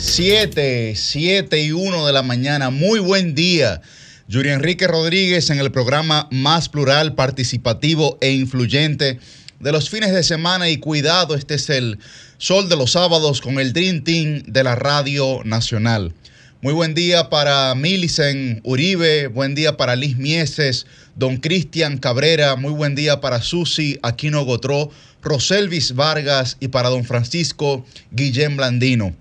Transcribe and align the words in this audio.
7, 0.00 0.94
7 0.96 1.62
y 1.62 1.72
1 1.72 2.06
de 2.06 2.12
la 2.12 2.22
mañana. 2.22 2.70
Muy 2.70 3.00
buen 3.00 3.34
día. 3.34 3.82
Yuri 4.28 4.48
Enrique 4.48 4.86
Rodríguez 4.86 5.50
en 5.50 5.60
el 5.60 5.70
programa 5.70 6.26
más 6.30 6.70
plural, 6.70 7.14
participativo 7.14 8.16
e 8.22 8.32
influyente 8.32 9.20
de 9.58 9.72
los 9.72 9.90
fines 9.90 10.12
de 10.12 10.22
semana 10.22 10.70
y 10.70 10.78
cuidado, 10.78 11.34
este 11.34 11.54
es 11.54 11.68
el 11.68 11.98
sol 12.38 12.70
de 12.70 12.76
los 12.76 12.92
sábados 12.92 13.42
con 13.42 13.60
el 13.60 13.74
Dream 13.74 14.02
Team 14.02 14.42
de 14.46 14.64
la 14.64 14.74
Radio 14.74 15.42
Nacional. 15.44 16.14
Muy 16.62 16.72
buen 16.72 16.94
día 16.94 17.28
para 17.28 17.74
Milicen 17.74 18.62
Uribe, 18.64 19.26
buen 19.26 19.54
día 19.54 19.76
para 19.76 19.96
Liz 19.96 20.16
Mieses, 20.16 20.86
don 21.14 21.36
Cristian 21.36 21.98
Cabrera, 21.98 22.56
muy 22.56 22.72
buen 22.72 22.94
día 22.94 23.20
para 23.20 23.42
Susi 23.42 23.98
Aquino 24.02 24.44
Gotró, 24.44 24.90
Roselvis 25.22 25.94
Vargas 25.94 26.56
y 26.58 26.68
para 26.68 26.88
don 26.88 27.04
Francisco 27.04 27.84
Guillén 28.12 28.56
Blandino. 28.56 29.14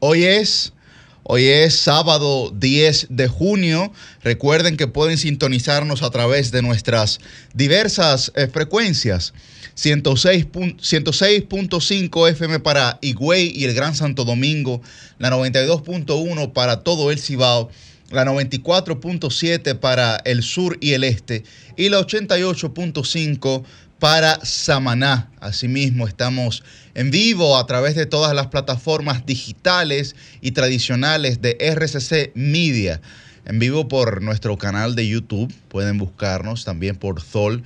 Hoy 0.00 0.22
es, 0.22 0.72
hoy 1.24 1.46
es 1.46 1.76
sábado 1.76 2.52
10 2.54 3.08
de 3.10 3.26
junio. 3.26 3.92
Recuerden 4.22 4.76
que 4.76 4.86
pueden 4.86 5.18
sintonizarnos 5.18 6.04
a 6.04 6.10
través 6.10 6.52
de 6.52 6.62
nuestras 6.62 7.18
diversas 7.52 8.30
eh, 8.36 8.46
frecuencias. 8.46 9.34
106.5 9.74 12.30
FM 12.30 12.60
para 12.60 13.00
Higüey 13.02 13.50
y 13.52 13.64
el 13.64 13.74
Gran 13.74 13.96
Santo 13.96 14.24
Domingo, 14.24 14.80
la 15.18 15.30
92.1 15.30 16.52
para 16.52 16.84
todo 16.84 17.10
el 17.10 17.18
Cibao, 17.18 17.68
la 18.10 18.24
94.7 18.24 19.80
para 19.80 20.18
el 20.24 20.44
sur 20.44 20.78
y 20.80 20.92
el 20.92 21.02
este 21.02 21.42
y 21.76 21.88
la 21.88 21.98
88.5 22.00 23.64
para 23.98 24.44
Samaná. 24.44 25.30
Asimismo, 25.40 26.06
estamos 26.06 26.62
en 26.94 27.10
vivo 27.10 27.56
a 27.58 27.66
través 27.66 27.94
de 27.94 28.06
todas 28.06 28.34
las 28.34 28.46
plataformas 28.48 29.26
digitales 29.26 30.16
y 30.40 30.52
tradicionales 30.52 31.42
de 31.42 31.56
RCC 31.60 32.32
Media. 32.34 33.00
En 33.44 33.58
vivo 33.58 33.88
por 33.88 34.22
nuestro 34.22 34.56
canal 34.58 34.94
de 34.94 35.08
YouTube. 35.08 35.52
Pueden 35.68 35.98
buscarnos 35.98 36.64
también 36.64 36.96
por 36.96 37.20
solfm.com. 37.22 37.64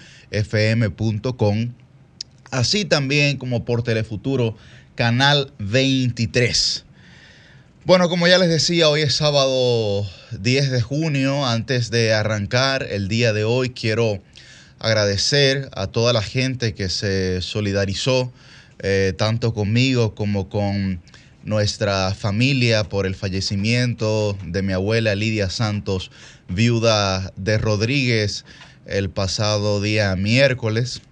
Así 2.51 2.85
también 2.85 3.37
como 3.37 3.65
por 3.65 3.83
Telefuturo, 3.83 4.57
canal 4.95 5.53
23. 5.59 6.85
Bueno, 7.85 8.09
como 8.09 8.29
ya 8.29 8.39
les 8.39 8.49
decía, 8.49 8.89
hoy 8.89 9.01
es 9.01 9.17
sábado 9.17 10.07
10 10.39 10.71
de 10.71 10.81
junio. 10.83 11.45
Antes 11.45 11.91
de 11.91 12.15
arrancar 12.15 12.87
el 12.89 13.09
día 13.09 13.33
de 13.33 13.43
hoy, 13.43 13.71
quiero 13.71 14.23
agradecer 14.83 15.71
a 15.77 15.87
toda 15.87 16.13
la 16.13 16.23
gente 16.23 16.75
que 16.75 16.89
se 16.89 17.41
solidarizó 17.41 18.33
eh, 18.81 19.15
tanto 19.17 19.55
conmigo 19.55 20.17
como 20.17 20.49
con 20.49 21.01
nuestra 21.45 22.13
familia 22.15 22.83
por 22.89 23.07
el 23.07 23.15
fallecimiento 23.15 24.37
de 24.45 24.63
mi 24.63 24.73
abuela 24.73 25.15
Lidia 25.15 25.51
Santos, 25.51 26.11
viuda 26.49 27.33
de 27.37 27.59
Rodríguez, 27.59 28.45
el 28.87 29.09
pasado 29.09 29.81
día 29.81 30.17
miércoles. 30.17 31.03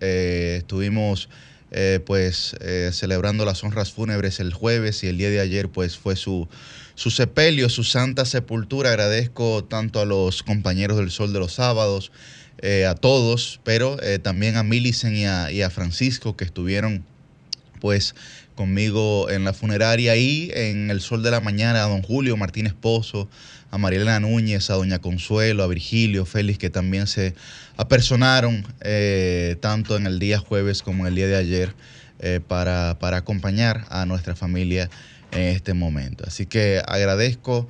Eh, 0.00 0.56
estuvimos 0.58 1.28
eh, 1.70 2.00
pues 2.04 2.56
celebrando 2.90 3.44
las 3.44 3.62
honras 3.62 3.92
fúnebres 3.92 4.40
el 4.40 4.52
jueves 4.52 5.04
y 5.04 5.06
el 5.06 5.18
día 5.18 5.30
de 5.30 5.38
ayer 5.38 5.68
pues 5.68 5.96
fue 5.96 6.16
su, 6.16 6.48
su 6.96 7.10
sepelio, 7.12 7.68
su 7.68 7.84
santa 7.84 8.24
sepultura. 8.24 8.90
Agradezco 8.90 9.62
tanto 9.62 10.00
a 10.00 10.04
los 10.04 10.42
compañeros 10.42 10.96
del 10.96 11.12
Sol 11.12 11.32
de 11.32 11.38
los 11.38 11.54
Sábados, 11.54 12.10
eh, 12.62 12.84
a 12.84 12.94
todos, 12.94 13.58
pero 13.64 13.96
eh, 14.02 14.18
también 14.18 14.56
a 14.56 14.62
Millicent 14.62 15.16
y 15.16 15.62
a, 15.62 15.70
Francisco 15.70 16.36
que 16.36 16.44
estuvieron 16.44 17.06
pues 17.80 18.14
conmigo 18.54 19.30
en 19.30 19.44
la 19.44 19.54
funeraria 19.54 20.14
y 20.16 20.50
en 20.52 20.90
el 20.90 21.00
sol 21.00 21.22
de 21.22 21.30
la 21.30 21.40
mañana 21.40 21.82
a 21.82 21.88
don 21.88 22.02
Julio 22.02 22.36
Martínez 22.36 22.74
Pozo, 22.74 23.30
a 23.70 23.78
Marielena 23.78 24.20
Núñez, 24.20 24.68
a 24.68 24.74
doña 24.74 24.98
Consuelo, 24.98 25.62
a 25.62 25.68
Virgilio, 25.68 26.26
Félix, 26.26 26.58
que 26.58 26.68
también 26.68 27.06
se 27.06 27.34
apersonaron 27.78 28.66
eh, 28.82 29.56
tanto 29.62 29.96
en 29.96 30.06
el 30.06 30.18
día 30.18 30.38
jueves 30.38 30.82
como 30.82 31.04
en 31.04 31.08
el 31.08 31.14
día 31.14 31.28
de 31.28 31.36
ayer 31.36 31.74
para, 32.46 32.98
para, 33.00 33.16
acompañar 33.16 33.86
a 33.88 34.04
nuestra 34.04 34.36
familia 34.36 34.90
en 35.32 35.44
este 35.44 35.72
momento. 35.72 36.24
Así 36.26 36.44
que 36.44 36.82
agradezco 36.86 37.66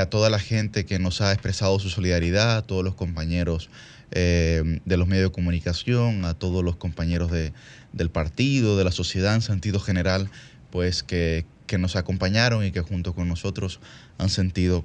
a 0.00 0.06
toda 0.06 0.28
la 0.28 0.40
gente 0.40 0.84
que 0.84 0.98
nos 0.98 1.20
ha 1.20 1.30
expresado 1.32 1.78
su 1.78 1.88
solidaridad, 1.88 2.56
a 2.56 2.62
todos 2.62 2.82
los 2.82 2.96
compañeros 2.96 3.70
eh, 4.12 4.80
de 4.84 4.96
los 4.96 5.08
medios 5.08 5.30
de 5.30 5.32
comunicación, 5.32 6.24
a 6.24 6.34
todos 6.34 6.62
los 6.62 6.76
compañeros 6.76 7.30
de, 7.30 7.52
del 7.92 8.10
partido, 8.10 8.76
de 8.76 8.84
la 8.84 8.92
sociedad 8.92 9.34
en 9.34 9.42
sentido 9.42 9.80
general, 9.80 10.30
pues 10.70 11.02
que, 11.02 11.46
nos 11.78 11.96
acompañaron 11.96 12.66
y 12.66 12.70
que 12.70 12.82
junto 12.82 13.14
con 13.14 13.28
nosotros 13.28 13.80
han 14.18 14.28
sentido 14.28 14.84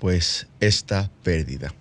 pues 0.00 0.48
esta 0.58 1.12
pérdida. 1.22 1.72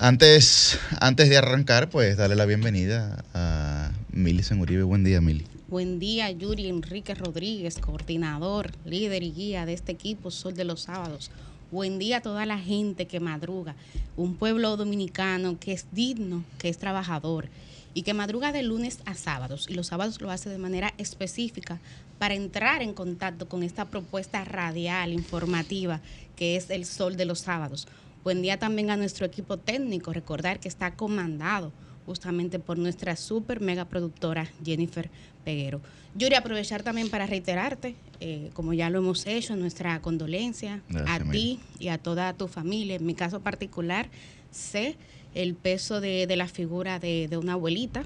Antes, 0.00 0.78
antes 0.98 1.28
de 1.28 1.36
arrancar, 1.36 1.90
pues 1.90 2.16
darle 2.16 2.36
la 2.36 2.46
bienvenida 2.46 3.22
a 3.34 3.92
Mili 4.12 4.42
Uribe. 4.58 4.82
Buen 4.84 5.04
día, 5.04 5.20
Mili. 5.20 5.44
Buen 5.68 5.98
día, 5.98 6.30
Yuri 6.30 6.70
Enrique 6.70 7.14
Rodríguez, 7.14 7.76
coordinador, 7.80 8.70
líder 8.86 9.22
y 9.22 9.32
guía 9.32 9.66
de 9.66 9.74
este 9.74 9.92
equipo 9.92 10.30
Sol 10.30 10.54
de 10.54 10.64
los 10.64 10.82
Sábados. 10.82 11.30
Buen 11.72 11.98
día 11.98 12.18
a 12.18 12.22
toda 12.22 12.46
la 12.46 12.58
gente 12.58 13.06
que 13.06 13.18
madruga, 13.18 13.74
un 14.16 14.36
pueblo 14.36 14.76
dominicano 14.76 15.58
que 15.58 15.72
es 15.72 15.86
digno, 15.90 16.44
que 16.58 16.68
es 16.68 16.78
trabajador 16.78 17.48
y 17.92 18.02
que 18.02 18.14
madruga 18.14 18.52
de 18.52 18.62
lunes 18.62 19.00
a 19.04 19.14
sábados 19.14 19.66
y 19.68 19.74
los 19.74 19.88
sábados 19.88 20.20
lo 20.20 20.30
hace 20.30 20.48
de 20.48 20.58
manera 20.58 20.94
específica 20.96 21.80
para 22.20 22.34
entrar 22.34 22.82
en 22.82 22.94
contacto 22.94 23.48
con 23.48 23.64
esta 23.64 23.86
propuesta 23.86 24.44
radial, 24.44 25.12
informativa, 25.12 26.00
que 26.36 26.54
es 26.54 26.70
el 26.70 26.84
sol 26.84 27.16
de 27.16 27.24
los 27.24 27.40
sábados. 27.40 27.88
Buen 28.22 28.42
día 28.42 28.60
también 28.60 28.90
a 28.90 28.96
nuestro 28.96 29.26
equipo 29.26 29.56
técnico, 29.56 30.12
recordar 30.12 30.60
que 30.60 30.68
está 30.68 30.94
comandado 30.94 31.72
justamente 32.06 32.60
por 32.60 32.78
nuestra 32.78 33.16
super 33.16 33.60
mega 33.60 33.86
productora 33.86 34.48
Jennifer 34.64 35.10
Peguero. 35.46 35.80
Yuri, 36.16 36.34
aprovechar 36.34 36.82
también 36.82 37.08
para 37.08 37.24
reiterarte, 37.24 37.94
eh, 38.18 38.50
como 38.52 38.72
ya 38.72 38.90
lo 38.90 38.98
hemos 38.98 39.28
hecho, 39.28 39.54
nuestra 39.54 40.02
condolencia 40.02 40.82
a 41.06 41.20
ti 41.20 41.60
y 41.78 41.86
a 41.86 41.98
toda 41.98 42.32
tu 42.32 42.48
familia. 42.48 42.96
En 42.96 43.06
mi 43.06 43.14
caso 43.14 43.38
particular, 43.38 44.08
sé 44.50 44.96
el 45.34 45.54
peso 45.54 46.00
de, 46.00 46.26
la 46.34 46.48
figura 46.48 46.98
de, 46.98 47.28
una 47.40 47.52
abuelita. 47.52 48.02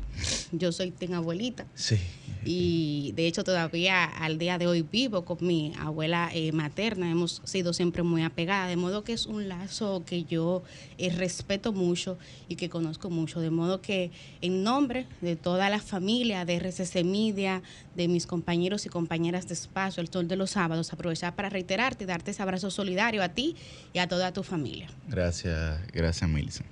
Yo 0.52 0.70
soy 0.70 0.90
ten 0.90 1.14
abuelita. 1.14 1.64
Sí. 1.74 1.96
Y 2.44 3.12
de 3.16 3.26
hecho 3.26 3.44
todavía 3.44 4.04
al 4.04 4.38
día 4.38 4.58
de 4.58 4.66
hoy 4.66 4.82
vivo 4.82 5.24
con 5.24 5.38
mi 5.40 5.72
abuela 5.78 6.30
eh, 6.32 6.52
materna. 6.52 7.10
Hemos 7.10 7.42
sido 7.44 7.72
siempre 7.72 8.02
muy 8.02 8.22
apegadas. 8.22 8.68
De 8.68 8.76
modo 8.76 9.04
que 9.04 9.12
es 9.12 9.26
un 9.26 9.48
lazo 9.48 10.02
que 10.06 10.24
yo 10.24 10.62
eh, 10.98 11.10
respeto 11.10 11.72
mucho 11.72 12.18
y 12.48 12.56
que 12.56 12.68
conozco 12.68 13.10
mucho. 13.10 13.40
De 13.40 13.50
modo 13.50 13.80
que 13.80 14.10
en 14.40 14.62
nombre 14.62 15.06
de 15.20 15.36
toda 15.36 15.68
la 15.70 15.80
familia 15.80 16.44
de 16.44 16.56
RCC 16.56 17.04
Media, 17.04 17.62
de 17.94 18.08
mis 18.08 18.26
compañeros 18.26 18.86
y 18.86 18.88
compañeras 18.88 19.48
de 19.48 19.54
espacio, 19.54 20.00
el 20.00 20.08
Sol 20.08 20.28
de 20.28 20.36
los 20.36 20.50
Sábados, 20.50 20.92
aprovechar 20.92 21.34
para 21.34 21.48
reiterarte 21.48 22.04
y 22.04 22.06
darte 22.06 22.30
ese 22.30 22.42
abrazo 22.42 22.70
solidario 22.70 23.22
a 23.22 23.30
ti 23.30 23.56
y 23.92 23.98
a 23.98 24.08
toda 24.08 24.32
tu 24.32 24.42
familia. 24.42 24.88
Gracias, 25.08 25.80
gracias 25.92 26.28
Milson. 26.28 26.66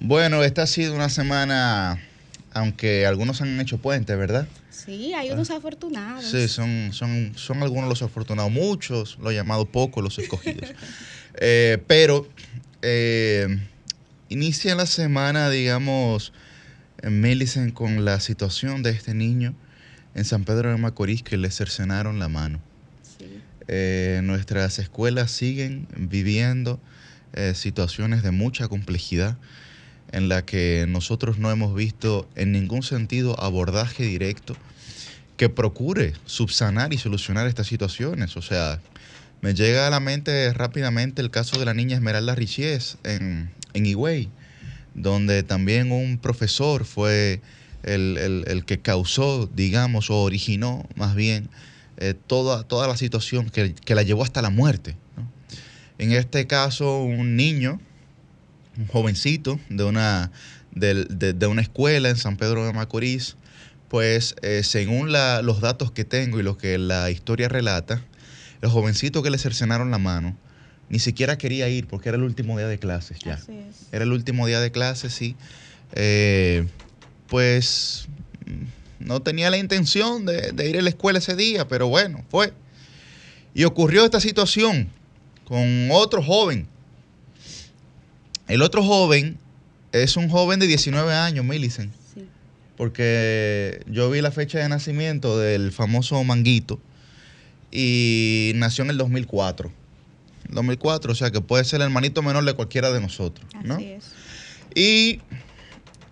Bueno, 0.00 0.44
esta 0.44 0.62
ha 0.62 0.66
sido 0.66 0.94
una 0.94 1.08
semana, 1.08 2.00
aunque 2.58 3.06
algunos 3.06 3.40
han 3.40 3.60
hecho 3.60 3.78
puentes, 3.78 4.16
¿verdad? 4.18 4.48
Sí, 4.70 5.12
hay 5.14 5.30
unos 5.30 5.50
afortunados. 5.50 6.24
Sí, 6.24 6.48
son, 6.48 6.92
son, 6.92 7.32
son 7.36 7.62
algunos 7.62 7.88
los 7.88 8.02
afortunados, 8.02 8.50
muchos, 8.50 9.16
los 9.20 9.32
llamados 9.32 9.68
pocos, 9.68 10.02
los 10.02 10.18
escogidos. 10.18 10.68
Eh, 11.40 11.78
pero 11.86 12.28
eh, 12.82 13.46
inicia 14.28 14.74
la 14.74 14.86
semana, 14.86 15.50
digamos, 15.50 16.32
en 17.00 17.20
Millicent 17.20 17.72
con 17.72 18.04
la 18.04 18.18
situación 18.18 18.82
de 18.82 18.90
este 18.90 19.14
niño 19.14 19.54
en 20.16 20.24
San 20.24 20.42
Pedro 20.42 20.70
de 20.72 20.78
Macorís 20.78 21.22
que 21.22 21.36
le 21.36 21.52
cercenaron 21.52 22.18
la 22.18 22.28
mano. 22.28 22.60
Sí. 23.04 23.40
Eh, 23.68 24.20
nuestras 24.24 24.80
escuelas 24.80 25.30
siguen 25.30 25.86
viviendo 25.96 26.80
situaciones 27.54 28.24
de 28.24 28.32
mucha 28.32 28.66
complejidad 28.66 29.36
en 30.12 30.28
la 30.28 30.44
que 30.44 30.86
nosotros 30.88 31.38
no 31.38 31.50
hemos 31.50 31.74
visto 31.74 32.28
en 32.34 32.52
ningún 32.52 32.82
sentido 32.82 33.38
abordaje 33.40 34.04
directo 34.04 34.56
que 35.36 35.48
procure 35.48 36.14
subsanar 36.26 36.92
y 36.92 36.98
solucionar 36.98 37.46
estas 37.46 37.66
situaciones. 37.66 38.36
O 38.36 38.42
sea, 38.42 38.80
me 39.40 39.54
llega 39.54 39.86
a 39.86 39.90
la 39.90 40.00
mente 40.00 40.52
rápidamente 40.52 41.22
el 41.22 41.30
caso 41.30 41.58
de 41.58 41.64
la 41.64 41.74
niña 41.74 41.96
Esmeralda 41.96 42.34
Richies 42.34 42.98
en, 43.04 43.50
en 43.72 43.86
Higüey, 43.86 44.30
donde 44.94 45.42
también 45.42 45.92
un 45.92 46.18
profesor 46.18 46.84
fue 46.84 47.40
el, 47.82 48.64
que 48.66 48.80
causó, 48.80 49.48
digamos, 49.54 50.10
o 50.10 50.22
originó 50.22 50.86
más 50.96 51.14
bien 51.14 51.48
eh, 51.98 52.14
toda, 52.26 52.64
toda 52.64 52.86
la 52.88 52.96
situación 52.96 53.50
que, 53.50 53.74
la 53.94 54.02
llevó 54.02 54.22
hasta 54.22 54.42
la 54.42 54.50
muerte. 54.50 54.96
En 55.98 56.12
este 56.12 56.46
caso, 56.46 57.02
un 57.02 57.36
niño 57.36 57.80
un 58.78 58.86
jovencito 58.86 59.58
de 59.68 59.84
una, 59.84 60.30
de, 60.72 61.46
una 61.46 61.62
escuela 61.62 62.08
en 62.08 62.16
San 62.16 62.36
Pedro 62.36 62.64
de 62.66 62.72
Macorís, 62.72 63.36
pues 63.88 64.34
eh, 64.42 64.62
según 64.64 65.12
la- 65.12 65.42
los 65.42 65.60
datos 65.60 65.90
que 65.90 66.04
tengo 66.04 66.38
y 66.38 66.42
lo 66.42 66.56
que 66.58 66.78
la 66.78 67.10
historia 67.10 67.48
relata, 67.48 68.02
el 68.62 68.68
jovencito 68.70 69.22
que 69.22 69.30
le 69.30 69.38
cercenaron 69.38 69.90
la 69.90 69.98
mano 69.98 70.36
ni 70.90 70.98
siquiera 71.00 71.36
quería 71.36 71.68
ir 71.68 71.86
porque 71.86 72.08
era 72.08 72.16
el 72.16 72.24
último 72.24 72.56
día 72.56 72.66
de 72.66 72.78
clases 72.78 73.18
ya. 73.18 73.34
Así 73.34 73.52
es. 73.52 73.88
Era 73.92 74.04
el 74.04 74.12
último 74.12 74.46
día 74.46 74.58
de 74.60 74.70
clases, 74.70 75.12
sí. 75.12 75.36
Eh, 75.92 76.66
pues 77.28 78.08
no 78.98 79.20
tenía 79.20 79.50
la 79.50 79.58
intención 79.58 80.24
de, 80.24 80.52
de 80.52 80.70
ir 80.70 80.78
a 80.78 80.82
la 80.82 80.88
escuela 80.88 81.18
ese 81.18 81.36
día, 81.36 81.68
pero 81.68 81.88
bueno, 81.88 82.24
fue. 82.30 82.54
Y 83.54 83.64
ocurrió 83.64 84.04
esta 84.06 84.18
situación 84.20 84.88
con 85.44 85.88
otro 85.90 86.22
joven. 86.22 86.66
El 88.48 88.62
otro 88.62 88.82
joven 88.82 89.38
es 89.92 90.16
un 90.16 90.28
joven 90.28 90.58
de 90.60 90.66
19 90.66 91.14
años, 91.14 91.44
Millicent, 91.44 91.92
Sí. 92.14 92.26
porque 92.76 93.82
yo 93.86 94.10
vi 94.10 94.20
la 94.20 94.30
fecha 94.30 94.58
de 94.58 94.68
nacimiento 94.68 95.38
del 95.38 95.72
famoso 95.72 96.22
Manguito 96.24 96.80
y 97.70 98.52
nació 98.56 98.84
en 98.84 98.90
el 98.90 98.98
2004. 98.98 99.70
2004, 100.50 101.12
o 101.12 101.14
sea 101.14 101.30
que 101.30 101.40
puede 101.42 101.64
ser 101.64 101.80
el 101.80 101.86
hermanito 101.86 102.22
menor 102.22 102.44
de 102.44 102.54
cualquiera 102.54 102.90
de 102.90 103.00
nosotros, 103.00 103.46
¿no? 103.64 103.74
Así 103.74 103.84
es. 103.84 104.04
Y 104.74 105.20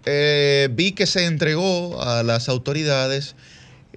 eh, 0.04 0.68
vi 0.72 0.92
que 0.92 1.06
se 1.06 1.24
entregó 1.24 2.02
a 2.02 2.22
las 2.22 2.48
autoridades. 2.50 3.34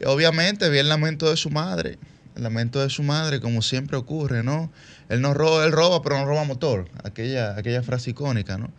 Obviamente 0.06 0.70
vi 0.70 0.78
el 0.78 0.88
lamento 0.88 1.30
de 1.30 1.36
su 1.36 1.50
madre. 1.50 1.98
El 2.38 2.44
lamento 2.44 2.80
de 2.80 2.90
su 2.90 3.04
madre, 3.04 3.42
como 3.42 3.62
siempre 3.62 3.98
ocurre, 3.98 4.44
¿no? 4.44 4.72
Él 5.10 5.22
no 5.22 5.34
roba, 5.34 5.66
él 5.66 5.72
roba, 5.72 6.02
pero 6.02 6.18
no 6.18 6.26
roba 6.26 6.44
motor. 6.44 6.88
Aquella, 7.04 7.58
aquella 7.58 7.84
frase 7.84 8.12
icónica, 8.12 8.58
¿no? 8.58 8.72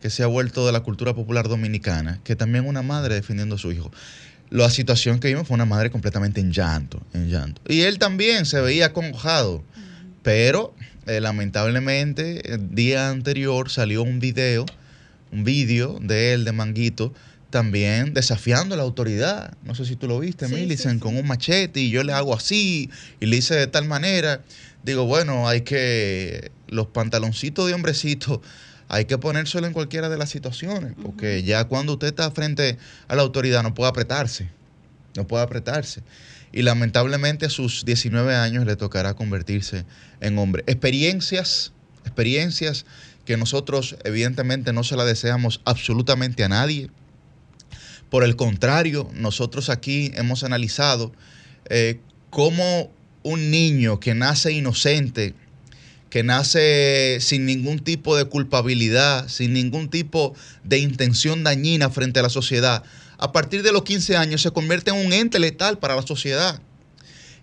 Que 0.00 0.10
se 0.10 0.22
ha 0.22 0.26
vuelto 0.26 0.66
de 0.66 0.72
la 0.72 0.80
cultura 0.80 1.14
popular 1.14 1.48
dominicana. 1.48 2.20
Que 2.24 2.34
también 2.34 2.66
una 2.66 2.82
madre 2.82 3.14
defendiendo 3.14 3.54
a 3.54 3.58
su 3.58 3.70
hijo. 3.72 3.90
La 4.50 4.70
situación 4.70 5.18
que 5.18 5.28
vimos 5.28 5.46
fue 5.48 5.54
una 5.54 5.64
madre 5.64 5.90
completamente 5.90 6.40
en 6.40 6.52
llanto, 6.52 7.02
en 7.12 7.28
llanto. 7.28 7.60
Y 7.68 7.82
él 7.82 7.98
también 7.98 8.46
se 8.46 8.60
veía 8.60 8.86
acongojado. 8.86 9.62
Pero 10.22 10.74
eh, 11.06 11.20
lamentablemente 11.20 12.52
el 12.54 12.74
día 12.74 13.10
anterior 13.10 13.70
salió 13.70 14.02
un 14.02 14.18
video, 14.18 14.66
un 15.32 15.44
vídeo 15.44 15.98
de 16.00 16.32
él, 16.32 16.44
de 16.44 16.52
Manguito, 16.52 17.12
también 17.50 18.12
desafiando 18.14 18.74
a 18.74 18.78
la 18.78 18.82
autoridad. 18.84 19.54
No 19.64 19.74
sé 19.74 19.84
si 19.84 19.96
tú 19.96 20.08
lo 20.08 20.18
viste, 20.18 20.48
Sí, 20.48 20.54
Millicent, 20.54 20.94
sí, 20.94 20.98
sí. 20.98 21.00
con 21.00 21.16
un 21.16 21.26
machete 21.26 21.80
y 21.80 21.90
yo 21.90 22.02
le 22.02 22.12
hago 22.12 22.34
así 22.34 22.90
y 23.20 23.26
le 23.26 23.36
hice 23.36 23.54
de 23.54 23.66
tal 23.66 23.86
manera. 23.86 24.42
Digo, 24.86 25.04
bueno, 25.04 25.48
hay 25.48 25.62
que, 25.62 26.52
los 26.68 26.86
pantaloncitos 26.86 27.66
de 27.66 27.74
hombrecito, 27.74 28.40
hay 28.86 29.06
que 29.06 29.18
ponérselo 29.18 29.66
en 29.66 29.72
cualquiera 29.72 30.08
de 30.08 30.16
las 30.16 30.30
situaciones, 30.30 30.92
porque 31.02 31.42
ya 31.42 31.64
cuando 31.64 31.94
usted 31.94 32.06
está 32.06 32.30
frente 32.30 32.78
a 33.08 33.16
la 33.16 33.22
autoridad 33.22 33.64
no 33.64 33.74
puede 33.74 33.90
apretarse, 33.90 34.48
no 35.16 35.26
puede 35.26 35.42
apretarse. 35.42 36.04
Y 36.52 36.62
lamentablemente 36.62 37.46
a 37.46 37.50
sus 37.50 37.84
19 37.84 38.36
años 38.36 38.64
le 38.64 38.76
tocará 38.76 39.14
convertirse 39.14 39.84
en 40.20 40.38
hombre. 40.38 40.62
Experiencias, 40.68 41.72
experiencias 42.04 42.86
que 43.24 43.36
nosotros 43.36 43.96
evidentemente 44.04 44.72
no 44.72 44.84
se 44.84 44.94
la 44.94 45.04
deseamos 45.04 45.62
absolutamente 45.64 46.44
a 46.44 46.48
nadie. 46.48 46.90
Por 48.08 48.22
el 48.22 48.36
contrario, 48.36 49.10
nosotros 49.14 49.68
aquí 49.68 50.12
hemos 50.14 50.44
analizado 50.44 51.10
eh, 51.70 51.98
cómo 52.30 52.94
un 53.26 53.50
niño 53.50 53.98
que 53.98 54.14
nace 54.14 54.52
inocente, 54.52 55.34
que 56.10 56.22
nace 56.22 57.18
sin 57.20 57.44
ningún 57.44 57.80
tipo 57.80 58.16
de 58.16 58.26
culpabilidad, 58.26 59.26
sin 59.26 59.52
ningún 59.52 59.90
tipo 59.90 60.32
de 60.62 60.78
intención 60.78 61.42
dañina 61.42 61.90
frente 61.90 62.20
a 62.20 62.22
la 62.22 62.28
sociedad, 62.28 62.84
a 63.18 63.32
partir 63.32 63.64
de 63.64 63.72
los 63.72 63.82
15 63.82 64.16
años 64.16 64.42
se 64.42 64.52
convierte 64.52 64.92
en 64.92 65.04
un 65.04 65.12
ente 65.12 65.40
letal 65.40 65.78
para 65.78 65.96
la 65.96 66.02
sociedad. 66.02 66.62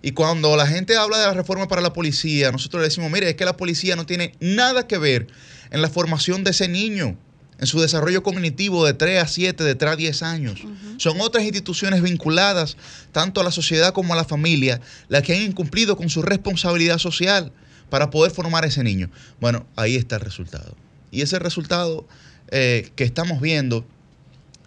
Y 0.02 0.12
cuando 0.12 0.56
la 0.56 0.68
gente 0.68 0.96
habla 0.96 1.18
de 1.18 1.26
la 1.26 1.34
reforma 1.34 1.68
para 1.68 1.82
la 1.82 1.92
policía, 1.92 2.54
nosotros 2.54 2.80
le 2.80 2.88
decimos, 2.88 3.12
mire, 3.12 3.32
es 3.32 3.36
que 3.36 3.44
la 3.44 3.58
policía 3.58 3.98
no 3.98 4.06
tiene 4.06 4.36
nada 4.40 4.88
que 4.88 4.98
ver 4.98 5.28
en 5.70 5.82
la 5.82 5.90
formación 5.90 6.46
de 6.46 6.52
ese 6.52 6.70
niño, 6.70 7.18
en 7.64 7.68
su 7.68 7.80
desarrollo 7.80 8.24
cognitivo 8.24 8.86
de 8.86 8.94
3 8.94 9.24
a 9.24 9.28
7, 9.28 9.64
de 9.64 9.76
3 9.76 9.94
a 9.94 9.96
10 9.96 10.24
años. 10.24 10.60
Son 10.98 11.22
otras 11.22 11.46
instituciones 11.46 12.02
vinculadas 12.02 12.76
tanto 13.14 13.40
a 13.40 13.44
la 13.46 13.52
sociedad 13.52 13.94
como 13.94 14.12
a 14.12 14.18
la 14.18 14.26
familia 14.26 14.82
las 15.08 15.24
que 15.24 15.34
han 15.34 15.44
incumplido 15.44 15.96
con 15.96 16.10
su 16.10 16.22
responsabilidad 16.22 16.98
social 16.98 17.54
para 17.90 18.10
poder 18.10 18.34
formar 18.34 18.66
a 18.66 18.68
ese 18.68 18.84
niño. 18.84 19.10
Bueno, 19.40 19.66
ahí 19.78 19.96
está 19.96 20.18
el 20.18 20.24
resultado. 20.24 20.76
Y 21.10 21.22
ese 21.22 21.40
resultado 21.40 22.06
eh, 22.50 22.92
que 22.98 23.06
estamos 23.06 23.40
viendo 23.40 23.86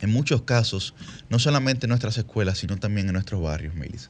en 0.01 0.11
muchos 0.11 0.41
casos, 0.41 0.95
no 1.29 1.39
solamente 1.39 1.85
en 1.85 1.91
nuestras 1.91 2.17
escuelas, 2.17 2.57
sino 2.57 2.79
también 2.79 3.09
en 3.09 3.13
nuestros 3.13 3.43
barrios, 3.43 3.75
Melissa. 3.75 4.09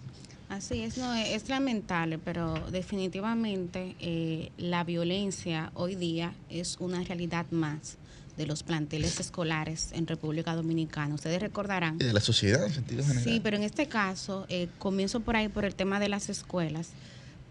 Así 0.49 0.83
es, 0.83 0.97
no, 0.97 1.13
es 1.13 1.49
lamentable, 1.49 2.19
pero 2.19 2.55
definitivamente 2.71 3.97
eh, 3.99 4.53
la 4.59 4.85
violencia 4.85 5.73
hoy 5.75 5.97
día 5.97 6.35
es 6.51 6.77
una 6.79 7.03
realidad 7.03 7.47
más 7.51 7.99
de 8.37 8.47
los 8.47 8.63
planteles 8.63 9.19
escolares 9.21 9.91
en 9.93 10.07
República 10.07 10.55
Dominicana. 10.55 11.15
Ustedes 11.15 11.41
recordarán. 11.41 11.97
Y 12.01 12.05
de 12.05 12.13
la 12.13 12.21
sociedad 12.21 12.65
en 12.65 12.73
sentido 12.73 13.03
general. 13.03 13.25
Sí, 13.25 13.41
pero 13.43 13.57
en 13.57 13.63
este 13.63 13.87
caso, 13.87 14.47
eh, 14.49 14.69
comienzo 14.79 15.21
por 15.21 15.37
ahí 15.37 15.49
por 15.49 15.65
el 15.65 15.75
tema 15.75 16.01
de 16.01 16.09
las 16.09 16.29
escuelas, 16.29 16.91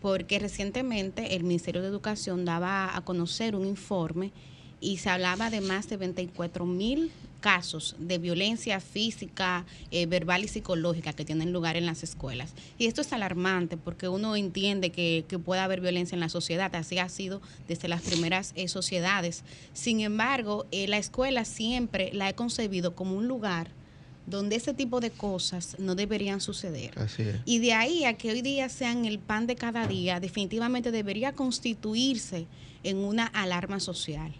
porque 0.01 0.39
recientemente 0.39 1.35
el 1.35 1.43
Ministerio 1.43 1.81
de 1.81 1.87
Educación 1.87 2.45
daba 2.45 2.95
a 2.95 3.01
conocer 3.01 3.55
un 3.55 3.65
informe 3.65 4.31
y 4.79 4.97
se 4.97 5.09
hablaba 5.09 5.49
de 5.49 5.61
más 5.61 5.89
de 5.89 5.97
24 5.97 6.65
mil 6.65 7.11
casos 7.39 7.95
de 7.99 8.17
violencia 8.17 8.79
física, 8.79 9.65
eh, 9.91 10.05
verbal 10.05 10.43
y 10.43 10.47
psicológica 10.47 11.13
que 11.13 11.25
tienen 11.25 11.53
lugar 11.53 11.77
en 11.77 11.85
las 11.85 12.03
escuelas. 12.03 12.53
Y 12.77 12.87
esto 12.87 13.01
es 13.01 13.13
alarmante 13.13 13.77
porque 13.77 14.09
uno 14.09 14.35
entiende 14.35 14.91
que, 14.91 15.25
que 15.27 15.39
puede 15.39 15.61
haber 15.61 15.81
violencia 15.81 16.15
en 16.15 16.21
la 16.21 16.29
sociedad, 16.29 16.75
así 16.75 16.97
ha 16.97 17.09
sido 17.09 17.41
desde 17.67 17.87
las 17.87 18.01
primeras 18.01 18.53
eh, 18.55 18.67
sociedades. 18.67 19.43
Sin 19.73 19.99
embargo, 19.99 20.65
eh, 20.71 20.87
la 20.87 20.97
escuela 20.97 21.45
siempre 21.45 22.11
la 22.13 22.29
he 22.29 22.33
concebido 22.33 22.95
como 22.95 23.15
un 23.15 23.27
lugar 23.27 23.69
donde 24.25 24.55
ese 24.55 24.73
tipo 24.73 24.99
de 24.99 25.11
cosas 25.11 25.75
no 25.77 25.95
deberían 25.95 26.41
suceder. 26.41 26.97
Así 26.97 27.21
es. 27.21 27.35
Y 27.45 27.59
de 27.59 27.73
ahí 27.73 28.05
a 28.05 28.17
que 28.17 28.31
hoy 28.31 28.41
día 28.41 28.69
sean 28.69 29.05
el 29.05 29.19
pan 29.19 29.45
de 29.45 29.55
cada 29.55 29.85
día, 29.87 30.19
definitivamente 30.19 30.91
debería 30.91 31.33
constituirse 31.33 32.47
en 32.83 32.97
una 32.97 33.27
alarma 33.27 33.79
social. 33.79 34.33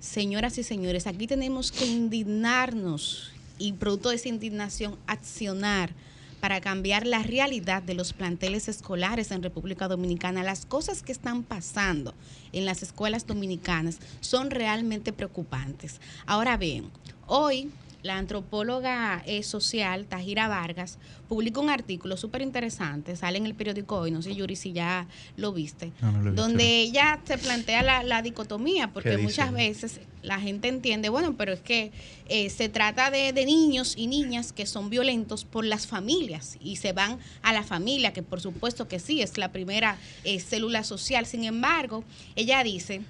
Señoras 0.00 0.58
y 0.58 0.62
señores, 0.62 1.08
aquí 1.08 1.26
tenemos 1.26 1.72
que 1.72 1.84
indignarnos 1.84 3.32
y 3.58 3.72
producto 3.72 4.10
de 4.10 4.16
esa 4.16 4.28
indignación 4.28 4.96
accionar 5.08 5.92
para 6.40 6.60
cambiar 6.60 7.04
la 7.04 7.24
realidad 7.24 7.82
de 7.82 7.94
los 7.94 8.12
planteles 8.12 8.68
escolares 8.68 9.32
en 9.32 9.42
República 9.42 9.88
Dominicana. 9.88 10.44
Las 10.44 10.66
cosas 10.66 11.02
que 11.02 11.10
están 11.10 11.42
pasando 11.42 12.14
en 12.52 12.64
las 12.64 12.84
escuelas 12.84 13.26
dominicanas 13.26 13.98
son 14.20 14.50
realmente 14.50 15.12
preocupantes. 15.12 16.00
Ahora 16.26 16.56
bien, 16.56 16.90
hoy 17.26 17.72
la 18.08 18.18
antropóloga 18.18 19.22
eh, 19.26 19.42
social 19.42 20.06
Tajira 20.06 20.48
Vargas 20.48 20.98
publicó 21.28 21.60
un 21.60 21.68
artículo 21.70 22.16
súper 22.16 22.40
interesante, 22.42 23.14
sale 23.16 23.36
en 23.38 23.44
el 23.46 23.54
periódico 23.54 23.96
hoy, 23.98 24.10
no 24.10 24.22
sé 24.22 24.34
Yuri 24.34 24.56
si 24.56 24.72
ya 24.72 25.06
lo 25.36 25.52
viste, 25.52 25.92
No, 26.00 26.10
no 26.10 26.18
lo 26.22 26.28
he 26.28 26.30
visto. 26.32 26.42
donde 26.42 26.80
ella 26.80 27.20
se 27.24 27.36
plantea 27.38 27.82
la, 27.82 28.02
la 28.02 28.22
dicotomía, 28.22 28.92
porque 28.92 29.18
muchas 29.18 29.52
veces 29.52 30.00
la 30.22 30.40
gente 30.40 30.68
entiende, 30.68 31.10
bueno, 31.10 31.36
pero 31.36 31.52
es 31.52 31.60
que 31.60 31.92
eh, 32.28 32.50
se 32.50 32.68
trata 32.68 33.10
de, 33.10 33.32
de 33.32 33.44
niños 33.44 33.94
y 33.96 34.06
niñas 34.06 34.52
que 34.52 34.64
son 34.66 34.88
violentos 34.90 35.44
por 35.44 35.64
las 35.64 35.86
familias 35.86 36.56
y 36.60 36.76
se 36.76 36.92
van 36.92 37.18
a 37.42 37.52
la 37.52 37.62
familia, 37.62 38.12
que 38.14 38.22
por 38.22 38.40
supuesto 38.40 38.88
que 38.88 38.98
sí, 38.98 39.20
es 39.22 39.36
la 39.38 39.52
primera 39.52 39.96
eh, 40.24 40.40
célula 40.40 40.82
social. 40.82 41.26
Sin 41.26 41.44
embargo, 41.44 42.04
ella 42.36 42.64
dice 42.64 43.02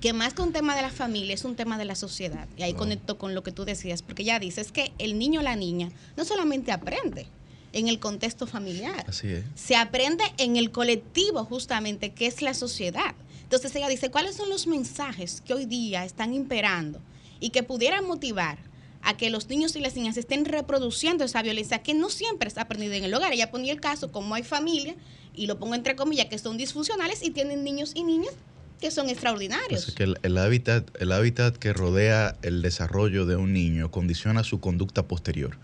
que 0.00 0.12
más 0.12 0.34
que 0.34 0.42
un 0.42 0.52
tema 0.52 0.74
de 0.76 0.82
la 0.82 0.90
familia 0.90 1.34
es 1.34 1.44
un 1.44 1.56
tema 1.56 1.78
de 1.78 1.84
la 1.84 1.94
sociedad. 1.94 2.48
Y 2.56 2.62
ahí 2.62 2.74
conecto 2.74 3.18
con 3.18 3.34
lo 3.34 3.42
que 3.42 3.52
tú 3.52 3.64
decías, 3.64 4.02
porque 4.02 4.22
ella 4.22 4.38
dice 4.38 4.60
es 4.60 4.72
que 4.72 4.92
el 4.98 5.18
niño 5.18 5.40
o 5.40 5.42
la 5.42 5.56
niña 5.56 5.90
no 6.16 6.24
solamente 6.24 6.72
aprende 6.72 7.26
en 7.72 7.88
el 7.88 7.98
contexto 7.98 8.46
familiar, 8.46 9.04
Así 9.08 9.28
es. 9.28 9.44
se 9.54 9.76
aprende 9.76 10.24
en 10.38 10.56
el 10.56 10.70
colectivo 10.70 11.44
justamente, 11.44 12.12
que 12.12 12.26
es 12.26 12.42
la 12.42 12.54
sociedad. 12.54 13.14
Entonces 13.42 13.74
ella 13.76 13.88
dice, 13.88 14.10
¿cuáles 14.10 14.36
son 14.36 14.48
los 14.48 14.66
mensajes 14.66 15.40
que 15.40 15.54
hoy 15.54 15.66
día 15.66 16.04
están 16.04 16.34
imperando 16.34 17.00
y 17.38 17.50
que 17.50 17.62
pudieran 17.62 18.06
motivar 18.06 18.58
a 19.02 19.16
que 19.16 19.30
los 19.30 19.48
niños 19.48 19.76
y 19.76 19.80
las 19.80 19.94
niñas 19.94 20.16
estén 20.16 20.46
reproduciendo 20.46 21.22
esa 21.24 21.42
violencia 21.42 21.82
que 21.82 21.94
no 21.94 22.10
siempre 22.10 22.48
es 22.48 22.58
aprendida 22.58 22.96
en 22.96 23.04
el 23.04 23.14
hogar? 23.14 23.32
Ella 23.32 23.50
ponía 23.50 23.72
el 23.72 23.80
caso 23.80 24.10
como 24.10 24.34
hay 24.34 24.42
familia, 24.42 24.96
y 25.34 25.46
lo 25.46 25.58
pongo 25.58 25.74
entre 25.74 25.94
comillas, 25.94 26.26
que 26.26 26.38
son 26.38 26.56
disfuncionales 26.56 27.22
y 27.22 27.30
tienen 27.30 27.62
niños 27.62 27.92
y 27.94 28.02
niñas 28.02 28.32
que 28.80 28.90
son 28.90 29.08
extraordinarios. 29.08 29.68
Pues 29.84 29.88
es 29.88 29.94
que 29.94 30.04
el, 30.04 30.18
el 30.22 30.38
hábitat, 30.38 30.88
el 31.00 31.12
hábitat 31.12 31.56
que 31.56 31.72
rodea 31.72 32.36
el 32.42 32.62
desarrollo 32.62 33.26
de 33.26 33.36
un 33.36 33.52
niño 33.52 33.90
condiciona 33.90 34.44
su 34.44 34.60
conducta 34.60 35.04
posterior. 35.04 35.58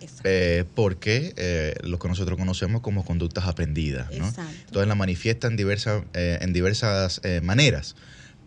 Exacto. 0.00 0.22
Eh, 0.24 0.64
porque 0.74 1.34
eh, 1.36 1.74
lo 1.82 1.98
que 1.98 2.08
nosotros 2.08 2.38
conocemos 2.38 2.80
como 2.80 3.04
conductas 3.04 3.46
aprendidas. 3.46 4.10
¿no? 4.12 4.28
Exacto. 4.28 4.52
Entonces 4.66 4.88
la 4.88 4.94
manifiesta 4.94 5.46
en 5.46 5.56
diversas, 5.56 6.04
eh, 6.14 6.38
en 6.40 6.52
diversas 6.52 7.20
eh, 7.24 7.40
maneras. 7.42 7.96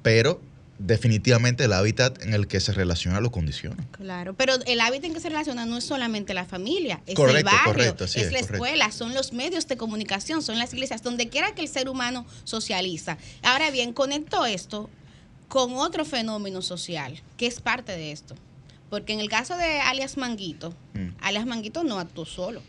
Pero 0.02 0.42
definitivamente 0.86 1.64
el 1.64 1.74
hábitat 1.74 2.22
en 2.24 2.34
el 2.34 2.48
que 2.48 2.60
se 2.60 2.74
relaciona 2.74 3.22
lo 3.22 3.32
condiciona. 3.32 3.84
Claro, 3.92 4.34
pero 4.34 4.56
el 4.66 4.82
hábitat 4.82 5.06
en 5.06 5.14
que 5.14 5.20
se 5.22 5.30
relaciona 5.30 5.66
no 5.66 5.78
es 5.78 5.86
solamente 5.86 6.34
la 6.34 6.46
familia, 6.46 7.02
es 7.08 7.16
Correcto, 7.16 7.38
el 7.40 7.44
barrio, 7.46 7.64
correcto, 7.74 8.04
es 8.06 8.16
es 8.18 8.24
la 8.32 8.40
correcto. 8.40 8.54
escuela, 8.56 8.92
son 8.92 9.14
los 9.14 9.32
medios 9.34 9.68
de 9.68 9.78
comunicación, 9.78 10.42
son 10.42 10.58
las 10.60 10.74
iglesias, 10.74 11.02
donde 11.02 11.30
quiera 11.30 11.56
que 11.56 11.62
el 11.62 11.68
ser 11.70 11.88
humano 11.90 12.26
socializa. 12.44 13.18
Ahora 13.42 13.72
bien, 13.72 13.94
conecto 13.94 14.46
esto 14.46 14.90
con 15.48 15.76
otro 15.76 16.04
fenómeno 16.06 16.62
social, 16.62 17.22
que 17.38 17.48
es 17.48 17.62
parte 17.62 17.94
de 17.94 18.12
esto. 18.12 18.36
Porque 18.90 19.14
en 19.14 19.20
el 19.20 19.30
caso 19.30 19.56
de 19.58 19.80
alias 19.80 20.18
Manguito, 20.18 20.76
Mm. 20.94 21.10
alias 21.22 21.46
Manguito 21.46 21.84
no 21.84 21.98
actuó 22.00 22.26
solo. 22.26 22.62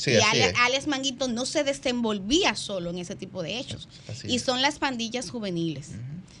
Sí, 0.00 0.12
y 0.12 0.16
es. 0.16 0.54
alias 0.58 0.86
Manguito 0.86 1.28
no 1.28 1.44
se 1.44 1.62
desenvolvía 1.62 2.56
solo 2.56 2.90
en 2.90 2.98
ese 2.98 3.16
tipo 3.16 3.42
de 3.42 3.58
hechos. 3.58 3.88
Y 4.24 4.38
son 4.38 4.62
las 4.62 4.78
pandillas 4.78 5.30
juveniles. 5.30 5.90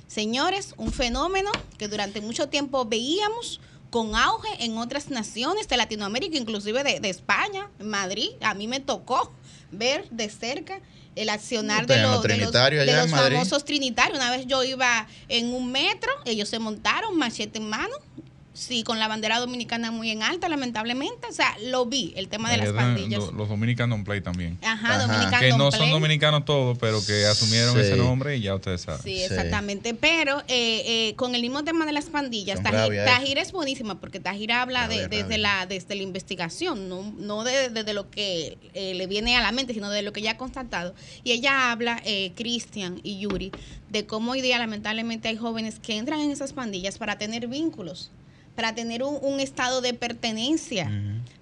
Señores, 0.06 0.74
un 0.76 0.92
fenómeno 0.92 1.50
que 1.78 1.88
durante 1.88 2.20
mucho 2.20 2.48
tiempo 2.48 2.84
veíamos 2.84 3.60
con 3.90 4.14
auge 4.14 4.48
en 4.64 4.78
otras 4.78 5.10
naciones 5.10 5.68
de 5.68 5.76
Latinoamérica, 5.76 6.36
inclusive 6.36 6.82
de, 6.82 7.00
de 7.00 7.10
España, 7.10 7.68
en 7.78 7.88
Madrid. 7.88 8.30
A 8.40 8.54
mí 8.54 8.66
me 8.66 8.80
tocó 8.80 9.32
ver 9.70 10.08
de 10.10 10.28
cerca 10.30 10.80
el 11.16 11.28
accionar 11.28 11.86
de, 11.86 11.96
de 11.96 12.02
los, 12.02 12.22
de 12.22 12.96
los 12.96 13.10
famosos 13.10 13.64
trinitarios. 13.64 14.16
Una 14.16 14.30
vez 14.30 14.46
yo 14.46 14.62
iba 14.64 15.06
en 15.28 15.52
un 15.52 15.70
metro, 15.70 16.10
ellos 16.24 16.48
se 16.48 16.58
montaron, 16.58 17.16
machete 17.18 17.58
en 17.58 17.68
mano, 17.68 17.94
sí, 18.52 18.82
con 18.82 18.98
la 18.98 19.08
bandera 19.08 19.38
dominicana 19.38 19.90
muy 19.90 20.10
en 20.10 20.22
alta, 20.22 20.48
lamentablemente. 20.48 21.26
O 21.28 21.32
sea, 21.32 21.56
lo 21.66 21.86
vi, 21.86 22.12
el 22.16 22.28
tema 22.28 22.50
de 22.50 22.58
las 22.58 22.72
pandillas. 22.72 23.20
lo- 23.20 23.32
Los 23.32 23.48
dominicanos 23.48 23.96
on 23.98 24.04
play 24.04 24.20
también. 24.20 24.58
Ajá, 24.62 24.96
Ajá. 24.96 25.06
Dominicano 25.06 25.40
Que 25.40 25.48
no 25.50 25.64
on 25.66 25.72
son 25.72 25.80
Play. 25.80 25.90
dominicanos 25.92 26.44
todos, 26.44 26.76
pero 26.78 27.04
que 27.06 27.24
asumieron 27.26 27.74
Sí. 27.74 27.80
ese 27.80 27.96
nombre 27.96 28.36
y 28.36 28.42
ya 28.42 28.54
ustedes 28.54 28.82
saben. 28.82 29.00
Sí, 29.02 29.16
Sí. 29.16 29.22
exactamente. 29.22 29.94
Pero 29.94 30.40
eh, 30.48 31.08
eh, 31.08 31.14
con 31.16 31.34
el 31.34 31.42
mismo 31.42 31.64
tema 31.64 31.86
de 31.86 31.92
las 31.92 32.06
pandillas, 32.06 32.56
Con 32.56 32.64
Tajir, 32.64 32.78
rabia 32.80 33.04
eso. 33.04 33.14
Tajir 33.20 33.38
es 33.38 33.52
buenísima 33.52 34.00
porque 34.00 34.20
Tajir 34.20 34.52
habla 34.52 34.88
de- 34.88 35.08
desde, 35.08 35.22
rabia. 35.22 35.38
la, 35.38 35.66
desde 35.66 35.94
la 35.94 36.02
investigación, 36.02 36.88
no, 36.88 37.02
no 37.18 37.44
de- 37.44 37.70
desde 37.70 37.92
lo 37.94 38.10
que 38.10 38.58
eh, 38.74 38.94
le 38.94 39.06
viene 39.06 39.36
a 39.36 39.40
la 39.42 39.52
mente, 39.52 39.74
sino 39.74 39.90
de 39.90 40.02
lo 40.02 40.12
que 40.12 40.22
ya 40.22 40.32
ha 40.32 40.36
constatado. 40.36 40.94
Y 41.24 41.32
ella 41.32 41.70
habla, 41.72 42.00
eh, 42.04 42.32
Cristian 42.36 43.00
y 43.02 43.18
Yuri, 43.20 43.52
de 43.90 44.06
cómo 44.06 44.32
hoy 44.32 44.40
día 44.40 44.58
lamentablemente 44.58 45.28
hay 45.28 45.36
jóvenes 45.36 45.78
que 45.80 45.96
entran 45.96 46.20
en 46.20 46.30
esas 46.30 46.52
pandillas 46.52 46.98
para 46.98 47.18
tener 47.18 47.48
vínculos, 47.48 48.10
para 48.60 48.74
tener 48.74 49.02
un, 49.02 49.16
un 49.22 49.40
estado 49.40 49.80
de 49.80 49.94
pertenencia 49.94 50.90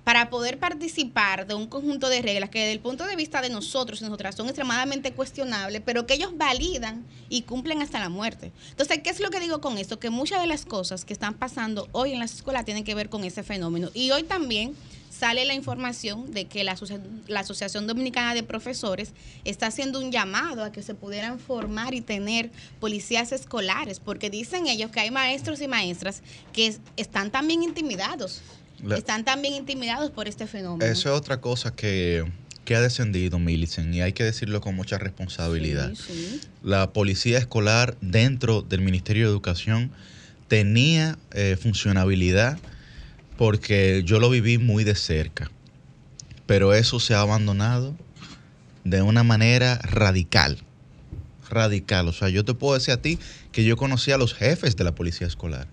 para 0.05 0.31
poder 0.31 0.57
participar 0.61 1.49
de 1.49 1.55
un 1.55 1.67
conjunto 1.67 2.09
de 2.09 2.23
reglas 2.23 2.49
que 2.49 2.61
desde 2.61 2.75
el 2.75 2.79
punto 2.79 3.07
de 3.07 3.17
vista 3.17 3.43
de 3.43 3.49
nosotros 3.49 4.01
y 4.01 4.05
nosotras 4.05 4.37
son 4.37 4.47
extremadamente 4.47 5.13
cuestionables, 5.13 5.83
pero 5.85 6.07
que 6.07 6.15
ellos 6.15 6.31
validan 6.37 7.05
y 7.29 7.43
cumplen 7.43 7.83
hasta 7.83 7.99
la 7.99 8.09
muerte. 8.09 8.53
Entonces, 8.71 9.01
¿qué 9.03 9.11
es 9.11 9.19
lo 9.19 9.31
que 9.31 9.41
digo 9.41 9.61
con 9.61 9.79
esto? 9.79 9.99
Que 9.99 10.11
muchas 10.11 10.41
de 10.41 10.47
las 10.47 10.65
cosas 10.65 11.05
que 11.05 11.13
están 11.13 11.35
pasando 11.35 11.89
hoy 11.91 12.13
en 12.13 12.21
las 12.21 12.35
escuelas 12.35 12.65
tienen 12.65 12.85
que 12.85 12.95
ver 12.95 13.09
con 13.09 13.25
ese 13.25 13.43
fenómeno. 13.43 13.91
Y 13.95 14.13
hoy 14.13 14.23
también 14.23 14.77
sale 15.19 15.45
la 15.45 15.55
información 15.55 16.31
de 16.33 16.47
que 16.47 16.63
la, 16.65 16.73
asocia- 16.73 17.01
la 17.27 17.41
Asociación 17.41 17.87
Dominicana 17.87 18.35
de 18.35 18.43
Profesores 18.43 19.13
está 19.45 19.67
haciendo 19.67 19.99
un 20.01 20.13
llamado 20.13 20.63
a 20.63 20.71
que 20.73 20.83
se 20.83 20.95
pudieran 20.95 21.39
formar 21.41 21.95
y 21.95 22.01
tener 22.01 22.51
policías 22.81 23.33
escolares, 23.33 24.01
porque 24.01 24.31
dicen 24.31 24.67
ellos 24.67 24.91
que 24.91 25.01
hay 25.01 25.11
maestros 25.11 25.61
y 25.61 25.69
maestras 25.69 26.23
que 26.53 26.67
es- 26.69 26.81
están 26.97 27.31
también 27.31 27.63
intimidados. 27.63 28.43
La- 28.85 28.97
Están 28.97 29.25
también 29.25 29.55
intimidados 29.55 30.11
por 30.13 30.29
este 30.29 30.47
fenómeno. 30.47 30.89
Eso 30.91 31.09
es 31.13 31.19
otra 31.19 31.41
cosa 31.41 31.75
que, 31.75 32.25
que 32.65 32.77
ha 32.77 32.81
descendido, 32.81 33.41
Millicent, 33.41 33.93
y 33.93 34.03
hay 34.03 34.13
que 34.13 34.23
decirlo 34.23 34.61
con 34.61 34.77
mucha 34.77 34.99
responsabilidad. 34.99 35.93
Sí, 35.97 36.03
sí. 36.07 36.41
La 36.63 36.93
policía 36.93 37.39
escolar 37.39 37.97
dentro 38.01 38.63
del 38.63 38.83
Ministerio 38.83 39.25
de 39.25 39.31
Educación 39.33 39.91
tenía 40.47 41.19
eh, 41.33 41.57
funcionabilidad 41.61 42.57
porque 43.39 44.03
yo 44.05 44.19
lo 44.19 44.29
viví 44.29 44.59
muy 44.59 44.83
de 44.83 44.97
cerca, 44.97 45.51
pero 46.47 46.75
eso 46.75 46.99
se 46.99 47.15
ha 47.15 47.21
abandonado 47.21 47.97
de 48.83 49.01
una 49.01 49.23
manera 49.23 49.79
radical, 49.79 50.59
radical. 51.49 52.09
O 52.09 52.13
sea, 52.13 52.29
yo 52.29 52.45
te 52.45 52.55
puedo 52.55 52.75
decir 52.75 52.93
a 52.93 53.01
ti 53.01 53.19
que 53.53 53.65
yo 53.65 53.77
conocí 53.77 54.11
a 54.11 54.19
los 54.19 54.35
jefes 54.35 54.75
de 54.77 54.83
la 54.83 54.95
policía 54.95 55.29
escolar 55.29 55.69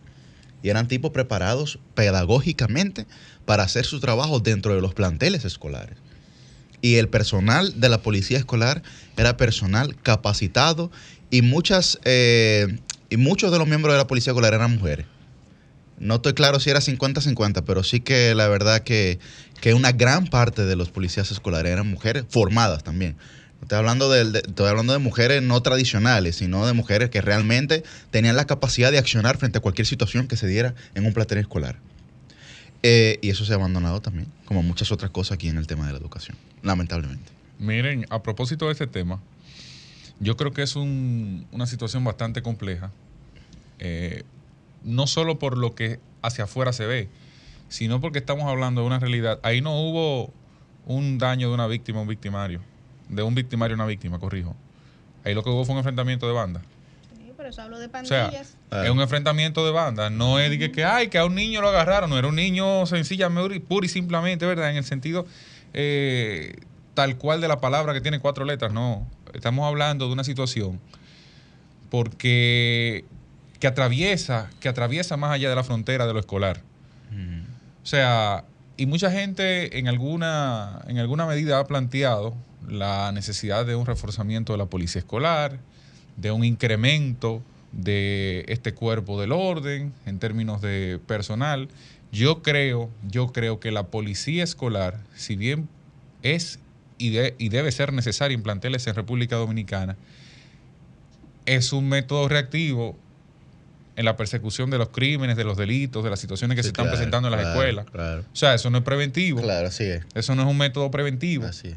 y 0.62 0.70
eran 0.70 0.88
tipos 0.88 1.10
preparados 1.10 1.80
pedagógicamente 1.96 3.08
para 3.46 3.64
hacer 3.64 3.86
su 3.86 4.00
trabajo 4.00 4.40
dentro 4.40 4.76
de 4.76 4.82
los 4.82 4.94
planteles 4.94 5.44
escolares. 5.44 5.98
Y 6.82 6.96
el 6.96 7.10
personal 7.10 7.80
de 7.80 7.90
la 7.90 8.04
policía 8.04 8.38
escolar 8.38 8.84
era 9.18 9.38
personal 9.38 9.96
capacitado 10.04 10.92
y 11.32 11.42
muchas 11.42 12.00
eh, 12.06 12.78
y 13.10 13.18
muchos 13.18 13.52
de 13.52 13.58
los 13.58 13.68
miembros 13.68 13.96
de 13.96 13.98
la 13.98 14.08
policía 14.08 14.34
escolar 14.34 14.54
eran 14.54 14.76
mujeres. 14.76 15.08
No 15.98 16.16
estoy 16.16 16.34
claro 16.34 16.60
si 16.60 16.70
era 16.70 16.80
50-50, 16.82 17.64
pero 17.66 17.84
sí 17.84 18.00
que 18.02 18.36
la 18.36 18.48
verdad 18.48 18.82
que, 18.82 19.20
que 19.62 19.74
una 19.74 19.92
gran 19.94 20.28
parte 20.28 20.66
de 20.66 20.76
los 20.76 20.90
policías 20.90 21.32
escolares 21.32 21.72
eran 21.72 21.88
mujeres 21.90 22.26
formadas 22.30 22.84
también. 22.84 23.16
Estoy 23.62 23.78
hablando 23.80 24.12
de, 24.12 24.30
de- 24.30 24.40
estoy 24.40 24.68
hablando 24.68 24.94
de 24.94 25.00
mujeres 25.00 25.42
no 25.42 25.62
tradicionales, 25.62 26.36
sino 26.36 26.68
de 26.68 26.74
mujeres 26.74 27.10
que 27.10 27.22
realmente 27.22 27.84
tenían 28.12 28.36
la 28.36 28.46
capacidad 28.46 28.92
de 28.92 28.98
accionar 28.98 29.38
frente 29.38 29.58
a 29.58 29.62
cualquier 29.62 29.88
situación 29.88 30.28
que 30.28 30.36
se 30.38 30.46
diera 30.48 30.76
en 30.94 31.06
un 31.06 31.14
plantel 31.14 31.38
escolar. 31.40 31.78
Eh, 32.84 33.18
y 33.22 33.30
eso 33.30 33.46
se 33.46 33.54
ha 33.54 33.56
abandonado 33.56 34.02
también, 34.02 34.28
como 34.46 34.62
muchas 34.62 34.92
otras 34.92 35.10
cosas 35.10 35.36
aquí 35.36 35.48
en 35.48 35.58
el 35.58 35.66
tema 35.66 35.88
de 35.88 35.94
la 35.94 35.98
educación, 35.98 36.38
lamentablemente. 36.62 37.32
Miren, 37.58 38.06
a 38.10 38.22
propósito 38.22 38.66
de 38.68 38.74
este 38.74 38.86
tema, 38.86 39.20
yo 40.20 40.38
creo 40.38 40.52
que 40.52 40.62
es 40.62 40.76
un- 40.76 41.48
una 41.52 41.66
situación 41.66 42.04
bastante 42.04 42.42
compleja, 42.44 42.92
eh, 43.80 44.24
no 44.86 45.08
solo 45.08 45.40
por 45.40 45.58
lo 45.58 45.76
que 45.76 46.00
hacia 46.22 46.46
afuera 46.46 46.72
se 46.72 46.86
ve, 46.86 47.10
sino 47.68 48.00
porque 48.00 48.20
estamos 48.20 48.46
hablando 48.46 48.82
de 48.82 48.88
una 48.88 49.00
realidad. 49.00 49.40
Ahí 49.44 49.62
no 49.62 49.78
hubo 49.80 50.32
un 50.86 51.18
daño 51.18 51.50
de 51.50 51.56
una 51.56 51.68
víctima 51.68 52.00
a 52.00 52.02
un 52.04 52.08
victimario, 52.08 52.62
de 53.10 53.24
un 53.24 53.36
victimario 53.36 53.74
a 53.74 53.78
una 53.78 53.86
víctima, 53.86 54.20
corrijo. 54.20 54.56
Ahí 55.24 55.34
lo 55.34 55.44
que 55.44 55.50
hubo 55.50 55.66
fue 55.66 55.74
un 55.74 55.80
enfrentamiento 55.80 56.28
de 56.28 56.34
banda. 56.34 56.62
Sí, 57.18 57.32
por 57.36 57.48
eso 57.48 57.64
hablo 57.64 57.80
de 57.80 57.88
O 57.88 58.06
sea, 58.06 58.26
pandillas. 58.26 58.58
Ah. 58.70 58.86
es 58.86 58.92
un 58.92 59.02
enfrentamiento 59.02 59.66
de 59.66 59.72
banda. 59.72 60.10
No 60.12 60.40
es 60.40 60.52
de 60.52 60.60
que, 60.60 60.72
que, 60.72 60.86
ay, 60.86 61.08
que 61.08 61.18
a 61.18 61.26
un 61.26 61.34
niño 61.34 61.62
lo 61.62 61.70
agarraron. 61.70 62.12
No 62.12 62.18
era 62.18 62.28
un 62.28 62.36
niño 62.36 62.86
sencillamente, 62.86 63.60
pura 63.60 63.88
y 63.88 63.90
simplemente, 63.90 64.46
¿verdad? 64.46 64.70
En 64.70 64.78
el 64.78 64.86
sentido 64.86 65.26
eh, 65.74 66.56
tal 66.94 67.18
cual 67.18 67.42
de 67.42 67.48
la 67.48 67.60
palabra 67.60 67.94
que 67.94 68.02
tiene 68.02 68.20
cuatro 68.20 68.46
letras. 68.46 68.72
No. 68.72 69.08
Estamos 69.34 69.68
hablando 69.68 70.06
de 70.06 70.14
una 70.14 70.24
situación 70.24 70.80
porque 71.90 73.06
que 73.60 73.68
atraviesa, 73.68 74.50
que 74.60 74.70
atraviesa 74.70 75.18
más 75.18 75.32
allá 75.32 75.50
de 75.50 75.56
la 75.56 75.64
frontera 75.64 76.06
de 76.08 76.14
lo 76.14 76.20
escolar. 76.20 76.62
O 77.84 77.86
sea, 77.88 78.44
y 78.78 78.86
mucha 78.88 79.12
gente 79.12 79.78
en 79.80 79.88
alguna, 79.88 80.82
en 80.88 80.98
alguna 80.98 81.26
medida 81.26 81.60
ha 81.60 81.66
planteado 81.68 82.34
la 82.68 83.12
necesidad 83.12 83.66
de 83.66 83.76
un 83.76 83.86
reforzamiento 83.86 84.54
de 84.54 84.58
la 84.58 84.66
policía 84.66 85.00
escolar, 85.00 85.60
de 86.18 86.32
un 86.32 86.44
incremento 86.44 87.42
de 87.72 88.44
este 88.48 88.74
cuerpo 88.74 89.20
del 89.22 89.32
orden 89.32 89.94
en 90.06 90.18
términos 90.20 90.62
de 90.62 91.00
personal. 91.08 91.68
Yo 92.12 92.42
creo, 92.42 92.90
yo 93.08 93.32
creo 93.34 93.60
que 93.60 93.72
la 93.72 93.88
policía 93.88 94.44
escolar, 94.44 95.00
si 95.16 95.36
bien 95.36 95.68
es 96.24 96.60
y, 96.98 97.10
de- 97.12 97.36
y 97.38 97.50
debe 97.50 97.72
ser 97.72 97.94
necesaria 97.94 98.34
en 98.36 98.42
planteles 98.44 98.88
en 98.88 98.96
República 98.96 99.36
Dominicana, 99.36 99.96
es 101.46 101.72
un 101.74 101.88
método 101.90 102.28
reactivo 102.30 102.98
en 103.96 104.06
la 104.06 104.16
persecución 104.18 104.70
de 104.70 104.78
los 104.78 104.90
crímenes, 104.90 105.38
de 105.38 105.44
los 105.44 105.58
delitos, 105.58 106.04
de 106.04 106.10
las 106.10 106.20
situaciones 106.20 106.56
que 106.56 106.64
Sí, 106.64 106.68
se 106.68 106.70
están 106.70 106.88
presentando 106.90 107.28
en 107.28 107.32
las 107.34 107.42
claro, 107.42 107.56
escuelas. 107.60 107.86
Claro, 107.92 108.22
O 108.32 108.36
sea, 108.36 108.54
eso 108.54 108.70
no 108.70 108.80
es 108.80 108.84
preventivo. 108.84 109.42
claro, 109.42 109.68
así 109.68 109.84
es. 109.86 110.04
Eso 110.14 110.36
no 110.36 110.44
es 110.44 110.48
un 110.50 110.58
método 110.58 110.92
preventivo. 110.92 111.46
Así 111.46 111.70
es. 111.70 111.76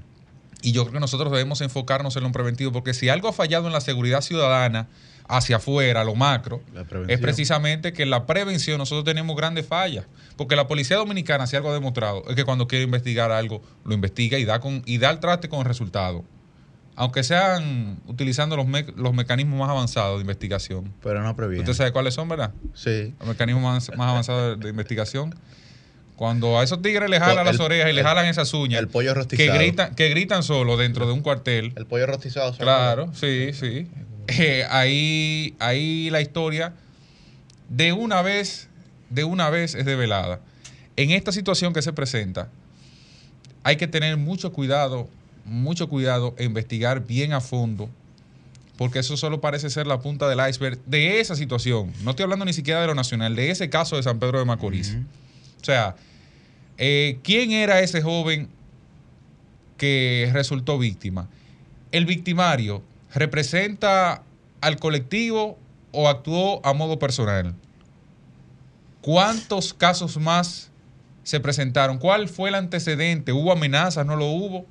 Y 0.62 0.72
yo 0.72 0.82
creo 0.82 0.94
que 0.94 1.00
nosotros 1.00 1.30
debemos 1.30 1.60
enfocarnos 1.60 2.16
en 2.16 2.24
lo 2.24 2.32
preventivo, 2.32 2.72
porque 2.72 2.92
si 2.92 3.08
algo 3.08 3.28
ha 3.28 3.32
fallado 3.32 3.68
en 3.68 3.72
la 3.72 3.80
seguridad 3.80 4.22
ciudadana 4.22 4.88
hacia 5.28 5.56
afuera, 5.56 6.02
lo 6.02 6.14
macro, 6.16 6.62
es 7.06 7.20
precisamente 7.20 7.92
que 7.92 8.02
en 8.02 8.10
la 8.10 8.26
prevención 8.26 8.78
nosotros 8.78 9.04
tenemos 9.04 9.36
grandes 9.36 9.66
fallas. 9.66 10.06
Porque 10.36 10.56
la 10.56 10.66
policía 10.66 10.96
dominicana, 10.96 11.46
si 11.46 11.54
algo 11.54 11.70
ha 11.70 11.74
demostrado, 11.74 12.24
es 12.28 12.34
que 12.34 12.44
cuando 12.44 12.66
quiere 12.66 12.84
investigar 12.84 13.30
algo, 13.30 13.62
lo 13.84 13.94
investiga 13.94 14.38
y 14.38 14.44
da, 14.44 14.58
con, 14.58 14.82
y 14.86 14.98
da 14.98 15.10
el 15.10 15.20
traste 15.20 15.48
con 15.48 15.60
el 15.60 15.66
resultado. 15.66 16.24
Aunque 17.00 17.22
sean 17.22 17.98
utilizando 18.08 18.56
los, 18.56 18.66
me- 18.66 18.82
los 18.96 19.14
mecanismos 19.14 19.56
más 19.60 19.70
avanzados 19.70 20.16
de 20.18 20.22
investigación. 20.22 20.92
Pero 21.00 21.22
no 21.22 21.36
previene. 21.36 21.60
¿Usted 21.60 21.74
sabe 21.74 21.92
cuáles 21.92 22.14
son, 22.14 22.28
verdad? 22.28 22.52
Sí. 22.74 23.14
Los 23.20 23.28
mecanismos 23.28 23.62
más, 23.62 23.96
más 23.96 24.10
avanzados 24.10 24.58
de, 24.58 24.64
de 24.64 24.70
investigación. 24.70 25.32
Cuando 26.16 26.58
a 26.58 26.64
esos 26.64 26.82
tigres 26.82 27.08
le 27.08 27.20
jalan 27.20 27.46
El- 27.46 27.52
las 27.52 27.60
orejas 27.60 27.90
y 27.90 27.92
le 27.92 28.00
el- 28.00 28.06
jalan 28.06 28.26
esas 28.26 28.52
uñas. 28.52 28.80
El 28.80 28.88
pollo 28.88 29.10
que 29.10 29.14
rostizado. 29.14 29.54
gritan, 29.58 29.94
que 29.94 30.08
gritan 30.08 30.42
solo 30.42 30.76
dentro 30.76 31.06
de 31.06 31.12
un 31.12 31.20
cuartel. 31.20 31.72
El 31.76 31.86
pollo 31.86 32.06
rostizado. 32.06 32.46
¿sabes? 32.48 32.58
Claro, 32.64 33.10
sí, 33.14 33.50
sí. 33.52 33.86
Eh, 34.26 34.64
ahí, 34.68 35.54
ahí 35.60 36.10
la 36.10 36.20
historia 36.20 36.72
de 37.68 37.92
una 37.92 38.22
vez, 38.22 38.68
de 39.08 39.22
una 39.22 39.50
vez 39.50 39.76
es 39.76 39.84
develada. 39.86 40.40
En 40.96 41.12
esta 41.12 41.30
situación 41.30 41.72
que 41.72 41.80
se 41.82 41.92
presenta, 41.92 42.48
hay 43.62 43.76
que 43.76 43.86
tener 43.86 44.16
mucho 44.16 44.52
cuidado, 44.52 45.08
mucho 45.48 45.88
cuidado 45.88 46.34
e 46.38 46.44
investigar 46.44 47.06
bien 47.06 47.32
a 47.32 47.40
fondo 47.40 47.88
porque 48.78 49.00
eso 49.00 49.16
solo 49.16 49.40
parece 49.40 49.70
ser 49.70 49.88
la 49.88 49.98
punta 49.98 50.28
del 50.28 50.38
iceberg 50.48 50.78
de 50.86 51.18
esa 51.18 51.34
situación. 51.34 51.92
No 52.02 52.10
estoy 52.10 52.22
hablando 52.22 52.44
ni 52.44 52.52
siquiera 52.52 52.80
de 52.80 52.86
lo 52.86 52.94
nacional, 52.94 53.34
de 53.34 53.50
ese 53.50 53.68
caso 53.68 53.96
de 53.96 54.04
San 54.04 54.20
Pedro 54.20 54.38
de 54.38 54.44
Macorís. 54.44 54.96
O 55.60 55.64
sea, 55.64 55.96
eh, 56.78 57.18
¿quién 57.24 57.50
era 57.50 57.80
ese 57.80 58.00
joven 58.02 58.48
que 59.76 60.30
resultó 60.32 60.78
víctima? 60.78 61.28
¿El 61.90 62.06
victimario 62.06 62.80
representa 63.12 64.22
al 64.60 64.78
colectivo 64.78 65.58
o 65.90 66.08
actuó 66.08 66.64
a 66.64 66.72
modo 66.72 67.00
personal? 67.00 67.56
¿Cuántos 69.00 69.74
casos 69.74 70.18
más 70.18 70.70
se 71.24 71.40
presentaron? 71.40 71.98
¿Cuál 71.98 72.28
fue 72.28 72.50
el 72.50 72.54
antecedente? 72.54 73.32
¿Hubo 73.32 73.50
amenazas? 73.50 74.06
¿No 74.06 74.14
lo 74.14 74.26
hubo? 74.26 74.66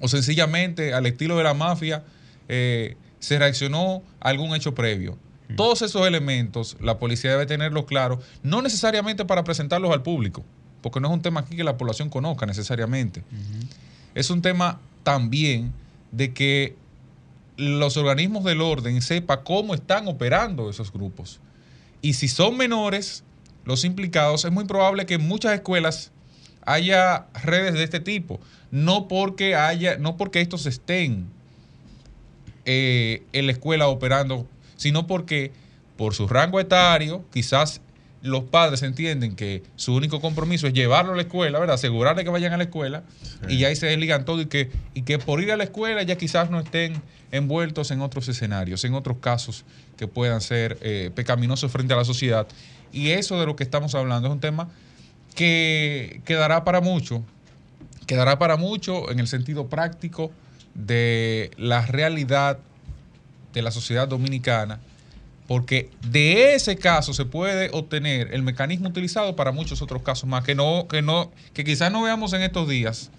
¿O 0.00 0.08
sencillamente 0.08 0.94
al 0.94 1.06
estilo 1.06 1.36
de 1.36 1.44
la 1.44 1.54
mafia 1.54 2.04
eh, 2.48 2.96
se 3.18 3.38
reaccionó 3.38 4.02
a 4.20 4.30
algún 4.30 4.54
hecho 4.54 4.74
previo? 4.74 5.18
Mm. 5.48 5.56
Todos 5.56 5.82
esos 5.82 6.06
elementos 6.06 6.76
la 6.80 6.98
policía 6.98 7.30
debe 7.32 7.46
tenerlos 7.46 7.84
claros, 7.84 8.24
no 8.42 8.62
necesariamente 8.62 9.24
para 9.24 9.44
presentarlos 9.44 9.92
al 9.92 10.02
público, 10.02 10.44
porque 10.82 11.00
no 11.00 11.08
es 11.08 11.14
un 11.14 11.22
tema 11.22 11.40
aquí 11.40 11.56
que 11.56 11.64
la 11.64 11.76
población 11.76 12.08
conozca 12.08 12.46
necesariamente. 12.46 13.22
Es 14.14 14.30
un 14.30 14.42
tema 14.42 14.80
también 15.02 15.72
de 16.10 16.32
que 16.32 16.76
los 17.56 17.96
organismos 17.96 18.44
del 18.44 18.62
orden 18.62 19.02
sepan 19.02 19.40
cómo 19.44 19.74
están 19.74 20.08
operando 20.08 20.70
esos 20.70 20.92
grupos. 20.92 21.40
Y 22.02 22.14
si 22.14 22.28
son 22.28 22.56
menores 22.56 23.22
los 23.64 23.84
implicados, 23.84 24.44
es 24.44 24.50
muy 24.50 24.64
probable 24.64 25.04
que 25.04 25.14
en 25.14 25.28
muchas 25.28 25.52
escuelas 25.52 26.10
haya 26.64 27.26
redes 27.44 27.74
de 27.74 27.84
este 27.84 28.00
tipo. 28.00 28.40
No 28.70 29.08
porque 29.08 29.54
haya, 29.54 29.96
no 29.98 30.16
porque 30.16 30.40
estos 30.40 30.66
estén 30.66 31.26
eh, 32.64 33.22
en 33.32 33.46
la 33.46 33.52
escuela 33.52 33.88
operando, 33.88 34.46
sino 34.76 35.06
porque 35.06 35.52
por 35.96 36.14
su 36.14 36.28
rango 36.28 36.60
etario, 36.60 37.24
quizás 37.32 37.80
los 38.22 38.44
padres 38.44 38.82
entienden 38.82 39.34
que 39.34 39.62
su 39.76 39.94
único 39.94 40.20
compromiso 40.20 40.66
es 40.66 40.72
llevarlo 40.72 41.12
a 41.12 41.16
la 41.16 41.22
escuela, 41.22 41.58
¿verdad? 41.58 41.74
Asegurarle 41.76 42.22
que 42.22 42.30
vayan 42.30 42.52
a 42.52 42.58
la 42.58 42.64
escuela 42.64 43.02
y 43.48 43.58
ya 43.58 43.68
ahí 43.68 43.76
se 43.76 43.86
desligan 43.86 44.24
todo 44.24 44.42
y 44.42 44.46
que, 44.46 44.70
y 44.94 45.02
que 45.02 45.18
por 45.18 45.40
ir 45.40 45.52
a 45.52 45.56
la 45.56 45.64
escuela 45.64 46.02
ya 46.02 46.16
quizás 46.16 46.50
no 46.50 46.60
estén 46.60 47.00
envueltos 47.32 47.90
en 47.90 48.02
otros 48.02 48.28
escenarios, 48.28 48.84
en 48.84 48.94
otros 48.94 49.18
casos 49.20 49.64
que 49.96 50.06
puedan 50.06 50.40
ser 50.40 50.78
eh, 50.82 51.10
pecaminosos 51.14 51.72
frente 51.72 51.94
a 51.94 51.96
la 51.96 52.04
sociedad. 52.04 52.46
Y 52.92 53.10
eso 53.10 53.40
de 53.40 53.46
lo 53.46 53.56
que 53.56 53.62
estamos 53.62 53.94
hablando 53.94 54.28
es 54.28 54.34
un 54.34 54.40
tema 54.40 54.68
que 55.34 56.20
quedará 56.24 56.64
para 56.64 56.80
mucho, 56.80 57.22
quedará 58.10 58.40
para 58.40 58.56
mucho 58.56 59.08
en 59.12 59.20
el 59.20 59.28
sentido 59.28 59.68
práctico 59.68 60.32
de 60.74 61.52
la 61.56 61.86
realidad 61.86 62.58
de 63.52 63.62
la 63.62 63.70
sociedad 63.70 64.08
dominicana 64.08 64.80
porque 65.46 65.90
de 66.10 66.54
ese 66.54 66.74
caso 66.74 67.14
se 67.14 67.24
puede 67.24 67.70
obtener 67.72 68.34
el 68.34 68.42
mecanismo 68.42 68.88
utilizado 68.88 69.36
para 69.36 69.52
muchos 69.52 69.80
otros 69.80 70.02
casos 70.02 70.28
más 70.28 70.42
que 70.42 70.56
no 70.56 70.88
que 70.88 71.02
no 71.02 71.30
que 71.52 71.62
quizás 71.62 71.92
no 71.92 72.02
veamos 72.02 72.32
en 72.32 72.42
estos 72.42 72.68
días 72.68 73.12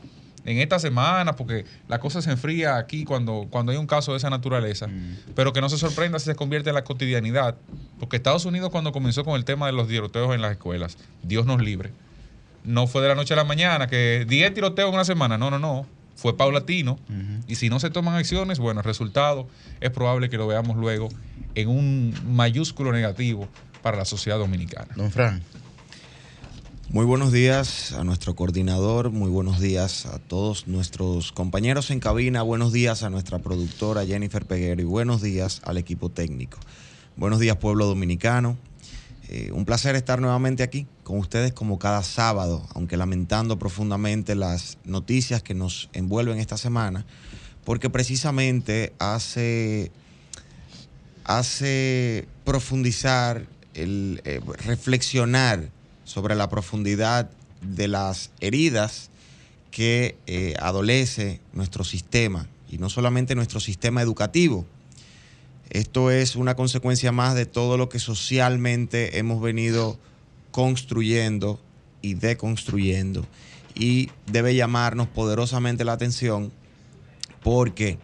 en 0.43 0.57
esta 0.57 0.77
semana 0.77 1.37
porque 1.37 1.63
la 1.87 2.01
cosa 2.01 2.21
se 2.21 2.29
enfría 2.29 2.75
aquí 2.75 3.05
cuando 3.05 3.47
cuando 3.49 3.71
hay 3.71 3.77
un 3.77 3.87
caso 3.87 4.11
de 4.11 4.17
esa 4.17 4.29
naturaleza 4.29 4.87
mm. 4.87 5.19
pero 5.35 5.53
que 5.53 5.61
no 5.61 5.69
se 5.69 5.77
sorprenda 5.77 6.19
si 6.19 6.25
se 6.25 6.35
convierte 6.35 6.67
en 6.67 6.75
la 6.75 6.83
cotidianidad 6.83 7.55
porque 7.97 8.17
Estados 8.17 8.43
Unidos 8.43 8.71
cuando 8.71 8.91
comenzó 8.91 9.23
con 9.23 9.37
el 9.37 9.45
tema 9.45 9.67
de 9.67 9.71
los 9.71 9.87
tiroteos 9.87 10.35
en 10.35 10.41
las 10.41 10.51
escuelas 10.51 10.97
Dios 11.23 11.45
nos 11.45 11.61
libre 11.61 11.91
no 12.63 12.87
fue 12.87 13.01
de 13.01 13.07
la 13.07 13.15
noche 13.15 13.33
a 13.33 13.37
la 13.37 13.43
mañana 13.43 13.87
que 13.87 14.25
10 14.27 14.53
tiroteos 14.53 14.89
en 14.89 14.95
una 14.95 15.05
semana 15.05 15.37
no 15.37 15.49
no 15.49 15.59
no 15.59 15.85
fue 16.15 16.37
paulatino 16.37 16.99
y 17.47 17.55
si 17.55 17.69
no 17.69 17.79
se 17.79 17.89
toman 17.89 18.15
acciones, 18.15 18.59
bueno, 18.59 18.81
el 18.81 18.83
resultado 18.83 19.47
es 19.79 19.89
probable 19.89 20.29
que 20.29 20.37
lo 20.37 20.45
veamos 20.45 20.77
luego 20.77 21.09
en 21.55 21.67
un 21.67 22.13
mayúsculo 22.27 22.91
negativo 22.91 23.47
para 23.81 23.97
la 23.97 24.05
sociedad 24.05 24.37
dominicana. 24.37 24.89
Don 24.95 25.09
Fran. 25.09 25.41
Muy 26.89 27.05
buenos 27.05 27.31
días 27.31 27.93
a 27.93 28.03
nuestro 28.03 28.35
coordinador, 28.35 29.11
muy 29.11 29.31
buenos 29.31 29.59
días 29.59 30.05
a 30.05 30.19
todos 30.19 30.67
nuestros 30.67 31.31
compañeros 31.31 31.89
en 31.89 31.99
cabina, 31.99 32.43
buenos 32.43 32.71
días 32.71 33.01
a 33.03 33.09
nuestra 33.09 33.39
productora 33.39 34.05
Jennifer 34.05 34.45
Peguero 34.45 34.81
y 34.81 34.85
buenos 34.85 35.21
días 35.21 35.61
al 35.63 35.77
equipo 35.77 36.09
técnico. 36.09 36.59
Buenos 37.15 37.39
días 37.39 37.55
pueblo 37.55 37.85
dominicano, 37.85 38.57
eh, 39.33 39.49
un 39.53 39.63
placer 39.63 39.95
estar 39.95 40.19
nuevamente 40.19 40.61
aquí 40.61 40.87
con 41.05 41.17
ustedes 41.17 41.53
como 41.53 41.79
cada 41.79 42.03
sábado, 42.03 42.67
aunque 42.75 42.97
lamentando 42.97 43.57
profundamente 43.57 44.35
las 44.35 44.77
noticias 44.83 45.41
que 45.41 45.53
nos 45.53 45.89
envuelven 45.93 46.37
esta 46.37 46.57
semana, 46.57 47.05
porque 47.63 47.89
precisamente 47.89 48.91
hace, 48.99 49.89
hace 51.23 52.27
profundizar, 52.43 53.47
el, 53.73 54.21
eh, 54.25 54.41
reflexionar 54.65 55.69
sobre 56.03 56.35
la 56.35 56.49
profundidad 56.49 57.29
de 57.61 57.87
las 57.87 58.31
heridas 58.41 59.11
que 59.71 60.17
eh, 60.27 60.55
adolece 60.59 61.39
nuestro 61.53 61.85
sistema, 61.85 62.49
y 62.69 62.79
no 62.79 62.89
solamente 62.89 63.33
nuestro 63.35 63.61
sistema 63.61 64.01
educativo, 64.01 64.65
esto 65.71 66.11
es 66.11 66.35
una 66.35 66.55
consecuencia 66.55 67.13
más 67.13 67.33
de 67.33 67.45
todo 67.45 67.77
lo 67.77 67.87
que 67.87 67.97
socialmente 67.97 69.17
hemos 69.19 69.41
venido 69.41 69.97
construyendo 70.51 71.61
y 72.01 72.15
deconstruyendo. 72.15 73.25
Y 73.73 74.09
debe 74.27 74.53
llamarnos 74.53 75.07
poderosamente 75.07 75.85
la 75.85 75.93
atención 75.93 76.51
porque, 77.41 77.99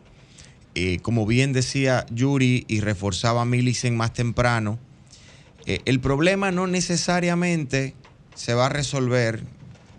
eh, 0.76 1.00
como 1.00 1.26
bien 1.26 1.52
decía 1.52 2.06
Yuri 2.10 2.64
y 2.70 2.80
reforzaba 2.80 3.44
Millicent 3.44 3.98
más 3.98 4.14
temprano, 4.14 4.80
eh, 5.66 5.82
el 5.84 6.00
problema 6.00 6.52
no 6.52 6.68
necesariamente 6.68 7.96
se 8.34 8.54
va 8.54 8.68
a 8.68 8.70
resolver, 8.70 9.44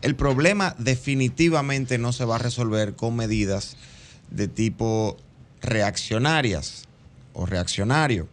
el 0.00 0.16
problema 0.16 0.74
definitivamente 0.78 1.98
no 1.98 2.14
se 2.14 2.24
va 2.24 2.36
a 2.36 2.38
resolver 2.38 2.96
con 2.96 3.14
medidas 3.14 3.76
de 4.30 4.48
tipo 4.48 5.18
reaccionarias 5.60 6.87
o 7.38 7.46
reaccionario. 7.46 8.28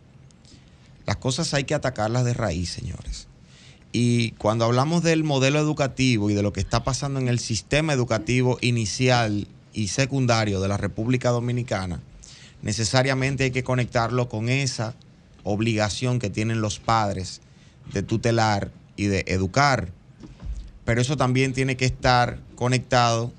Las 1.05 1.17
cosas 1.17 1.53
hay 1.53 1.63
que 1.63 1.75
atacarlas 1.75 2.25
de 2.25 2.33
raíz, 2.33 2.69
señores. 2.69 3.27
Y 3.91 4.31
cuando 4.31 4.65
hablamos 4.65 5.03
del 5.03 5.23
modelo 5.23 5.59
educativo 5.59 6.29
y 6.29 6.33
de 6.33 6.41
lo 6.41 6.51
que 6.51 6.59
está 6.59 6.83
pasando 6.83 7.19
en 7.19 7.27
el 7.27 7.39
sistema 7.39 7.93
educativo 7.93 8.57
inicial 8.61 9.47
y 9.73 9.89
secundario 9.89 10.59
de 10.59 10.67
la 10.67 10.77
República 10.77 11.29
Dominicana, 11.29 12.01
necesariamente 12.63 13.45
hay 13.45 13.51
que 13.51 13.63
conectarlo 13.63 14.27
con 14.27 14.49
esa 14.49 14.95
obligación 15.43 16.17
que 16.17 16.31
tienen 16.31 16.59
los 16.59 16.79
padres 16.79 17.41
de 17.93 18.01
tutelar 18.01 18.71
y 18.95 19.05
de 19.05 19.23
educar. 19.27 19.91
Pero 20.83 20.99
eso 20.99 21.15
también 21.15 21.53
tiene 21.53 21.77
que 21.77 21.85
estar 21.85 22.39
conectado 22.55 23.31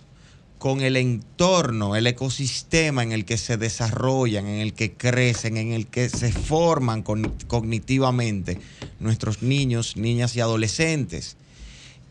con 0.59 0.81
el 0.81 0.97
entorno, 0.97 1.97
el 1.97 2.07
ecosistema 2.07 3.03
en 3.03 3.13
el 3.13 3.25
que 3.25 3.37
se 3.37 3.57
desarrollan, 3.57 4.47
en 4.47 4.61
el 4.61 4.73
que 4.73 4.93
crecen, 4.93 5.57
en 5.57 5.73
el 5.73 5.87
que 5.87 6.09
se 6.09 6.33
forman 6.33 7.03
cognitivamente 7.03 8.59
nuestros 8.99 9.43
niños, 9.43 9.97
niñas 9.97 10.35
y 10.35 10.41
adolescentes. 10.41 11.37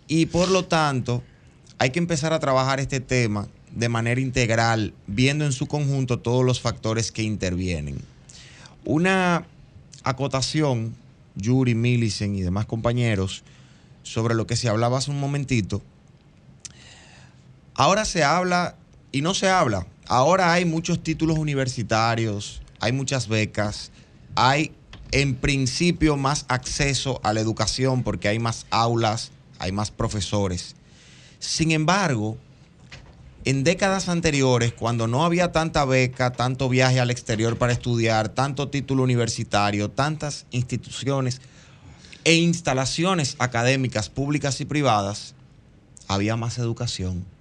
Y 0.08 0.28
por 0.28 0.50
lo 0.50 0.66
tanto, 0.66 1.24
hay 1.80 1.90
que 1.90 2.00
empezar 2.00 2.34
a 2.34 2.40
trabajar 2.40 2.80
este 2.80 3.00
tema 3.00 3.48
de 3.74 3.90
manera 3.90 4.22
integral, 4.22 4.94
viendo 5.08 5.44
en 5.44 5.52
su 5.52 5.66
conjunto 5.68 6.20
todos 6.20 6.46
los 6.46 6.62
factores 6.62 7.12
que 7.12 7.24
intervienen. 7.24 7.98
Una 8.86 9.48
acotación, 10.04 10.96
Yuri, 11.36 11.76
Millicent 11.76 12.38
y 12.38 12.42
demás 12.42 12.68
compañeros, 12.68 13.44
sobre 14.04 14.36
lo 14.36 14.46
que 14.46 14.56
se 14.56 14.70
hablaba 14.70 15.00
hace 15.00 15.12
un 15.12 15.20
momentito, 15.20 15.82
Ahora 17.78 18.06
se 18.06 18.24
habla 18.24 18.78
y 19.12 19.22
no 19.22 19.34
se 19.34 19.50
habla. 19.50 19.86
Ahora 20.08 20.54
hay 20.54 20.64
muchos 20.64 21.04
títulos 21.04 21.38
universitarios, 21.38 22.62
hay 22.80 22.94
muchas 22.94 23.28
becas, 23.28 23.92
hay 24.36 24.72
en 25.12 25.36
principio 25.36 26.16
más 26.16 26.46
acceso 26.48 27.20
a 27.22 27.34
la 27.34 27.42
educación 27.42 28.04
porque 28.04 28.30
hay 28.30 28.40
más 28.40 28.66
aulas, 28.70 29.32
hay 29.60 29.74
más 29.74 29.92
profesores. 29.92 30.78
Sin 31.40 31.72
embargo, 31.72 32.38
en 33.44 33.66
décadas 33.66 34.08
anteriores, 34.08 34.72
cuando 34.72 35.08
no 35.08 35.26
había 35.26 35.52
tanta 35.52 35.84
beca, 35.84 36.32
tanto 36.32 36.70
viaje 36.70 37.02
al 37.02 37.12
exterior 37.12 37.58
para 37.58 37.74
estudiar, 37.74 38.30
tanto 38.30 38.70
título 38.70 39.04
universitario, 39.04 39.92
tantas 39.92 40.46
instituciones 40.52 41.42
e 42.24 42.36
instalaciones 42.36 43.36
académicas 43.38 44.10
públicas 44.10 44.62
y 44.62 44.66
privadas, 44.66 45.36
había 46.08 46.38
más 46.38 46.58
educación 46.58 47.35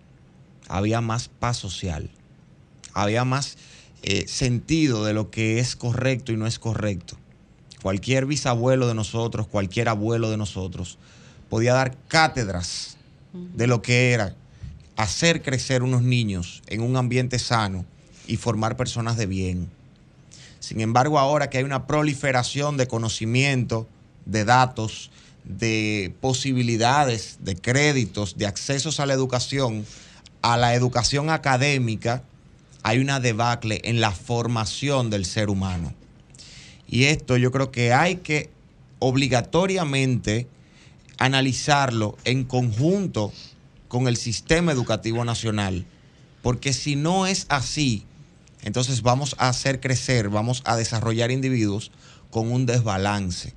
había 0.68 1.00
más 1.00 1.28
paz 1.28 1.56
social, 1.56 2.10
había 2.92 3.24
más 3.24 3.56
eh, 4.02 4.26
sentido 4.28 5.04
de 5.04 5.14
lo 5.14 5.30
que 5.30 5.58
es 5.58 5.76
correcto 5.76 6.32
y 6.32 6.36
no 6.36 6.46
es 6.46 6.58
correcto. 6.58 7.16
Cualquier 7.82 8.26
bisabuelo 8.26 8.88
de 8.88 8.94
nosotros, 8.94 9.46
cualquier 9.46 9.88
abuelo 9.88 10.30
de 10.30 10.36
nosotros, 10.36 10.98
podía 11.50 11.74
dar 11.74 11.96
cátedras 12.08 12.96
de 13.32 13.66
lo 13.66 13.82
que 13.82 14.12
era 14.12 14.34
hacer 14.96 15.42
crecer 15.42 15.82
unos 15.82 16.02
niños 16.02 16.62
en 16.66 16.80
un 16.80 16.96
ambiente 16.96 17.38
sano 17.38 17.84
y 18.26 18.36
formar 18.36 18.76
personas 18.76 19.16
de 19.16 19.26
bien. 19.26 19.70
Sin 20.60 20.80
embargo, 20.80 21.18
ahora 21.18 21.50
que 21.50 21.58
hay 21.58 21.64
una 21.64 21.86
proliferación 21.86 22.76
de 22.76 22.86
conocimiento, 22.86 23.86
de 24.24 24.44
datos, 24.44 25.10
de 25.44 26.14
posibilidades, 26.20 27.38
de 27.40 27.56
créditos, 27.56 28.38
de 28.38 28.46
accesos 28.46 28.98
a 28.98 29.06
la 29.06 29.12
educación, 29.12 29.84
a 30.44 30.58
la 30.58 30.74
educación 30.74 31.30
académica, 31.30 32.22
hay 32.82 32.98
una 32.98 33.18
debacle 33.18 33.80
en 33.84 34.02
la 34.02 34.10
formación 34.10 35.08
del 35.08 35.24
ser 35.24 35.48
humano. 35.48 35.94
Y 36.86 37.04
esto 37.04 37.38
yo 37.38 37.50
creo 37.50 37.70
que 37.70 37.94
hay 37.94 38.16
que 38.16 38.50
obligatoriamente 38.98 40.46
analizarlo 41.16 42.18
en 42.24 42.44
conjunto 42.44 43.32
con 43.88 44.06
el 44.06 44.18
sistema 44.18 44.70
educativo 44.70 45.24
nacional, 45.24 45.86
porque 46.42 46.74
si 46.74 46.94
no 46.94 47.26
es 47.26 47.46
así, 47.48 48.04
entonces 48.64 49.00
vamos 49.00 49.36
a 49.38 49.48
hacer 49.48 49.80
crecer, 49.80 50.28
vamos 50.28 50.60
a 50.66 50.76
desarrollar 50.76 51.30
individuos 51.30 51.90
con 52.30 52.52
un 52.52 52.66
desbalance 52.66 53.54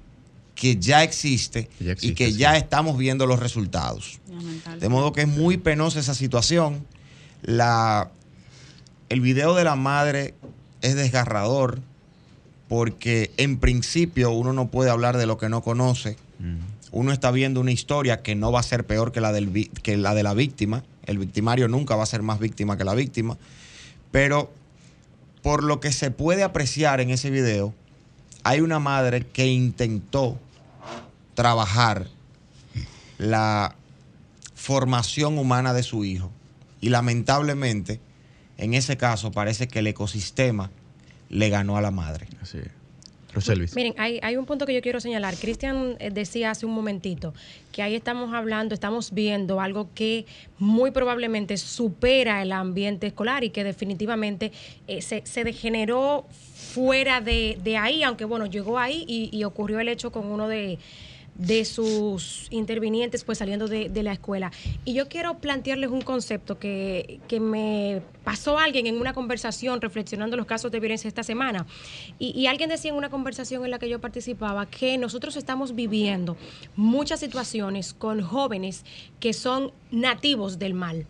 que 0.58 0.78
ya 0.78 1.04
existe, 1.04 1.70
Ya 1.80 1.92
existe, 1.92 2.12
y 2.12 2.16
que 2.16 2.32
sí. 2.32 2.38
ya 2.40 2.58
estamos 2.58 2.98
viendo 2.98 3.28
los 3.28 3.40
resultados. 3.40 4.20
De 4.80 4.90
modo 4.90 5.14
que 5.14 5.22
es 5.22 5.28
muy 5.28 5.58
penosa 5.58 6.00
esa 6.00 6.16
situación. 6.16 6.86
La, 7.44 8.10
el 9.10 9.22
video 9.22 9.54
de 9.54 9.64
la 9.64 9.76
madre 9.76 10.34
es 10.82 10.96
desgarrador 10.96 11.80
porque 12.68 13.32
en 13.38 13.60
principio 13.60 14.32
uno 14.32 14.52
no 14.52 14.70
puede 14.70 14.90
hablar 14.90 15.16
de 15.18 15.28
lo 15.28 15.38
que 15.38 15.48
no 15.48 15.62
conoce. 15.62 16.18
Uno 16.92 17.12
está 17.12 17.30
viendo 17.30 17.62
una 17.62 17.72
historia 17.72 18.24
que 18.24 18.34
no 18.34 18.52
va 18.52 18.60
a 18.60 18.64
ser 18.64 18.86
peor 18.86 19.12
que 19.12 19.22
la, 19.22 19.32
del, 19.32 19.70
que 19.84 19.96
la 19.96 20.16
de 20.16 20.24
la 20.24 20.34
víctima. 20.34 20.84
El 21.06 21.20
victimario 21.20 21.68
nunca 21.68 21.96
va 21.96 22.02
a 22.04 22.08
ser 22.08 22.24
más 22.24 22.40
víctima 22.40 22.78
que 22.78 22.84
la 22.84 22.96
víctima. 22.96 23.38
Pero 24.12 24.52
por 25.44 25.64
lo 25.64 25.80
que 25.80 25.92
se 25.92 26.10
puede 26.10 26.42
apreciar 26.42 27.00
en 27.00 27.12
ese 27.12 27.30
video, 27.30 27.76
hay 28.44 28.62
una 28.62 28.80
madre 28.80 29.26
que 29.28 29.46
intentó 29.46 30.40
trabajar 31.38 32.08
la 33.20 33.76
formación 34.56 35.38
humana 35.38 35.72
de 35.72 35.84
su 35.84 36.04
hijo. 36.04 36.32
Y 36.82 36.90
lamentablemente, 36.90 38.00
en 38.58 38.74
ese 38.74 38.98
caso, 38.98 39.32
parece 39.32 39.68
que 39.68 39.80
el 39.80 39.88
ecosistema 39.88 40.72
le 41.30 41.50
ganó 41.50 41.78
a 41.78 41.82
la 41.82 41.92
madre. 41.92 42.28
Así 42.42 42.58
es. 42.58 42.72
Roselvis. 43.34 43.76
Miren, 43.76 43.94
hay, 44.00 44.20
hay 44.24 44.36
un 44.36 44.48
punto 44.48 44.66
que 44.66 44.74
yo 44.74 44.82
quiero 44.82 45.00
señalar. 45.00 45.36
Cristian 45.36 45.96
eh, 46.00 46.10
decía 46.10 46.50
hace 46.50 46.66
un 46.66 46.74
momentito 46.74 47.36
que 47.72 47.84
ahí 47.84 47.94
estamos 47.94 48.34
hablando, 48.34 48.74
estamos 48.74 49.12
viendo 49.12 49.62
algo 49.62 49.90
que 49.94 50.26
muy 50.58 50.90
probablemente 50.90 51.58
supera 51.58 52.42
el 52.42 52.52
ambiente 52.52 53.06
escolar 53.06 53.44
y 53.44 53.52
que 53.52 53.64
definitivamente 53.64 54.52
eh, 54.88 55.04
se, 55.04 55.22
se 55.24 55.44
degeneró 55.44 56.26
fuera 56.74 57.22
de, 57.22 57.60
de 57.64 57.78
ahí, 57.78 58.02
aunque 58.02 58.26
bueno, 58.26 58.48
llegó 58.48 58.80
ahí 58.80 59.06
y, 59.08 59.30
y 59.32 59.44
ocurrió 59.44 59.80
el 59.80 59.90
hecho 59.90 60.12
con 60.12 60.26
uno 60.26 60.48
de, 60.48 60.80
de 61.38 61.66
sus 61.66 62.48
intervinientes 62.50 63.24
pues 63.24 63.38
saliendo 63.38 63.68
de, 63.68 64.04
la 64.04 64.14
escuela. 64.14 64.52
Y 64.86 64.94
yo 64.94 65.08
quiero 65.08 65.40
plantearles 65.40 65.90
un 65.90 66.02
concepto 66.02 66.60
que, 66.60 67.20
que 67.28 67.40
me 67.40 68.02
pasó 68.24 68.58
alguien 68.58 68.88
en 68.88 69.00
una 69.00 69.14
conversación 69.14 69.82
reflexionando 69.82 70.38
los 70.38 70.46
casos 70.46 70.72
de 70.72 70.80
violencia 70.80 71.08
esta 71.08 71.24
semana. 71.24 71.66
Y 72.20 72.46
alguien 72.48 72.70
decía 72.70 72.92
en 72.92 72.98
una 72.98 73.10
conversación 73.10 73.66
en 73.66 73.72
la 73.72 73.80
que 73.80 73.90
yo 73.90 74.00
participaba 74.00 74.66
que 74.66 74.98
nosotros 74.98 75.36
estamos 75.36 75.76
viviendo 75.76 76.38
muchas 76.76 77.20
situaciones 77.20 77.94
con 77.94 78.22
jóvenes 78.22 78.84
que 79.20 79.34
son 79.34 79.72
nativos 79.92 80.60
del 80.60 80.74
mal. 80.74 81.08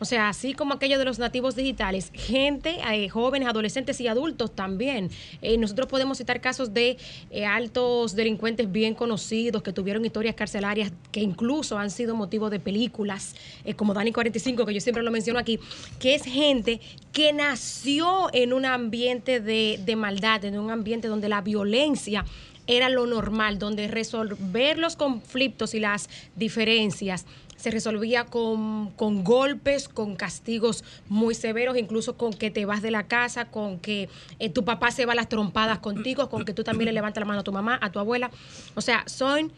O 0.00 0.04
sea, 0.04 0.28
así 0.28 0.54
como 0.54 0.74
aquello 0.74 0.98
de 0.98 1.04
los 1.04 1.18
nativos 1.18 1.56
digitales, 1.56 2.10
gente, 2.14 2.78
eh, 2.92 3.08
jóvenes, 3.08 3.48
adolescentes 3.48 4.00
y 4.00 4.06
adultos 4.06 4.54
también. 4.54 5.10
Eh, 5.42 5.58
nosotros 5.58 5.88
podemos 5.88 6.18
citar 6.18 6.40
casos 6.40 6.72
de 6.72 6.96
eh, 7.30 7.44
altos 7.44 8.14
delincuentes 8.14 8.70
bien 8.70 8.94
conocidos 8.94 9.62
que 9.62 9.72
tuvieron 9.72 10.04
historias 10.04 10.36
carcelarias 10.36 10.92
que 11.10 11.20
incluso 11.20 11.78
han 11.78 11.90
sido 11.90 12.14
motivo 12.14 12.48
de 12.48 12.60
películas, 12.60 13.34
como 13.76 13.92
Dani 13.92 14.12
45, 14.12 14.64
que 14.66 14.74
yo 14.74 14.80
siempre 14.80 15.02
lo 15.02 15.10
menciono 15.10 15.38
aquí, 15.38 15.58
que 15.98 16.14
es 16.14 16.22
gente 16.22 16.80
que 17.12 17.32
nació 17.32 18.28
en 18.32 18.52
un 18.52 18.64
ambiente 18.64 19.40
de 19.40 19.96
maldad, 19.96 20.44
en 20.44 20.58
un 20.58 20.70
ambiente 20.70 21.08
donde 21.08 21.28
la 21.28 21.40
violencia 21.40 22.24
era 22.68 22.90
lo 22.90 23.06
normal, 23.06 23.58
donde 23.58 23.88
resolver 23.88 24.78
los 24.78 24.94
conflictos 24.94 25.74
y 25.74 25.80
las 25.80 26.08
diferencias 26.36 27.26
se 27.58 27.70
resolvía 27.70 28.24
con, 28.24 28.90
con 28.92 29.24
golpes, 29.24 29.88
con 29.88 30.16
castigos 30.16 30.84
muy 31.08 31.34
severos, 31.34 31.76
incluso 31.76 32.16
con 32.16 32.32
que 32.32 32.50
te 32.50 32.64
vas 32.64 32.80
de 32.80 32.90
la 32.90 33.06
casa, 33.06 33.46
con 33.46 33.78
que 33.78 34.08
eh, 34.38 34.48
tu 34.48 34.64
papá 34.64 34.90
se 34.92 35.04
va 35.04 35.12
a 35.12 35.16
las 35.16 35.28
trompadas 35.28 35.80
contigo, 35.80 36.30
con 36.30 36.44
que 36.44 36.54
tú 36.54 36.64
también 36.64 36.86
le 36.86 36.92
levantas 36.92 37.20
la 37.20 37.26
mano 37.26 37.40
a 37.40 37.44
tu 37.44 37.52
mamá, 37.52 37.78
a 37.82 37.90
tu 37.90 37.98
abuela. 37.98 38.30
O 38.76 38.80
sea, 38.80 39.02
son 39.06 39.52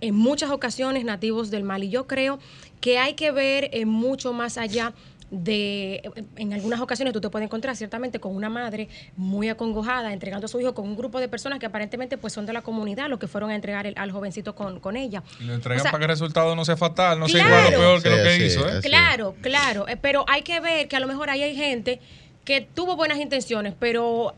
en 0.00 0.14
muchas 0.14 0.50
ocasiones 0.50 1.04
nativos 1.04 1.50
del 1.50 1.64
mal. 1.64 1.82
Y 1.84 1.90
yo 1.90 2.06
creo 2.06 2.38
que 2.80 2.98
hay 2.98 3.14
que 3.14 3.32
ver 3.32 3.68
eh, 3.72 3.84
mucho 3.84 4.32
más 4.32 4.56
allá 4.56 4.94
de, 5.30 6.02
en 6.36 6.52
algunas 6.52 6.80
ocasiones 6.80 7.12
tú 7.14 7.20
te 7.20 7.30
puedes 7.30 7.46
encontrar 7.46 7.76
ciertamente 7.76 8.18
con 8.18 8.34
una 8.34 8.48
madre 8.48 8.88
muy 9.16 9.48
acongojada 9.48 10.12
entregando 10.12 10.46
a 10.46 10.48
su 10.48 10.60
hijo 10.60 10.74
con 10.74 10.86
un 10.88 10.96
grupo 10.96 11.20
de 11.20 11.28
personas 11.28 11.58
que 11.60 11.66
aparentemente 11.66 12.18
pues 12.18 12.32
son 12.32 12.46
de 12.46 12.52
la 12.52 12.62
comunidad 12.62 13.08
los 13.08 13.18
que 13.18 13.28
fueron 13.28 13.50
a 13.50 13.54
entregar 13.54 13.86
el- 13.86 13.94
al 13.96 14.10
jovencito 14.10 14.54
con, 14.54 14.80
con 14.80 14.96
ella. 14.96 15.22
Y 15.40 15.44
lo 15.44 15.54
entregan 15.54 15.80
O 15.80 15.82
sea, 15.82 15.90
para 15.92 16.00
que 16.00 16.04
el 16.06 16.10
resultado 16.10 16.56
no 16.56 16.64
sea 16.64 16.76
fatal, 16.76 17.18
no 17.20 17.28
sea 17.28 17.44
Claro. 17.46 17.68
igual 17.68 17.74
o 17.74 17.78
peor 17.78 18.02
que 18.02 18.08
Sí, 18.10 18.16
lo 18.16 18.22
que 18.24 18.36
sí, 18.36 18.42
hizo. 18.44 18.68
¿eh? 18.68 18.80
Claro, 18.82 19.34
claro, 19.40 19.88
eh, 19.88 19.96
pero 19.96 20.24
hay 20.28 20.42
que 20.42 20.58
ver 20.60 20.88
que 20.88 20.96
a 20.96 21.00
lo 21.00 21.06
mejor 21.06 21.30
ahí 21.30 21.42
hay 21.42 21.54
gente 21.54 22.00
que 22.44 22.60
tuvo 22.62 22.96
buenas 22.96 23.18
intenciones, 23.18 23.74
pero 23.78 24.34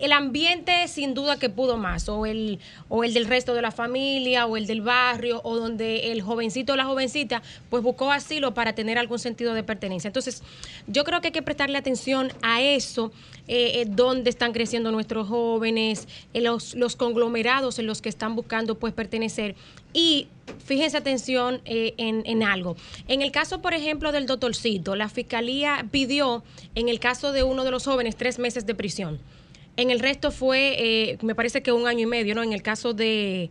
el 0.00 0.12
ambiente 0.12 0.88
sin 0.88 1.14
duda 1.14 1.38
que 1.38 1.48
pudo 1.48 1.76
más, 1.76 2.08
o 2.08 2.26
el, 2.26 2.58
o 2.88 3.04
el 3.04 3.14
del 3.14 3.26
resto 3.26 3.54
de 3.54 3.62
la 3.62 3.70
familia, 3.70 4.46
o 4.46 4.56
el 4.56 4.66
del 4.66 4.80
barrio, 4.80 5.40
o 5.44 5.56
donde 5.56 6.12
el 6.12 6.22
jovencito 6.22 6.72
o 6.72 6.76
la 6.76 6.84
jovencita 6.84 7.42
pues 7.70 7.82
buscó 7.82 8.10
asilo 8.10 8.54
para 8.54 8.74
tener 8.74 8.98
algún 8.98 9.18
sentido 9.18 9.54
de 9.54 9.62
pertenencia. 9.62 10.08
Entonces, 10.08 10.42
yo 10.86 11.04
creo 11.04 11.20
que 11.20 11.28
hay 11.28 11.32
que 11.32 11.42
prestarle 11.42 11.78
atención 11.78 12.32
a 12.42 12.62
eso, 12.62 13.12
eh, 13.48 13.80
eh, 13.80 13.84
dónde 13.86 14.30
están 14.30 14.52
creciendo 14.52 14.90
nuestros 14.92 15.28
jóvenes, 15.28 16.08
en 16.32 16.44
los, 16.44 16.74
los 16.74 16.96
conglomerados 16.96 17.78
en 17.78 17.86
los 17.86 18.00
que 18.00 18.08
están 18.08 18.34
buscando 18.34 18.78
pues 18.78 18.94
pertenecer. 18.94 19.54
Y 19.92 20.28
fíjense 20.64 20.96
atención 20.96 21.60
eh, 21.64 21.94
en, 21.98 22.22
en 22.24 22.42
algo. 22.42 22.76
En 23.08 23.20
el 23.20 23.30
caso, 23.30 23.60
por 23.60 23.74
ejemplo, 23.74 24.10
del 24.10 24.26
doctorcito, 24.26 24.96
la 24.96 25.08
fiscalía 25.08 25.86
pidió, 25.90 26.42
en 26.74 26.88
el 26.88 26.98
caso 26.98 27.32
de 27.32 27.42
uno 27.42 27.62
de 27.64 27.70
los 27.70 27.84
jóvenes, 27.84 28.16
tres 28.16 28.38
meses 28.38 28.64
de 28.64 28.74
prisión. 28.74 29.20
En 29.76 29.90
el 29.90 30.00
resto 30.00 30.30
fue, 30.30 30.76
eh, 30.78 31.18
me 31.22 31.34
parece 31.34 31.62
que 31.62 31.72
un 31.72 31.86
año 31.86 32.00
y 32.00 32.06
medio, 32.06 32.34
¿no? 32.34 32.42
En 32.42 32.52
el 32.52 32.62
caso 32.62 32.92
de, 32.92 33.50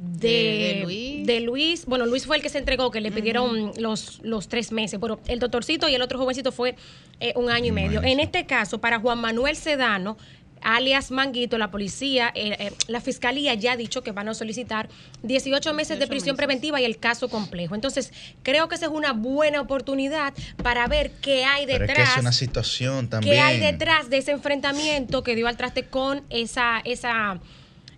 de, 0.00 0.80
Luis. 0.82 1.26
de 1.26 1.40
Luis, 1.40 1.86
bueno, 1.86 2.06
Luis 2.06 2.26
fue 2.26 2.36
el 2.36 2.42
que 2.42 2.48
se 2.48 2.58
entregó, 2.58 2.90
que 2.90 3.00
le 3.00 3.12
pidieron 3.12 3.72
los, 3.78 4.20
los 4.22 4.48
tres 4.48 4.72
meses. 4.72 4.98
Bueno, 4.98 5.20
el 5.28 5.38
doctorcito 5.38 5.88
y 5.88 5.94
el 5.94 6.02
otro 6.02 6.18
jovencito 6.18 6.52
fue 6.52 6.74
eh, 7.20 7.32
un 7.36 7.50
año 7.50 7.66
y 7.66 7.72
medio. 7.72 8.02
En 8.02 8.18
este 8.18 8.46
caso, 8.46 8.80
para 8.80 8.98
Juan 8.98 9.20
Manuel 9.20 9.56
Sedano, 9.56 10.16
alias 10.62 11.10
Manguito, 11.10 11.58
la 11.58 11.70
policía, 11.70 12.30
eh, 12.34 12.56
eh, 12.58 12.72
la 12.88 13.00
fiscalía 13.00 13.54
ya 13.54 13.72
ha 13.72 13.76
dicho 13.76 14.02
que 14.02 14.12
van 14.12 14.28
a 14.28 14.34
solicitar 14.34 14.88
18 15.22 15.74
meses 15.74 15.90
de 15.90 16.04
18 16.06 16.08
prisión 16.10 16.34
meses. 16.34 16.36
preventiva 16.36 16.80
y 16.80 16.84
el 16.84 16.98
caso 16.98 17.28
complejo. 17.28 17.74
Entonces, 17.74 18.12
creo 18.42 18.68
que 18.68 18.74
esa 18.74 18.86
es 18.86 18.92
una 18.92 19.12
buena 19.12 19.60
oportunidad 19.60 20.34
para 20.62 20.86
ver 20.86 21.10
qué 21.22 21.44
hay 21.44 21.66
Pero 21.66 21.84
es 21.84 21.88
detrás. 21.88 22.08
que 22.08 22.14
es 22.14 22.20
una 22.20 22.32
situación 22.32 23.08
también. 23.08 23.34
¿Qué 23.34 23.40
hay 23.40 23.58
detrás 23.60 24.10
de 24.10 24.18
ese 24.18 24.32
enfrentamiento 24.32 25.22
que 25.22 25.34
dio 25.34 25.46
al 25.48 25.56
traste 25.56 25.84
con 25.86 26.22
esa, 26.30 26.80
esa, 26.84 27.38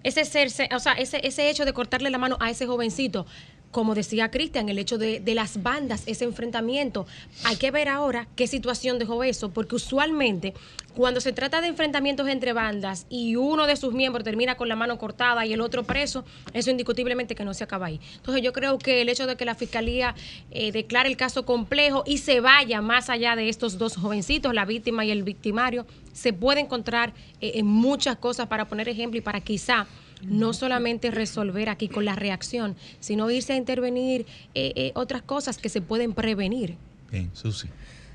ese 0.02 0.24
ser, 0.24 0.48
o 0.74 0.78
sea, 0.80 0.92
ese, 0.94 1.20
ese 1.26 1.50
hecho 1.50 1.64
de 1.64 1.72
cortarle 1.72 2.10
la 2.10 2.18
mano 2.18 2.36
a 2.40 2.50
ese 2.50 2.66
jovencito? 2.66 3.26
Como 3.72 3.96
decía 3.96 4.30
Cristian, 4.30 4.68
el 4.68 4.78
hecho 4.78 4.98
de, 4.98 5.18
de 5.18 5.34
las 5.34 5.62
bandas, 5.62 6.04
ese 6.06 6.24
enfrentamiento. 6.24 7.06
Hay 7.44 7.56
que 7.56 7.72
ver 7.72 7.88
ahora 7.88 8.28
qué 8.36 8.46
situación 8.46 9.00
dejó 9.00 9.24
eso, 9.24 9.50
porque 9.50 9.74
usualmente 9.74 10.54
cuando 10.94 11.22
se 11.22 11.32
trata 11.32 11.62
de 11.62 11.68
enfrentamientos 11.68 12.28
entre 12.28 12.52
bandas 12.52 13.06
y 13.08 13.36
uno 13.36 13.66
de 13.66 13.76
sus 13.76 13.94
miembros 13.94 14.24
termina 14.24 14.56
con 14.56 14.68
la 14.68 14.76
mano 14.76 14.98
cortada 14.98 15.46
y 15.46 15.52
el 15.54 15.62
otro 15.62 15.84
preso, 15.84 16.24
eso 16.52 16.70
indiscutiblemente 16.70 17.34
que 17.34 17.44
no 17.44 17.54
se 17.54 17.64
acaba 17.64 17.86
ahí. 17.86 17.98
Entonces 18.16 18.42
yo 18.42 18.52
creo 18.52 18.78
que 18.78 19.00
el 19.00 19.08
hecho 19.08 19.26
de 19.26 19.36
que 19.36 19.46
la 19.46 19.54
fiscalía 19.54 20.14
eh, 20.50 20.70
declare 20.70 21.08
el 21.08 21.16
caso 21.16 21.46
complejo 21.46 22.02
y 22.06 22.18
se 22.18 22.40
vaya 22.40 22.82
más 22.82 23.08
allá 23.08 23.36
de 23.36 23.48
estos 23.48 23.78
dos 23.78 23.96
jovencitos, 23.96 24.52
la 24.52 24.66
víctima 24.66 25.04
y 25.04 25.10
el 25.10 25.22
victimario, 25.22 25.86
se 26.12 26.34
puede 26.34 26.60
encontrar 26.60 27.14
eh, 27.40 27.52
en 27.54 27.66
muchas 27.66 28.16
cosas 28.16 28.48
para 28.48 28.66
poner 28.66 28.88
ejemplo 28.88 29.18
y 29.18 29.22
para 29.22 29.40
quizá 29.40 29.86
no 30.22 30.52
solamente 30.52 31.10
resolver 31.10 31.68
aquí 31.68 31.88
con 31.88 32.04
la 32.04 32.14
reacción, 32.14 32.76
sino 33.00 33.30
irse 33.30 33.52
a 33.52 33.56
intervenir 33.56 34.26
eh, 34.54 34.72
eh, 34.76 34.92
otras 34.94 35.22
cosas 35.22 35.58
que 35.58 35.68
se 35.68 35.80
pueden 35.80 36.12
prevenir. 36.14 36.76
Bien, 37.10 37.30
Susi. 37.34 37.68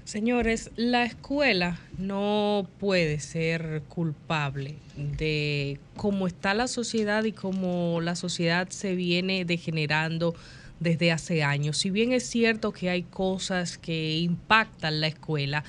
Señores, 0.04 0.72
la 0.78 1.04
escuela 1.04 1.80
no 1.98 2.68
puede 2.80 3.20
ser 3.20 3.84
culpable 3.90 4.76
de 4.96 5.80
cómo 5.98 6.28
está 6.28 6.54
la 6.54 6.68
sociedad 6.68 7.26
y 7.26 7.34
cómo 7.34 8.00
la 8.02 8.16
sociedad 8.16 8.70
se 8.70 8.96
viene 8.96 9.44
degenerando 9.44 10.34
desde 10.80 11.12
hace 11.12 11.44
años. 11.44 11.78
Si 11.78 11.90
bien 11.90 12.14
es 12.14 12.24
cierto 12.24 12.72
que 12.72 12.90
hay 12.90 13.04
cosas 13.04 13.78
que 13.78 14.18
impactan 14.20 15.02
la 15.02 15.08
escuela, 15.08 15.64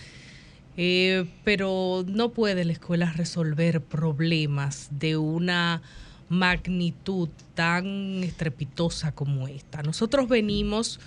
Eh, 0.81 1.27
pero 1.43 2.05
no 2.07 2.29
puede 2.29 2.65
la 2.65 2.73
escuela 2.73 3.13
resolver 3.13 3.81
problemas 3.81 4.87
de 4.93 5.17
una 5.17 5.83
magnitud 6.29 7.29
tan 7.55 8.23
estrepitosa 8.23 9.13
como 9.13 9.49
esta. 9.49 9.83
Nosotros 9.83 10.29
venimos 10.29 11.01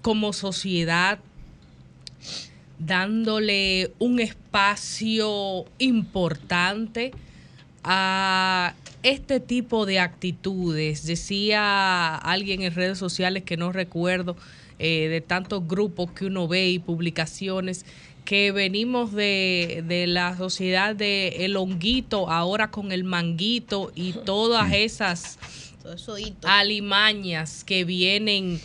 como 0.00 0.32
sociedad 0.32 1.18
dándole 2.78 3.92
un 3.98 4.18
espacio 4.18 5.64
importante 5.78 7.12
a 7.84 8.74
este 9.02 9.40
tipo 9.40 9.86
de 9.86 10.00
actitudes. 10.00 11.06
Decía 11.06 12.16
alguien 12.16 12.62
en 12.62 12.74
redes 12.74 12.98
sociales 12.98 13.42
que 13.44 13.56
no 13.56 13.72
recuerdo, 13.72 14.36
eh, 14.78 15.08
de 15.08 15.20
tantos 15.20 15.66
grupos 15.68 16.10
que 16.10 16.26
uno 16.26 16.48
ve 16.48 16.70
y 16.70 16.78
publicaciones, 16.80 17.86
que 18.24 18.52
venimos 18.52 19.12
de, 19.12 19.84
de 19.86 20.06
la 20.06 20.36
sociedad 20.36 20.94
de 20.94 21.44
el 21.44 21.56
honguito, 21.56 22.30
ahora 22.30 22.70
con 22.70 22.92
el 22.92 23.04
manguito 23.04 23.92
y 23.94 24.12
todas 24.24 24.72
esas 24.72 25.38
alimañas 26.44 27.64
que 27.64 27.84
vienen 27.84 28.60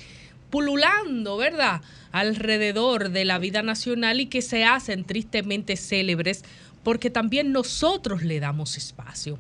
pululando, 0.50 1.38
¿verdad? 1.38 1.82
Alrededor 2.12 3.10
de 3.10 3.26
la 3.26 3.38
vida 3.38 3.62
nacional 3.64 4.20
y 4.20 4.28
que 4.28 4.42
se 4.42 4.64
hacen 4.64 5.04
tristemente 5.04 5.76
célebres 5.76 6.44
porque 6.84 7.10
también 7.10 7.52
nosotros 7.52 8.24
le 8.24 8.40
damos 8.40 8.78
espacio. 8.78 9.38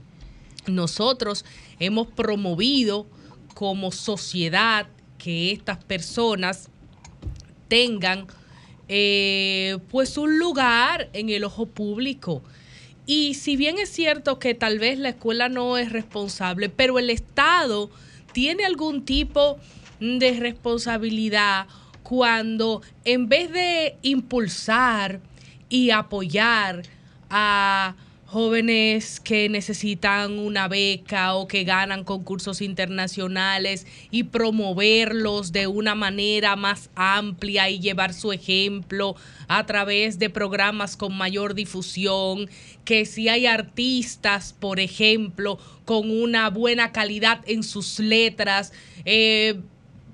Nosotros 0.65 1.45
hemos 1.79 2.07
promovido 2.07 3.07
como 3.53 3.91
sociedad 3.91 4.87
que 5.17 5.51
estas 5.51 5.81
personas 5.83 6.69
tengan 7.69 8.27
eh, 8.89 9.77
pues 9.91 10.17
un 10.17 10.39
lugar 10.39 11.09
en 11.13 11.29
el 11.29 11.43
ojo 11.43 11.65
público. 11.65 12.41
Y 13.05 13.35
si 13.35 13.55
bien 13.55 13.77
es 13.77 13.89
cierto 13.89 14.37
que 14.39 14.53
tal 14.53 14.79
vez 14.79 14.99
la 14.99 15.09
escuela 15.09 15.49
no 15.49 15.77
es 15.77 15.91
responsable, 15.91 16.69
pero 16.69 16.99
el 16.99 17.09
Estado 17.09 17.89
tiene 18.33 18.65
algún 18.65 19.05
tipo 19.05 19.57
de 19.99 20.37
responsabilidad 20.39 21.67
cuando 22.03 22.81
en 23.03 23.29
vez 23.29 23.51
de 23.51 23.97
impulsar 24.01 25.21
y 25.69 25.91
apoyar 25.91 26.83
a 27.29 27.95
jóvenes 28.27 29.21
que 29.21 29.47
necesitan 29.47 30.37
una 30.37 30.67
beca 30.67 31.33
o 31.33 31.47
que 31.47 31.63
ganan 31.63 32.03
concursos 32.03 32.61
internacionales 32.61 33.87
y 34.11 34.23
promoverlos 34.23 35.53
de 35.53 35.67
una 35.67 35.95
manera 35.95 36.57
más 36.57 36.89
amplia 36.95 37.69
y 37.69 37.79
llevar 37.79 38.13
su 38.13 38.33
ejemplo 38.33 39.15
a 39.47 39.65
través 39.65 40.19
de 40.19 40.29
programas 40.29 40.97
con 40.97 41.17
mayor 41.17 41.53
difusión, 41.53 42.49
que 42.83 43.05
si 43.05 43.29
hay 43.29 43.45
artistas, 43.45 44.51
por 44.51 44.81
ejemplo, 44.81 45.57
con 45.85 46.11
una 46.11 46.49
buena 46.49 46.91
calidad 46.91 47.39
en 47.47 47.63
sus 47.63 47.99
letras, 47.99 48.73
eh, 49.05 49.61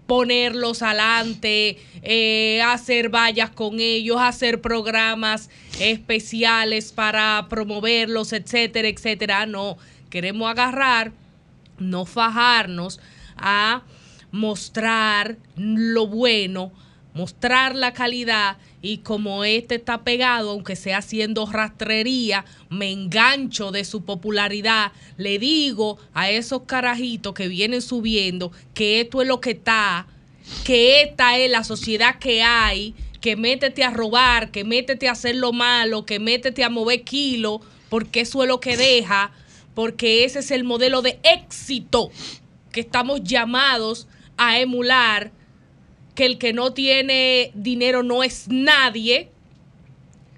ponerlos 0.07 0.81
adelante, 0.81 1.77
eh, 2.01 2.61
hacer 2.61 3.09
vallas 3.09 3.49
con 3.49 3.79
ellos, 3.79 4.17
hacer 4.19 4.61
programas 4.61 5.49
especiales 5.79 6.91
para 6.91 7.47
promoverlos, 7.49 8.33
etcétera, 8.33 8.87
etcétera. 8.87 9.45
No, 9.45 9.77
queremos 10.09 10.49
agarrar, 10.49 11.11
no 11.79 12.05
fajarnos 12.05 12.99
a 13.37 13.83
mostrar 14.31 15.37
lo 15.55 16.07
bueno, 16.07 16.71
mostrar 17.13 17.75
la 17.75 17.93
calidad 17.93 18.57
y 18.85 18.97
como 18.97 19.45
este 19.45 19.75
está 19.75 20.03
pegado, 20.03 20.51
aunque 20.51 20.75
sea 20.75 20.97
haciendo 20.97 21.45
rastrería, 21.45 22.43
me 22.69 22.91
engancho 22.91 23.71
de 23.71 23.85
su 23.85 24.03
popularidad, 24.03 24.91
le 25.17 25.39
digo 25.39 25.97
a 26.13 26.29
esos 26.29 26.63
carajitos 26.63 27.33
que 27.33 27.47
vienen 27.47 27.81
subiendo 27.81 28.51
que 28.73 28.99
esto 28.99 29.21
es 29.21 29.27
lo 29.29 29.39
que 29.39 29.51
está, 29.51 30.05
que 30.65 31.01
esta 31.01 31.37
es 31.37 31.49
la 31.49 31.63
sociedad 31.63 32.19
que 32.19 32.43
hay, 32.43 32.93
que 33.21 33.37
métete 33.37 33.85
a 33.85 33.89
robar, 33.89 34.51
que 34.51 34.65
métete 34.65 35.07
a 35.07 35.13
hacer 35.13 35.37
lo 35.37 35.53
malo, 35.53 36.05
que 36.05 36.19
métete 36.19 36.65
a 36.65 36.69
mover 36.69 37.03
kilos, 37.03 37.61
porque 37.87 38.19
eso 38.19 38.43
es 38.43 38.49
lo 38.49 38.59
que 38.59 38.75
deja, 38.75 39.31
porque 39.75 40.25
ese 40.25 40.39
es 40.39 40.51
el 40.51 40.65
modelo 40.65 41.01
de 41.01 41.21
éxito 41.23 42.11
que 42.73 42.81
estamos 42.81 43.23
llamados 43.23 44.09
a 44.35 44.59
emular 44.59 45.31
que 46.15 46.25
el 46.25 46.37
que 46.37 46.53
no 46.53 46.73
tiene 46.73 47.51
dinero 47.55 48.03
no 48.03 48.23
es 48.23 48.47
nadie, 48.47 49.31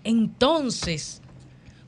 entonces, 0.03 1.21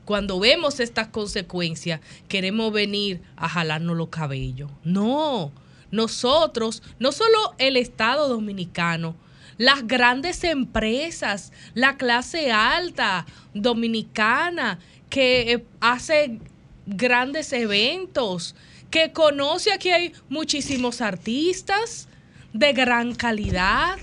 cuando 0.04 0.40
vemos 0.40 0.80
estas 0.80 1.08
consecuencias, 1.08 2.00
queremos 2.26 2.72
venir 2.72 3.22
a 3.36 3.48
jalarnos 3.48 3.96
los 3.96 4.08
cabellos. 4.08 4.70
No, 4.82 5.52
nosotros, 5.90 6.82
no 6.98 7.12
solo 7.12 7.54
el 7.58 7.76
Estado 7.76 8.28
dominicano, 8.28 9.14
las 9.56 9.86
grandes 9.86 10.42
empresas, 10.44 11.52
la 11.74 11.96
clase 11.96 12.50
alta 12.50 13.24
dominicana 13.54 14.78
que 15.10 15.52
eh, 15.52 15.64
hace 15.80 16.38
grandes 16.86 17.52
eventos, 17.52 18.54
que 18.90 19.12
conoce 19.12 19.72
aquí 19.72 19.90
hay 19.90 20.12
muchísimos 20.28 21.00
artistas, 21.00 22.07
de 22.52 22.72
gran 22.72 23.14
calidad, 23.14 23.98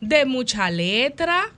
de 0.00 0.24
mucha 0.24 0.70
letra. 0.70 1.50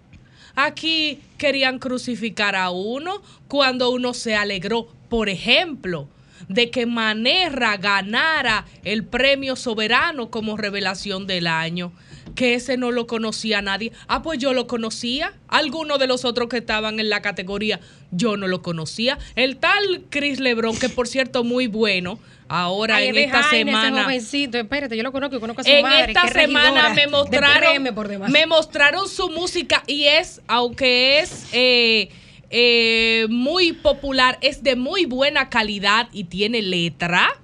Aquí 0.54 1.20
querían 1.38 1.78
crucificar 1.78 2.56
a 2.56 2.70
uno 2.70 3.22
cuando 3.48 3.90
uno 3.90 4.14
se 4.14 4.34
alegró, 4.34 4.88
por 5.08 5.28
ejemplo, 5.28 6.08
de 6.48 6.70
que 6.70 6.86
Manerra 6.86 7.76
ganara 7.76 8.66
el 8.84 9.04
premio 9.04 9.56
soberano 9.56 10.30
como 10.30 10.56
revelación 10.56 11.26
del 11.26 11.46
año 11.46 11.92
que 12.34 12.54
ese 12.54 12.76
no 12.76 12.90
lo 12.90 13.06
conocía 13.06 13.62
nadie. 13.62 13.92
Ah, 14.08 14.22
pues 14.22 14.38
yo 14.38 14.52
lo 14.52 14.66
conocía. 14.66 15.34
Algunos 15.48 15.98
de 15.98 16.06
los 16.06 16.24
otros 16.24 16.48
que 16.48 16.58
estaban 16.58 17.00
en 17.00 17.10
la 17.10 17.22
categoría, 17.22 17.80
yo 18.12 18.36
no 18.36 18.46
lo 18.46 18.62
conocía. 18.62 19.18
El 19.34 19.56
tal 19.56 20.04
Chris 20.08 20.38
Lebron, 20.38 20.78
que 20.78 20.88
por 20.88 21.08
cierto, 21.08 21.42
muy 21.42 21.66
bueno. 21.66 22.18
Ahora 22.48 23.02
en 23.02 23.16
esta 23.16 23.42
semana. 23.48 24.06
espérate, 24.14 24.96
yo 24.96 25.02
lo 25.02 25.10
conozco, 25.10 25.40
conozco 25.40 25.62
a 25.62 25.64
su 25.64 25.70
en 25.70 25.86
esta 25.86 26.28
semana 26.28 26.90
me 26.90 27.06
mostraron, 27.06 27.82
me 28.30 28.46
mostraron 28.46 29.08
su 29.08 29.30
música 29.30 29.82
y 29.86 30.04
es, 30.04 30.42
aunque 30.48 31.20
es 31.20 31.46
eh, 31.52 32.10
eh, 32.50 33.26
muy 33.30 33.72
popular, 33.72 34.38
es 34.42 34.62
de 34.62 34.76
muy 34.76 35.06
buena 35.06 35.48
calidad 35.48 36.08
y 36.12 36.24
tiene 36.24 36.60
letra 36.60 37.40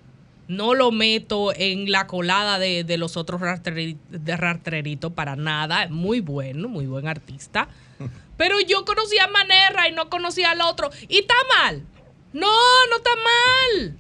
no 0.48 0.74
lo 0.74 0.90
meto 0.90 1.52
en 1.54 1.92
la 1.92 2.06
colada 2.06 2.58
de, 2.58 2.96
los 2.96 3.16
otros 3.16 3.40
rastreritos 3.40 5.12
para 5.12 5.36
nada. 5.36 5.84
Es 5.84 5.90
muy 5.90 6.20
bueno, 6.20 6.68
muy 6.68 6.86
buen 6.86 7.06
artista. 7.06 7.68
Pero 8.38 8.58
yo 8.60 8.86
conocía 8.86 9.24
a 9.24 9.28
Manera 9.28 9.86
y 9.88 9.92
no 9.92 10.08
conocía 10.08 10.52
al 10.52 10.62
otro. 10.62 10.90
Y 11.08 11.18
está 11.18 11.34
mal. 11.58 11.84
No, 12.32 12.48
no 12.88 12.96
está 12.96 13.10
mal. 13.16 13.98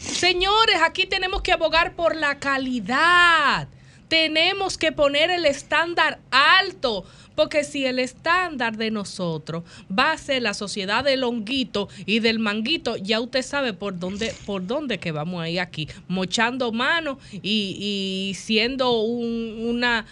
Señores, 0.00 0.76
aquí 0.82 1.06
tenemos 1.06 1.42
que 1.42 1.52
abogar 1.52 1.94
por 1.94 2.16
la 2.16 2.40
calidad. 2.40 3.68
Tenemos 4.08 4.76
que 4.76 4.90
poner 4.90 5.30
el 5.30 5.46
estándar 5.46 6.18
alto 6.32 7.04
porque 7.36 7.64
si 7.64 7.84
el 7.84 7.98
estándar 8.00 8.76
de 8.76 8.90
nosotros 8.90 9.62
va 9.96 10.12
a 10.12 10.18
ser 10.18 10.42
la 10.42 10.54
sociedad 10.54 11.04
del 11.04 11.22
honguito 11.22 11.88
y 12.06 12.18
del 12.20 12.38
manguito, 12.38 12.96
ya 12.96 13.20
usted 13.20 13.42
sabe 13.42 13.74
por 13.74 13.98
dónde, 13.98 14.34
por 14.46 14.66
dónde 14.66 14.98
que 14.98 15.12
vamos 15.12 15.42
a 15.42 15.48
ir 15.48 15.60
aquí, 15.60 15.86
mochando 16.08 16.72
manos 16.72 17.18
y, 17.30 18.34
siendo 18.36 18.90
una 19.00 20.06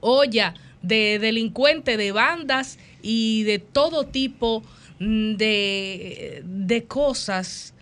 olla 0.00 0.54
de 0.86 1.18
delincuentes, 1.18 1.98
de 1.98 2.12
bandas 2.12 2.78
y 3.02 3.42
de 3.44 3.58
todo 3.58 4.06
tipo 4.06 4.62
de, 4.98 6.42
de 6.44 6.84
cosas 6.84 7.73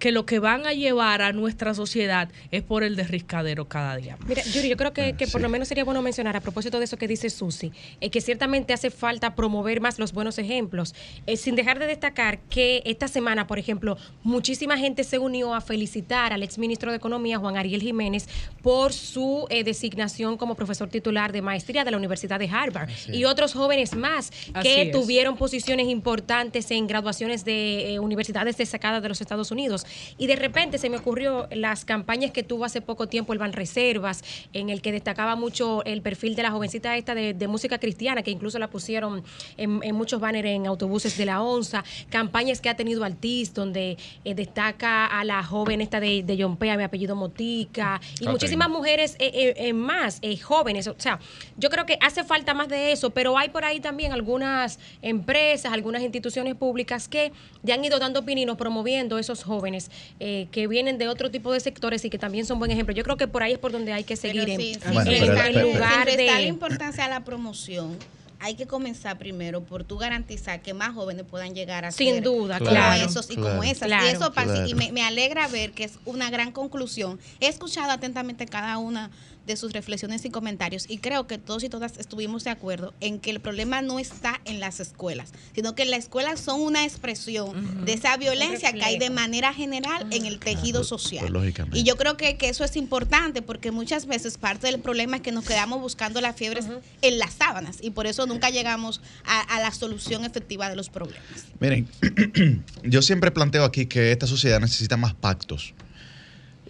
que 0.00 0.10
lo 0.12 0.26
que 0.26 0.38
van 0.38 0.66
a 0.66 0.72
llevar 0.72 1.20
a 1.22 1.32
nuestra 1.32 1.74
sociedad 1.74 2.30
es 2.50 2.62
por 2.62 2.82
el 2.82 2.96
derriscadero 2.96 3.68
cada 3.68 3.96
día. 3.96 4.16
Mira, 4.26 4.42
Yuri, 4.42 4.70
yo 4.70 4.76
creo 4.76 4.92
que, 4.92 5.14
por 5.30 5.42
lo 5.42 5.48
menos 5.48 5.68
sería 5.68 5.84
bueno 5.84 6.00
mencionar 6.02 6.36
a 6.36 6.40
propósito 6.40 6.78
de 6.78 6.86
eso 6.86 6.96
que 6.96 7.06
dice 7.06 7.28
Susi, 7.28 7.70
eh, 8.00 8.10
que 8.10 8.20
ciertamente 8.22 8.72
hace 8.72 8.90
falta 8.90 9.36
promover 9.36 9.80
más 9.80 9.98
los 9.98 10.12
buenos 10.12 10.38
ejemplos, 10.38 10.94
eh, 11.26 11.36
sin 11.36 11.54
dejar 11.54 11.78
de 11.78 11.86
destacar 11.86 12.40
que 12.48 12.82
esta 12.86 13.08
semana, 13.08 13.46
por 13.46 13.58
ejemplo, 13.58 13.98
muchísima 14.22 14.78
gente 14.78 15.04
se 15.04 15.18
unió 15.18 15.54
a 15.54 15.60
felicitar 15.60 16.32
al 16.32 16.42
exministro 16.42 16.90
de 16.90 16.96
Economía, 16.96 17.38
Juan 17.38 17.58
Ariel 17.58 17.82
Jiménez, 17.82 18.26
por 18.62 18.94
su 18.94 19.46
eh, 19.50 19.64
designación 19.64 20.38
como 20.38 20.54
profesor 20.54 20.88
titular 20.88 21.30
de 21.30 21.42
maestría 21.42 21.84
de 21.84 21.90
la 21.90 21.98
Universidad 21.98 22.38
de 22.38 22.48
Harvard 22.48 22.88
y 23.12 23.24
otros 23.24 23.52
jóvenes 23.52 23.94
más 23.94 24.30
que 24.62 24.86
tuvieron 24.90 25.36
posiciones 25.36 25.88
importantes 25.88 26.70
en 26.70 26.86
graduaciones 26.86 27.44
de 27.44 27.98
universidades 28.00 28.56
destacadas 28.56 29.02
de 29.02 29.08
los 29.10 29.20
Estados 29.20 29.50
Unidos. 29.50 29.84
Y 30.18 30.26
de 30.26 30.36
repente 30.36 30.78
se 30.78 30.90
me 30.90 30.96
ocurrió 30.96 31.48
las 31.50 31.84
campañas 31.84 32.30
que 32.30 32.42
tuvo 32.42 32.64
hace 32.64 32.80
poco 32.80 33.06
tiempo 33.06 33.32
el 33.32 33.38
Ban 33.38 33.52
Reservas, 33.52 34.22
en 34.52 34.70
el 34.70 34.82
que 34.82 34.92
destacaba 34.92 35.36
mucho 35.36 35.84
el 35.84 36.02
perfil 36.02 36.36
de 36.36 36.42
la 36.42 36.50
jovencita 36.50 36.96
esta 36.96 37.14
de, 37.14 37.34
de 37.34 37.48
música 37.48 37.78
cristiana, 37.78 38.22
que 38.22 38.30
incluso 38.30 38.58
la 38.58 38.68
pusieron 38.68 39.22
en, 39.56 39.80
en 39.82 39.94
muchos 39.94 40.20
banners 40.20 40.48
en 40.48 40.66
autobuses 40.66 41.16
de 41.16 41.24
la 41.26 41.42
ONSA, 41.42 41.84
campañas 42.08 42.60
que 42.60 42.68
ha 42.68 42.76
tenido 42.76 43.04
Altiz, 43.04 43.54
donde 43.54 43.96
eh, 44.24 44.34
destaca 44.34 45.06
a 45.06 45.24
la 45.24 45.42
joven 45.42 45.80
esta 45.80 46.00
de, 46.00 46.22
de 46.22 46.36
Yompea, 46.36 46.76
mi 46.76 46.82
apellido 46.82 47.16
Motica, 47.16 48.00
y 48.20 48.28
muchísimas 48.28 48.68
mujeres 48.68 49.16
eh, 49.18 49.54
eh, 49.56 49.72
más, 49.72 50.20
jóvenes. 50.42 50.86
O 50.86 50.94
sea, 50.98 51.18
yo 51.56 51.70
creo 51.70 51.86
que 51.86 51.98
hace 52.00 52.24
falta 52.24 52.54
más 52.54 52.68
de 52.68 52.92
eso, 52.92 53.10
pero 53.10 53.38
hay 53.38 53.48
por 53.48 53.64
ahí 53.64 53.80
también 53.80 54.12
algunas 54.12 54.78
empresas, 55.02 55.72
algunas 55.72 56.02
instituciones 56.02 56.54
públicas 56.54 57.08
que 57.08 57.32
ya 57.62 57.74
han 57.74 57.84
ido 57.84 57.98
dando 57.98 58.24
pininos 58.24 58.56
promoviendo 58.56 59.18
esos 59.18 59.44
jóvenes 59.44 59.79
eh, 60.18 60.48
que 60.50 60.66
vienen 60.66 60.98
de 60.98 61.08
otro 61.08 61.30
tipo 61.30 61.52
de 61.52 61.60
sectores 61.60 62.04
y 62.04 62.10
que 62.10 62.18
también 62.18 62.44
son 62.44 62.58
buen 62.58 62.70
ejemplo. 62.70 62.94
Yo 62.94 63.04
creo 63.04 63.16
que 63.16 63.28
por 63.28 63.42
ahí 63.42 63.52
es 63.52 63.58
por 63.58 63.72
donde 63.72 63.92
hay 63.92 64.04
que 64.04 64.16
seguir 64.16 64.42
Pero 64.44 64.52
en, 64.52 64.60
sí, 64.60 64.74
sí, 64.74 64.80
en- 64.84 64.94
Bueno, 64.94 65.10
en- 65.10 65.20
pero- 65.20 65.32
en 65.46 65.54
pero- 65.54 65.66
lugar 65.72 66.06
de... 66.16 66.42
importancia 66.42 67.04
a 67.04 67.08
la 67.08 67.24
promoción, 67.24 67.96
hay 68.42 68.54
que 68.54 68.66
comenzar 68.66 69.18
primero 69.18 69.62
por 69.62 69.84
tú 69.84 69.98
garantizar 69.98 70.62
que 70.62 70.72
más 70.72 70.94
jóvenes 70.94 71.24
puedan 71.30 71.54
llegar 71.54 71.84
a 71.84 71.92
Sin 71.92 72.14
ser 72.14 72.22
duda, 72.22 72.58
como 72.58 72.70
claro. 72.70 73.04
esos 73.04 73.30
y 73.30 73.34
Claro. 73.34 73.50
como 73.50 73.64
esas. 73.64 73.86
Claro. 73.88 74.06
y 74.06 74.10
eso 74.10 74.32
pasa. 74.32 74.52
Claro. 74.54 74.66
Y 74.68 74.74
me, 74.74 74.92
me 74.92 75.02
alegra 75.02 75.46
ver 75.48 75.72
que 75.72 75.84
es 75.84 75.98
una 76.06 76.30
gran 76.30 76.50
conclusión. 76.52 77.18
He 77.40 77.48
escuchado 77.48 77.90
atentamente 77.90 78.46
cada 78.46 78.78
una 78.78 79.10
de 79.50 79.56
sus 79.56 79.72
reflexiones 79.72 80.24
y 80.24 80.30
comentarios 80.30 80.86
y 80.88 80.98
creo 80.98 81.26
que 81.26 81.38
todos 81.38 81.64
y 81.64 81.68
todas 81.68 81.98
estuvimos 81.98 82.44
de 82.44 82.50
acuerdo 82.50 82.94
en 83.00 83.18
que 83.18 83.30
el 83.30 83.40
problema 83.40 83.82
no 83.82 83.98
está 83.98 84.40
en 84.44 84.60
las 84.60 84.80
escuelas, 84.80 85.32
sino 85.54 85.74
que 85.74 85.84
las 85.84 86.00
escuelas 86.00 86.40
son 86.40 86.60
una 86.60 86.84
expresión 86.84 87.84
de 87.84 87.92
esa 87.92 88.16
violencia 88.16 88.72
que 88.72 88.84
hay 88.84 88.98
de 88.98 89.10
manera 89.10 89.52
general 89.52 90.06
en 90.10 90.24
el 90.24 90.38
tejido 90.38 90.84
social. 90.84 91.22
pues, 91.22 91.32
lógicamente. 91.32 91.78
Y 91.78 91.82
yo 91.82 91.96
creo 91.96 92.16
que, 92.16 92.36
que 92.36 92.48
eso 92.48 92.64
es 92.64 92.76
importante 92.76 93.42
porque 93.42 93.72
muchas 93.72 94.06
veces 94.06 94.38
parte 94.38 94.68
del 94.68 94.80
problema 94.80 95.16
es 95.16 95.22
que 95.22 95.32
nos 95.32 95.44
quedamos 95.44 95.80
buscando 95.80 96.20
las 96.20 96.36
fiebres 96.36 96.66
en 97.02 97.18
las 97.18 97.34
sábanas 97.34 97.78
y 97.80 97.90
por 97.90 98.06
eso 98.06 98.26
nunca 98.26 98.50
llegamos 98.50 99.00
a, 99.24 99.40
a 99.40 99.60
la 99.60 99.72
solución 99.72 100.24
efectiva 100.24 100.68
de 100.68 100.76
los 100.76 100.90
problemas. 100.90 101.46
Miren, 101.58 101.88
yo 102.84 103.02
siempre 103.02 103.30
planteo 103.32 103.64
aquí 103.64 103.86
que 103.86 104.12
esta 104.12 104.26
sociedad 104.26 104.60
necesita 104.60 104.96
más 104.96 105.14
pactos. 105.14 105.74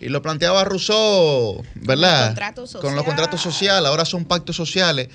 Y 0.01 0.09
lo 0.09 0.23
planteaba 0.23 0.65
Rousseau, 0.65 1.63
¿verdad? 1.75 2.29
Contratos 2.29 2.77
Con 2.81 2.97
los 2.97 3.05
contratos 3.05 3.41
sociales, 3.41 3.87
ahora 3.87 4.07
son 4.07 4.25
pactos 4.25 4.57
sociales. 4.57 5.09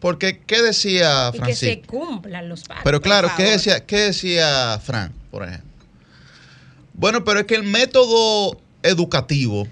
Porque, 0.00 0.40
¿qué 0.40 0.60
decía 0.60 1.30
y 1.32 1.38
que 1.40 1.54
se 1.54 1.66
Francisco? 1.66 1.98
cumplan 1.98 2.48
los 2.48 2.64
pactos. 2.64 2.84
Pero 2.84 3.00
claro, 3.00 3.30
¿qué 3.36 3.44
decía, 3.44 3.86
¿qué 3.86 3.96
decía 3.96 4.80
Fran, 4.84 5.12
por 5.30 5.44
ejemplo? 5.44 5.68
Bueno, 6.94 7.24
pero 7.24 7.40
es 7.40 7.46
que 7.46 7.54
el 7.54 7.62
método 7.62 8.60
educativo 8.82 9.68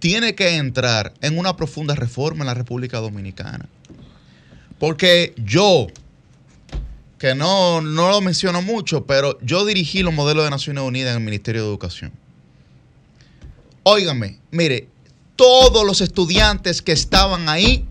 tiene 0.00 0.34
que 0.34 0.56
entrar 0.56 1.14
en 1.20 1.38
una 1.38 1.56
profunda 1.56 1.94
reforma 1.94 2.40
en 2.40 2.46
la 2.46 2.54
República 2.54 2.98
Dominicana. 2.98 3.68
Porque 4.78 5.32
yo, 5.36 5.86
que 7.18 7.34
no, 7.36 7.80
no 7.80 8.10
lo 8.10 8.20
menciono 8.20 8.62
mucho, 8.62 9.06
pero 9.06 9.38
yo 9.40 9.64
dirigí 9.64 10.02
los 10.02 10.12
modelos 10.12 10.44
de 10.44 10.50
Naciones 10.50 10.82
Unidas 10.82 11.12
en 11.12 11.18
el 11.18 11.24
Ministerio 11.24 11.62
de 11.62 11.68
Educación. 11.68 12.12
Óigame, 13.84 14.38
mire, 14.50 14.88
todos 15.36 15.84
los 15.84 16.00
estudiantes 16.00 16.80
que 16.80 16.92
estaban 16.92 17.48
ahí 17.50 17.84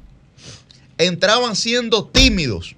entraban 0.98 1.56
siendo 1.56 2.06
tímidos, 2.06 2.76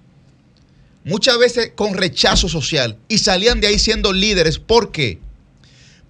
muchas 1.05 1.37
veces 1.37 1.71
con 1.75 1.93
rechazo 1.93 2.49
social, 2.49 2.97
y 3.07 3.19
salían 3.19 3.61
de 3.61 3.67
ahí 3.67 3.79
siendo 3.79 4.11
líderes. 4.11 4.59
¿Por 4.59 4.91
qué? 4.91 5.19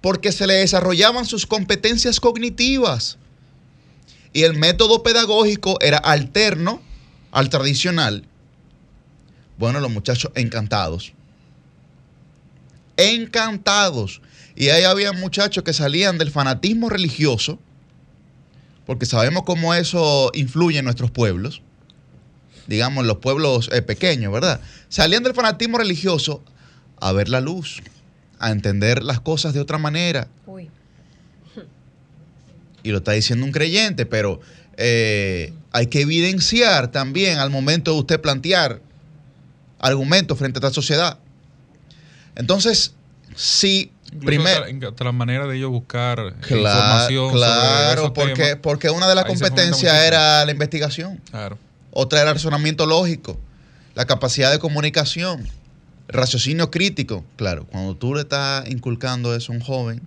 Porque 0.00 0.32
se 0.32 0.48
les 0.48 0.58
desarrollaban 0.58 1.26
sus 1.26 1.46
competencias 1.46 2.18
cognitivas. 2.18 3.18
Y 4.32 4.42
el 4.42 4.54
método 4.54 5.04
pedagógico 5.04 5.78
era 5.80 5.98
alterno 5.98 6.82
al 7.30 7.48
tradicional. 7.50 8.24
Bueno, 9.58 9.80
los 9.80 9.90
muchachos 9.90 10.32
encantados. 10.34 11.12
Encantados. 12.96 14.20
Y 14.56 14.70
ahí 14.70 14.84
había 14.84 15.12
muchachos 15.12 15.62
que 15.62 15.74
salían 15.74 16.16
del 16.16 16.30
fanatismo 16.30 16.88
religioso, 16.88 17.58
porque 18.86 19.04
sabemos 19.04 19.42
cómo 19.44 19.74
eso 19.74 20.30
influye 20.34 20.78
en 20.78 20.86
nuestros 20.86 21.10
pueblos, 21.10 21.60
digamos, 22.66 23.04
los 23.04 23.18
pueblos 23.18 23.68
eh, 23.72 23.82
pequeños, 23.82 24.32
¿verdad? 24.32 24.60
Salían 24.88 25.22
del 25.22 25.34
fanatismo 25.34 25.76
religioso 25.76 26.42
a 26.98 27.12
ver 27.12 27.28
la 27.28 27.42
luz, 27.42 27.82
a 28.38 28.50
entender 28.50 29.02
las 29.02 29.20
cosas 29.20 29.52
de 29.52 29.60
otra 29.60 29.76
manera. 29.76 30.28
Uy. 30.46 30.70
Y 32.82 32.92
lo 32.92 32.98
está 32.98 33.12
diciendo 33.12 33.44
un 33.44 33.52
creyente, 33.52 34.06
pero 34.06 34.40
eh, 34.78 35.52
hay 35.72 35.88
que 35.88 36.00
evidenciar 36.00 36.90
también 36.90 37.38
al 37.38 37.50
momento 37.50 37.92
de 37.92 37.98
usted 37.98 38.20
plantear 38.20 38.80
argumentos 39.78 40.38
frente 40.38 40.58
a 40.58 40.60
esta 40.60 40.74
sociedad. 40.74 41.18
Entonces, 42.36 42.94
si 43.34 43.90
primero... 44.24 44.64
hasta, 44.64 44.88
hasta 44.88 45.04
la 45.04 45.12
manera 45.12 45.46
de 45.46 45.56
ellos 45.56 45.70
buscar 45.70 46.34
Claro, 46.40 46.56
información 46.60 47.32
claro 47.32 48.12
porque, 48.12 48.34
temas. 48.34 48.58
porque 48.62 48.90
una 48.90 49.08
de 49.08 49.14
las 49.14 49.24
competencias 49.24 49.94
era 50.04 50.44
la 50.44 50.50
investigación, 50.52 51.20
Claro. 51.30 51.58
otra 51.90 52.20
era 52.20 52.30
el 52.30 52.36
razonamiento 52.36 52.86
lógico, 52.86 53.38
la 53.94 54.04
capacidad 54.06 54.50
de 54.52 54.58
comunicación, 54.58 55.40
el 56.08 56.14
raciocinio 56.14 56.70
crítico. 56.70 57.24
Claro, 57.36 57.66
cuando 57.66 57.96
tú 57.96 58.14
le 58.14 58.20
estás 58.22 58.68
inculcando 58.68 59.34
eso 59.34 59.52
a 59.52 59.56
un 59.56 59.60
joven 59.62 60.02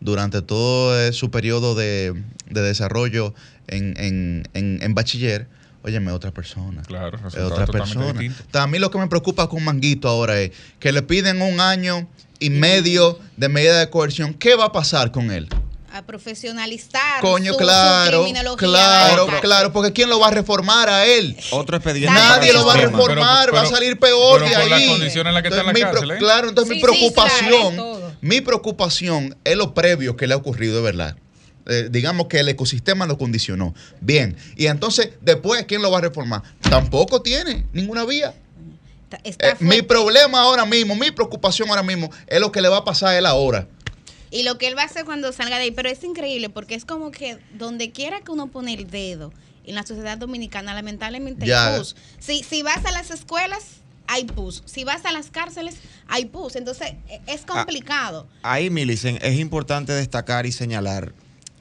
durante 0.00 0.42
todo 0.42 1.12
su 1.12 1.30
periodo 1.30 1.74
de, 1.74 2.14
de 2.50 2.62
desarrollo 2.62 3.34
en, 3.68 3.94
en- 3.98 4.48
en- 4.54 4.78
en 4.82 4.94
bachiller, 4.94 5.46
óyeme, 5.84 6.10
otra 6.12 6.30
persona. 6.32 6.82
Claro, 6.82 7.18
otra 7.44 7.66
persona. 7.66 8.12
distinto. 8.12 8.58
A 8.60 8.66
mí 8.66 8.78
lo 8.78 8.90
que 8.90 8.98
me 8.98 9.08
preocupa 9.08 9.48
con 9.48 9.64
Manguito 9.64 10.08
ahora 10.08 10.38
es 10.40 10.52
que 10.80 10.92
le 10.92 11.02
piden 11.02 11.42
un 11.42 11.60
año 11.60 12.08
y 12.42 12.50
medio 12.50 13.18
de 13.36 13.48
medida 13.48 13.78
de 13.78 13.88
coerción. 13.90 14.34
¿Qué 14.34 14.54
va 14.54 14.66
a 14.66 14.72
pasar 14.72 15.12
con 15.12 15.30
él? 15.30 15.48
A 15.94 16.02
profesionalizar. 16.02 17.20
Coño, 17.20 17.52
su- 17.52 17.58
su 17.58 17.64
claro, 17.64 18.22
criminología, 18.22 18.56
claro, 18.68 19.26
claro, 19.42 19.72
porque 19.74 19.92
¿quién 19.92 20.08
lo 20.08 20.18
va 20.18 20.28
a 20.28 20.30
reformar 20.30 20.88
a 20.88 21.04
él? 21.04 21.36
Otro 21.50 21.76
expediente. 21.76 22.12
Nadie 22.14 22.52
lo 22.52 22.64
va 22.64 22.72
a 22.74 22.76
reformar, 22.78 23.46
Pero- 23.50 23.56
va 23.56 23.62
a 23.62 23.66
salir 23.66 23.98
peor 23.98 24.40
pero 24.42 24.58
de 24.58 24.68
las 24.70 24.78
ahí. 24.80 24.88
condiciones 24.88 25.28
en 25.30 25.34
las 25.34 25.42
que 25.42 25.48
está 25.50 25.60
en 25.60 25.66
la 25.66 25.72
Entonces, 25.72 25.92
mi 25.92 26.00
cárcel, 26.00 26.10
¿eh? 26.12 26.18
Claro, 26.18 26.48
entonces 26.48 26.68
Sí, 26.70 26.74
mi 26.74 26.80
sí, 26.80 26.86
preocupación, 26.98 27.76
mi 28.22 28.40
preocupación 28.40 29.36
es 29.44 29.56
lo 29.56 29.74
previo 29.74 30.16
que 30.16 30.26
le 30.26 30.34
ha 30.34 30.38
ocurrido, 30.38 30.76
de 30.76 30.82
verdad. 30.82 31.16
Eh, 31.66 31.88
digamos 31.90 32.26
que 32.26 32.40
el 32.40 32.48
ecosistema 32.48 33.06
lo 33.06 33.18
condicionó. 33.18 33.74
Bien, 34.00 34.36
y 34.56 34.66
entonces 34.66 35.10
después, 35.20 35.64
¿quién 35.68 35.82
lo 35.82 35.90
va 35.90 35.98
a 35.98 36.00
reformar? 36.00 36.42
Tampoco 36.62 37.20
tiene 37.22 37.66
ninguna 37.72 38.04
vía. 38.04 38.34
Está- 39.16 39.48
está 39.48 39.48
Eh, 39.50 39.56
mi 39.60 39.82
problema 39.82 40.40
ahora 40.40 40.64
mismo, 40.64 40.94
mi 40.94 41.10
preocupación 41.10 41.68
ahora 41.68 41.82
mismo 41.82 42.10
es 42.26 42.40
lo 42.40 42.50
que 42.52 42.60
le 42.60 42.68
va 42.68 42.78
a 42.78 42.84
pasar 42.84 43.10
a 43.10 43.18
él 43.18 43.26
ahora. 43.26 43.66
Y 44.30 44.44
lo 44.44 44.56
que 44.56 44.66
él 44.68 44.76
va 44.76 44.82
a 44.82 44.86
hacer 44.86 45.04
cuando 45.04 45.30
salga 45.32 45.56
de 45.58 45.64
ahí, 45.64 45.70
pero 45.70 45.90
es 45.90 46.02
increíble 46.04 46.48
porque 46.48 46.74
es 46.74 46.84
como 46.84 47.10
que 47.10 47.38
donde 47.58 47.90
quiera 47.90 48.20
que 48.22 48.32
uno 48.32 48.46
pone 48.48 48.72
el 48.72 48.90
dedo 48.90 49.32
en 49.64 49.74
la 49.74 49.82
sociedad 49.84 50.16
dominicana, 50.18 50.72
lamentablemente 50.74 51.46
Ya. 51.46 51.74
hay 51.74 51.78
pus. 51.78 51.96
Si, 52.18 52.42
si 52.42 52.62
vas 52.62 52.84
a 52.86 52.92
las 52.92 53.10
escuelas, 53.10 53.64
hay 54.06 54.24
pus. 54.24 54.62
Si 54.64 54.84
vas 54.84 55.04
a 55.04 55.12
las 55.12 55.30
cárceles, 55.30 55.76
hay 56.08 56.24
pus. 56.24 56.56
Entonces, 56.56 56.94
e- 57.08 57.20
es 57.26 57.42
complicado. 57.42 58.26
Ahí, 58.42 58.70
Milicen, 58.70 59.18
es 59.22 59.38
importante 59.38 59.92
destacar 59.92 60.46
y 60.46 60.52
señalar, 60.52 61.12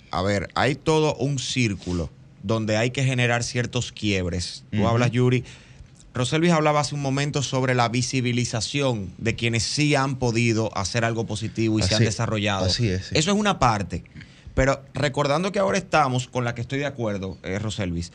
a 0.09 0.21
ver, 0.21 0.49
hay 0.55 0.75
todo 0.75 1.15
un 1.15 1.39
círculo 1.39 2.09
donde 2.41 2.75
hay 2.77 2.89
que 2.91 3.03
generar 3.03 3.43
ciertos 3.43 3.91
quiebres. 3.91 4.63
Tú 4.71 4.87
hablas, 4.87 5.11
Yuri. 5.11 5.43
Roselvis 6.13 6.51
hablaba 6.51 6.81
hace 6.81 6.95
un 6.95 7.01
momento 7.01 7.41
sobre 7.41 7.73
la 7.73 7.87
visibilización 7.87 9.13
de 9.17 9.35
quienes 9.35 9.63
sí 9.63 9.95
han 9.95 10.17
podido 10.17 10.75
hacer 10.77 11.05
algo 11.05 11.25
positivo 11.25 11.79
y 11.79 11.83
se 11.83 11.95
han 11.95 12.03
desarrollado. 12.03 12.65
así 12.65 12.89
es, 12.89 13.07
sí. 13.07 13.15
Eso 13.17 13.31
es 13.31 13.37
una 13.37 13.59
parte. 13.59 14.03
Pero 14.53 14.83
recordando 14.93 15.53
que 15.53 15.59
ahora 15.59 15.77
estamos, 15.77 16.27
con 16.27 16.43
la 16.43 16.53
que 16.53 16.61
estoy 16.61 16.79
de 16.79 16.85
acuerdo, 16.85 17.37
eh, 17.43 17.57
Roselvis, 17.59 18.11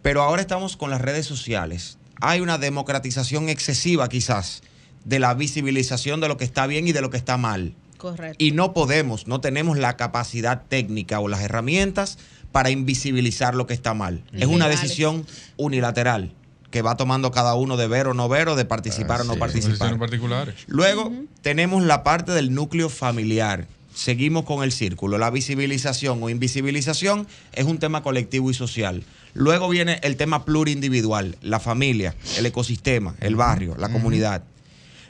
pero 0.00 0.22
ahora 0.22 0.40
estamos 0.40 0.78
con 0.78 0.90
las 0.90 1.02
redes 1.02 1.26
sociales. 1.26 1.98
Hay 2.20 2.40
una 2.40 2.56
democratización 2.56 3.50
excesiva 3.50 4.08
quizás 4.08 4.62
de 5.04 5.18
la 5.18 5.34
visibilización 5.34 6.20
de 6.20 6.28
lo 6.28 6.38
que 6.38 6.44
está 6.44 6.66
bien 6.66 6.88
y 6.88 6.92
de 6.92 7.02
lo 7.02 7.10
que 7.10 7.18
está 7.18 7.36
mal. 7.36 7.74
Correcto. 7.98 8.42
Y 8.42 8.52
no 8.52 8.72
podemos, 8.72 9.26
no 9.26 9.42
tenemos 9.42 9.76
la 9.76 9.96
capacidad 9.98 10.62
técnica 10.66 11.20
o 11.20 11.28
las 11.28 11.42
herramientas 11.42 12.18
para 12.52 12.70
invisibilizar 12.70 13.54
lo 13.54 13.66
que 13.66 13.74
está 13.74 13.92
mal. 13.92 14.24
Es 14.32 14.46
una 14.46 14.68
decisión 14.68 15.26
unilateral 15.56 16.32
que 16.74 16.82
va 16.82 16.96
tomando 16.96 17.30
cada 17.30 17.54
uno 17.54 17.76
de 17.76 17.86
ver 17.86 18.08
o 18.08 18.14
no 18.14 18.28
ver 18.28 18.48
o 18.48 18.56
de 18.56 18.64
participar 18.64 19.20
Ah, 19.20 19.22
o 19.22 19.26
no 19.26 19.34
sí. 19.34 19.38
participar. 19.38 19.96
Particulares. 19.96 20.56
Luego 20.66 21.12
tenemos 21.40 21.84
la 21.84 22.02
parte 22.02 22.32
del 22.32 22.52
núcleo 22.52 22.88
familiar. 22.88 23.68
Seguimos 23.94 24.44
con 24.44 24.64
el 24.64 24.72
círculo. 24.72 25.16
La 25.16 25.30
visibilización 25.30 26.20
o 26.20 26.30
invisibilización 26.30 27.28
es 27.52 27.64
un 27.66 27.78
tema 27.78 28.02
colectivo 28.02 28.50
y 28.50 28.54
social. 28.54 29.04
Luego 29.34 29.68
viene 29.68 30.00
el 30.02 30.16
tema 30.16 30.44
plurindividual, 30.44 31.36
la 31.42 31.60
familia, 31.60 32.16
el 32.38 32.46
ecosistema, 32.46 33.14
el 33.20 33.36
barrio, 33.36 33.76
la 33.78 33.90
comunidad. 33.90 34.42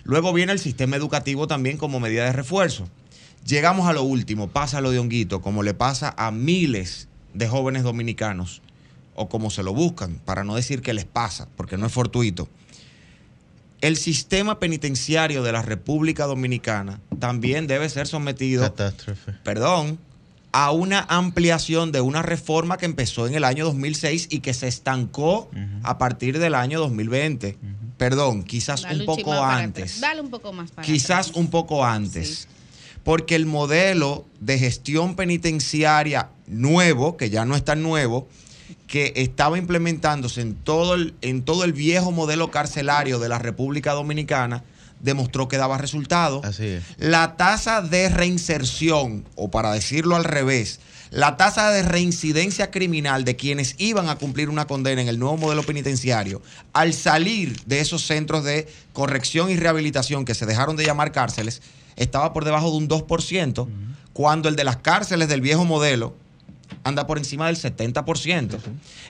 Luego 0.02 0.34
viene 0.34 0.52
el 0.52 0.58
sistema 0.58 0.96
educativo 0.96 1.46
también 1.46 1.78
como 1.78 1.98
medida 1.98 2.26
de 2.26 2.32
refuerzo. 2.32 2.90
Llegamos 3.46 3.88
a 3.88 3.94
lo 3.94 4.02
último, 4.02 4.48
pasa 4.48 4.82
lo 4.82 4.90
de 4.90 4.98
Honguito, 4.98 5.40
como 5.40 5.62
le 5.62 5.72
pasa 5.72 6.14
a 6.18 6.30
miles 6.30 7.08
de 7.32 7.48
jóvenes 7.48 7.84
dominicanos, 7.84 8.60
o 9.14 9.28
como 9.28 9.50
se 9.50 9.62
lo 9.62 9.72
buscan, 9.72 10.20
para 10.24 10.44
no 10.44 10.54
decir 10.56 10.82
que 10.82 10.92
les 10.94 11.04
pasa, 11.04 11.48
porque 11.56 11.76
no 11.76 11.86
es 11.86 11.92
fortuito. 11.92 12.48
El 13.80 13.96
sistema 13.96 14.58
penitenciario 14.58 15.42
de 15.42 15.52
la 15.52 15.62
República 15.62 16.24
Dominicana 16.24 17.00
también 17.18 17.66
debe 17.66 17.88
ser 17.88 18.06
sometido, 18.06 18.62
Catástrofe. 18.62 19.32
perdón, 19.44 19.98
a 20.52 20.70
una 20.70 21.04
ampliación 21.08 21.92
de 21.92 22.00
una 22.00 22.22
reforma 22.22 22.78
que 22.78 22.86
empezó 22.86 23.26
en 23.26 23.34
el 23.34 23.44
año 23.44 23.64
2006 23.66 24.28
y 24.30 24.38
que 24.40 24.54
se 24.54 24.68
estancó 24.68 25.50
a 25.82 25.98
partir 25.98 26.38
del 26.38 26.54
año 26.54 26.78
2020. 26.80 27.58
Perdón, 27.98 28.42
quizás 28.44 28.82
Dale 28.82 29.00
un 29.00 29.06
poco 29.06 29.32
antes. 29.34 30.00
Dale 30.00 30.20
un 30.20 30.30
poco 30.30 30.52
más 30.52 30.70
para 30.70 30.86
Quizás 30.86 31.28
atrás. 31.28 31.36
un 31.36 31.48
poco 31.48 31.84
antes. 31.84 32.28
Sí. 32.42 32.48
Porque 33.02 33.34
el 33.34 33.46
modelo 33.46 34.24
de 34.40 34.58
gestión 34.58 35.14
penitenciaria 35.14 36.30
nuevo, 36.46 37.16
que 37.16 37.30
ya 37.30 37.44
no 37.44 37.54
es 37.56 37.64
tan 37.64 37.82
nuevo, 37.82 38.28
que 38.86 39.12
estaba 39.16 39.58
implementándose 39.58 40.40
en 40.40 40.54
todo 40.54 40.94
el, 40.94 41.14
en 41.22 41.42
todo 41.42 41.64
el 41.64 41.72
viejo 41.72 42.12
modelo 42.12 42.50
carcelario 42.50 43.18
de 43.18 43.28
la 43.28 43.38
República 43.38 43.92
Dominicana, 43.92 44.64
demostró 45.00 45.48
que 45.48 45.56
daba 45.56 45.78
resultados. 45.78 46.44
Así 46.44 46.66
es. 46.66 46.84
La 46.98 47.36
tasa 47.36 47.82
de 47.82 48.08
reinserción, 48.08 49.24
o 49.36 49.50
para 49.50 49.72
decirlo 49.72 50.16
al 50.16 50.24
revés, 50.24 50.80
la 51.10 51.36
tasa 51.36 51.70
de 51.70 51.82
reincidencia 51.82 52.70
criminal 52.70 53.24
de 53.24 53.36
quienes 53.36 53.76
iban 53.78 54.08
a 54.08 54.16
cumplir 54.16 54.48
una 54.48 54.66
condena 54.66 55.00
en 55.00 55.08
el 55.08 55.18
nuevo 55.18 55.36
modelo 55.36 55.62
penitenciario, 55.62 56.42
al 56.72 56.92
salir 56.92 57.62
de 57.66 57.80
esos 57.80 58.02
centros 58.02 58.42
de 58.44 58.66
corrección 58.92 59.50
y 59.50 59.56
rehabilitación 59.56 60.24
que 60.24 60.34
se 60.34 60.46
dejaron 60.46 60.74
de 60.76 60.84
llamar 60.84 61.12
cárceles, 61.12 61.62
estaba 61.96 62.32
por 62.32 62.44
debajo 62.44 62.70
de 62.70 62.78
un 62.78 62.88
2%, 62.88 63.68
cuando 64.12 64.48
el 64.48 64.56
de 64.56 64.64
las 64.64 64.78
cárceles 64.78 65.28
del 65.28 65.40
viejo 65.40 65.64
modelo 65.64 66.16
anda 66.84 67.06
por 67.06 67.18
encima 67.18 67.46
del 67.46 67.56
70%. 67.56 68.58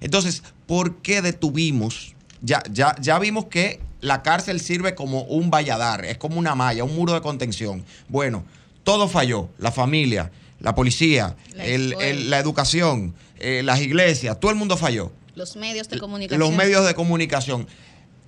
Entonces, 0.00 0.42
¿por 0.66 0.96
qué 0.96 1.22
detuvimos? 1.22 2.14
Ya, 2.42 2.62
ya, 2.70 2.94
ya 3.00 3.18
vimos 3.18 3.46
que 3.46 3.80
la 4.00 4.22
cárcel 4.22 4.61
sirve 4.61 4.94
como 4.94 5.22
un 5.22 5.50
valladar, 5.50 6.05
es 6.05 6.18
como 6.18 6.38
una 6.38 6.55
malla, 6.55 6.84
un 6.84 6.94
muro 6.94 7.14
de 7.14 7.20
contención. 7.22 7.84
Bueno, 8.09 8.44
todo 8.82 9.09
falló, 9.09 9.48
la 9.59 9.72
familia, 9.72 10.30
la 10.61 10.74
policía, 10.74 11.36
La 11.55 11.64
el- 11.64 11.92
escuela. 11.92 12.11
el- 12.11 12.30
la 12.30 12.38
educación, 12.38 13.14
eh, 13.38 13.62
las 13.64 13.80
iglesias, 13.80 14.38
todo 14.40 14.50
el 14.50 14.57
mundo 14.59 14.76
falló. 14.76 15.11
Los 15.34 15.57
medios 15.57 15.88
de 15.88 15.98
comunicación. 15.98 16.38
Los 16.38 16.52
medios 16.52 16.86
de 16.86 16.94
comunicación. 16.94 17.66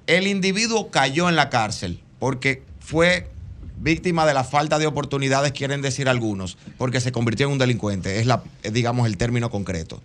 El 0.07 0.27
individuo 0.27 0.91
cayó 0.91 1.29
en 1.29 1.37
la 1.37 1.51
cárcel 1.51 2.01
porque 2.19 2.63
fue 2.81 3.29
víctima 3.79 4.27
de 4.27 4.35
la 4.35 4.45
falta 4.45 4.79
de 4.79 4.87
oportunidades, 4.87 5.53
quieren 5.53 5.83
decir 5.83 6.09
algunos, 6.09 6.59
porque 6.79 7.01
se 7.01 7.13
convirtió 7.13 7.47
en 7.47 7.53
un 7.53 7.59
delincuente, 7.59 8.19
es 8.21 8.27
la, 8.27 8.43
es, 8.63 8.73
digamos 8.73 9.07
el 9.07 9.17
término 9.17 9.51
concreto. 9.51 10.03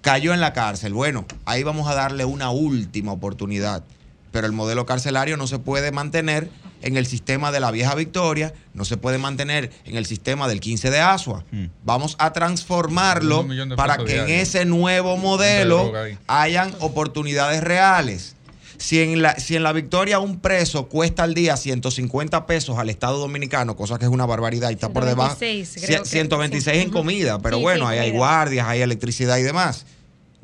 Cayó 0.00 0.32
en 0.32 0.40
la 0.40 0.52
cárcel. 0.52 0.94
Bueno, 0.94 1.26
ahí 1.46 1.62
vamos 1.62 1.88
a 1.88 1.94
darle 1.94 2.24
una 2.24 2.50
última 2.50 3.12
oportunidad. 3.12 3.82
Pero 4.30 4.46
el 4.46 4.52
modelo 4.52 4.86
carcelario 4.86 5.36
no 5.36 5.46
se 5.46 5.58
puede 5.58 5.92
mantener 5.92 6.50
en 6.82 6.96
el 6.96 7.06
sistema 7.06 7.50
de 7.52 7.60
la 7.60 7.70
vieja 7.70 7.94
Victoria, 7.94 8.52
no 8.74 8.84
se 8.84 8.96
puede 8.96 9.18
mantener 9.18 9.72
en 9.84 9.96
el 9.96 10.06
sistema 10.06 10.46
del 10.46 10.60
15 10.60 10.90
de 10.90 11.00
Asua. 11.00 11.44
Mm. 11.50 11.66
Vamos 11.84 12.16
a 12.18 12.32
transformarlo 12.32 13.46
para 13.76 13.98
que 13.98 14.18
en 14.18 14.28
ese 14.28 14.64
nuevo 14.64 15.16
modelo 15.16 15.92
hayan 16.26 16.74
oportunidades 16.80 17.62
reales. 17.62 18.35
Si 18.78 19.00
en, 19.00 19.22
la, 19.22 19.38
si 19.38 19.56
en 19.56 19.62
la 19.62 19.72
Victoria 19.72 20.18
un 20.18 20.40
preso 20.40 20.88
cuesta 20.88 21.22
al 21.22 21.34
día 21.34 21.56
150 21.56 22.46
pesos 22.46 22.78
al 22.78 22.90
Estado 22.90 23.18
Dominicano, 23.18 23.74
cosa 23.76 23.98
que 23.98 24.04
es 24.04 24.10
una 24.10 24.26
barbaridad 24.26 24.70
y 24.70 24.74
está 24.74 24.90
por 24.90 25.04
debajo. 25.04 25.34
126, 25.36 25.84
creo 25.86 26.02
que- 26.02 26.08
126 26.08 26.76
en 26.78 26.84
sí. 26.84 26.90
comida, 26.90 27.38
pero 27.40 27.56
Sí, 27.56 27.62
bueno, 27.62 27.86
sí, 27.86 27.92
ahí 27.92 27.98
hay 27.98 28.10
guardias, 28.10 28.66
hay 28.68 28.80
electricidad 28.82 29.38
y 29.38 29.42
demás. 29.42 29.86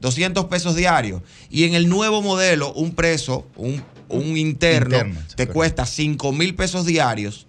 200 0.01 0.47
pesos 0.47 0.75
diarios. 0.75 1.23
Y 1.51 1.65
en 1.65 1.75
el 1.75 1.89
nuevo 1.89 2.23
modelo, 2.23 2.73
un 2.73 2.93
preso, 2.95 3.47
un, 3.57 3.83
un 4.09 4.37
interno, 4.37 4.99
te 4.99 5.05
correcto. 5.05 5.53
cuesta 5.53 5.87
5 5.87 6.33
mil 6.33 6.55
pesos 6.55 6.87
diarios. 6.87 7.47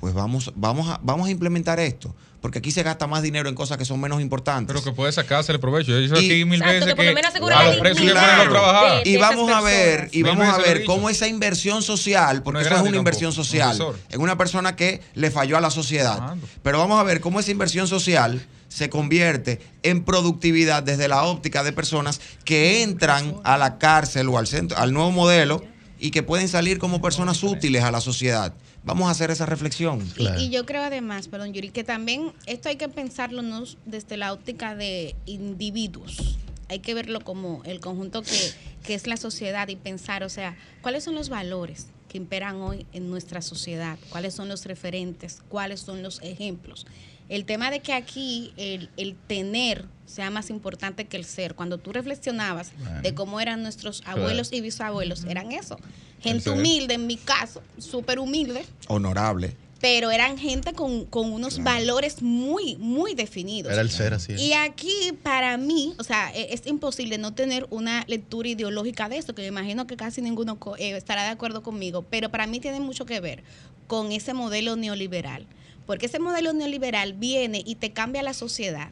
Pues 0.00 0.12
vamos, 0.14 0.52
vamos, 0.54 0.88
a, 0.88 1.00
vamos 1.02 1.26
a 1.28 1.30
implementar 1.30 1.80
esto. 1.80 2.14
Porque 2.44 2.58
aquí 2.58 2.70
se 2.72 2.82
gasta 2.82 3.06
más 3.06 3.22
dinero 3.22 3.48
en 3.48 3.54
cosas 3.54 3.78
que 3.78 3.86
son 3.86 3.98
menos 3.98 4.20
importantes. 4.20 4.74
Pero 4.74 4.84
que 4.84 4.92
puede 4.92 5.10
sacarse 5.12 5.50
el 5.50 5.60
provecho. 5.60 5.92
Yo 5.92 5.96
he 5.96 6.00
dicho 6.02 6.20
Y- 6.20 6.26
aquí 6.26 6.44
mil 6.44 6.60
Exacto, 6.60 6.74
veces 6.74 6.94
que 6.94 7.00
que 7.00 7.08
a 7.08 8.36
los 8.44 8.48
trabajar. 8.52 9.02
de- 9.02 9.10
y 9.10 9.16
vamos 9.16 9.50
a 9.50 9.60
ver 9.62 10.10
y 10.12 10.22
vamos 10.22 10.46
a 10.46 10.58
ver 10.58 10.84
cómo 10.84 11.08
esa 11.08 11.26
inversión 11.26 11.80
social 11.82 12.42
porque 12.42 12.56
No 12.56 12.60
es 12.60 12.66
eso 12.66 12.76
es 12.76 12.82
una 12.86 12.98
inversión 12.98 13.32
social 13.32 13.78
en 14.10 14.20
una 14.20 14.36
persona 14.36 14.76
que 14.76 15.00
le 15.14 15.30
falló 15.30 15.56
a 15.56 15.62
la 15.62 15.70
sociedad 15.70 16.34
pero 16.62 16.76
vamos 16.78 17.00
a 17.00 17.02
ver 17.02 17.22
cómo 17.22 17.40
esa 17.40 17.50
inversión 17.50 17.88
social 17.88 18.44
se 18.68 18.90
convierte 18.90 19.62
en 19.82 20.04
productividad 20.04 20.82
desde 20.82 21.08
la 21.08 21.22
óptica 21.22 21.64
de 21.64 21.72
personas 21.72 22.20
que 22.44 22.82
entran 22.82 23.36
a 23.44 23.56
la 23.56 23.78
cárcel 23.78 24.28
o 24.28 24.36
al 24.36 24.46
centro 24.46 24.76
al 24.76 24.92
nuevo 24.92 25.12
modelo 25.12 25.64
y 25.98 26.10
que 26.10 26.22
pueden 26.22 26.48
salir 26.48 26.78
como 26.78 27.00
personas 27.00 27.42
útiles 27.42 27.82
a 27.84 27.90
la 27.90 28.02
sociedad 28.02 28.52
vamos 28.84 29.08
a 29.08 29.10
hacer 29.10 29.30
esa 29.30 29.46
reflexión 29.46 30.00
Y- 30.00 30.10
Claro. 30.10 30.40
Y, 30.40 30.50
yo 30.50 30.64
creo 30.66 30.82
además, 30.82 31.28
perdón, 31.28 31.52
Yuri, 31.52 31.70
que 31.70 31.84
también 31.84 32.32
esto 32.46 32.68
hay 32.68 32.76
que 32.76 32.88
pensarlo 32.88 33.42
no 33.42 33.64
desde 33.86 34.16
la 34.16 34.32
óptica 34.32 34.74
de 34.74 35.14
individuos. 35.26 36.38
Hay 36.68 36.78
que 36.80 36.94
verlo 36.94 37.20
como 37.20 37.62
el 37.64 37.80
conjunto 37.80 38.22
que, 38.22 38.52
que 38.84 38.94
es 38.94 39.06
la 39.06 39.16
sociedad 39.16 39.68
y 39.68 39.76
pensar, 39.76 40.22
o 40.22 40.28
sea, 40.28 40.56
cuáles 40.82 41.04
son 41.04 41.14
los 41.14 41.28
valores 41.28 41.88
que 42.08 42.18
imperan 42.18 42.56
hoy 42.56 42.86
en 42.92 43.10
nuestra 43.10 43.42
sociedad, 43.42 43.98
cuáles 44.08 44.34
son 44.34 44.48
los 44.48 44.64
referentes, 44.64 45.42
cuáles 45.48 45.80
son 45.80 46.02
los 46.02 46.20
ejemplos. 46.22 46.86
El 47.28 47.44
tema 47.46 47.70
de 47.70 47.80
que 47.80 47.92
aquí 47.94 48.52
el, 48.56 48.90
el 48.98 49.14
tener 49.14 49.86
sea 50.06 50.30
más 50.30 50.50
importante 50.50 51.06
que 51.06 51.16
el 51.16 51.24
ser. 51.24 51.54
Cuando 51.54 51.78
tú 51.78 51.92
reflexionabas 51.92 52.72
Bueno. 52.78 53.00
de 53.02 53.14
cómo 53.14 53.40
eran 53.40 53.62
nuestros 53.62 54.02
Claro. 54.02 54.20
abuelos 54.20 54.52
y 54.52 54.60
bisabuelos, 54.60 55.24
eran 55.24 55.50
eso. 55.52 55.78
Gente 56.20 56.50
humilde, 56.50 56.94
en 56.94 57.06
mi 57.06 57.16
caso, 57.16 57.62
súper 57.78 58.18
humilde, 58.18 58.64
honorable 58.88 59.56
pero 59.80 60.10
eran 60.10 60.38
gente 60.38 60.72
con, 60.72 61.04
con 61.04 61.30
unos 61.30 61.62
valores 61.62 62.22
muy, 62.22 62.76
muy 62.76 63.14
definidos. 63.14 63.70
Era 63.70 63.82
el 63.82 63.90
ser 63.90 64.14
así. 64.14 64.32
Y 64.32 64.54
aquí, 64.54 65.12
para 65.22 65.58
mí, 65.58 65.92
o 65.98 66.04
sea, 66.04 66.32
e- 66.34 66.54
es 66.54 66.66
imposible 66.66 67.18
no 67.18 67.34
tener 67.34 67.66
una 67.68 68.02
lectura 68.06 68.48
ideológica 68.48 69.10
de 69.10 69.18
esto, 69.18 69.34
que 69.34 69.42
me 69.42 69.48
imagino 69.48 69.86
que 69.86 69.98
casi 69.98 70.22
ninguno 70.22 70.58
eh, 70.78 70.96
estará 70.96 71.24
de 71.24 71.28
acuerdo 71.28 71.62
conmigo, 71.62 72.00
pero 72.08 72.30
para 72.30 72.46
mí 72.46 72.60
tiene 72.60 72.80
mucho 72.80 73.04
que 73.04 73.20
ver 73.20 73.42
con 73.86 74.10
ese 74.10 74.32
modelo 74.32 74.74
neoliberal. 74.76 75.44
Porque 75.86 76.06
ese 76.06 76.18
modelo 76.18 76.54
neoliberal 76.54 77.12
viene 77.12 77.62
y 77.66 77.74
te 77.74 77.92
cambia 77.92 78.22
la 78.22 78.32
sociedad. 78.32 78.88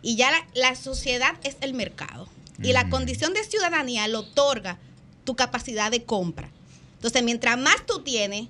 Y 0.00 0.14
ya 0.14 0.30
la, 0.30 0.46
la 0.54 0.76
sociedad 0.76 1.34
es 1.42 1.56
el 1.60 1.74
mercado. 1.74 2.28
Y 2.62 2.72
la 2.72 2.84
Mm. 2.84 2.90
condición 2.90 3.34
de 3.34 3.42
ciudadanía 3.42 4.06
lo 4.06 4.20
otorga 4.20 4.78
tu 5.24 5.34
capacidad 5.34 5.90
de 5.90 6.04
compra. 6.04 6.52
Entonces, 7.06 7.22
mientras 7.22 7.56
más 7.58 7.86
tú 7.86 8.00
tienes, 8.02 8.48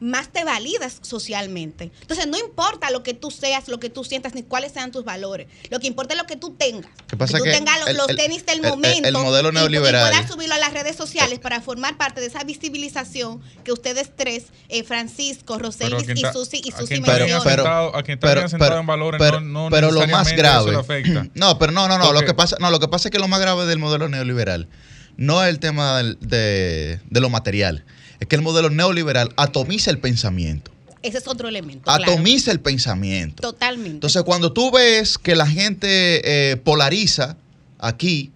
más 0.00 0.32
te 0.32 0.42
validas 0.42 0.98
socialmente. 1.02 1.92
Entonces, 2.00 2.26
no 2.26 2.36
importa 2.36 2.90
lo 2.90 3.04
que 3.04 3.14
tú 3.14 3.30
seas, 3.30 3.68
lo 3.68 3.78
que 3.78 3.88
tú 3.88 4.02
sientas, 4.02 4.34
ni 4.34 4.42
cuáles 4.42 4.72
sean 4.72 4.90
tus 4.90 5.04
valores. 5.04 5.46
Lo 5.70 5.78
que 5.78 5.86
importa 5.86 6.14
es 6.14 6.20
lo 6.20 6.26
que 6.26 6.34
tú 6.34 6.54
tengas. 6.54 6.90
Que 7.06 7.16
pasa 7.16 7.38
tú 7.38 7.44
que 7.44 7.52
tengas 7.52 7.78
lo- 7.78 7.86
el- 7.86 7.96
los 7.98 8.08
el- 8.08 8.16
tenis 8.16 8.44
del 8.44 8.64
el- 8.64 8.70
momento. 8.70 9.06
el 9.08 9.14
modelo 9.14 9.50
y- 9.50 9.52
neoliberal- 9.52 10.08
Y, 10.08 10.10
puedas 10.10 10.28
subirlo 10.28 10.56
a 10.56 10.58
las 10.58 10.72
redes 10.72 10.96
sociales 10.96 11.38
para 11.38 11.60
formar 11.60 11.98
parte 11.98 12.20
de 12.20 12.26
esa 12.26 12.42
visibilización 12.42 13.40
que 13.62 13.70
ustedes 13.70 14.10
tres, 14.16 14.46
eh, 14.68 14.82
Francisco, 14.82 15.54
Pero 15.56 15.66
Roselis 15.68 16.08
y 16.08 16.22
Susi, 16.32 16.62
y 16.64 16.72
a 16.72 16.76
Susi 16.78 16.86
quien 16.88 17.00
está 17.02 17.12
bien 17.18 17.28
mencionan. 17.30 17.42
Pero- 17.44 17.62
asentado- 17.62 17.96
a 17.96 18.02
quien 18.02 18.14
está 18.18 18.32
bien 18.34 18.44
asentado 18.46 18.80
en 18.80 18.86
valores 18.86 19.18
pero- 19.20 19.40
no, 19.40 19.64
no 19.64 19.70
pero 19.70 19.92
lo 19.92 20.04
más 20.08 20.32
grave. 20.32 20.72
No, 21.34 21.58
pero 21.60 21.70
no, 21.70 21.86
no, 21.86 21.98
no. 21.98 22.06
Lo 22.06 22.12
Porque- 22.14 22.26
que 22.26 22.34
pasa, 22.34 22.56
no, 22.58 22.72
lo 22.72 22.80
que 22.80 22.88
pasa 22.88 23.06
es 23.06 23.12
que 23.12 23.20
lo 23.20 23.28
más 23.28 23.38
grave 23.38 23.66
del 23.66 23.78
modelo 23.78 24.08
neoliberal 24.08 24.68
no 25.16 25.42
es 25.42 25.50
el 25.50 25.58
tema 25.58 25.98
del- 25.98 26.18
de, 26.20 27.00
de 27.08 27.20
lo 27.20 27.28
material. 27.30 27.84
Es 28.20 28.28
que 28.28 28.36
el 28.36 28.42
modelo 28.42 28.70
neoliberal 28.70 29.32
atomiza 29.36 29.90
el 29.90 29.98
pensamiento. 29.98 30.70
Ese 31.02 31.18
es 31.18 31.26
otro 31.26 31.48
elemento. 31.48 31.82
claro. 31.84 32.04
Atomiza 32.04 32.52
el 32.52 32.60
pensamiento. 32.60 33.42
Totalmente. 33.42 33.90
Entonces, 33.90 34.22
cuando 34.22 34.52
tú 34.52 34.70
ves 34.70 35.18
que 35.18 35.34
la 35.34 35.46
gente 35.46 36.52
eh, 36.52 36.56
polariza 36.56 37.36
aquí 37.78 38.30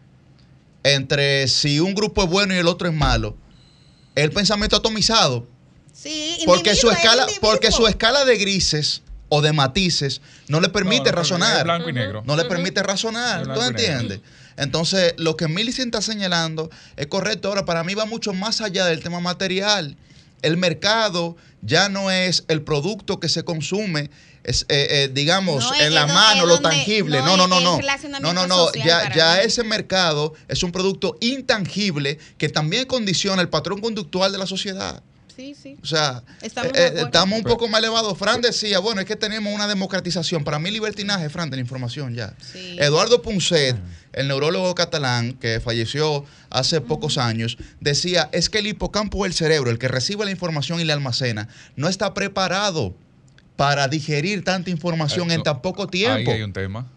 entre 0.83 1.49
si 1.49 1.81
un 1.81 1.95
grupo 1.95 2.23
es 2.25 2.29
bueno 2.31 2.55
y 2.55 2.59
el 2.59 2.67
otro 2.69 2.89
es 2.89 2.95
malo, 2.95 3.37
el 4.15 4.31
pensamiento 4.33 4.77
atomizado. 4.77 5.47
sí, 5.93 6.39
Porque 6.47 6.75
su 6.75 6.91
escala, 6.91 7.27
porque 7.41 7.71
su 7.73 7.87
escala 7.87 8.25
de 8.25 8.37
grises 8.37 9.03
o 9.29 9.43
de 9.43 9.53
matices 9.53 10.21
no 10.49 10.61
le 10.61 10.69
permite 10.69 11.05
No, 11.11 11.11
no, 11.11 11.17
razonar. 11.19 11.65
blanco 11.65 11.89
y 11.89 11.93
negro. 11.93 12.23
No 12.27 12.37
le 12.37 12.45
permite 12.45 12.83
razonar. 12.83 13.53
¿Tú 13.53 13.61
entiendes? 13.63 14.21
Entonces, 14.57 15.15
lo 15.19 15.37
que 15.37 15.49
Millicent 15.49 15.95
está 15.95 16.01
señalando 16.01 16.71
es 16.97 17.07
correcto. 17.07 17.49
Ahora, 17.49 17.65
para 17.65 17.85
mí 17.85 17.95
va 17.95 18.07
mucho 18.07 18.33
más 18.33 18.61
allá 18.61 18.87
del 18.87 19.03
tema 19.03 19.21
material. 19.21 19.97
El 20.43 20.57
mercado 20.57 21.37
ya 21.63 21.89
no 21.89 22.11
es 22.11 22.45
el 22.49 22.63
producto 22.63 23.21
que 23.21 23.29
se 23.29 23.45
consume, 23.45 24.11
es, 24.45 24.63
eh, 24.69 24.87
eh, 24.91 25.11
digamos, 25.13 25.65
No, 25.65 25.75
en 25.75 25.95
la 25.95 26.07
mano, 26.07 26.47
lo 26.47 26.61
tangible. 26.61 27.19
no, 27.19 27.37
No, 27.37 27.49
no, 27.49 27.49
no, 27.49 27.61
no. 27.61 28.33
No, 28.33 28.47
no, 28.47 28.73
Ya, 28.73 29.43
ese 29.43 29.65
mercado 29.65 30.35
es 30.49 30.63
un 30.63 30.73
producto 30.73 31.17
intangible 31.21 32.19
que 32.39 32.49
también 32.49 32.87
condiciona 32.87 33.43
el 33.43 33.49
patrón 33.49 33.81
conductual 33.81 34.31
de 34.33 34.39
la 34.39 34.47
sociedad. 34.47 35.03
Sí, 35.37 35.55
sí. 35.55 35.77
O 35.83 35.87
sea, 35.87 36.23
Estamos 36.41 36.73
eh, 36.73 36.93
eh, 36.97 37.03
estamos 37.05 37.39
un 37.39 37.45
poco 37.45 37.69
más 37.69 37.81
elevados. 37.81 38.17
Fran 38.17 38.41
decía, 38.41 38.79
bueno, 38.79 39.03
es 39.03 39.07
que 39.07 39.17
tenemos 39.17 39.53
una 39.53 39.69
democratización. 39.69 40.45
Para 40.45 40.59
mí, 40.59 40.71
libertinaje, 40.71 41.29
Fran, 41.29 41.51
de 41.51 41.57
la 41.57 41.61
información 41.61 42.15
ya. 42.15 42.35
Sí. 42.53 42.77
Eduardo 42.81 43.21
Punset, 43.21 43.77
el 44.17 44.29
neurólogo 44.29 44.75
catalán 44.75 45.35
que 45.35 45.61
falleció 45.61 46.25
hace 46.51 46.81
pocos 46.81 47.19
años, 47.19 47.59
decía, 47.81 48.29
es 48.33 48.51
que 48.51 48.59
el 48.59 48.67
hipocampo 48.67 49.23
del 49.23 49.35
cerebro, 49.35 49.71
el 49.71 49.79
que 49.79 49.89
recibe 49.89 50.25
la 50.25 50.31
información 50.31 50.81
y 50.81 50.85
la 50.85 50.95
almacena, 50.95 51.49
no 51.77 51.89
está 51.89 52.15
preparado 52.15 52.97
para 53.57 53.89
digerir 53.89 54.43
tanta 54.43 54.71
información 54.71 55.31
en 55.31 55.43
tan 55.43 55.63
poco 55.63 55.87
tiempo. 55.87 56.31
Ahí 56.31 56.39
hay 56.39 56.43
un 56.43 56.53
tema. 56.53 56.91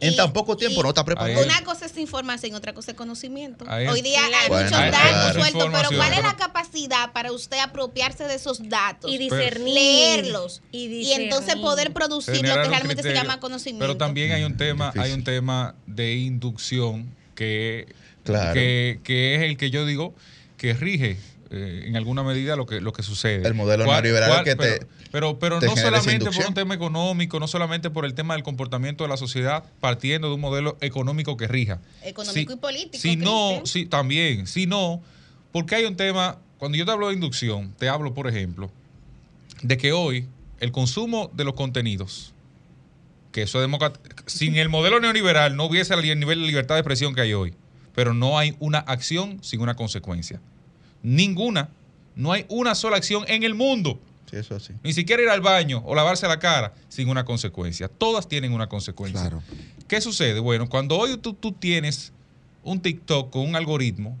En 0.00 0.16
tan 0.16 0.32
poco 0.32 0.56
tiempo 0.56 0.82
no 0.82 0.88
está 0.90 1.04
preparado. 1.04 1.42
Una 1.44 1.62
cosa 1.64 1.86
es 1.86 1.96
información 1.98 2.52
y 2.52 2.54
otra 2.54 2.72
cosa 2.74 2.92
es 2.92 2.96
conocimiento. 2.96 3.64
Ahí- 3.68 3.86
Hoy 3.86 4.02
día 4.02 4.20
hay 4.24 4.48
Bueno, 4.48 4.64
muchos 4.64 4.78
claro. 4.78 4.92
datos 5.16 5.34
sueltos, 5.42 5.68
pero 5.72 5.88
¿cuál 5.96 6.12
es 6.12 6.22
la 6.22 6.36
capacidad 6.36 7.12
para 7.12 7.32
usted 7.32 7.58
apropiarse 7.58 8.24
de 8.24 8.34
esos 8.34 8.68
datos? 8.68 9.10
Y 9.10 9.18
discernir. 9.18 9.74
leerlos 9.74 10.62
Y, 10.72 10.86
y, 10.86 11.12
entonces 11.12 11.46
discernir. 11.46 11.64
poder 11.64 11.92
producir 11.92 12.46
lo 12.46 12.54
que 12.54 12.68
realmente 12.68 13.02
se 13.02 13.12
llama 13.12 13.40
conocimiento. 13.40 13.84
Pero 13.84 13.96
también 13.96 14.32
hay 14.32 14.44
un 14.44 14.56
tema, 14.56 14.92
hay 14.96 15.12
un 15.12 15.24
tema 15.24 15.74
de 15.86 16.14
inducción 16.16 17.14
que, 17.34 17.86
Claro. 18.24 18.54
que, 18.54 19.00
que 19.04 19.34
es 19.36 19.42
el 19.42 19.56
que 19.56 19.70
yo 19.70 19.84
digo 19.86 20.14
que 20.56 20.72
rige 20.74 21.18
eh, 21.50 21.84
en 21.86 21.96
alguna 21.96 22.22
medida 22.22 22.56
lo 22.56 22.66
que, 22.66 22.80
lo 22.80 22.92
que 22.92 23.02
sucede. 23.02 23.46
El 23.46 23.54
modelo 23.54 23.84
¿Cuál- 23.84 24.02
neoliberal 24.02 24.30
cuál- 24.30 24.44
que 24.44 24.56
te- 24.56 24.86
pero, 25.10 25.38
pero, 25.38 25.38
pero 25.38 25.58
te 25.60 25.66
no 25.66 25.76
solamente 25.76 26.30
por 26.30 26.46
un 26.46 26.54
tema 26.54 26.74
económico, 26.74 27.38
no 27.40 27.46
solamente 27.48 27.90
por 27.90 28.04
el 28.04 28.14
tema 28.14 28.34
del 28.34 28.42
comportamiento 28.42 29.04
de 29.04 29.08
la 29.10 29.16
sociedad, 29.16 29.64
partiendo 29.80 30.28
de 30.28 30.34
un 30.34 30.40
modelo 30.40 30.76
económico 30.80 31.36
que 31.36 31.46
rija. 31.48 31.80
Económico 32.02 32.52
Si- 32.52 32.56
y 32.58 32.60
político, 32.60 32.98
Si 32.98 33.16
no, 33.16 33.48
Cristian. 33.60 33.66
sí, 33.66 33.86
también, 33.86 34.46
si 34.46 34.66
no, 34.66 35.02
porque 35.52 35.76
hay 35.76 35.84
un 35.84 35.96
tema, 35.96 36.38
cuando 36.58 36.76
yo 36.78 36.84
te 36.84 36.90
hablo 36.90 37.08
de 37.08 37.14
inducción, 37.14 37.74
te 37.78 37.88
hablo, 37.88 38.14
por 38.14 38.26
ejemplo, 38.28 38.70
de 39.62 39.76
que 39.76 39.92
hoy 39.92 40.26
el 40.60 40.72
consumo 40.72 41.30
de 41.34 41.44
los 41.44 41.54
contenidos, 41.54 42.32
que 43.32 43.42
eso 43.42 43.62
es 43.62 43.70
sin 44.26 44.56
el 44.56 44.68
modelo 44.68 45.00
neoliberal 45.00 45.56
no 45.56 45.64
hubiese 45.64 45.92
el 45.94 46.18
nivel 46.20 46.40
de 46.40 46.46
libertad 46.46 46.76
de 46.76 46.80
expresión 46.80 47.14
que 47.14 47.20
hay 47.20 47.32
hoy, 47.34 47.54
pero 47.94 48.14
no 48.14 48.38
hay 48.38 48.56
una 48.60 48.78
acción 48.78 49.38
sin 49.42 49.60
una 49.60 49.74
consecuencia. 49.74 50.40
Ninguna, 51.04 51.68
no 52.16 52.32
hay 52.32 52.46
una 52.48 52.74
sola 52.74 52.96
acción 52.96 53.24
en 53.28 53.44
el 53.44 53.54
mundo, 53.54 54.00
Sí, 54.30 54.36
eso 54.38 54.58
sí. 54.58 54.72
ni 54.82 54.92
siquiera 54.92 55.22
ir 55.22 55.28
al 55.28 55.42
baño 55.42 55.82
o 55.84 55.94
lavarse 55.94 56.26
la 56.26 56.38
cara 56.40 56.74
sin 56.88 57.08
una 57.08 57.24
consecuencia. 57.24 57.86
Todas 57.88 58.26
tienen 58.26 58.52
una 58.52 58.68
consecuencia. 58.68 59.20
Claro. 59.20 59.42
¿Qué 59.86 60.00
sucede? 60.00 60.40
Bueno, 60.40 60.68
cuando 60.68 60.96
hoy 60.98 61.16
tú, 61.18 61.34
tú 61.34 61.52
tienes 61.52 62.12
un 62.62 62.80
TikTok 62.80 63.30
con 63.30 63.42
un 63.46 63.54
algoritmo, 63.54 64.16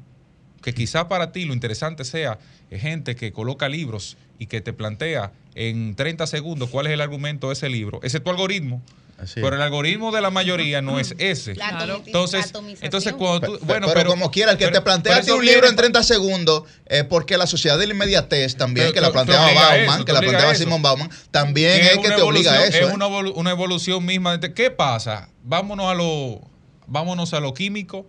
que 0.62 0.74
quizá 0.74 1.08
para 1.08 1.32
ti 1.32 1.46
lo 1.46 1.54
interesante 1.54 2.04
sea 2.04 2.38
eh, 2.70 2.78
gente 2.78 3.16
que 3.16 3.32
coloca 3.32 3.68
libros 3.68 4.16
y 4.38 4.46
que 4.46 4.60
te 4.60 4.72
plantea 4.72 5.32
en 5.54 5.94
30 5.94 6.26
segundos 6.26 6.68
cuál 6.68 6.86
es 6.86 6.92
el 6.92 7.00
argumento 7.00 7.48
de 7.48 7.54
ese 7.54 7.68
libro, 7.70 8.00
ese 8.02 8.18
es 8.18 8.24
tu 8.24 8.30
algoritmo. 8.30 8.82
Así 9.24 9.34
pero 9.36 9.48
es. 9.48 9.54
el 9.54 9.62
algoritmo 9.62 10.10
de 10.12 10.20
la 10.20 10.30
mayoría 10.30 10.80
no 10.80 10.98
es 10.98 11.14
ese. 11.18 11.54
La 11.56 11.70
Claro. 11.70 12.02
Entonces, 12.06 12.52
entonces 12.80 13.12
cuando 13.14 13.40
tú, 13.46 13.58
bueno, 13.64 13.86
pero, 13.88 13.94
pero, 13.94 14.10
como 14.10 14.30
quiera, 14.30 14.52
el 14.52 14.58
que 14.58 14.64
pero- 14.66 14.78
te 14.78 14.82
plantea 14.82 15.22
un 15.34 15.44
libro 15.44 15.68
en 15.68 15.76
30 15.76 16.02
segundos, 16.02 16.62
es 16.86 17.04
porque 17.04 17.36
la 17.36 17.46
sociedad 17.46 17.78
de 17.78 17.86
la 17.86 17.94
inmediatez 17.94 18.56
también, 18.56 18.86
Pero 18.86 18.94
que 18.94 19.00
la 19.00 19.06
te- 19.08 19.12
te 19.12 19.24
planteaba 19.24 19.52
Bauman, 19.52 19.96
eso, 19.96 20.04
que 20.04 20.12
la 20.12 20.20
planteaba. 20.20 20.54
Simón 20.54 20.82
Bauman, 20.82 21.10
también 21.30 21.80
que 21.80 21.86
es 21.92 21.98
que 21.98 22.08
te 22.10 22.22
obliga 22.22 22.52
a 22.52 22.64
eso. 22.66 22.78
Es 22.78 22.88
¿eh? 22.88 22.92
una, 22.94 23.06
evolu- 23.06 23.32
una 23.34 23.50
evolución 23.50 24.04
misma. 24.04 24.36
de- 24.38 24.54
¿Qué 24.54 24.70
pasa? 24.70 25.28
Vámonos 25.42 25.90
a 25.90 25.94
lo, 25.94 26.40
vámonos 26.86 27.34
a 27.34 27.40
lo 27.40 27.52
químico. 27.54 28.06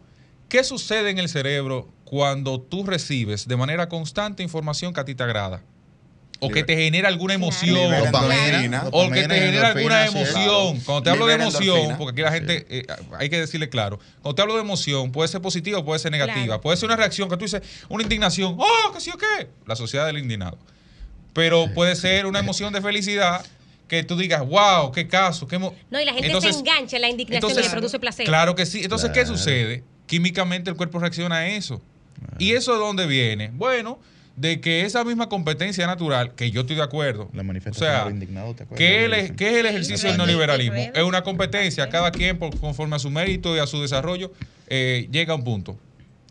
¿Qué 0.50 0.64
sucede 0.64 1.10
en 1.10 1.18
el 1.18 1.28
cerebro 1.30 1.90
cuando 2.04 2.62
tú 2.62 2.86
recibes 2.86 3.48
de 3.48 3.56
manera 3.58 3.90
constante 3.90 4.44
información 4.44 4.94
que 4.94 5.00
a 5.02 5.06
ti 5.06 5.16
te 5.16 5.24
agrada? 5.24 5.64
O 6.40 6.50
que 6.50 6.64
te 6.64 6.76
genera 6.76 7.08
alguna 7.08 7.34
emoción. 7.34 8.06
Dopamina. 8.06 8.84
O 8.92 9.10
que 9.10 9.28
te 9.28 9.36
genera 9.36 9.70
alguna 9.70 10.06
endorfina, 10.06 10.26
sí, 10.26 10.40
emoción. 10.40 10.72
claro. 10.72 10.86
Cuando 10.86 11.04
te 11.04 11.10
hablo 11.10 11.26
de 11.28 11.34
emoción, 11.36 11.64
endorfina. 11.64 11.98
porque 11.98 12.12
aquí 12.12 12.22
la 12.22 12.32
gente, 12.32 12.66
eh, 12.70 12.86
hay 13.18 13.30
que 13.30 13.40
decirle 13.40 13.70
claro, 13.70 14.00
cuando 14.22 14.36
te 14.36 14.42
hablo 14.42 14.56
de 14.56 14.62
emoción, 14.62 15.12
puede 15.12 15.28
ser 15.28 15.42
positiva 15.42 15.80
o 15.80 15.86
puede 15.86 16.00
ser 16.00 16.12
negativa. 16.12 16.46
Claro. 16.46 16.62
Puede 16.62 16.78
ser 16.78 16.88
una 16.88 16.98
reacción 16.98 17.30
que 17.30 17.38
tú 17.38 17.46
dices, 17.46 17.62
una 17.90 18.04
indignación, 18.04 18.56
oh, 18.58 18.94
que 18.94 19.00
sí 19.00 19.12
o 19.12 19.18
qué, 19.18 19.48
la 19.66 19.76
sociedad 19.76 20.06
del 20.06 20.18
indignado. 20.18 20.58
Pero 21.34 21.74
puede 21.74 21.96
ser 21.96 22.26
una 22.26 22.40
emoción 22.40 22.72
de 22.74 22.82
felicidad 22.82 23.46
que 23.88 24.04
tú 24.04 24.18
digas, 24.18 24.46
wow, 24.46 24.92
qué 24.92 25.08
caso, 25.08 25.48
qué... 25.48 25.58
mo-". 25.58 25.74
No, 25.90 26.00
y 26.00 26.06
la 26.06 26.14
gente 26.14 26.28
Entonces- 26.28 26.56
se 26.56 26.60
engancha 26.62 26.96
en 26.96 27.02
la 27.02 27.10
indignación 27.10 27.52
y 27.52 27.62
le 27.62 27.70
produce 27.70 28.00
placer. 28.00 28.26
Claro 28.26 28.56
que 28.56 28.66
sí. 28.66 28.82
Entonces, 28.84 29.12
¿qué 29.12 29.26
sucede? 29.26 29.84
Químicamente 30.06 30.70
el 30.70 30.76
cuerpo 30.76 31.00
reacciona 31.00 31.38
a 31.38 31.48
eso. 31.48 31.82
¿Y 32.40 32.54
eso 32.54 32.74
de 32.74 32.80
dónde 32.80 33.06
viene? 33.06 33.52
Bueno, 33.54 34.00
de 34.36 34.60
que 34.60 34.82
esa 34.82 35.04
misma 35.06 35.30
competencia 35.30 35.88
natural, 35.88 36.36
que 36.36 36.52
yo 36.52 36.62
estoy 36.62 36.76
de 36.76 36.82
acuerdo. 36.84 37.30
La 37.34 37.42
o 37.42 37.74
sea, 37.74 38.08
indignado, 38.10 38.54
¿te 38.54 38.64
acuerdas? 38.64 38.78
¿qué, 38.78 39.06
es 39.06 39.30
el- 39.30 39.36
qué 39.36 39.50
es 39.50 39.56
el 39.58 39.66
ejercicio 39.66 40.10
del 40.10 40.18
neoliberalismo? 40.18 40.76
Es 40.94 41.04
una 41.04 41.24
competencia, 41.24 41.88
cada 41.90 42.12
quien 42.12 42.38
por- 42.38 42.58
conforme 42.60 42.96
a 42.98 43.00
su 43.00 43.10
mérito 43.10 43.56
y 43.56 43.60
a 43.60 43.68
su 43.68 43.82
desarrollo 43.82 44.34
eh, 44.68 45.08
llega 45.12 45.34
a 45.34 45.36
un 45.38 45.44
punto. 45.44 45.78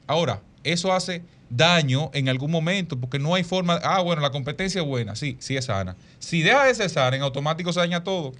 Ahora, 0.07 0.41
eso 0.65 0.93
hace 0.93 1.23
daño 1.49 2.11
en 2.15 2.29
algún 2.29 2.51
momento, 2.51 2.99
porque 2.99 3.19
no 3.19 3.35
hay 3.35 3.45
forma, 3.45 3.81
ah, 3.83 4.01
bueno, 4.01 4.21
la 4.21 4.31
competencia 4.31 4.81
es 4.83 4.87
buena, 4.87 5.15
sí, 5.17 5.37
sí 5.41 5.57
es 5.57 5.67
sana. 5.67 5.97
Si 6.19 6.43
deja 6.43 6.65
de 6.67 6.75
ser 6.75 6.91
sana, 6.91 7.17
en 7.17 7.23
automático 7.23 7.73
se 7.73 7.81
daña 7.81 8.05
todo. 8.05 8.33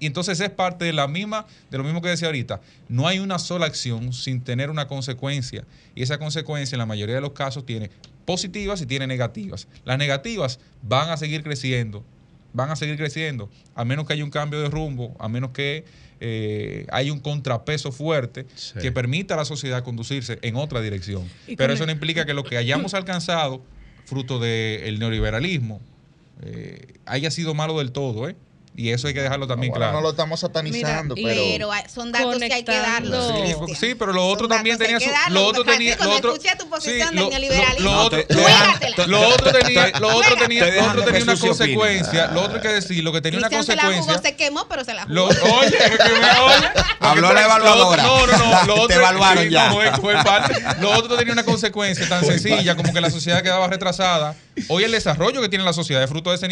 Y 0.00 0.06
entonces 0.06 0.38
es 0.38 0.50
parte 0.50 0.84
de 0.84 0.92
la 0.92 1.08
misma, 1.08 1.44
de 1.70 1.78
lo 1.78 1.82
mismo 1.82 2.00
que 2.00 2.08
decía 2.08 2.28
ahorita. 2.28 2.60
No 2.88 3.08
hay 3.08 3.18
una 3.18 3.40
sola 3.40 3.66
acción 3.66 4.12
sin 4.12 4.42
tener 4.42 4.70
una 4.70 4.86
consecuencia. 4.86 5.64
Y 5.96 6.02
esa 6.04 6.18
consecuencia 6.18 6.76
en 6.76 6.78
la 6.78 6.86
mayoría 6.86 7.16
de 7.16 7.20
los 7.20 7.32
casos 7.32 7.66
tiene 7.66 7.90
positivas 8.28 8.82
y 8.82 8.86
tiene 8.86 9.06
negativas. 9.06 9.68
Las 9.86 9.96
negativas 9.96 10.60
van 10.82 11.08
a 11.08 11.16
seguir 11.16 11.42
creciendo, 11.42 12.04
van 12.52 12.70
a 12.70 12.76
seguir 12.76 12.96
creciendo, 12.98 13.48
a 13.74 13.86
menos 13.86 14.06
que 14.06 14.12
haya 14.12 14.22
un 14.22 14.30
cambio 14.30 14.60
de 14.60 14.68
rumbo, 14.68 15.16
a 15.18 15.30
menos 15.30 15.52
que 15.52 15.86
eh, 16.20 16.86
haya 16.92 17.10
un 17.10 17.20
contrapeso 17.20 17.90
fuerte 17.90 18.44
Sí. 18.54 18.78
que 18.82 18.92
permita 18.92 19.32
a 19.32 19.38
la 19.38 19.46
sociedad 19.46 19.82
conducirse 19.82 20.38
en 20.42 20.56
otra 20.56 20.82
dirección. 20.82 21.24
Pero 21.56 21.72
eso 21.72 21.86
no 21.86 21.92
implica 21.92 22.26
que 22.26 22.34
lo 22.34 22.44
que 22.44 22.58
hayamos 22.58 22.92
alcanzado, 22.92 23.62
fruto 24.04 24.38
del 24.38 24.98
neoliberalismo, 24.98 25.80
eh, 26.42 26.98
haya 27.06 27.30
sido 27.30 27.54
malo 27.54 27.78
del 27.78 27.92
todo, 27.92 28.28
¿eh? 28.28 28.36
Y 28.78 28.92
eso 28.92 29.08
hay 29.08 29.14
que 29.14 29.20
dejarlo 29.20 29.48
también 29.48 29.72
claro. 29.72 29.94
no 29.94 30.00
lo 30.02 30.10
estamos 30.10 30.38
satanizando, 30.38 31.16
Mira, 31.16 31.30
pero... 31.34 31.68
Pero 31.72 31.90
son 31.92 32.12
datos 32.12 32.38
que 32.38 32.54
hay 32.54 32.62
que 32.62 32.78
darlos. 32.78 33.34
Sí, 33.76 33.96
pero 33.96 34.12
lo 34.12 34.24
otro 34.28 34.46
Son 34.46 34.56
también 34.56 34.78
tenía 34.78 34.98
que 34.98 35.06
su. 35.06 35.32
Lo 35.32 35.46
otro 35.46 35.64
tenía. 35.64 35.96
Lo 35.96 36.10
otro, 36.12 36.32
escuché 36.32 36.54
tu 36.56 36.68
posición 36.70 37.08
sí, 37.08 37.14
del 37.16 37.24
lo- 37.24 37.28
neoliberalismo, 37.30 37.90
Lo, 37.90 37.96
lo 37.96 38.02
otro, 38.04 38.24
te- 38.24 38.34
lo- 38.34 38.40
juégatela. 38.40 39.06
lo 39.08 39.28
otro 39.28 39.52
tenía. 39.52 39.88
Lo 39.98 40.16
otro 40.16 40.36
tenía. 40.36 40.64
Lo 40.70 40.84
otro 40.90 41.02
tenía 41.04 41.22
una 41.24 41.36
consecuencia. 41.36 42.26
Lo 42.28 42.42
otro 42.42 42.54
hay 42.58 42.62
que 42.62 42.68
decir, 42.68 43.02
lo 43.02 43.10
que 43.12 43.20
tenía 43.20 43.40
una 43.40 43.50
consecuencia. 43.50 44.18
se 44.22 44.36
quemó, 44.36 44.68
pero 44.68 44.84
se 44.84 44.94
la 44.94 45.02
jugó. 45.02 45.12
Lo, 45.14 45.24
oye, 45.26 45.70
que 45.76 46.20
me 46.20 46.30
oye. 46.40 46.68
Habló 47.00 47.32
la 47.32 47.44
evaluadora. 47.46 48.02
No, 48.04 48.26
no, 48.28 48.36
no. 48.38 48.64
Lo 48.64 48.74
otro, 48.82 48.96
evaluaron 48.96 49.48
ya. 49.48 49.70
Lo 50.80 50.90
otro 50.92 51.16
tenía 51.16 51.32
una 51.32 51.42
consecuencia 51.44 52.08
tan 52.08 52.24
sencilla 52.24 52.76
como 52.76 52.92
que 52.92 53.00
la 53.00 53.10
sociedad 53.10 53.42
quedaba 53.42 53.66
retrasada. 53.66 54.36
Hoy 54.68 54.84
el 54.84 54.92
desarrollo 54.92 55.40
que 55.40 55.48
tiene 55.48 55.64
la 55.64 55.72
sociedad 55.72 56.00
es 56.04 56.08
fruto 56.08 56.30
de 56.30 56.36
ese 56.36 56.46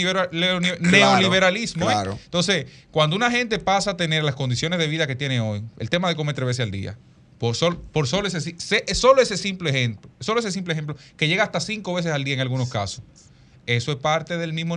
neoliberalismo. 0.80 1.88
¿eh? 1.90 2.15
Claro. 2.16 2.24
Entonces, 2.24 2.66
cuando 2.90 3.16
una 3.16 3.30
gente 3.30 3.58
pasa 3.58 3.92
a 3.92 3.96
tener 3.96 4.24
las 4.24 4.34
condiciones 4.34 4.78
de 4.78 4.86
vida 4.88 5.06
que 5.06 5.14
tiene 5.16 5.40
hoy, 5.40 5.62
el 5.78 5.90
tema 5.90 6.08
de 6.08 6.16
comer 6.16 6.34
tres 6.34 6.46
veces 6.46 6.64
al 6.64 6.70
día, 6.70 6.96
por, 7.38 7.54
sol, 7.54 7.80
por 7.92 8.08
solo, 8.08 8.28
ese, 8.28 8.54
solo 8.94 9.20
ese 9.22 9.36
simple 9.36 9.70
ejemplo, 9.70 10.10
solo 10.20 10.40
ese 10.40 10.50
simple 10.50 10.72
ejemplo, 10.72 10.96
que 11.16 11.28
llega 11.28 11.44
hasta 11.44 11.60
cinco 11.60 11.92
veces 11.94 12.12
al 12.12 12.24
día 12.24 12.34
en 12.34 12.40
algunos 12.40 12.70
casos. 12.70 13.02
Eso 13.66 13.90
es 13.90 13.98
parte 13.98 14.36
del 14.38 14.52
mismo 14.52 14.76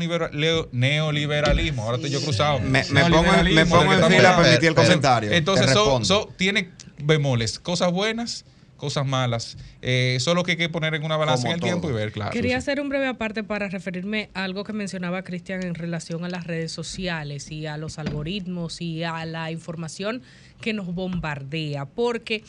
neoliberalismo. 0.72 1.84
Ahora 1.84 1.98
estoy 1.98 2.10
yo 2.12 2.22
cruzado. 2.22 2.60
Me, 2.60 2.84
me 2.92 3.02
pongo, 3.10 3.34
en- 3.34 3.54
me 3.56 3.66
pongo 3.66 3.94
en 3.94 4.04
fila 4.04 4.08
estamos 4.18 4.26
a 4.26 4.42
permitir 4.42 4.70
el 4.70 4.76
comentario. 4.76 5.32
entonces, 5.32 5.72
son- 5.72 6.06
son- 6.06 6.30
tiene 6.38 6.72
bemoles, 7.02 7.60
cosas 7.60 7.92
buenas, 7.92 8.46
cosas 8.80 9.06
malas. 9.06 9.58
Eh, 9.82 10.18
solo 10.20 10.44
que 10.44 10.52
hay 10.52 10.58
que 10.58 10.70
poner 10.70 10.96
en 10.96 11.04
una 11.04 11.18
balanza 11.18 11.44
Como 11.44 11.54
en 11.54 11.60
el 11.60 11.62
tiempo 11.62 11.90
y 11.90 11.94
ver, 11.94 12.12
claro. 12.12 12.32
Quería 12.32 12.58
hacer 12.58 12.82
un 12.82 12.90
breve 12.90 13.08
aparte 13.08 13.44
para 13.44 13.70
referirme 13.70 14.30
a 14.34 14.44
algo 14.44 14.64
que 14.64 14.74
mencionaba 14.74 15.24
Cristian 15.24 15.64
en 15.64 15.76
relación 15.76 16.26
a 16.26 16.30
las 16.30 16.48
redes 16.48 16.72
sociales 16.72 17.52
y 17.52 17.68
a 17.68 17.78
los 17.78 18.00
algoritmos 18.00 18.82
y 18.82 19.04
a 19.04 19.24
la 19.26 19.52
información 19.52 20.24
que 20.62 20.74
nos 20.74 20.88
bombardea, 20.94 21.86
porque 21.86 22.44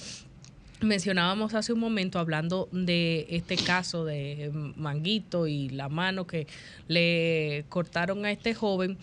mencionábamos 0.80 1.54
hace 1.54 1.72
un 1.72 1.80
momento 1.80 2.18
hablando 2.18 2.68
de 2.72 3.26
este 3.28 3.56
caso 3.56 4.04
de 4.04 4.50
Manguito 4.76 5.46
y 5.46 5.68
la 5.68 5.88
mano 5.88 6.26
que 6.26 6.46
le 6.88 7.64
cortaron 7.68 8.24
a 8.24 8.30
este 8.30 8.54
joven 8.54 8.96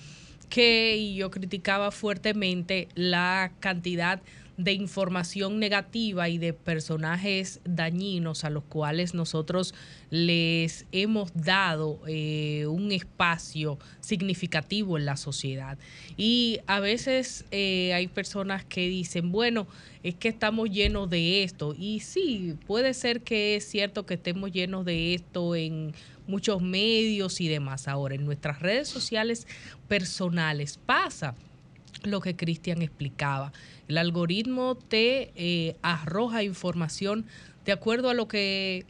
que 0.49 0.95
y 0.97 1.15
yo 1.15 1.29
criticaba 1.29 1.91
fuertemente 1.91 2.87
la 2.95 3.51
cantidad 3.59 4.17
de 4.17 4.46
información 4.65 5.59
negativa 5.59 6.29
y 6.29 6.37
de 6.37 6.53
personajes 6.53 7.61
dañinos 7.63 8.43
a 8.43 8.49
los 8.49 8.63
cuales 8.63 9.13
nosotros 9.13 9.73
les 10.09 10.85
hemos 10.91 11.31
dado 11.33 11.99
eh, 12.07 12.65
un 12.67 12.91
espacio 12.91 13.77
significativo 13.99 14.97
en 14.97 15.05
la 15.05 15.17
sociedad. 15.17 15.77
Y 16.17 16.59
a 16.65 16.79
veces 16.79 17.45
eh, 17.51 17.93
hay 17.93 18.07
personas 18.07 18.65
que 18.65 18.87
dicen, 18.87 19.31
bueno, 19.31 19.67
es 20.03 20.15
que 20.15 20.29
estamos 20.29 20.69
llenos 20.69 21.09
de 21.09 21.43
esto. 21.43 21.75
Y 21.77 21.99
sí, 21.99 22.55
puede 22.65 22.93
ser 22.93 23.21
que 23.21 23.55
es 23.55 23.67
cierto 23.67 24.05
que 24.05 24.15
estemos 24.15 24.51
llenos 24.51 24.85
de 24.85 25.13
esto 25.13 25.55
en 25.55 25.93
muchos 26.27 26.61
medios 26.61 27.41
y 27.41 27.47
demás. 27.47 27.87
Ahora, 27.87 28.15
en 28.15 28.25
nuestras 28.25 28.59
redes 28.59 28.87
sociales 28.87 29.47
personales 29.87 30.79
pasa 30.85 31.35
lo 32.03 32.21
que 32.21 32.35
Cristian 32.35 32.81
explicaba. 32.81 33.51
El 33.87 33.97
algoritmo 33.97 34.75
te 34.75 35.31
eh, 35.35 35.75
arroja 35.81 36.43
información 36.43 37.25
de 37.65 37.71
acuerdo 37.71 38.09
a 38.09 38.13
lo 38.13 38.27
que 38.27 38.85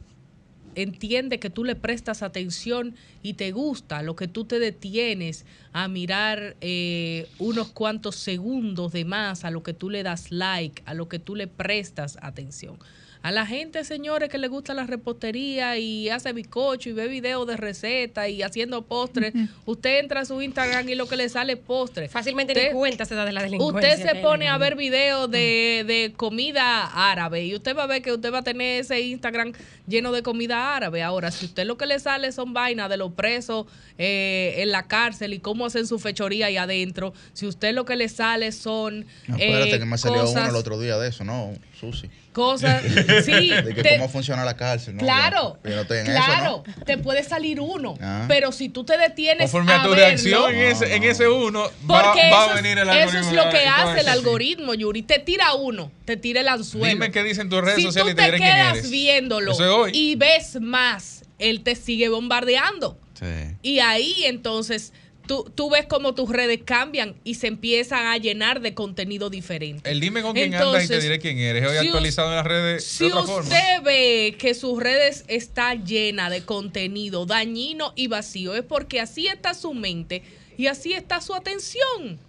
entiende 0.75 1.39
que 1.39 1.49
tú 1.49 1.63
le 1.63 1.75
prestas 1.75 2.21
atención 2.21 2.95
y 3.23 3.33
te 3.33 3.51
gusta, 3.51 4.03
lo 4.03 4.15
que 4.15 4.27
tú 4.27 4.45
te 4.45 4.59
detienes 4.59 5.45
a 5.73 5.87
mirar 5.87 6.55
eh, 6.61 7.27
unos 7.39 7.69
cuantos 7.69 8.15
segundos 8.15 8.91
de 8.91 9.03
más, 9.03 9.43
a 9.43 9.49
lo 9.49 9.63
que 9.63 9.73
tú 9.73 9.89
le 9.89 10.03
das 10.03 10.31
like, 10.31 10.83
a 10.85 10.93
lo 10.93 11.09
que 11.09 11.17
tú 11.17 11.35
le 11.35 11.47
prestas 11.47 12.17
atención. 12.21 12.77
A 13.21 13.31
la 13.31 13.45
gente, 13.45 13.83
señores, 13.83 14.29
que 14.29 14.37
le 14.37 14.47
gusta 14.47 14.73
la 14.73 14.85
repostería 14.85 15.77
y 15.77 16.09
hace 16.09 16.31
bizcocho 16.33 16.89
y 16.89 16.93
ve 16.93 17.07
videos 17.07 17.45
de 17.47 17.57
recetas 17.57 18.29
y 18.29 18.41
haciendo 18.43 18.83
postres, 18.83 19.33
usted 19.65 19.99
entra 19.99 20.21
a 20.21 20.25
su 20.25 20.41
Instagram 20.41 20.87
y 20.89 20.95
lo 20.95 21.07
que 21.07 21.17
le 21.17 21.27
sale 21.29 21.53
es 21.53 21.59
postre. 21.59 22.07
Fácilmente 22.09 22.53
Usted- 22.53 22.67
ni 22.69 22.73
cuenta 22.73 23.05
se 23.05 23.15
da 23.15 23.25
de 23.25 23.31
la 23.31 23.43
delincuencia. 23.43 23.93
Usted 23.95 24.09
se 24.09 24.15
pone 24.21 24.47
a 24.47 24.57
ver 24.57 24.75
videos 24.75 25.29
de, 25.29 25.83
de 25.87 26.13
comida 26.15 26.85
árabe 27.11 27.45
y 27.45 27.55
usted 27.55 27.75
va 27.75 27.83
a 27.83 27.87
ver 27.87 28.01
que 28.01 28.11
usted 28.11 28.31
va 28.31 28.39
a 28.39 28.43
tener 28.43 28.81
ese 28.81 29.01
Instagram 29.01 29.53
lleno 29.87 30.11
de 30.11 30.21
comida 30.23 30.75
árabe. 30.75 31.01
Ahora, 31.03 31.31
si 31.31 31.45
usted 31.45 31.65
lo 31.65 31.77
que 31.77 31.85
le 31.85 31.99
sale 31.99 32.31
son 32.31 32.53
vainas 32.53 32.89
de 32.89 32.97
los 32.97 33.11
presos 33.13 33.65
eh, 33.97 34.55
en 34.57 34.71
la 34.71 34.87
cárcel 34.87 35.33
y 35.33 35.39
cómo 35.39 35.65
hacen 35.65 35.87
su 35.87 35.99
fechoría 35.99 36.47
ahí 36.47 36.57
adentro, 36.57 37.13
si 37.33 37.47
usted 37.47 37.73
lo 37.73 37.85
que 37.85 37.95
le 37.95 38.09
sale 38.09 38.51
son 38.51 39.05
No, 39.27 39.35
espérate, 39.37 39.75
eh, 39.75 39.79
que 39.79 39.85
me 39.85 39.97
salió 39.97 40.21
cosas, 40.21 40.43
uno 40.43 40.49
el 40.49 40.55
otro 40.55 40.79
día 40.79 40.97
de 40.97 41.09
eso, 41.09 41.23
¿no? 41.23 41.53
Susi. 41.79 42.09
cosas, 42.33 42.81
sí, 43.25 43.49
De 43.49 43.73
que 43.73 43.83
te- 43.83 43.97
cómo 43.97 44.09
funciona 44.09 44.43
la 44.45 44.55
cárcel, 44.55 44.95
¿no? 44.95 45.01
Claro, 45.03 45.59
Yo, 45.63 45.69
yo 45.69 45.75
no 45.75 45.81
estoy 45.83 45.97
en 45.99 46.05
claro, 46.05 46.63
eso, 46.67 46.83
te 46.85 46.97
puede 46.97 47.23
salir 47.23 47.59
uno, 47.59 47.95
Ah. 48.01 48.25
pero 48.27 48.51
si 48.51 48.69
tú 48.69 48.83
te 48.83 48.97
detienes 48.97 49.51
Conforme 49.51 49.73
a 49.73 49.83
tu 49.83 49.89
verlo, 49.89 50.05
reacción 50.05 50.53
en 50.55 50.61
ese, 50.61 50.95
en 50.95 51.03
ese 51.03 51.27
uno, 51.27 51.63
va, 51.89 52.03
porque 52.03 52.29
va 52.31 52.45
eso, 52.45 52.51
a 52.51 52.53
venir 52.55 52.77
el 52.77 52.87
es, 52.89 52.95
algoritmo. 52.95 53.19
eso 53.19 53.29
es 53.29 53.35
lo 53.45 53.49
que 53.51 53.65
hace 53.67 53.99
el 54.01 54.07
algoritmo, 54.09 54.73
Yuri. 54.73 55.01
Te 55.03 55.19
tira 55.19 55.53
uno, 55.53 55.91
te 56.05 56.17
tira 56.17 56.41
el 56.41 56.47
anzuelo. 56.47 56.87
Dime 56.87 57.11
qué 57.11 57.23
dicen 57.23 57.49
tus 57.49 57.61
redes 57.61 57.77
si 57.77 57.83
sociales 57.83 58.15
tú 58.15 58.21
te 58.21 58.31
te 58.31 58.37
quedas 58.37 58.77
eres. 58.77 58.89
viéndolo 58.91 59.51
Eso 59.51 59.63
es 59.65 59.69
hoy. 59.71 59.91
y 59.93 60.15
ves 60.15 60.59
más, 60.61 61.23
él 61.39 61.61
te 61.61 61.75
sigue 61.75 62.09
bombardeando. 62.09 62.97
Sí. 63.19 63.25
Y 63.63 63.79
ahí 63.79 64.25
entonces 64.25 64.93
tú, 65.27 65.51
tú 65.53 65.69
ves 65.69 65.85
cómo 65.85 66.15
tus 66.15 66.29
redes 66.29 66.61
cambian 66.65 67.15
y 67.23 67.35
se 67.35 67.47
empiezan 67.47 68.07
a 68.07 68.17
llenar 68.17 68.61
de 68.61 68.73
contenido 68.73 69.29
diferente. 69.29 69.89
El 69.89 69.99
dime 69.99 70.21
con 70.21 70.33
quién 70.33 70.55
andas 70.55 70.85
y 70.85 70.87
te 70.87 70.93
Entonces, 70.95 71.03
diré 71.03 71.19
quién 71.19 71.37
eres. 71.37 71.67
Hoy 71.67 71.77
si 71.77 71.87
actualizado 71.87 72.29
en 72.29 72.35
las 72.35 72.45
redes 72.45 72.83
Si 72.83 73.05
de 73.05 73.13
otra 73.13 73.23
forma. 73.27 73.49
usted 73.49 73.83
ve 73.83 74.35
que 74.39 74.53
sus 74.53 74.81
redes 74.81 75.25
está 75.27 75.75
llena 75.75 76.29
de 76.29 76.43
contenido 76.43 77.25
dañino 77.25 77.93
y 77.95 78.07
vacío, 78.07 78.55
es 78.55 78.63
porque 78.63 78.99
así 78.99 79.27
está 79.27 79.53
su 79.53 79.73
mente 79.73 80.23
y 80.57 80.67
así 80.67 80.93
está 80.93 81.21
su 81.21 81.35
atención. 81.35 82.19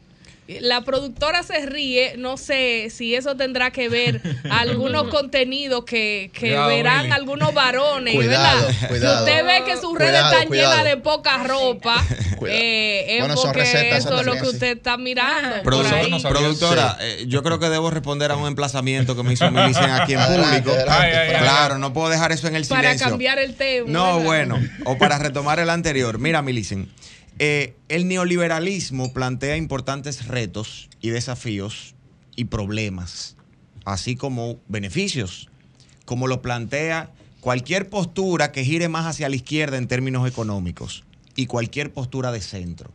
La 0.60 0.82
productora 0.82 1.42
se 1.42 1.66
ríe, 1.66 2.14
no 2.16 2.38
sé 2.38 2.88
si 2.90 3.14
eso 3.14 3.36
tendrá 3.36 3.70
que 3.70 3.90
ver 3.90 4.22
algunos 4.50 5.08
contenidos 5.08 5.84
que, 5.84 6.30
que 6.32 6.40
Cuidado, 6.48 6.68
verán 6.68 7.00
Willy. 7.02 7.12
algunos 7.12 7.52
varones, 7.52 8.14
Cuidado, 8.14 8.66
¿verdad? 8.66 8.88
cuidado. 8.88 9.26
Si 9.26 9.30
usted 9.30 9.44
ve 9.46 9.62
que 9.66 9.76
sus 9.78 9.98
redes 9.98 10.12
Cuidado, 10.12 10.32
están 10.32 10.48
cuidado. 10.48 10.72
llenas 10.72 10.84
de 10.86 10.96
poca 10.96 11.44
ropa, 11.44 12.02
eh, 12.48 13.04
es 13.08 13.18
Bueno, 13.20 13.36
son 13.36 13.44
porque 13.52 13.60
recetas, 13.60 14.06
eso 14.06 14.20
es 14.20 14.26
lo 14.26 14.32
que 14.36 14.42
usted 14.48 14.76
está 14.78 14.96
mirando. 14.96 15.56
no. 15.64 16.22
Productora, 16.28 16.96
eh, 17.00 17.24
yo 17.28 17.42
creo 17.42 17.58
que 17.58 17.68
debo 17.68 17.90
responder 17.90 18.30
a 18.30 18.36
un 18.36 18.46
emplazamiento 18.46 19.14
que 19.14 19.22
me 19.22 19.34
hizo 19.34 19.50
Milicen 19.50 19.90
aquí 19.90 20.14
en 20.14 20.20
público. 20.26 20.70
adelante, 20.70 20.90
Ay, 20.90 21.12
ay, 21.12 21.28
ay. 21.34 21.42
Claro, 21.42 21.78
no 21.78 21.92
puedo 21.92 22.08
dejar 22.08 22.32
eso 22.32 22.48
en 22.48 22.56
el 22.56 22.64
Para 22.66 22.82
silencio. 22.84 23.08
cambiar 23.10 23.38
el 23.38 23.54
tema. 23.54 23.86
No, 23.90 24.14
¿verdad? 24.16 24.24
bueno, 24.24 24.60
o 24.86 24.96
para 24.96 25.18
retomar 25.18 25.58
el 25.60 25.68
anterior. 25.68 26.18
Mira, 26.18 26.40
Milicen, 26.40 26.88
eh, 27.38 27.76
el 27.88 28.08
neoliberalismo 28.08 29.12
plantea 29.12 29.56
importantes 29.56 30.26
retos 30.26 30.88
y 31.00 31.10
desafíos 31.10 31.94
y 32.34 32.46
problemas, 32.46 33.36
así 33.84 34.16
como 34.16 34.58
beneficios, 34.68 35.48
como 36.04 36.26
lo 36.26 36.42
plantea 36.42 37.12
cualquier 37.40 37.88
postura 37.88 38.50
que 38.50 38.64
gire 38.64 38.88
más 38.88 39.06
hacia 39.06 39.28
la 39.28 39.36
izquierda 39.36 39.76
en 39.76 39.88
términos 39.88 40.28
económicos 40.28 41.04
y 41.36 41.46
cualquier 41.46 41.92
postura 41.92 42.32
de 42.32 42.40
centro. 42.40 42.92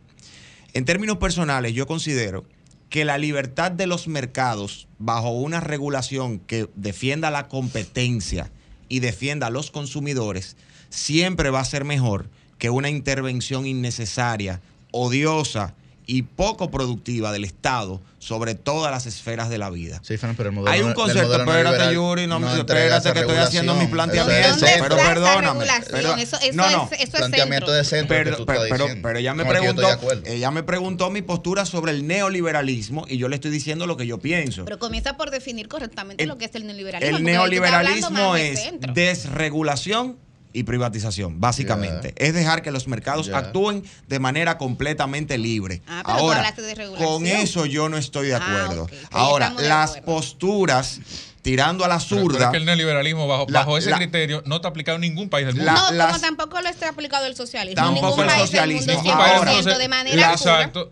En 0.74 0.84
términos 0.84 1.16
personales, 1.18 1.72
yo 1.72 1.86
considero 1.86 2.44
que 2.90 3.04
la 3.04 3.18
libertad 3.18 3.72
de 3.72 3.86
los 3.86 4.08
mercados 4.08 4.88
bajo 4.98 5.30
una 5.30 5.60
regulación 5.60 6.38
que 6.38 6.68
defienda 6.74 7.30
la 7.30 7.48
competencia 7.48 8.50
y 8.88 9.00
defienda 9.00 9.46
a 9.46 9.50
los 9.50 9.70
consumidores 9.70 10.56
siempre 10.90 11.50
va 11.50 11.60
a 11.60 11.64
ser 11.64 11.84
mejor 11.84 12.28
que 12.64 12.70
una 12.70 12.88
intervención 12.88 13.66
innecesaria, 13.66 14.62
odiosa 14.90 15.74
y 16.06 16.22
poco 16.22 16.70
productiva 16.70 17.30
del 17.30 17.44
Estado 17.44 18.00
sobre 18.18 18.54
todas 18.54 18.90
las 18.90 19.04
esferas 19.04 19.50
de 19.50 19.58
la 19.58 19.68
vida. 19.68 20.00
Sí, 20.02 20.16
Fran, 20.16 20.34
pero 20.34 20.48
el 20.48 20.54
modelo 20.54 20.72
Hay 20.74 20.80
un 20.80 20.94
concepto, 20.94 21.36
espérate, 21.40 21.92
Yuri, 21.92 22.26
no, 22.26 22.40
me 22.40 22.50
entrega 22.50 22.96
espérate 22.96 23.12
que 23.12 23.20
estoy 23.20 23.36
haciendo 23.36 23.74
planteamientos, 23.90 24.56
Eso 24.56 24.64
es 24.66 24.78
¿Dónde 24.78 24.82
pero 24.82 24.96
perdóname. 24.96 25.66
pero- 25.90 26.14
eso, 26.16 26.38
eso 26.40 26.56
no, 26.56 26.70
no, 26.70 26.88
es, 26.90 26.92
eso 26.92 27.02
es 27.02 27.10
planteamiento 27.10 27.66
centro. 27.66 27.74
de 27.74 27.84
centro 27.84 28.16
que 28.16 28.24
pero, 28.24 28.36
tú 28.38 28.46
pero, 28.46 28.64
estás 28.64 28.78
pero- 28.80 29.02
pero 29.02 29.18
ella 29.18 29.34
me 29.34 29.42
que 29.44 29.50
preguntó, 29.50 29.88
ella 30.24 30.50
me 30.50 30.62
preguntó 30.62 31.10
mi 31.10 31.20
postura 31.20 31.66
sobre 31.66 31.92
el 31.92 32.06
neoliberalismo 32.06 33.04
y 33.10 33.18
yo 33.18 33.28
le 33.28 33.34
estoy 33.34 33.50
diciendo 33.50 33.86
lo 33.86 33.98
que 33.98 34.06
yo 34.06 34.16
pienso. 34.18 34.64
Pero 34.64 34.78
comienza 34.78 35.18
por 35.18 35.30
definir 35.30 35.68
correctamente 35.68 36.22
El- 36.22 36.30
lo 36.30 36.38
que 36.38 36.46
es 36.46 36.54
el 36.54 36.66
neoliberalismo. 36.66 37.18
El 37.18 37.22
tú 37.24 37.30
neoliberalismo 37.30 38.36
es 38.36 38.58
desregulación 38.94 40.16
y 40.54 40.62
privatización, 40.62 41.40
básicamente. 41.40 42.14
Es 42.16 42.32
dejar 42.32 42.62
que 42.62 42.70
los 42.70 42.88
mercados 42.88 43.28
actúen 43.28 43.84
de 44.08 44.18
manera 44.20 44.56
completamente 44.56 45.36
libre. 45.36 45.82
Ah, 45.86 46.02
pero 46.06 46.16
tú 46.18 46.22
Ahora, 46.24 46.36
hablaste 46.38 46.62
de 46.62 46.74
regulación. 46.74 47.10
con 47.12 47.26
eso 47.26 47.66
yo 47.66 47.88
no 47.90 47.98
estoy 47.98 48.28
de 48.28 48.34
Ah, 48.36 48.38
acuerdo. 48.64 48.86
Ahora, 49.10 49.50
de 49.50 49.68
las 49.68 49.90
acuerdo. 49.90 50.06
posturas 50.06 51.00
tirando 51.44 51.84
a 51.84 51.88
la 51.88 51.98
Pero 51.98 52.22
zurda. 52.22 52.38
eres 52.38 52.50
que 52.52 52.56
el 52.56 52.64
neoliberalismo, 52.64 53.28
bajo, 53.28 53.44
La- 53.50 53.60
bajo 53.60 53.76
ese 53.76 53.90
la- 53.90 53.98
criterio, 53.98 54.42
no 54.46 54.56
está 54.56 54.68
aplicado 54.68 54.96
en 54.96 55.02
ningún 55.02 55.28
país 55.28 55.44
del 55.46 55.56
mundo. 55.56 55.70
La- 55.70 55.78
no, 55.78 55.90
las- 55.92 56.06
como 56.08 56.20
tampoco 56.20 56.60
lo 56.62 56.68
está 56.70 56.88
aplicado 56.88 57.26
el 57.26 57.36
socialismo. 57.36 57.76
Tampoco 57.82 58.06
Ningún 58.08 58.20
el 58.22 58.26
país 58.28 58.38
del 58.40 58.48
socialismo. 58.48 58.86
del 58.86 58.96
100% 59.02 59.54
mundo 59.54 59.72
se- 59.74 59.78
de 59.78 59.88
manera. 59.88 60.32
Exacto. 60.32 60.88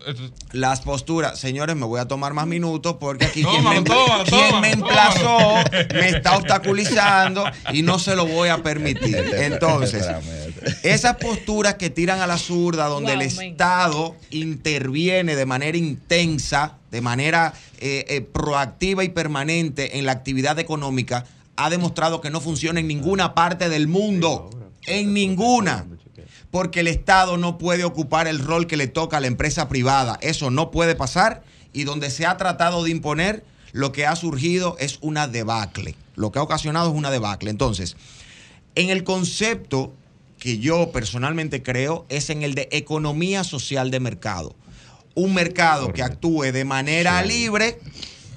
Las 0.51 0.81
posturas, 0.81 1.39
señores, 1.39 1.75
me 1.75 1.85
voy 1.87 1.99
a 1.99 2.05
tomar 2.07 2.33
más 2.35 2.45
minutos 2.45 2.97
porque 2.99 3.25
aquí 3.25 3.41
Tómalo, 3.41 3.83
quien, 3.83 3.97
me, 4.07 4.23
quien 4.25 4.65
emplazó 4.65 5.55
me 5.91 6.09
está 6.09 6.37
obstaculizando 6.37 7.45
y 7.73 7.81
no 7.81 7.97
se 7.97 8.15
lo 8.15 8.27
voy 8.27 8.49
a 8.49 8.59
permitir. 8.61 9.17
Entonces, 9.33 10.05
esas 10.83 11.15
posturas 11.17 11.73
que 11.75 11.89
tiran 11.89 12.21
a 12.21 12.27
la 12.27 12.37
zurda, 12.37 12.85
donde 12.85 13.13
Wow, 13.15 13.21
el 13.23 13.35
man. 13.35 13.45
Estado 13.45 14.15
interviene 14.29 15.35
de 15.35 15.45
manera 15.47 15.77
intensa, 15.77 16.77
de 16.93 17.01
manera 17.01 17.55
eh, 17.79 18.05
eh, 18.07 18.21
proactiva 18.21 19.03
y 19.03 19.09
permanente 19.09 19.97
en 19.97 20.05
la 20.05 20.11
actividad 20.11 20.59
económica, 20.59 21.25
ha 21.55 21.71
demostrado 21.71 22.21
que 22.21 22.29
no 22.29 22.39
funciona 22.39 22.79
en 22.79 22.87
ninguna 22.87 23.33
parte 23.33 23.67
del 23.67 23.87
mundo. 23.87 24.51
En 24.85 25.11
ninguna. 25.11 25.87
Porque 26.51 26.81
el 26.81 26.87
Estado 26.87 27.37
no 27.37 27.57
puede 27.57 27.83
ocupar 27.83 28.27
el 28.27 28.37
rol 28.37 28.67
que 28.67 28.77
le 28.77 28.85
toca 28.85 29.17
a 29.17 29.21
la 29.21 29.25
empresa 29.25 29.67
privada. 29.69 30.19
Eso 30.21 30.51
no 30.51 30.69
puede 30.69 30.93
pasar. 30.93 31.41
Y 31.73 31.83
donde 31.83 32.11
se 32.11 32.27
ha 32.27 32.37
tratado 32.37 32.83
de 32.83 32.91
imponer, 32.91 33.43
lo 33.71 33.91
que 33.91 34.05
ha 34.05 34.15
surgido 34.15 34.75
es 34.77 34.99
una 35.01 35.27
debacle. 35.27 35.95
Lo 36.13 36.31
que 36.31 36.37
ha 36.37 36.43
ocasionado 36.43 36.91
es 36.91 36.95
una 36.95 37.09
debacle. 37.09 37.49
Entonces, 37.49 37.97
en 38.75 38.91
el 38.91 39.03
concepto 39.03 39.95
que 40.37 40.59
yo 40.59 40.91
personalmente 40.91 41.63
creo 41.63 42.05
es 42.09 42.29
en 42.29 42.43
el 42.43 42.53
de 42.53 42.69
economía 42.71 43.43
social 43.43 43.89
de 43.89 43.99
mercado. 43.99 44.55
Un 45.15 45.33
mercado 45.33 45.93
que 45.93 46.01
actúe 46.01 46.51
de 46.51 46.65
manera 46.65 47.21
libre 47.23 47.77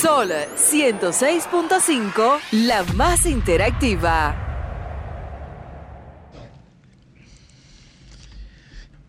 Sol 0.00 0.32
106.5, 0.56 2.38
la 2.52 2.82
más 2.94 3.26
interactiva. 3.26 4.34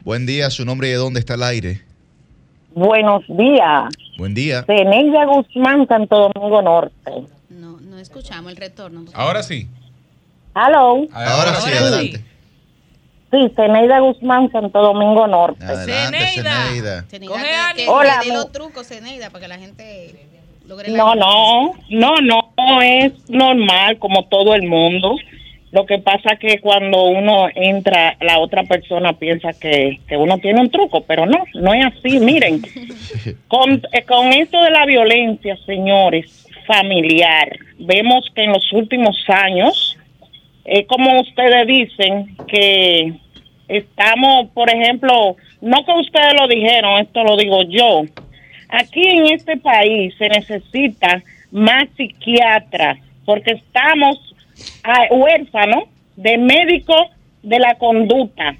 Buen 0.03 0.25
día, 0.25 0.49
su 0.49 0.65
nombre 0.65 0.89
y 0.89 0.91
de 0.91 0.97
dónde 0.97 1.21
está 1.21 1.35
el 1.35 1.43
aire. 1.43 1.90
Buenos 2.73 3.23
días. 3.27 3.93
Buen 4.17 4.33
día. 4.33 4.63
Zeneida 4.63 5.25
Guzmán, 5.25 5.87
Santo 5.87 6.31
Domingo 6.33 6.61
Norte. 6.61 7.11
No, 7.49 7.79
no 7.81 7.97
escuchamos 7.97 8.51
el 8.51 8.57
retorno. 8.57 9.05
Ahora 9.13 9.43
sí. 9.43 9.67
Hello. 10.55 11.05
Ahora 11.13 11.55
sí, 11.55 11.69
Ahora 11.71 11.79
adelante. 11.87 12.23
Sí, 13.31 13.51
Zeneida 13.55 13.99
Guzmán, 13.99 14.51
Santo 14.51 14.81
Domingo 14.81 15.27
Norte. 15.27 15.65
Zeneida. 15.65 17.05
Hola, 17.87 18.21
mi- 18.25 18.31
los 18.33 18.51
trucos, 18.51 18.87
Zeneida, 18.87 19.29
para 19.29 19.41
que 19.43 19.47
la 19.47 19.57
gente 19.57 20.27
logre 20.67 20.89
la 20.89 20.97
No, 20.97 21.15
no, 21.15 21.73
no, 21.89 22.51
no 22.57 22.81
es 22.81 23.13
normal 23.29 23.97
como 23.99 24.25
todo 24.27 24.53
el 24.55 24.63
mundo. 24.63 25.15
Lo 25.71 25.85
que 25.85 25.99
pasa 25.99 26.35
que 26.35 26.59
cuando 26.59 27.05
uno 27.05 27.47
entra, 27.55 28.17
la 28.19 28.39
otra 28.39 28.63
persona 28.63 29.13
piensa 29.13 29.53
que, 29.53 29.99
que 30.07 30.17
uno 30.17 30.37
tiene 30.39 30.59
un 30.59 30.69
truco, 30.69 31.01
pero 31.01 31.25
no, 31.25 31.45
no 31.53 31.73
es 31.73 31.85
así. 31.85 32.19
Miren, 32.19 32.61
con, 33.47 33.81
eh, 33.93 34.03
con 34.03 34.33
esto 34.33 34.61
de 34.61 34.71
la 34.71 34.85
violencia, 34.85 35.57
señores, 35.65 36.45
familiar, 36.67 37.57
vemos 37.79 38.25
que 38.35 38.43
en 38.43 38.51
los 38.51 38.71
últimos 38.73 39.17
años, 39.29 39.97
es 40.65 40.85
como 40.87 41.21
ustedes 41.21 41.65
dicen, 41.65 42.35
que 42.47 43.13
estamos, 43.69 44.49
por 44.53 44.69
ejemplo, 44.69 45.37
no 45.61 45.85
que 45.85 45.93
ustedes 45.93 46.33
lo 46.39 46.47
dijeron, 46.47 46.99
esto 46.99 47.23
lo 47.23 47.37
digo 47.37 47.63
yo, 47.63 48.03
aquí 48.67 49.07
en 49.07 49.27
este 49.27 49.57
país 49.57 50.13
se 50.17 50.27
necesita 50.27 51.23
más 51.51 51.87
psiquiatras 51.95 52.99
porque 53.25 53.51
estamos 53.51 54.30
huérfanos 55.11 55.85
de 56.15 56.37
médicos 56.37 57.07
de 57.43 57.59
la 57.59 57.75
conducta 57.75 58.55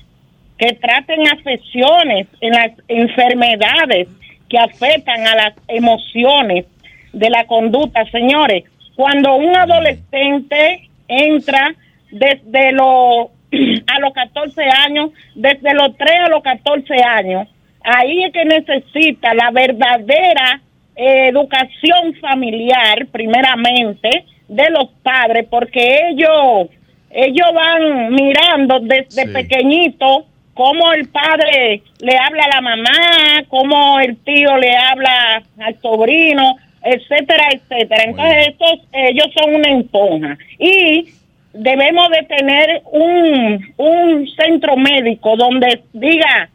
que 0.58 0.74
traten 0.74 1.28
afecciones 1.28 2.28
en 2.40 2.52
las 2.52 2.72
enfermedades 2.88 4.08
que 4.50 4.58
afectan 4.60 5.26
a 5.28 5.36
las 5.36 5.54
emociones 5.68 6.66
de 7.14 7.30
la 7.30 7.46
conducta. 7.46 8.06
Señores, 8.12 8.66
cuando 8.96 9.36
un 9.36 9.56
adolescente 9.56 10.90
entra 11.08 11.74
desde 12.12 12.74
los 12.74 13.30
a 13.88 14.00
los 14.00 14.14
14 14.14 14.62
años, 14.86 15.12
desde 15.36 15.74
los 15.74 15.98
3 15.98 16.10
a 16.26 16.30
los 16.30 16.44
14 16.44 16.94
años, 17.04 17.48
ahí 17.84 18.24
es 18.24 18.34
que 18.34 18.46
necesita 18.46 19.34
la 19.34 19.52
verdadera 19.52 20.62
educación 21.02 22.14
familiar, 22.20 23.08
primeramente, 23.12 24.26
de 24.48 24.70
los 24.70 24.90
padres, 25.02 25.46
porque 25.50 26.10
ellos, 26.10 26.68
ellos 27.10 27.48
van 27.54 28.14
mirando 28.14 28.80
desde 28.82 29.26
Sí. 29.26 29.34
pequeñito 29.34 30.26
cómo 30.54 30.92
el 30.94 31.08
padre 31.10 31.82
le 32.02 32.18
habla 32.18 32.44
a 32.44 32.56
la 32.56 32.62
mamá, 32.62 33.44
cómo 33.48 34.00
el 34.00 34.18
tío 34.18 34.58
le 34.58 34.76
habla 34.76 35.42
al 35.60 35.80
sobrino, 35.82 36.58
etcétera, 36.84 37.46
etcétera. 37.54 38.04
Entonces, 38.04 38.48
estos, 38.50 38.80
ellos 38.92 39.28
son 39.36 39.56
una 39.56 39.80
esponja. 39.80 40.38
Y 40.60 41.06
debemos 41.54 42.10
de 42.10 42.24
tener 42.24 42.82
un, 42.92 43.74
un 43.78 44.28
centro 44.36 44.76
médico 44.76 45.36
donde 45.38 45.82
diga 45.94 46.50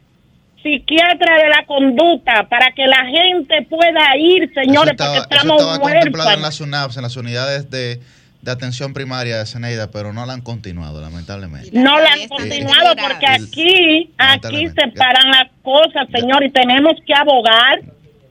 psiquiatra 0.67 1.37
de 1.37 1.49
la 1.49 1.65
conducta 1.65 2.47
para 2.49 2.71
que 2.71 2.85
la 2.87 3.05
gente 3.05 3.65
pueda 3.69 4.17
ir, 4.17 4.51
señores, 4.53 4.93
eso 4.93 5.03
estaba, 5.03 5.15
porque 5.15 5.35
eso 5.35 5.41
estamos 5.41 5.61
estaba 5.61 5.79
contemplado 5.79 6.31
en 6.31 6.41
las 6.41 6.61
UNAPS, 6.61 6.97
en 6.97 7.03
las 7.03 7.15
unidades 7.15 7.69
de, 7.69 8.01
de 8.41 8.51
atención 8.51 8.93
primaria 8.93 9.37
de 9.37 9.45
Zeneida, 9.45 9.89
pero 9.91 10.13
no 10.13 10.25
la 10.25 10.33
han 10.33 10.41
continuado, 10.41 11.01
lamentablemente. 11.01 11.69
No 11.73 11.99
la 11.99 12.13
han 12.13 12.27
continuado 12.27 12.95
porque 12.95 13.27
aquí, 13.27 14.13
aquí 14.17 14.67
se 14.67 14.87
paran 14.95 15.31
las 15.31 15.49
cosas, 15.63 16.07
señor, 16.13 16.43
y 16.43 16.51
tenemos 16.51 16.93
que 17.05 17.13
abogar, 17.13 17.81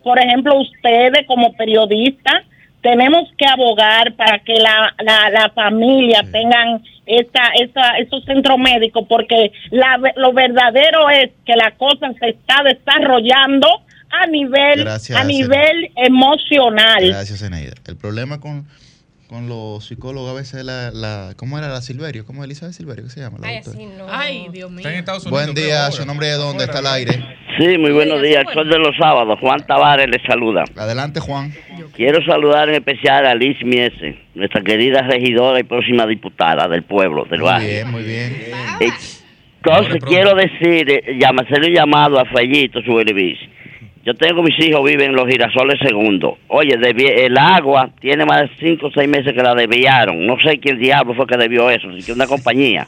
por 0.03 0.19
ejemplo, 0.19 0.59
ustedes 0.61 1.27
como 1.27 1.53
periodistas, 1.55 2.45
tenemos 2.87 3.29
que 3.37 3.45
abogar 3.45 4.15
para 4.15 4.39
que 4.39 4.55
la, 4.61 4.95
la, 5.03 5.29
la 5.31 5.51
familia 5.51 6.23
tengan 6.31 6.85
esta, 7.05 7.49
esta, 7.61 7.99
esos 7.99 8.25
centros 8.25 8.59
médicos, 8.59 9.05
porque 9.09 9.51
la, 9.73 9.99
lo 10.15 10.33
verdadero 10.33 11.11
es 11.11 11.31
que 11.45 11.57
la 11.57 11.73
cosa 11.73 12.13
se 12.21 12.29
está 12.29 12.63
desarrollando 12.63 13.67
a 14.09 14.29
nivel, 14.29 14.85
Gracias, 14.85 15.19
a 15.19 15.25
nivel 15.25 15.91
emocional. 15.97 17.09
Gracias, 17.09 17.41
Zeneida. 17.41 17.73
El 17.89 17.97
problema 17.97 18.39
con, 18.39 18.69
con 19.29 19.49
los 19.49 19.87
psicólogos 19.87 20.31
a 20.31 20.35
veces 20.35 20.61
es 20.61 20.65
la, 20.65 20.91
la... 20.93 21.35
¿Cómo 21.37 21.59
era 21.59 21.69
la 21.69 21.81
Silverio? 21.81 22.25
¿Cómo 22.25 22.43
es 22.43 22.47
Elizabeth 22.47 22.75
Silverio? 22.75 23.05
¿Qué 23.05 23.11
se 23.11 23.21
llama? 23.21 23.39
La 23.41 23.49
Ay, 24.09 24.45
no. 24.47 24.53
Dios 24.53 24.71
mío. 24.71 24.79
Está 24.81 24.93
en 24.93 24.99
Estados 24.99 25.27
Unidos. 25.27 25.45
Buen 25.45 25.55
día, 25.55 25.91
su 25.91 26.07
nombre 26.07 26.29
de 26.29 26.35
dónde 26.35 26.65
está 26.65 26.79
el 26.79 26.87
aire. 26.87 27.25
Sí, 27.59 27.79
muy 27.79 27.91
buenos 27.93 28.23
días. 28.23 28.45
qué 28.47 28.55
Sol 28.55 28.69
de 28.69 28.79
los 28.79 28.97
sábados. 28.97 29.39
Juan 29.41 29.67
Tavares 29.67 30.09
les 30.09 30.23
saluda. 30.23 30.65
Adelante, 30.77 31.21
Juan. 31.21 31.53
Quiero 31.95 32.25
saludar 32.25 32.69
en 32.69 32.77
especial 32.77 33.27
a 33.27 33.35
Liz 33.35 33.57
Miese, 33.65 34.19
nuestra 34.35 34.63
querida 34.63 35.03
regidora 35.03 35.59
y 35.59 35.65
próxima 35.65 36.07
diputada 36.07 36.69
del 36.69 36.83
pueblo, 36.83 37.25
del 37.25 37.41
Muy 37.41 37.49
barrio. 37.49 37.69
bien, 37.69 37.91
muy 37.91 38.03
bien. 38.03 38.37
Entonces 39.63 40.05
quiero 40.05 40.35
decir, 40.35 40.89
eh, 40.91 41.19
hacerle 41.25 41.69
un 41.69 41.75
llamado 41.75 42.21
a 42.21 42.25
Fellito, 42.27 42.81
su 42.83 42.95
Belivis. 42.95 43.39
Yo 44.07 44.15
tengo 44.15 44.41
mis 44.41 44.57
hijos, 44.65 44.85
viven 44.85 45.11
en 45.11 45.17
los 45.17 45.27
girasoles 45.27 45.81
segundo. 45.83 46.39
Oye, 46.47 46.77
el 46.77 47.37
agua 47.37 47.91
tiene 47.99 48.25
más 48.25 48.43
de 48.43 48.51
cinco 48.61 48.87
o 48.87 48.91
seis 48.93 49.09
meses 49.09 49.33
que 49.33 49.43
la 49.43 49.53
desviaron. 49.53 50.25
No 50.25 50.37
sé 50.39 50.59
quién 50.59 50.79
diablo 50.79 51.13
fue 51.15 51.27
que 51.27 51.37
debió 51.37 51.69
eso, 51.69 51.93
si 51.93 52.07
que 52.07 52.13
una 52.13 52.29
compañía. 52.29 52.87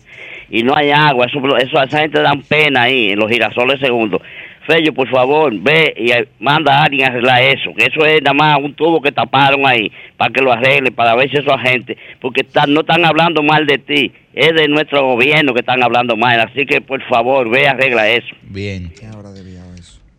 Y 0.49 0.63
no 0.63 0.77
hay 0.77 0.93
agua, 0.93 1.27
eso, 1.27 1.41
eso 1.57 1.83
esa 1.83 1.99
gente 2.03 2.23
dan 2.23 2.43
pena 2.43 2.83
ahí, 2.83 3.11
en 3.11 3.19
los 3.19 3.29
girasoles 3.29 3.81
segundo. 3.81 4.23
Fello, 4.65 4.95
por 4.95 5.09
favor, 5.09 5.53
ve 5.59 5.93
y 5.97 6.13
eh, 6.13 6.29
manda 6.39 6.79
a 6.79 6.85
alguien 6.85 7.07
a 7.07 7.09
arreglar 7.09 7.43
eso, 7.43 7.75
que 7.75 7.87
eso 7.87 8.07
es 8.07 8.23
nada 8.23 8.35
más 8.35 8.59
un 8.63 8.75
tubo 8.75 9.01
que 9.01 9.11
taparon 9.11 9.67
ahí, 9.67 9.91
para 10.17 10.33
que 10.33 10.41
lo 10.41 10.53
arregle, 10.53 10.93
para 10.93 11.17
ver 11.17 11.31
si 11.31 11.39
esos 11.39 11.53
agentes, 11.53 11.97
porque 12.21 12.43
están, 12.43 12.73
no 12.73 12.83
están 12.83 13.05
hablando 13.05 13.43
mal 13.43 13.67
de 13.67 13.79
ti, 13.79 14.13
es 14.35 14.55
de 14.55 14.69
nuestro 14.69 15.05
gobierno 15.05 15.53
que 15.53 15.61
están 15.61 15.83
hablando 15.83 16.17
mal, 16.17 16.39
así 16.39 16.65
que 16.65 16.81
por 16.81 17.03
favor, 17.09 17.51
ve 17.51 17.63
y 17.63 17.67
arregla 17.67 18.09
eso. 18.09 18.29
Bien. 18.43 18.93
¿Quién 18.97 19.11
habrá 19.11 19.31
desviado 19.31 19.47
eso? 19.47 19.48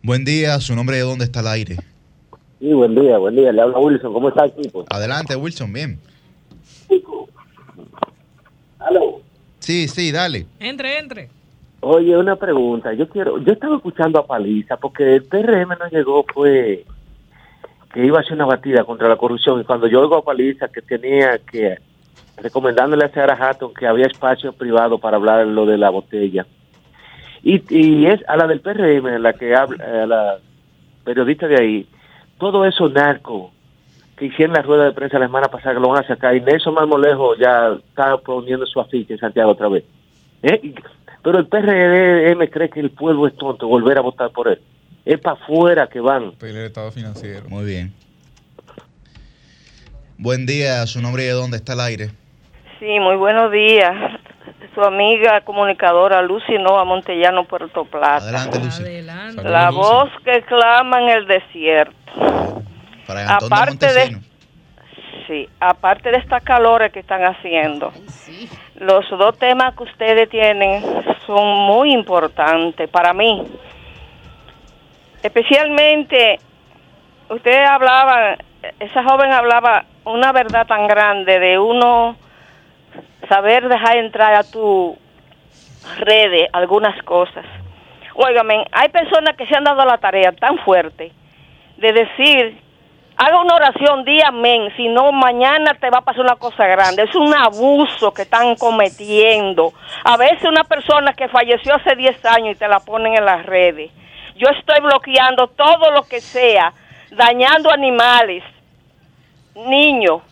Buen 0.02 0.24
día, 0.24 0.58
su 0.60 0.74
nombre 0.74 0.96
de 0.96 1.02
dónde 1.02 1.24
está 1.24 1.40
el 1.40 1.48
aire. 1.48 1.76
Sí, 2.58 2.72
buen 2.72 2.94
día, 2.94 3.18
buen 3.18 3.36
día. 3.36 3.52
Le 3.52 3.60
habla 3.60 3.78
Wilson. 3.78 4.12
¿Cómo 4.12 4.30
está, 4.30 4.46
equipo? 4.46 4.84
Adelante, 4.88 5.36
Wilson, 5.36 5.72
bien. 5.72 5.98
Aló. 8.78 9.20
Sí, 9.58 9.88
sí, 9.88 10.10
dale. 10.10 10.46
Entre, 10.58 10.98
entre. 10.98 11.28
Oye, 11.80 12.16
una 12.16 12.36
pregunta. 12.36 12.94
Yo 12.94 13.08
quiero, 13.08 13.38
yo 13.38 13.52
estaba 13.52 13.76
escuchando 13.76 14.18
a 14.18 14.26
Paliza 14.26 14.78
porque 14.78 15.16
el 15.16 15.24
PRM 15.24 15.68
no 15.78 15.88
llegó, 15.90 16.24
fue 16.32 16.84
que 17.92 18.04
iba 18.06 18.18
a 18.18 18.20
hacer 18.20 18.34
una 18.34 18.46
batida 18.46 18.84
contra 18.84 19.08
la 19.08 19.16
corrupción. 19.16 19.60
Y 19.60 19.64
cuando 19.64 19.86
yo 19.86 20.00
oigo 20.00 20.16
a 20.16 20.24
Paliza 20.24 20.68
que 20.68 20.80
tenía 20.80 21.38
que 21.38 21.78
recomendándole 22.36 23.04
a 23.04 23.12
Sarah 23.12 23.36
Hatton 23.38 23.74
que 23.74 23.86
había 23.86 24.06
espacio 24.06 24.52
privado 24.52 24.98
para 24.98 25.18
hablar 25.18 25.46
lo 25.46 25.66
de 25.66 25.76
la 25.76 25.90
botella. 25.90 26.46
Y, 27.42 27.62
y 27.74 28.06
es 28.06 28.20
a 28.28 28.36
la 28.36 28.46
del 28.46 28.60
PRM, 28.60 29.18
la 29.20 29.32
que 29.32 29.54
habla, 29.54 29.84
a 30.02 30.06
la 30.06 30.38
periodista 31.04 31.46
de 31.48 31.56
ahí, 31.60 31.86
todo 32.38 32.64
eso 32.64 32.88
narco 32.88 33.52
que 34.16 34.26
hicieron 34.26 34.54
la 34.54 34.62
rueda 34.62 34.84
de 34.84 34.92
prensa 34.92 35.18
la 35.18 35.26
semana 35.26 35.48
pasada 35.48 35.74
que 35.74 35.80
lo 35.80 35.88
van 35.88 36.04
a 36.04 36.06
sacar 36.06 36.36
y 36.36 36.42
Nelson 36.42 36.74
Marmolejo 36.74 37.36
ya 37.36 37.78
está 37.88 38.18
poniendo 38.18 38.66
su 38.66 38.78
afiche 38.80 39.14
en 39.14 39.18
Santiago 39.18 39.52
otra 39.52 39.68
vez. 39.68 39.84
¿Eh? 40.42 40.60
Y- 40.62 40.74
Pero 41.22 41.38
el 41.38 41.46
PRM 41.46 42.46
cree 42.50 42.68
que 42.70 42.80
el 42.80 42.90
pueblo 42.90 43.26
es 43.26 43.34
tonto, 43.36 43.66
volver 43.68 43.96
a 43.98 44.02
votar 44.02 44.30
por 44.30 44.48
él. 44.48 44.60
Es 45.06 45.18
para 45.20 45.36
afuera 45.42 45.86
que 45.86 46.00
van. 46.00 46.32
El 46.42 46.56
estado 46.58 46.92
financiero. 46.92 47.48
Muy 47.48 47.64
bien. 47.64 47.92
Buen 50.18 50.44
día, 50.46 50.86
su 50.86 51.00
nombre 51.00 51.22
y 51.24 51.26
de 51.26 51.32
dónde 51.32 51.56
está 51.56 51.72
el 51.72 51.80
aire. 51.80 52.10
Sí, 52.78 52.98
muy 53.00 53.16
buenos 53.16 53.50
días. 53.50 53.94
Su 54.74 54.82
amiga 54.82 55.40
comunicadora 55.40 56.22
Lucy 56.22 56.58
Nova 56.58 56.84
Montellano, 56.84 57.44
Puerto 57.44 57.84
Plata. 57.84 58.16
Adelante, 58.18 58.58
Lucy. 58.60 59.02
La 59.42 59.70
voz 59.70 60.10
que 60.24 60.42
clama 60.42 61.00
en 61.02 61.08
el 61.08 61.26
desierto. 61.26 61.94
Para 63.06 63.36
Aparte 63.36 63.92
de, 63.92 64.16
sí, 65.26 65.48
aparte 65.58 66.10
de 66.12 66.18
estas 66.18 66.44
calores 66.44 66.92
que 66.92 67.00
están 67.00 67.24
haciendo, 67.24 67.92
los 68.76 69.08
dos 69.10 69.36
temas 69.38 69.74
que 69.74 69.82
ustedes 69.82 70.28
tienen 70.28 70.82
son 71.26 71.46
muy 71.66 71.92
importantes 71.92 72.88
para 72.88 73.12
mí. 73.12 73.42
Especialmente, 75.22 76.38
ustedes 77.28 77.68
hablaban, 77.68 78.38
esa 78.78 79.02
joven 79.02 79.32
hablaba 79.32 79.84
una 80.04 80.32
verdad 80.32 80.66
tan 80.66 80.86
grande 80.86 81.38
de 81.38 81.58
uno 81.58 82.16
saber 83.28 83.68
dejar 83.68 83.96
entrar 83.96 84.34
a 84.34 84.44
tu 84.44 84.96
redes 85.98 86.48
algunas 86.52 87.02
cosas. 87.04 87.44
Óigame, 88.14 88.64
hay 88.72 88.88
personas 88.88 89.36
que 89.36 89.46
se 89.46 89.56
han 89.56 89.64
dado 89.64 89.84
la 89.84 89.98
tarea 89.98 90.32
tan 90.32 90.58
fuerte 90.58 91.12
de 91.76 91.92
decir, 91.92 92.60
haga 93.16 93.40
una 93.40 93.54
oración, 93.54 94.04
di 94.04 94.20
amén, 94.22 94.72
si 94.76 94.88
no 94.88 95.12
mañana 95.12 95.74
te 95.74 95.90
va 95.90 95.98
a 95.98 96.02
pasar 96.02 96.22
una 96.22 96.36
cosa 96.36 96.66
grande. 96.66 97.02
Es 97.02 97.14
un 97.14 97.34
abuso 97.34 98.12
que 98.12 98.22
están 98.22 98.54
cometiendo. 98.56 99.72
A 100.04 100.16
veces 100.16 100.44
una 100.44 100.64
persona 100.64 101.14
que 101.14 101.28
falleció 101.28 101.74
hace 101.74 101.96
10 101.96 102.24
años 102.26 102.56
y 102.56 102.58
te 102.58 102.68
la 102.68 102.80
ponen 102.80 103.14
en 103.14 103.24
las 103.24 103.46
redes. 103.46 103.90
Yo 104.36 104.48
estoy 104.58 104.80
bloqueando 104.80 105.48
todo 105.48 105.90
lo 105.90 106.02
que 106.04 106.20
sea, 106.20 106.72
dañando 107.10 107.70
animales, 107.70 108.42
niños. 109.54 110.22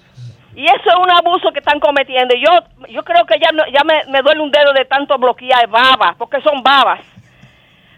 Y 0.59 0.65
eso 0.67 0.89
es 0.91 0.97
un 0.97 1.11
abuso 1.11 1.53
que 1.53 1.61
están 1.61 1.79
cometiendo. 1.79 2.35
Yo 2.35 2.51
yo 2.89 3.05
creo 3.05 3.25
que 3.27 3.39
ya, 3.39 3.51
no- 3.53 3.67
ya 3.73 3.85
me, 3.85 3.95
me 4.11 4.23
duele 4.23 4.41
un 4.41 4.51
dedo 4.51 4.73
de 4.73 4.85
tanto 4.87 5.17
bloquear 5.17 5.69
babas, 5.69 6.17
porque 6.19 6.41
son 6.43 6.63
babas. 6.65 7.01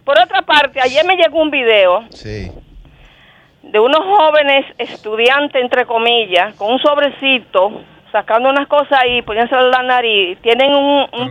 Por 0.04 0.18
otra 0.20 0.42
parte, 0.42 0.78
ayer 0.80 1.02
me 1.06 1.16
llegó 1.16 1.40
un 1.40 1.50
video 1.50 2.04
Sí. 2.10 2.50
de 3.62 3.78
unos 3.80 4.00
jóvenes 4.00 4.66
estudiantes, 4.76 5.62
entre 5.62 5.86
comillas, 5.86 6.54
con 6.56 6.72
un 6.72 6.78
sobrecito, 6.80 7.80
sacando 8.12 8.50
unas 8.50 8.66
cosas 8.68 8.92
ahí, 9.04 9.22
poniéndose 9.22 9.56
la 9.70 9.82
nariz. 9.82 10.38
Tienen 10.42 10.74
un, 10.74 11.06
un 11.12 11.30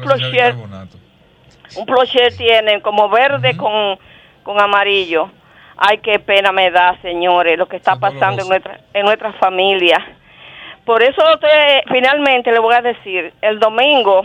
un 1.77 1.85
crochet 1.85 2.35
tienen 2.37 2.81
como 2.81 3.07
verde 3.09 3.55
con, 3.55 3.99
con 4.43 4.59
amarillo. 4.59 5.29
Ay, 5.77 5.99
qué 5.99 6.17
pena 6.19 6.51
me 6.51 6.71
da, 6.71 6.97
señores, 7.03 7.55
lo 7.57 7.67
que 7.67 7.77
está 7.77 7.97
pasando 7.97 8.41
en 8.41 8.49
nuestra, 8.49 8.79
en 8.93 9.05
nuestra 9.05 9.31
familia. 9.33 9.97
Por 10.89 11.03
eso 11.03 11.21
usted, 11.35 11.81
finalmente 11.91 12.51
le 12.51 12.57
voy 12.57 12.73
a 12.73 12.81
decir, 12.81 13.31
el 13.43 13.59
domingo, 13.59 14.21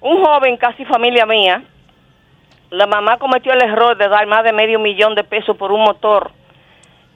un 0.00 0.24
joven, 0.24 0.56
casi 0.56 0.84
familia 0.84 1.26
mía, 1.26 1.64
la 2.70 2.86
mamá 2.86 3.16
cometió 3.16 3.52
el 3.52 3.62
error 3.64 3.98
de 3.98 4.06
dar 4.06 4.28
más 4.28 4.44
de 4.44 4.52
medio 4.52 4.78
millón 4.78 5.16
de 5.16 5.24
pesos 5.24 5.56
por 5.56 5.72
un 5.72 5.80
motor 5.80 6.30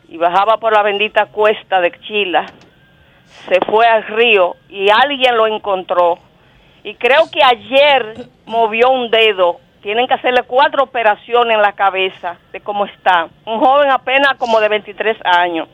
y 0.09 0.17
bajaba 0.17 0.57
por 0.57 0.73
la 0.73 0.83
bendita 0.83 1.27
cuesta 1.27 1.81
de 1.81 1.93
Chila. 2.01 2.47
Se 3.49 3.61
fue 3.71 3.87
al 3.87 4.03
río 4.03 4.57
y 4.69 4.91
alguien 4.91 5.37
lo 5.37 5.47
encontró. 5.47 6.19
Y 6.83 6.97
creo 6.97 7.31
que 7.31 7.39
ayer 7.41 8.17
movió 8.47 8.91
un 8.91 9.13
dedo. 9.13 9.61
Tienen 9.81 10.09
que 10.09 10.15
hacerle 10.15 10.43
cuatro 10.43 10.83
operaciones 10.83 11.55
en 11.55 11.63
la 11.63 11.75
cabeza 11.75 12.37
de 12.51 12.61
cómo 12.61 12.85
está. 12.87 13.29
Un 13.47 13.61
joven 13.61 13.93
apenas 13.93 14.35
como 14.39 14.59
de 14.59 14.71
23 14.71 15.19
años. 15.25 15.69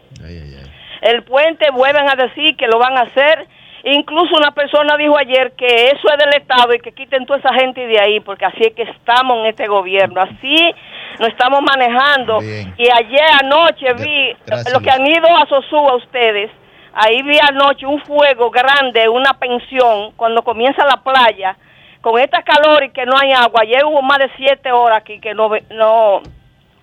El 1.01 1.23
puente 1.23 1.71
vuelven 1.71 2.09
a 2.09 2.15
decir 2.15 2.57
que 2.57 2.67
lo 2.67 2.79
van 2.79 2.97
a 2.97 3.03
hacer. 3.03 3.47
Incluso 3.83 4.37
una 4.37 4.51
persona 4.51 4.97
dijo 4.99 5.17
ayer 5.17 5.53
que 5.53 5.87
eso 5.87 6.09
es 6.13 6.19
del 6.19 6.35
Estado 6.43 6.75
y 6.75 6.81
que 6.81 6.93
quiten 6.93 7.25
toda 7.25 7.39
esa 7.39 7.55
gente 7.55 7.87
de 7.87 7.99
ahí, 7.99 8.21
porque 8.21 8.45
así 8.45 8.61
es 8.61 8.75
que 8.75 8.83
estamos 8.83 9.39
en 9.39 9.47
este 9.47 9.67
gobierno. 9.69 10.21
Así 10.21 10.75
nos 11.19 11.29
estamos 11.29 11.63
manejando. 11.63 12.43
Y 12.43 12.91
ayer 12.91 13.27
anoche 13.43 13.95
vi 13.95 14.37
gracias, 14.47 14.73
lo 14.75 14.81
que 14.81 14.91
han 14.91 15.07
ido 15.07 15.27
a 15.35 15.47
Sosúa 15.47 15.97
ustedes. 15.97 16.51
Ahí 16.93 17.23
vi 17.23 17.39
anoche 17.39 17.87
un 17.87 18.01
fuego 18.03 18.51
grande, 18.51 19.09
una 19.09 19.33
pensión, 19.39 20.13
cuando 20.17 20.43
comienza 20.43 20.85
la 20.85 21.03
playa. 21.03 21.57
Con 22.03 22.19
esta 22.19 22.43
calor 22.43 22.85
y 22.85 22.91
que 22.91 23.05
no 23.05 23.17
hay 23.17 23.33
agua. 23.33 23.61
Ayer 23.63 23.85
hubo 23.85 24.01
más 24.03 24.19
de 24.19 24.31
siete 24.37 24.73
horas 24.73 24.99
aquí 24.99 25.21
que 25.21 25.35
no, 25.35 25.51
no, 25.71 26.23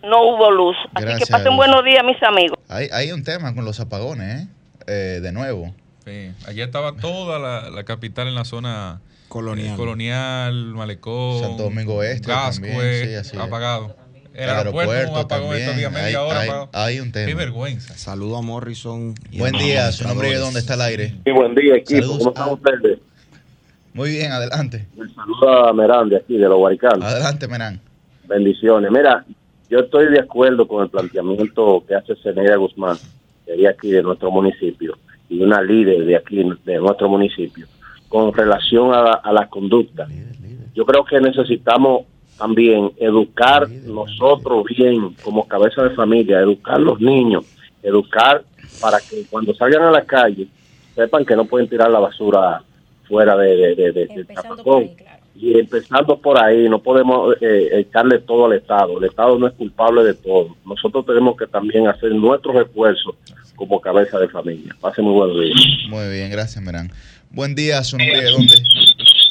no 0.03 0.23
hubo 0.23 0.51
luz. 0.51 0.75
Así 0.93 1.05
Gracias, 1.05 1.27
que 1.27 1.31
pasen 1.31 1.55
buenos 1.55 1.83
días, 1.83 2.03
mis 2.03 2.21
amigos. 2.23 2.57
Hay, 2.69 2.87
hay 2.91 3.11
un 3.11 3.23
tema 3.23 3.53
con 3.55 3.65
los 3.65 3.79
apagones, 3.79 4.43
¿eh? 4.43 4.47
Eh, 4.87 5.19
de 5.21 5.31
nuevo. 5.31 5.73
Sí, 6.05 6.31
ayer 6.47 6.65
estaba 6.65 6.93
toda 6.95 7.39
la, 7.39 7.69
la 7.69 7.83
capital 7.83 8.27
en 8.27 8.35
la 8.35 8.45
zona 8.45 9.01
colonial, 9.27 9.73
eh, 9.73 9.77
colonial 9.77 10.53
Malecón, 10.73 11.41
Santo 11.41 11.63
Domingo 11.63 11.95
Oeste 11.95 12.27
Gascue, 12.29 12.69
también, 12.69 13.07
sí, 13.09 13.13
así 13.15 13.35
es. 13.35 13.41
apagado. 13.43 13.95
El, 14.33 14.43
El 14.43 14.49
aeropuerto, 14.51 14.91
aeropuerto 14.93 15.19
apagó 15.35 15.53
estos 15.55 15.67
también. 15.71 15.77
días, 15.77 15.91
media 15.91 16.19
Hay- 16.19 16.25
hora 16.25 16.39
hay- 16.41 16.47
apagado. 16.49 16.69
hay 16.73 16.99
un 16.99 17.11
tema. 17.11 17.25
Qué 17.27 17.33
vergüenza. 17.35 17.97
Saludo 17.97 18.37
a 18.37 18.41
Morrison. 18.43 19.15
y 19.31 19.39
Buen 19.39 19.53
día, 19.57 19.91
su 19.91 20.03
nombre 20.07 20.27
administradores. 20.27 20.39
dónde 20.39 20.59
está 20.59 20.73
el 20.75 20.81
aire. 20.81 21.15
Sí, 21.25 21.31
buen 21.31 21.55
día, 21.55 21.75
equipo. 21.75 22.01
Saludos. 22.01 22.33
¿Cómo 22.35 22.55
están 22.55 22.73
ustedes? 22.77 22.99
Muy 23.93 24.11
bien, 24.11 24.31
adelante. 24.31 24.87
Saluda 25.15 25.69
a 25.69 25.73
Merán 25.73 26.07
de 26.09 26.17
aquí, 26.17 26.37
de 26.37 26.47
los 26.47 26.57
Guaricanos. 26.57 27.03
Adelante, 27.03 27.47
Merán. 27.47 27.81
Bendiciones. 28.25 28.91
Mira, 28.91 29.25
yo 29.69 29.79
estoy 29.79 30.09
de 30.11 30.19
acuerdo 30.19 30.67
con 30.67 30.83
el 30.83 30.89
planteamiento 30.89 31.83
que 31.87 31.95
hace 31.95 32.15
Ceneira 32.17 32.55
Guzmán, 32.57 32.97
de 33.45 33.67
aquí 33.67 33.89
de 33.91 34.03
nuestro 34.03 34.29
municipio, 34.31 34.97
y 35.29 35.41
una 35.41 35.61
líder 35.61 36.05
de 36.05 36.15
aquí 36.15 36.43
de 36.65 36.77
nuestro 36.79 37.09
municipio, 37.09 37.65
con 38.09 38.33
relación 38.33 38.93
a 38.93 39.01
la, 39.01 39.11
a 39.13 39.31
la 39.33 39.47
conducta. 39.47 40.07
Yo 40.73 40.85
creo 40.85 41.03
que 41.05 41.19
necesitamos 41.19 42.03
también 42.37 42.91
educar 42.97 43.67
nosotros 43.87 44.63
bien 44.65 45.15
como 45.23 45.47
cabeza 45.47 45.83
de 45.83 45.89
familia, 45.95 46.39
educar 46.39 46.79
los 46.79 46.99
niños, 47.01 47.45
educar 47.81 48.43
para 48.79 48.99
que 48.99 49.23
cuando 49.29 49.53
salgan 49.55 49.83
a 49.83 49.91
la 49.91 50.03
calle 50.05 50.47
sepan 50.93 51.25
que 51.25 51.35
no 51.35 51.45
pueden 51.45 51.67
tirar 51.67 51.89
la 51.89 51.99
basura 51.99 52.61
fuera 53.07 53.35
de, 53.37 53.55
de, 53.55 53.75
de- 53.75 53.91
de- 53.91 54.07
tapacón. 54.57 54.83
Y 55.39 55.59
empezando 55.59 56.17
por 56.19 56.41
ahí, 56.41 56.67
no 56.67 56.79
podemos 56.79 57.35
eh, 57.41 57.69
echarle 57.73 58.19
todo 58.19 58.45
al 58.45 58.53
Estado. 58.53 58.97
El 58.97 59.05
Estado 59.05 59.37
no 59.37 59.47
es 59.47 59.53
culpable 59.53 60.03
de 60.03 60.13
todo. 60.15 60.55
Nosotros 60.65 61.05
tenemos 61.05 61.37
que 61.37 61.45
también 61.47 61.87
hacer 61.87 62.11
nuestros 62.11 62.55
esfuerzos 62.55 63.15
como 63.55 63.79
cabeza 63.79 64.19
de 64.19 64.27
familia. 64.29 64.75
Pase 64.79 65.01
muy 65.01 65.13
buenos 65.13 65.39
días. 65.39 65.59
Muy 65.89 66.09
bien, 66.09 66.31
gracias, 66.31 66.63
Merán. 66.63 66.91
Buen 67.29 67.55
día, 67.55 67.83
su 67.83 67.97
nombre 67.97 68.17
y 68.17 68.21
de 68.21 68.31
dónde. 68.31 68.53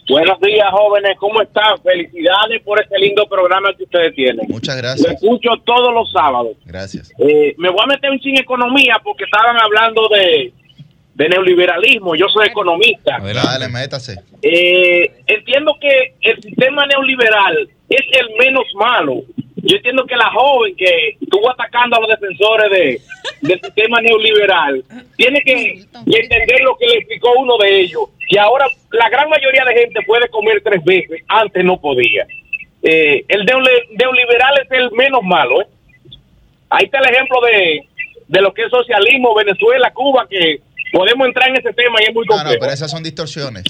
Buenos 0.08 0.38
días, 0.40 0.68
jóvenes. 0.70 1.16
¿Cómo 1.18 1.42
están? 1.42 1.78
Felicidades 1.82 2.62
por 2.62 2.80
este 2.80 2.98
lindo 2.98 3.26
programa 3.26 3.74
que 3.76 3.82
ustedes 3.84 4.14
tienen. 4.14 4.46
Muchas 4.48 4.76
Lo 4.76 4.82
gracias. 4.82 5.14
escucho 5.14 5.50
todos 5.64 5.92
los 5.92 6.10
sábados. 6.12 6.56
Gracias. 6.64 7.12
Eh, 7.18 7.54
me 7.58 7.70
voy 7.70 7.80
a 7.82 7.86
meter 7.86 8.10
un 8.10 8.20
chin 8.20 8.38
economía 8.38 9.00
porque 9.02 9.24
estaban 9.24 9.56
hablando 9.60 10.08
de, 10.08 10.52
de 11.16 11.30
neoliberalismo. 11.30 12.14
Yo 12.14 12.28
soy 12.28 12.46
economista. 12.48 13.18
Dale, 13.18 13.68
métase. 13.68 14.20
Eh, 14.42 15.10
entiendo 15.26 15.74
que 15.80 16.12
el 16.20 16.42
sistema 16.42 16.86
neoliberal 16.86 17.68
es 17.88 18.02
el 18.20 18.36
menos 18.38 18.64
malo. 18.74 19.22
Yo 19.56 19.76
entiendo 19.76 20.04
que 20.04 20.14
la 20.14 20.30
joven 20.30 20.76
que 20.76 21.16
estuvo 21.20 21.50
atacando 21.50 21.96
a 21.96 22.00
los 22.00 22.10
defensores 22.10 22.70
de, 22.70 23.00
del 23.40 23.60
sistema 23.62 24.00
neoliberal 24.02 24.84
tiene 25.16 25.40
que 25.40 25.80
entender 26.04 26.60
lo 26.60 26.76
que 26.76 26.86
le 26.86 26.98
explicó 26.98 27.32
uno 27.38 27.56
de 27.56 27.80
ellos, 27.80 28.02
que 28.28 28.38
ahora 28.38 28.66
la 28.92 29.08
gran 29.08 29.30
mayoría 29.30 29.64
de 29.64 29.74
gente 29.74 30.00
puede 30.06 30.28
comer 30.28 30.60
tres 30.62 30.84
veces, 30.84 31.22
antes 31.28 31.64
no 31.64 31.80
podía. 31.80 32.26
Eh, 32.82 33.24
el 33.28 33.46
neoliberal 33.46 34.54
es 34.62 34.70
el 34.70 34.90
menos 34.92 35.22
malo. 35.22 35.62
¿eh? 35.62 35.66
Ahí 36.68 36.84
está 36.84 36.98
el 36.98 37.14
ejemplo 37.14 37.40
de, 37.40 37.80
de 38.28 38.40
lo 38.42 38.52
que 38.52 38.64
es 38.64 38.70
socialismo, 38.70 39.34
Venezuela, 39.34 39.90
Cuba, 39.92 40.26
que 40.28 40.60
podemos 40.92 41.26
entrar 41.26 41.48
en 41.50 41.56
ese 41.56 41.72
tema 41.72 41.98
y 42.00 42.04
es 42.08 42.14
muy 42.14 42.24
No, 42.26 42.34
no, 42.36 42.42
complejo. 42.42 42.60
pero 42.60 42.72
esas 42.72 42.90
son 42.90 43.02
distorsiones. 43.02 43.64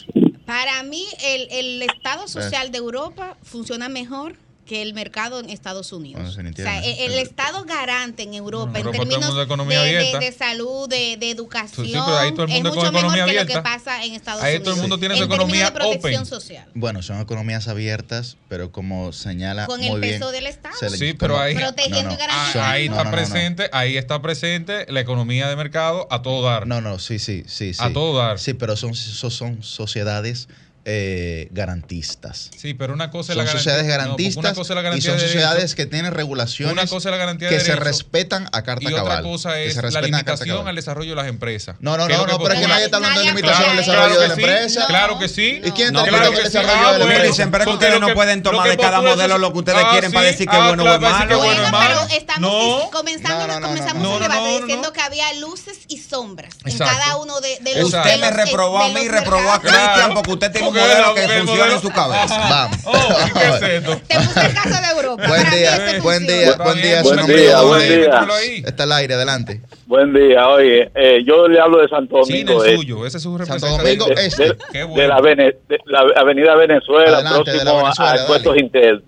Para 0.46 0.82
mí, 0.84 1.04
el, 1.24 1.48
el 1.50 1.82
Estado 1.82 2.28
social 2.28 2.70
de 2.70 2.78
Europa 2.78 3.36
funciona 3.42 3.88
mejor 3.88 4.36
que 4.66 4.82
el 4.82 4.92
mercado 4.92 5.40
en 5.40 5.48
Estados 5.48 5.92
Unidos. 5.92 6.20
Bueno, 6.20 6.32
se 6.32 6.40
o 6.62 6.64
sea, 6.66 6.84
el, 6.84 7.12
el 7.12 7.18
Estado 7.20 7.64
garante 7.64 8.24
en 8.24 8.34
Europa 8.34 8.78
En 8.78 8.86
en 8.86 8.86
Europa 8.86 8.92
todo 8.92 9.02
el 9.02 9.08
términos 9.08 9.20
mundo 9.28 9.34
de 9.34 9.38
de, 9.40 9.44
economía 9.44 9.80
de- 9.82 9.98
abierta. 9.98 10.18
de 10.18 10.32
salud, 10.32 10.88
de, 10.88 11.16
de 11.16 11.30
educación, 11.30 11.86
Sí, 11.86 11.92
pero 11.92 12.18
ahí 12.18 12.32
todo 12.32 12.44
el 12.44 12.50
es 12.50 12.54
mundo 12.56 12.70
con 12.70 12.78
mucho 12.78 12.92
mejor 12.92 12.98
economía 13.06 13.24
que 13.26 13.32
lo 13.32 13.40
abierta. 13.40 13.54
que 13.54 13.62
pasa 13.62 14.04
en 14.04 14.12
Estados 14.14 14.42
Ahí 14.42 14.56
Unidos. 14.56 14.64
todo 14.64 14.74
el 14.74 14.80
mundo 14.82 14.98
tiene 14.98 15.16
su 15.16 15.22
en 15.22 15.28
economía 15.32 15.64
de 15.66 15.72
protección 15.72 16.14
open. 16.22 16.26
social. 16.26 16.68
Bueno, 16.74 17.02
son 17.02 17.20
economías 17.20 17.68
abiertas, 17.68 18.36
pero 18.48 18.72
como 18.72 19.12
señala 19.12 19.66
Con 19.66 19.80
muy 19.80 19.88
el 19.88 20.00
bien. 20.00 20.14
peso 20.18 20.30
del 20.32 20.46
Estado. 20.46 20.74
le- 20.82 20.96
Sí, 20.98 21.14
pero 21.14 21.38
ahí, 21.38 21.54
Protegiendo 21.54 22.10
y 22.10 22.14
Ah, 22.14 22.16
garantizando. 22.18 22.62
ahí 22.68 22.84
está 22.84 22.96
no, 22.96 23.04
no, 23.04 23.10
no. 23.10 23.16
presente, 23.16 23.70
ahí 23.72 23.96
está 23.96 24.20
presente 24.20 24.86
la 24.90 25.00
economía 25.00 25.48
de 25.48 25.56
mercado 25.56 26.08
a 26.10 26.22
todo 26.22 26.42
dar. 26.44 26.66
No, 26.66 26.80
no, 26.80 26.98
sí, 26.98 27.18
sí, 27.18 27.44
sí. 27.46 27.72
sí. 27.72 27.80
A 27.82 27.92
todo 27.92 28.18
dar. 28.18 28.38
Sí, 28.38 28.52
pero 28.54 28.76
son, 28.76 28.94
so- 28.94 29.30
son 29.30 29.62
sociedades 29.62 30.48
eh, 30.88 31.48
garantistas. 31.50 32.48
Sí, 32.56 32.72
pero 32.74 32.94
una 32.94 33.10
cosa 33.10 33.32
es 33.32 33.36
Son 33.36 33.38
la 33.38 33.44
garantía. 33.44 33.58
sociedades 33.58 33.86
no, 33.86 33.90
garantistas 33.90 34.36
una 34.36 34.54
cosa 34.54 34.72
es 34.72 34.84
la 34.84 34.96
y 34.96 35.00
son 35.00 35.16
de 35.16 35.20
sociedades 35.20 35.74
que 35.74 35.86
tienen 35.86 36.12
regulaciones 36.14 36.72
Una 36.72 36.86
cosa 36.86 37.08
es 37.08 37.10
la 37.12 37.16
garantía 37.18 37.48
que 37.48 37.58
se 37.58 37.74
respetan 37.74 38.48
a 38.52 38.62
carta 38.62 38.88
y 38.88 38.94
cabal. 38.94 39.18
otra 39.18 39.22
cosa 39.22 39.54
que 39.54 39.66
es 39.66 39.74
se 39.74 39.82
la 39.90 40.00
limitación 40.00 40.68
al 40.68 40.76
desarrollo 40.76 41.10
de 41.10 41.16
las 41.16 41.26
empresas. 41.26 41.74
No, 41.80 41.96
no, 41.96 42.06
¿Qué 42.06 42.12
es 42.12 42.18
no, 42.20 42.26
no, 42.26 42.38
pero 42.38 42.54
es 42.54 42.60
que 42.60 42.66
porque- 42.66 42.68
nadie 42.68 42.84
está 42.84 42.96
hablando 42.98 43.20
de 43.20 43.26
limitación 43.26 43.70
al 43.70 43.76
desarrollo 43.78 44.20
de 44.20 44.28
la 44.28 44.34
empresa. 44.34 44.86
Claro 44.86 45.18
que 45.18 45.28
sí. 45.28 45.60
¿Y 45.64 45.70
quién 45.72 45.92
No, 45.92 46.04
te 46.04 46.08
Claro 46.10 46.24
explica 46.26 46.42
que 46.42 46.46
el 46.46 46.52
sí. 46.52 46.58
desarrollo 46.58 46.86
Ah, 46.88 46.92
de 46.92 46.98
la 46.98 47.04
empresa? 47.04 47.22
dicen, 47.32 47.50
pero 47.50 47.64
es 47.64 47.70
ustedes 47.70 48.00
no 48.00 48.14
pueden 48.14 48.42
tomar 48.44 48.68
de 48.68 48.76
cada 48.76 49.00
modelo 49.02 49.38
lo 49.38 49.52
que 49.52 49.58
ustedes 49.58 49.82
Ah, 49.84 49.88
quieren 49.90 50.12
para 50.12 50.26
decir 50.26 50.48
que 50.48 50.56
Ah, 50.56 50.68
bueno 50.68 50.84
o 50.84 50.94
es 50.94 51.00
malo. 51.00 51.42
es 51.42 51.70
pero 51.72 52.06
estamos 52.16 52.84
comenzando, 52.92 53.46
No, 53.46 53.54
no, 53.54 53.60
no, 53.60 53.66
comenzamos 53.66 54.14
el 54.14 54.20
debate 54.22 54.60
diciendo 54.60 54.92
que 54.92 55.00
había 55.00 55.32
luces 55.34 55.78
y 55.88 55.98
sombras 55.98 56.54
en 56.64 56.78
cada 56.78 57.16
uno 57.16 57.40
de, 57.40 57.58
los. 57.76 57.84
Usted 57.92 58.20
me 58.20 58.30
los- 58.30 58.36
reprobó 58.36 58.78
a 58.78 58.88
mí 58.90 59.00
y 59.00 59.08
reprobó 59.08 59.50
a. 59.52 59.60
Cristian 59.60 60.14
porque 60.14 60.30
usted 60.32 60.52
tiene 60.52 60.68
un 60.68 60.75
modelo 60.76 61.14
que 61.14 61.24
el 61.24 61.30
funciona 61.46 61.72
en 61.74 61.80
su 61.80 61.90
cabeza. 61.90 62.38
Vamos. 62.50 62.76
Oh, 62.84 63.16
¿y 63.26 63.30
¿qué 63.32 63.48
es 63.48 63.62
esto? 63.62 63.96
Te 64.08 64.16
puse 64.16 64.46
el 64.46 64.54
caso 64.54 64.68
de 64.82 65.00
Europa. 65.00 65.24
Buen 65.28 65.50
día, 65.50 66.00
buen 66.02 66.26
día, 66.26 66.56
buen 66.56 66.82
día, 66.82 67.02
buen 67.02 67.26
día, 67.26 67.60
buen 67.62 67.82
está. 67.82 68.26
día. 68.26 68.74
Al 68.78 68.92
aire, 68.92 69.14
adelante. 69.14 69.60
Buen 69.86 70.12
día, 70.12 70.48
oye, 70.48 70.90
eh, 70.94 71.22
yo 71.24 71.46
le 71.48 71.60
hablo 71.60 71.78
de 71.80 71.88
Santo 71.88 72.18
Domingo, 72.18 72.64
eh, 72.64 72.76
suyo, 72.76 73.06
ese 73.06 73.16
es 73.18 73.22
su 73.22 73.36
Santo 73.38 73.44
representante. 73.54 73.96
Domingo 73.96 74.06
de, 74.06 74.26
Este. 74.26 74.44
de- 74.48 74.56
Qué 74.72 74.78
de 74.78 74.84
bueno. 74.84 75.08
la, 75.08 75.20
Vene- 75.20 75.56
de 75.68 75.78
la 75.86 76.00
Avenida 76.16 76.54
Venezuela, 76.56 77.18
Adelante, 77.18 77.50
de 77.52 77.56
la 77.58 77.62
próximo 77.62 77.82
Venezuela, 77.82 78.10
al 78.10 78.16
dale. 78.18 78.26
puerto 78.28 78.56
Inter. 78.56 79.02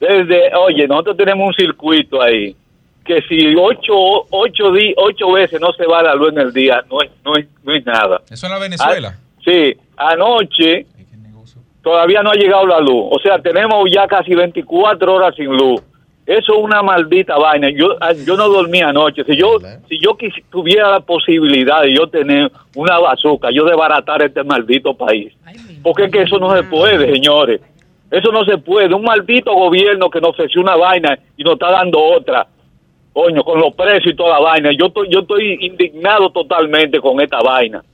Desde, 0.00 0.54
oye, 0.56 0.86
nosotros 0.88 1.16
tenemos 1.16 1.46
un 1.48 1.54
circuito 1.54 2.20
ahí 2.20 2.54
que 3.04 3.22
si 3.28 3.54
ocho, 3.54 4.26
ocho, 4.30 4.72
di- 4.72 4.92
ocho 4.96 5.30
veces 5.30 5.60
no 5.60 5.72
se 5.74 5.86
va 5.86 6.02
la 6.02 6.14
luz 6.16 6.32
en 6.32 6.38
el 6.40 6.52
día, 6.52 6.82
no 6.90 7.00
es, 7.02 7.10
no 7.24 7.36
es, 7.36 7.46
no 7.62 7.72
es 7.72 7.86
nada. 7.86 8.20
Eso 8.28 8.46
en 8.46 8.52
la 8.52 8.58
Venezuela. 8.58 9.16
Ah, 9.16 9.38
sí, 9.44 9.76
anoche 9.96 10.86
todavía 11.86 12.20
no 12.20 12.30
ha 12.30 12.34
llegado 12.34 12.66
la 12.66 12.80
luz. 12.80 13.04
O 13.12 13.20
sea, 13.22 13.38
tenemos 13.38 13.88
ya 13.88 14.08
casi 14.08 14.34
24 14.34 15.14
horas 15.14 15.36
sin 15.36 15.46
luz. 15.46 15.80
Eso 16.26 16.54
es 16.54 16.58
una 16.58 16.82
maldita 16.82 17.38
vaina. 17.38 17.70
Yo 17.70 17.96
ah, 18.00 18.12
yo 18.12 18.36
no 18.36 18.48
dormía 18.48 18.88
anoche. 18.88 19.22
Si 19.22 19.36
yo 19.36 19.58
si 19.88 19.96
yo 20.00 20.16
tuviera 20.50 20.90
la 20.90 20.98
posibilidad 20.98 21.82
de 21.82 21.94
yo 21.94 22.08
tener 22.08 22.50
una 22.74 22.98
bazooka, 22.98 23.52
yo 23.52 23.64
desbaratar 23.64 24.20
este 24.24 24.42
maldito 24.42 24.94
país. 24.94 25.32
Porque 25.84 26.06
es 26.06 26.10
que 26.10 26.22
eso 26.22 26.40
no 26.40 26.56
se 26.56 26.64
puede, 26.64 27.12
señores. 27.12 27.60
Eso 28.10 28.32
no 28.32 28.44
se 28.44 28.58
puede. 28.58 28.92
Un 28.92 29.04
maldito 29.04 29.54
gobierno 29.54 30.10
que 30.10 30.20
nos 30.20 30.30
ofreció 30.30 30.62
una 30.62 30.74
vaina 30.74 31.16
y 31.36 31.44
nos 31.44 31.52
está 31.52 31.70
dando 31.70 32.02
otra. 32.02 32.48
Coño, 33.12 33.44
con 33.44 33.60
los 33.60 33.72
precios 33.74 34.12
y 34.12 34.16
toda 34.16 34.40
la 34.40 34.40
vaina. 34.40 34.70
Yo 34.76 34.86
estoy, 34.86 35.08
yo 35.08 35.20
estoy 35.20 35.56
indignado 35.60 36.30
totalmente 36.30 36.98
con 36.98 37.20
esta 37.20 37.38
vaina. 37.42 37.84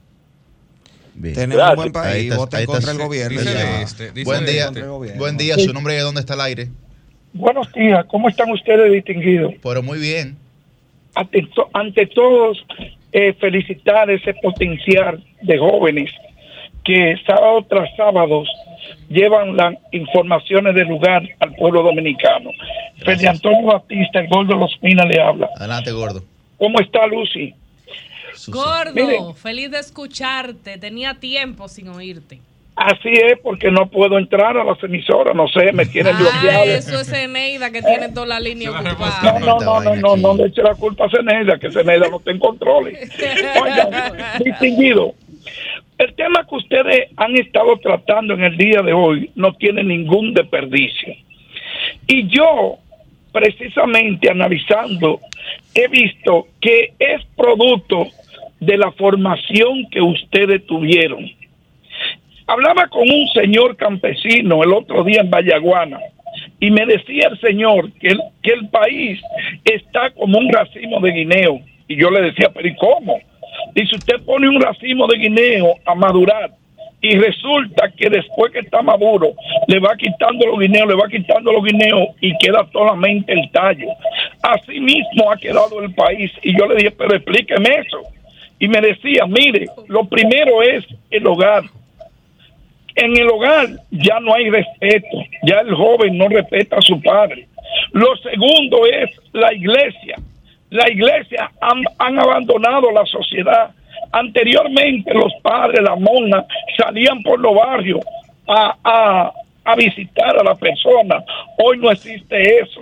Bien. 1.22 1.34
Tenemos 1.36 1.56
Gracias. 1.56 1.70
un 1.70 1.76
buen 1.76 1.92
país, 1.92 2.24
está- 2.24 2.36
voten 2.36 2.60
está- 2.60 2.72
contra 2.72 2.92
el 2.92 2.98
gobierno. 2.98 3.40
Dice 3.40 3.82
este, 3.82 4.10
dice 4.10 4.24
Buen 4.24 4.44
día, 4.44 4.64
este. 4.66 4.82
buen 5.18 5.36
día, 5.36 5.54
su 5.56 5.72
nombre 5.72 5.94
y 5.94 5.96
de 5.98 6.02
dónde 6.02 6.20
está 6.20 6.34
el 6.34 6.40
aire. 6.40 6.68
Buenos 7.32 7.72
días, 7.72 8.04
¿cómo 8.06 8.28
están 8.28 8.50
ustedes 8.50 8.90
distinguidos? 8.92 9.54
Pero 9.62 9.82
muy 9.84 9.98
bien. 10.00 10.36
Ante, 11.14 11.42
to- 11.54 11.70
ante 11.74 12.06
todos, 12.08 12.58
eh, 13.12 13.34
felicitar 13.34 14.10
ese 14.10 14.34
potencial 14.34 15.22
de 15.42 15.58
jóvenes 15.58 16.10
que 16.84 17.14
sábado 17.24 17.64
tras 17.70 17.88
sábados 17.96 18.48
llevan 19.08 19.56
las 19.56 19.74
informaciones 19.92 20.74
del 20.74 20.88
lugar 20.88 21.22
al 21.38 21.54
pueblo 21.54 21.82
dominicano. 21.84 22.50
Fede 23.04 23.28
Antonio 23.28 23.62
Batista, 23.66 24.18
el 24.20 24.26
Gordo 24.28 24.56
Los 24.56 24.76
Minas, 24.82 25.06
le 25.06 25.20
habla. 25.20 25.48
Adelante, 25.56 25.92
gordo. 25.92 26.24
¿Cómo 26.58 26.80
está 26.80 27.06
Lucy? 27.06 27.54
Gordo, 28.48 28.92
Miren. 28.94 29.34
feliz 29.36 29.70
de 29.70 29.78
escucharte. 29.78 30.78
Tenía 30.78 31.14
tiempo 31.14 31.68
sin 31.68 31.88
oírte. 31.88 32.40
Así 32.74 33.10
es, 33.10 33.38
porque 33.42 33.70
no 33.70 33.86
puedo 33.90 34.16
entrar 34.18 34.56
a 34.56 34.64
las 34.64 34.82
emisoras, 34.82 35.36
no 35.36 35.46
sé, 35.46 35.72
me 35.72 35.84
tienen 35.84 36.16
Ah, 36.16 36.18
bloqueado. 36.18 36.64
eso 36.64 37.00
es 37.00 37.12
Eneida 37.12 37.70
que 37.70 37.82
tiene 37.82 38.08
toda 38.08 38.26
la 38.26 38.40
línea 38.40 38.70
No, 38.70 38.80
ocupada. 38.80 39.38
no, 39.40 39.60
no, 39.60 39.80
no, 39.82 39.94
no, 39.96 40.16
no 40.16 40.34
le 40.34 40.46
eche 40.48 40.62
la 40.62 40.74
culpa 40.74 41.04
a 41.04 41.10
Ceneda, 41.10 41.58
que 41.58 41.70
Ceneda 41.70 42.08
no 42.08 42.16
está 42.16 42.30
en 42.30 42.38
controles. 42.38 43.10
Oigan, 43.62 43.90
distinguido, 44.44 45.14
el 45.98 46.14
tema 46.14 46.46
que 46.48 46.54
ustedes 46.56 47.10
han 47.18 47.36
estado 47.36 47.76
tratando 47.78 48.32
en 48.34 48.42
el 48.44 48.56
día 48.56 48.80
de 48.80 48.94
hoy 48.94 49.30
no 49.34 49.52
tiene 49.54 49.84
ningún 49.84 50.32
desperdicio. 50.32 51.14
Y 52.06 52.26
yo, 52.28 52.78
precisamente 53.32 54.30
analizando, 54.30 55.20
he 55.74 55.88
visto 55.88 56.48
que 56.60 56.94
es 56.98 57.22
producto 57.36 58.08
de 58.62 58.76
la 58.76 58.92
formación 58.92 59.88
que 59.90 60.00
ustedes 60.00 60.64
tuvieron. 60.66 61.28
Hablaba 62.46 62.86
con 62.88 63.02
un 63.02 63.26
señor 63.34 63.76
campesino 63.76 64.62
el 64.62 64.72
otro 64.72 65.02
día 65.02 65.20
en 65.20 65.30
Vallaguana 65.30 65.98
y 66.60 66.70
me 66.70 66.86
decía 66.86 67.28
el 67.30 67.40
señor 67.40 67.92
que 67.94 68.08
el, 68.08 68.20
que 68.42 68.52
el 68.52 68.68
país 68.68 69.20
está 69.64 70.10
como 70.10 70.38
un 70.38 70.52
racimo 70.52 71.00
de 71.00 71.10
guineo. 71.10 71.60
Y 71.88 71.96
yo 72.00 72.10
le 72.10 72.22
decía, 72.22 72.50
pero 72.54 72.68
¿y 72.68 72.76
cómo? 72.76 73.18
Dice, 73.74 73.96
usted 73.96 74.22
pone 74.24 74.48
un 74.48 74.60
racimo 74.60 75.06
de 75.08 75.18
guineo 75.18 75.74
a 75.84 75.94
madurar 75.94 76.52
y 77.00 77.16
resulta 77.16 77.90
que 77.96 78.08
después 78.08 78.52
que 78.52 78.60
está 78.60 78.80
maduro, 78.80 79.34
le 79.66 79.80
va 79.80 79.96
quitando 79.96 80.46
los 80.46 80.60
guineos, 80.60 80.86
le 80.86 80.94
va 80.94 81.08
quitando 81.08 81.52
los 81.52 81.64
guineos 81.64 82.10
y 82.20 82.36
queda 82.38 82.64
solamente 82.72 83.32
el 83.32 83.50
tallo. 83.50 83.88
Así 84.40 84.78
mismo 84.78 85.30
ha 85.30 85.36
quedado 85.36 85.82
el 85.82 85.92
país. 85.94 86.30
Y 86.42 86.56
yo 86.56 86.66
le 86.66 86.76
dije, 86.76 86.92
pero 86.92 87.16
explíqueme 87.16 87.68
eso. 87.84 88.02
Y 88.62 88.68
me 88.68 88.80
decía, 88.80 89.26
mire, 89.26 89.66
lo 89.88 90.04
primero 90.04 90.62
es 90.62 90.84
el 91.10 91.26
hogar. 91.26 91.64
En 92.94 93.16
el 93.16 93.28
hogar 93.28 93.66
ya 93.90 94.20
no 94.20 94.32
hay 94.34 94.50
respeto, 94.50 95.18
ya 95.42 95.62
el 95.62 95.74
joven 95.74 96.16
no 96.16 96.28
respeta 96.28 96.76
a 96.76 96.80
su 96.80 97.02
padre. 97.02 97.48
Lo 97.90 98.16
segundo 98.18 98.86
es 98.86 99.10
la 99.32 99.52
iglesia. 99.52 100.14
La 100.70 100.88
iglesia 100.88 101.50
han, 101.60 101.82
abandonado 102.20 102.92
la 102.92 103.04
sociedad. 103.04 103.72
Anteriormente 104.12 105.12
los 105.12 105.32
padres, 105.42 105.82
la 105.82 105.96
mona, 105.96 106.46
salían 106.76 107.20
por 107.24 107.40
los 107.40 107.56
barrios 107.56 107.98
a, 108.46 108.76
a, 108.84 109.32
a 109.64 109.74
visitar 109.74 110.38
a 110.38 110.44
la 110.44 110.54
persona. 110.54 111.24
Hoy 111.58 111.78
no 111.78 111.90
existe 111.90 112.60
eso. 112.60 112.80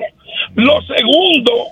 Lo 0.57 0.83
segundo 0.83 1.69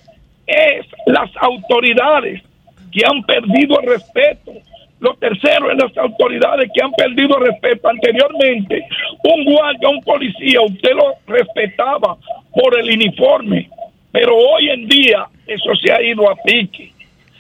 es 0.46 0.86
las 1.04 1.30
autoridades 1.42 2.47
que 2.90 3.02
han 3.04 3.22
perdido 3.24 3.80
el 3.80 3.88
respeto. 3.88 4.52
Lo 5.00 5.14
tercero 5.14 5.70
es 5.70 5.78
las 5.78 5.96
autoridades 5.96 6.70
que 6.74 6.82
han 6.82 6.92
perdido 6.92 7.38
el 7.38 7.46
respeto. 7.46 7.88
Anteriormente, 7.88 8.84
un 9.22 9.44
guardia, 9.44 9.88
un 9.88 10.02
policía, 10.02 10.60
usted 10.60 10.92
lo 10.92 11.14
respetaba 11.26 12.16
por 12.52 12.78
el 12.78 12.90
uniforme, 12.90 13.68
pero 14.10 14.36
hoy 14.36 14.70
en 14.70 14.88
día 14.88 15.26
eso 15.46 15.74
se 15.76 15.92
ha 15.92 16.02
ido 16.02 16.28
a 16.28 16.34
pique. 16.36 16.92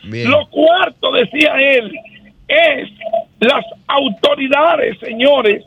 Bien. 0.04 0.30
Lo 0.30 0.46
cuarto, 0.48 1.10
decía 1.10 1.54
él, 1.58 1.92
es 2.46 2.88
las 3.40 3.64
autoridades, 3.86 4.98
señores, 5.00 5.64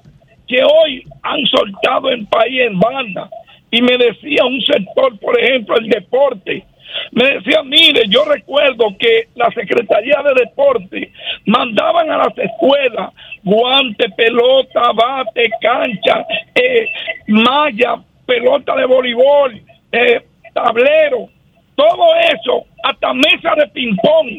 que 0.48 0.64
hoy 0.64 1.04
han 1.24 1.46
soltado 1.46 2.10
el 2.10 2.26
país 2.28 2.62
en 2.62 2.80
banda. 2.80 3.30
Y 3.70 3.82
me 3.82 3.98
decía 3.98 4.44
un 4.44 4.62
sector, 4.62 5.18
por 5.20 5.40
ejemplo, 5.40 5.78
el 5.78 5.88
deporte. 5.88 6.66
Me 7.12 7.36
decía, 7.36 7.64
mire, 7.64 8.04
yo 8.08 8.26
recuerdo 8.26 8.96
que 8.98 9.28
la 9.36 9.50
Secretaría 9.52 10.22
de 10.24 10.42
Deporte 10.46 11.12
mandaban 11.46 12.10
a 12.10 12.18
las 12.18 12.38
escuelas 12.38 13.12
guante, 13.44 14.10
pelota, 14.10 14.92
bate, 14.94 15.50
cancha, 15.62 16.26
eh, 16.56 16.88
malla, 17.28 17.96
pelota 18.26 18.76
de 18.76 18.86
voleibol, 18.86 19.62
eh, 19.92 20.22
tablero, 20.54 21.30
todo 21.76 22.16
eso, 22.16 22.66
hasta 22.84 23.14
mesa 23.14 23.56
de 23.56 23.68
ping-pong, 23.68 24.30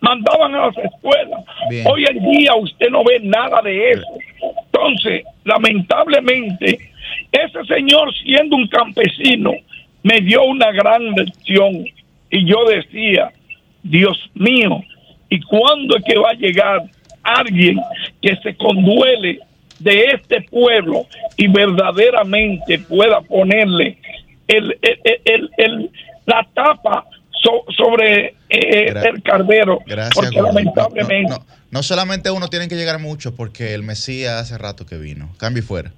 mandaban 0.00 0.54
a 0.54 0.66
las 0.66 0.78
escuelas. 0.78 1.44
Bien. 1.68 1.86
Hoy 1.88 2.06
en 2.06 2.30
día 2.30 2.54
usted 2.54 2.88
no 2.90 3.04
ve 3.04 3.20
nada 3.22 3.60
de 3.62 3.92
eso. 3.92 4.06
Entonces, 4.64 5.24
lamentablemente, 5.44 6.78
ese 7.32 7.64
señor 7.66 8.14
siendo 8.14 8.56
un 8.56 8.68
campesino 8.68 9.52
me 10.02 10.20
dio 10.20 10.44
una 10.44 10.70
gran 10.70 11.02
lección 11.12 11.84
y 12.30 12.48
yo 12.48 12.64
decía, 12.64 13.30
Dios 13.82 14.18
mío, 14.34 14.82
¿y 15.30 15.40
cuándo 15.42 15.96
es 15.96 16.04
que 16.04 16.18
va 16.18 16.30
a 16.30 16.34
llegar 16.34 16.82
alguien 17.22 17.80
que 18.22 18.36
se 18.42 18.54
conduele 18.56 19.40
de 19.78 20.04
este 20.14 20.40
pueblo 20.42 21.06
y 21.36 21.48
verdaderamente 21.48 22.78
pueda 22.78 23.20
ponerle 23.20 23.98
el, 24.48 24.76
el, 24.82 25.00
el- 25.24 25.50
el- 25.56 25.90
la 26.24 26.46
tapa 26.54 27.04
so- 27.42 27.64
sobre 27.76 28.34
eh, 28.48 28.92
Gra- 28.92 29.10
el 29.14 29.22
carbero. 29.22 29.80
Gracias, 29.86 30.14
porque. 30.14 30.36
No, 30.36 30.46
lamentablemente. 30.46 31.30
no, 31.30 31.38
no, 31.38 31.44
no 31.70 31.82
solamente 31.82 32.30
uno, 32.30 32.48
tienen 32.48 32.68
que 32.68 32.76
llegar 32.76 32.98
muchos 33.00 33.32
porque 33.34 33.74
el 33.74 33.82
Mesías 33.82 34.34
hace 34.40 34.56
rato 34.58 34.86
que 34.86 34.96
vino. 34.96 35.28
Cambio 35.38 35.62
y 35.62 35.66
fuera. 35.66 35.92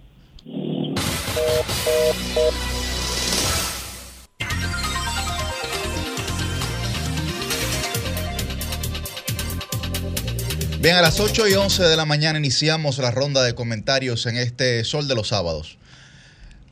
Bien, 10.80 10.94
a 10.94 11.02
las 11.02 11.18
8 11.18 11.48
y 11.48 11.54
11 11.54 11.82
de 11.82 11.96
la 11.96 12.04
mañana 12.04 12.38
iniciamos 12.38 12.98
la 12.98 13.10
ronda 13.10 13.42
de 13.42 13.56
comentarios 13.56 14.26
en 14.26 14.36
este 14.36 14.84
Sol 14.84 15.08
de 15.08 15.16
los 15.16 15.26
Sábados. 15.26 15.76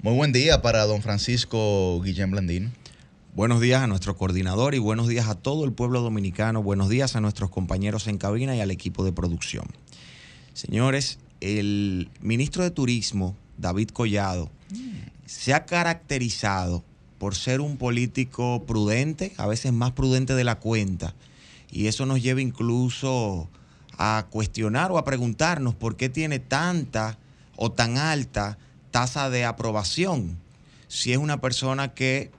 Muy 0.00 0.14
buen 0.14 0.30
día 0.30 0.62
para 0.62 0.86
don 0.86 1.02
Francisco 1.02 2.00
Guillén 2.04 2.30
Blandino. 2.30 2.70
Buenos 3.34 3.60
días 3.60 3.82
a 3.82 3.88
nuestro 3.88 4.16
coordinador 4.16 4.76
y 4.76 4.78
buenos 4.78 5.08
días 5.08 5.26
a 5.26 5.34
todo 5.34 5.64
el 5.64 5.72
pueblo 5.72 6.02
dominicano. 6.02 6.62
Buenos 6.62 6.88
días 6.88 7.16
a 7.16 7.20
nuestros 7.20 7.50
compañeros 7.50 8.06
en 8.06 8.18
cabina 8.18 8.54
y 8.54 8.60
al 8.60 8.70
equipo 8.70 9.04
de 9.04 9.10
producción. 9.10 9.66
Señores, 10.54 11.18
el 11.40 12.08
ministro 12.20 12.62
de 12.62 12.70
Turismo, 12.70 13.36
David 13.58 13.88
Collado, 13.88 14.52
se 15.26 15.52
ha 15.52 15.66
caracterizado 15.66 16.84
por 17.18 17.34
ser 17.34 17.60
un 17.60 17.76
político 17.76 18.66
prudente, 18.66 19.32
a 19.36 19.48
veces 19.48 19.72
más 19.72 19.90
prudente 19.90 20.36
de 20.36 20.44
la 20.44 20.60
cuenta. 20.60 21.16
Y 21.72 21.88
eso 21.88 22.06
nos 22.06 22.22
lleva 22.22 22.40
incluso 22.40 23.50
a 23.98 24.26
cuestionar 24.30 24.92
o 24.92 24.98
a 24.98 25.04
preguntarnos 25.04 25.74
por 25.74 25.96
qué 25.96 26.08
tiene 26.08 26.38
tanta 26.38 27.18
o 27.56 27.72
tan 27.72 27.98
alta 27.98 28.58
tasa 28.90 29.30
de 29.30 29.44
aprobación. 29.44 30.38
Si 30.88 31.12
es 31.12 31.18
una 31.18 31.40
persona 31.40 31.94
que 31.94 32.30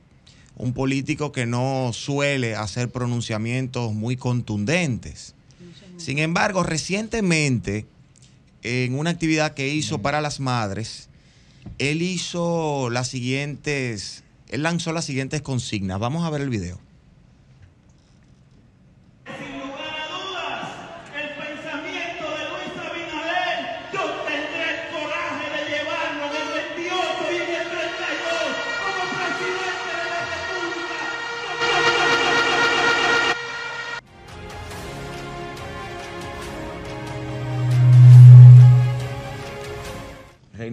un 0.57 0.73
político 0.73 1.31
que 1.31 1.45
no 1.45 1.91
suele 1.93 2.55
hacer 2.55 2.89
pronunciamientos 2.89 3.93
muy 3.93 4.17
contundentes. 4.17 5.35
Sin 5.97 6.19
embargo, 6.19 6.63
recientemente, 6.63 7.85
en 8.63 8.97
una 8.97 9.11
actividad 9.11 9.53
que 9.53 9.69
hizo 9.69 10.01
para 10.01 10.19
las 10.19 10.39
madres, 10.39 11.09
él 11.77 12.01
hizo 12.01 12.89
las 12.89 13.07
siguientes, 13.07 14.23
él 14.49 14.63
lanzó 14.63 14.93
las 14.93 15.05
siguientes 15.05 15.41
consignas. 15.41 15.99
Vamos 15.99 16.25
a 16.25 16.29
ver 16.29 16.41
el 16.41 16.49
video. 16.49 16.79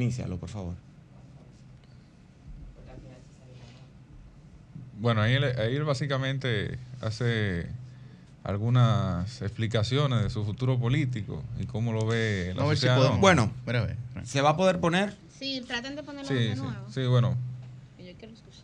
Reinícialo, 0.05 0.37
por 0.39 0.49
favor. 0.51 0.75
Bueno, 5.01 5.23
ahí 5.23 5.35
él, 5.35 5.45
ahí 5.45 5.75
él 5.77 5.85
básicamente 5.85 6.79
hace 7.01 7.67
algunas 8.45 9.41
explicaciones 9.43 10.23
de 10.23 10.31
su 10.31 10.45
futuro 10.45 10.79
político 10.79 11.43
y 11.59 11.65
cómo 11.65 11.93
lo 11.93 12.07
ve 12.07 12.53
la 12.55 12.77
si 12.77 12.87
podemos- 12.87 13.21
Bueno, 13.21 13.51
Mira, 13.67 13.83
ve. 13.85 13.97
¿se 14.25 14.41
va 14.43 14.51
a 14.51 14.57
poder 14.57 14.79
poner? 14.81 15.15
Sí, 15.39 15.63
traten 15.67 15.97
de 15.97 16.03
ponerlo 16.03 16.29
Sí, 16.29 16.35
de 16.35 16.55
sí, 16.55 16.61
nuevo. 16.61 16.87
sí, 16.91 17.07
bueno. 17.07 17.37
que 17.97 18.07
yo 18.07 18.13
quiero 18.19 18.35
escuchar. 18.35 18.61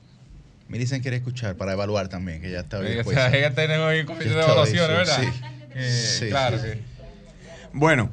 Me 0.69 0.79
dicen 0.79 1.01
quiere 1.03 1.17
escuchar 1.17 1.57
para 1.57 1.73
evaluar 1.73 2.09
también, 2.09 2.41
que 2.41 2.51
ya 2.51 2.61
está 2.61 2.79
bien. 2.81 3.03
Pues. 3.03 3.17
ella 3.33 3.55
tiene 3.55 3.79
hoy 3.79 4.05
comisión 4.05 4.35
de 4.35 4.41
Ya 4.41 4.45
evaluaciones, 4.45 4.97
¿verdad? 4.97 5.23
sí. 5.23 5.41
Eh, 5.75 6.17
Sí, 6.21 6.29
claro, 6.29 6.59
sí. 6.59 6.69
sí. 6.75 6.81
Bueno, 7.73 8.11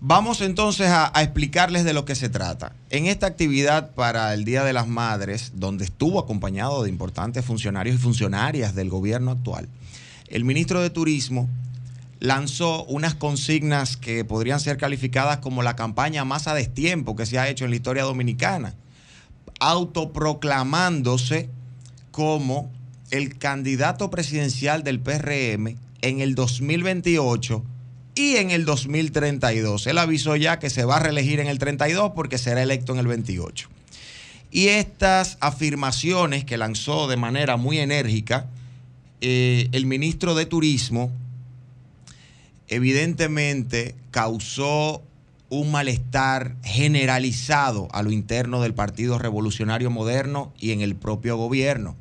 vamos 0.00 0.40
entonces 0.40 0.88
a, 0.88 1.12
explicarles 1.16 1.84
de 1.84 1.92
lo 1.92 2.04
que 2.04 2.14
se 2.14 2.28
trata. 2.28 2.72
En 2.90 3.06
esta 3.06 3.26
actividad 3.26 3.94
para 3.94 4.32
el 4.34 4.44
Día 4.44 4.64
de 4.64 4.72
las 4.72 4.86
Madres, 4.86 5.52
donde 5.54 5.84
estuvo 5.84 6.18
acompañado 6.18 6.82
de 6.82 6.90
importantes 6.90 7.44
funcionarios 7.44 7.96
y 7.96 7.98
funcionarias 7.98 8.74
del 8.74 8.90
gobierno 8.90 9.32
actual, 9.32 9.68
el 10.28 10.44
ministro 10.44 10.80
de 10.80 10.90
Turismo 10.90 11.48
lanzó 12.20 12.84
unas 12.84 13.14
consignas 13.14 13.96
que 13.96 14.24
podrían 14.24 14.60
ser 14.60 14.76
calificadas 14.76 15.38
como 15.38 15.62
la 15.62 15.76
campaña 15.76 16.24
más 16.24 16.48
a 16.48 16.54
destiempo 16.54 17.16
que 17.16 17.26
se 17.26 17.38
ha 17.38 17.48
hecho 17.48 17.64
en 17.64 17.70
la 17.70 17.76
historia 17.76 18.02
dominicana, 18.02 18.74
autoproclamándose 19.60 21.48
como 22.10 22.70
el 23.10 23.38
candidato 23.38 24.10
presidencial 24.10 24.82
del 24.82 25.00
PRM 25.00 25.76
en 26.02 26.20
el 26.20 26.34
2028 26.34 27.64
y 28.18 28.36
en 28.36 28.50
el 28.50 28.64
2032. 28.64 29.86
Él 29.86 29.98
avisó 29.98 30.36
ya 30.36 30.58
que 30.58 30.70
se 30.70 30.84
va 30.84 30.96
a 30.96 31.00
reelegir 31.00 31.40
en 31.40 31.46
el 31.46 31.58
32 31.58 32.12
porque 32.14 32.38
será 32.38 32.62
electo 32.62 32.92
en 32.92 32.98
el 32.98 33.06
28. 33.06 33.68
Y 34.50 34.68
estas 34.68 35.38
afirmaciones 35.40 36.44
que 36.44 36.58
lanzó 36.58 37.06
de 37.06 37.16
manera 37.16 37.56
muy 37.56 37.78
enérgica 37.78 38.46
eh, 39.20 39.68
el 39.72 39.86
ministro 39.86 40.34
de 40.34 40.46
Turismo, 40.46 41.12
evidentemente 42.68 43.94
causó 44.10 45.02
un 45.50 45.70
malestar 45.70 46.56
generalizado 46.62 47.88
a 47.92 48.02
lo 48.02 48.10
interno 48.10 48.60
del 48.60 48.74
Partido 48.74 49.18
Revolucionario 49.18 49.90
Moderno 49.90 50.52
y 50.58 50.72
en 50.72 50.80
el 50.80 50.94
propio 50.94 51.36
gobierno. 51.36 51.96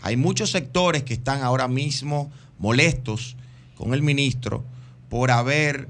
Hay 0.00 0.16
muchos 0.16 0.50
sectores 0.50 1.02
que 1.02 1.14
están 1.14 1.42
ahora 1.42 1.68
mismo 1.68 2.30
molestos 2.58 3.36
con 3.76 3.94
el 3.94 4.02
ministro 4.02 4.64
por 5.10 5.30
haber 5.30 5.88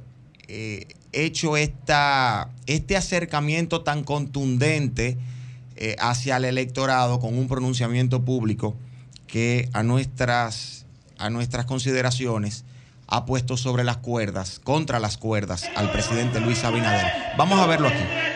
eh, 0.49 0.89
hecho 1.13 1.57
esta, 1.57 2.51
este 2.67 2.97
acercamiento 2.97 3.83
tan 3.83 4.03
contundente 4.03 5.17
eh, 5.77 5.95
hacia 6.01 6.39
el 6.39 6.45
electorado 6.45 7.21
con 7.21 7.39
un 7.39 7.47
pronunciamiento 7.47 8.25
público 8.25 8.75
que 9.29 9.69
a 9.73 9.85
nuestras, 9.85 10.87
a 11.19 11.31
nuestras 11.31 11.67
consideraciones 11.67 12.65
ha 13.07 13.27
puesto 13.27 13.57
sobre 13.57 13.85
las 13.85 13.99
cuerdas, 13.99 14.61
contra 14.63 14.99
las 14.99 15.19
cuerdas, 15.19 15.69
al 15.77 15.93
presidente 15.93 16.41
Luis 16.41 16.65
Abinader. 16.65 17.13
Vamos 17.37 17.61
a 17.61 17.67
verlo 17.67 17.89
aquí. 17.89 18.30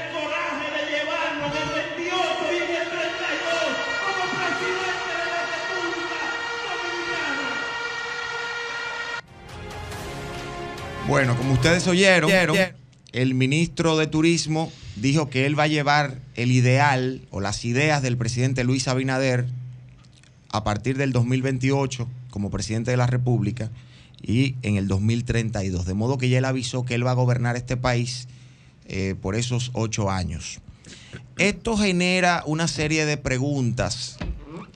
Bueno, 11.07 11.37
como 11.37 11.53
ustedes 11.53 11.87
oyeron, 11.87 12.31
el 13.13 13.35
ministro 13.35 13.97
de 13.99 14.07
Turismo 14.07 14.73
dijo 14.97 15.29
que 15.29 15.45
él 15.45 15.59
va 15.59 15.65
a 15.65 15.69
llevar 15.69 16.19
el 16.35 16.51
ideal 16.51 17.21
o 17.31 17.41
las 17.41 17.65
ideas 17.67 18.03
del 18.03 18.17
presidente 18.17 18.65
Luis 18.65 18.89
Abinader 18.89 19.47
a 20.49 20.65
partir 20.65 20.97
del 20.97 21.13
2028 21.13 22.09
como 22.31 22.51
presidente 22.51 22.91
de 22.91 22.97
la 22.97 23.07
República 23.07 23.71
y 24.23 24.57
en 24.63 24.77
el 24.77 24.89
2032. 24.89 25.85
De 25.85 25.95
modo 25.95 26.17
que 26.17 26.31
ya 26.31 26.39
él 26.39 26.47
avisó 26.47 26.85
que 26.85 26.95
él 26.95 27.07
va 27.07 27.11
a 27.11 27.15
gobernar 27.15 27.57
este 27.57 27.77
país 27.77 28.27
eh, 28.87 29.15
por 29.21 29.35
esos 29.35 29.71
ocho 29.75 30.11
años. 30.11 30.61
Esto 31.37 31.77
genera 31.77 32.43
una 32.47 32.67
serie 32.67 33.05
de 33.05 33.19
preguntas 33.19 34.17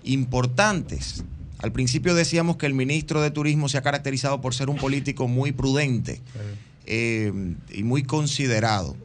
importantes. 0.05 1.25
Al 1.59 1.73
principio 1.73 2.15
decíamos 2.15 2.57
que 2.57 2.67
el 2.67 2.75
ministro 2.75 3.21
de 3.21 3.31
Turismo 3.31 3.69
se 3.69 3.79
ha 3.79 3.83
caracterizado 3.83 4.41
por 4.41 4.55
ser 4.55 4.71
un 4.71 4.77
político 4.77 5.27
muy 5.27 5.53
prudente 5.53 6.21
eh, 6.87 7.33
y 7.73 7.83
muy 7.83 8.05
considerado. 8.05 8.97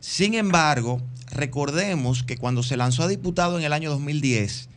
Sin 0.00 0.34
embargo, 0.34 1.00
recordemos 1.30 2.24
que 2.24 2.36
cuando 2.36 2.62
se 2.62 2.76
lanzó 2.76 3.04
a 3.04 3.08
diputado 3.08 3.58
en 3.58 3.64
el 3.64 3.72
año 3.72 3.90
2010, 3.90 4.68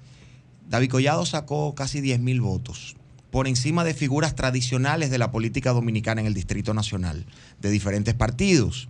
David 0.69 0.89
Collado 0.89 1.25
sacó 1.25 1.73
casi 1.73 1.99
10 1.99 2.19
mil 2.19 2.41
votos, 2.41 2.95
por 3.31 3.47
encima 3.47 3.83
de 3.83 3.95
figuras 3.95 4.35
tradicionales 4.35 5.09
de 5.09 5.17
la 5.17 5.31
política 5.31 5.71
dominicana 5.71 6.21
en 6.21 6.27
el 6.27 6.33
Distrito 6.33 6.73
Nacional, 6.75 7.25
de 7.59 7.71
diferentes 7.71 8.13
partidos. 8.13 8.87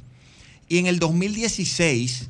Y 0.68 0.80
en 0.80 0.88
el 0.88 1.00
2016, 1.00 2.30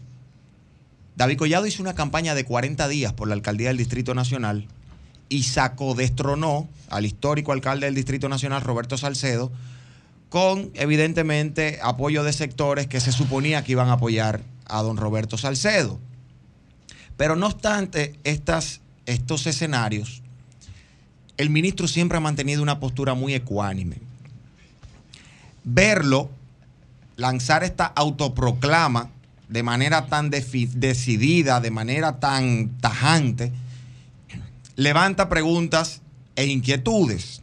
David 1.16 1.38
Collado 1.38 1.66
hizo 1.66 1.82
una 1.82 1.96
campaña 1.96 2.36
de 2.36 2.46
40 2.46 2.88
días 2.88 3.14
por 3.14 3.28
la 3.28 3.34
alcaldía 3.34 3.70
del 3.70 3.78
Distrito 3.78 4.14
Nacional 4.14 4.68
y 5.34 5.42
sacó, 5.42 5.96
destronó 5.96 6.70
al 6.90 7.08
histórico 7.08 7.54
alcalde 7.54 7.88
del 7.88 7.96
Distrito 7.96 8.30
Nacional, 8.30 8.62
Roberto 8.62 9.00
Salcedo, 9.00 9.52
con 10.30 10.70
evidentemente 10.76 11.80
apoyo 11.82 12.24
de 12.24 12.32
sectores 12.34 12.86
que 12.86 13.00
se 13.00 13.12
suponía 13.12 13.64
que 13.64 13.72
iban 13.72 13.90
a 13.90 13.94
apoyar 13.94 14.42
a 14.68 14.84
don 14.84 14.96
Roberto 14.96 15.36
Salcedo. 15.40 16.00
Pero 17.18 17.36
no 17.36 17.48
obstante 17.48 18.14
estas, 18.24 18.82
estos 19.08 19.48
escenarios, 19.48 20.22
el 21.38 21.50
ministro 21.50 21.88
siempre 21.88 22.20
ha 22.20 22.22
mantenido 22.22 22.62
una 22.62 22.80
postura 22.80 23.16
muy 23.16 23.34
ecuánime. 23.34 23.98
Verlo 25.64 26.30
lanzar 27.16 27.64
esta 27.64 27.88
autoproclama 27.88 29.10
de 29.50 29.64
manera 29.64 30.06
tan 30.06 30.30
decidida, 30.30 31.60
de 31.60 31.72
manera 31.72 32.20
tan 32.20 32.78
tajante, 32.80 33.52
levanta 34.76 35.30
preguntas 35.30 36.02
e 36.36 36.46
inquietudes. 36.46 37.42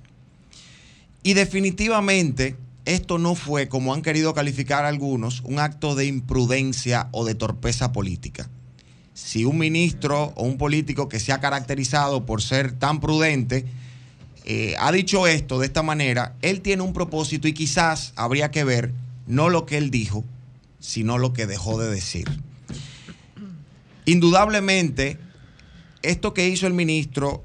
Y 1.23 1.35
definitivamente 1.35 2.57
esto 2.85 3.19
no 3.19 3.35
fue, 3.35 3.69
como 3.69 3.94
han 3.94 4.02
querido 4.02 4.35
calificar 4.35 4.85
algunos, 4.85 5.43
un 5.44 5.59
acto 5.59 5.94
de 5.94 6.07
imprudencia 6.07 7.09
o 7.12 7.24
de 7.24 7.35
torpeza 7.35 7.93
política. 7.93 8.48
Si 9.15 9.44
un 9.44 9.59
ministro 9.59 10.32
o 10.35 10.44
un 10.44 10.57
político 10.57 11.09
que 11.09 11.20
se 11.20 11.32
ha 11.32 11.40
caracterizado 11.40 12.24
por 12.24 12.43
ser 12.43 12.73
tan 12.73 13.01
prudente 13.01 13.66
eh, 14.44 14.74
ha 14.78 14.90
dicho 14.90 15.27
esto 15.27 15.59
de 15.59 15.66
esta 15.66 15.82
manera, 15.82 16.35
él 16.40 16.62
tiene 16.62 16.82
un 16.82 16.94
propósito 16.94 17.47
y 17.47 17.52
quizás 17.52 18.12
habría 18.16 18.51
que 18.51 18.65
ver 18.65 18.93
no 19.27 19.51
lo 19.51 19.66
que 19.66 19.77
él 19.77 19.90
dijo, 19.90 20.24
sino 20.81 21.19
lo 21.19 21.32
que 21.32 21.47
dejó 21.47 21.78
de 21.78 21.90
decir. 21.90 22.27
Indudablemente, 24.07 25.19
esto 26.02 26.35
que 26.35 26.48
hizo 26.48 26.66
el 26.66 26.74
ministro 26.74 27.44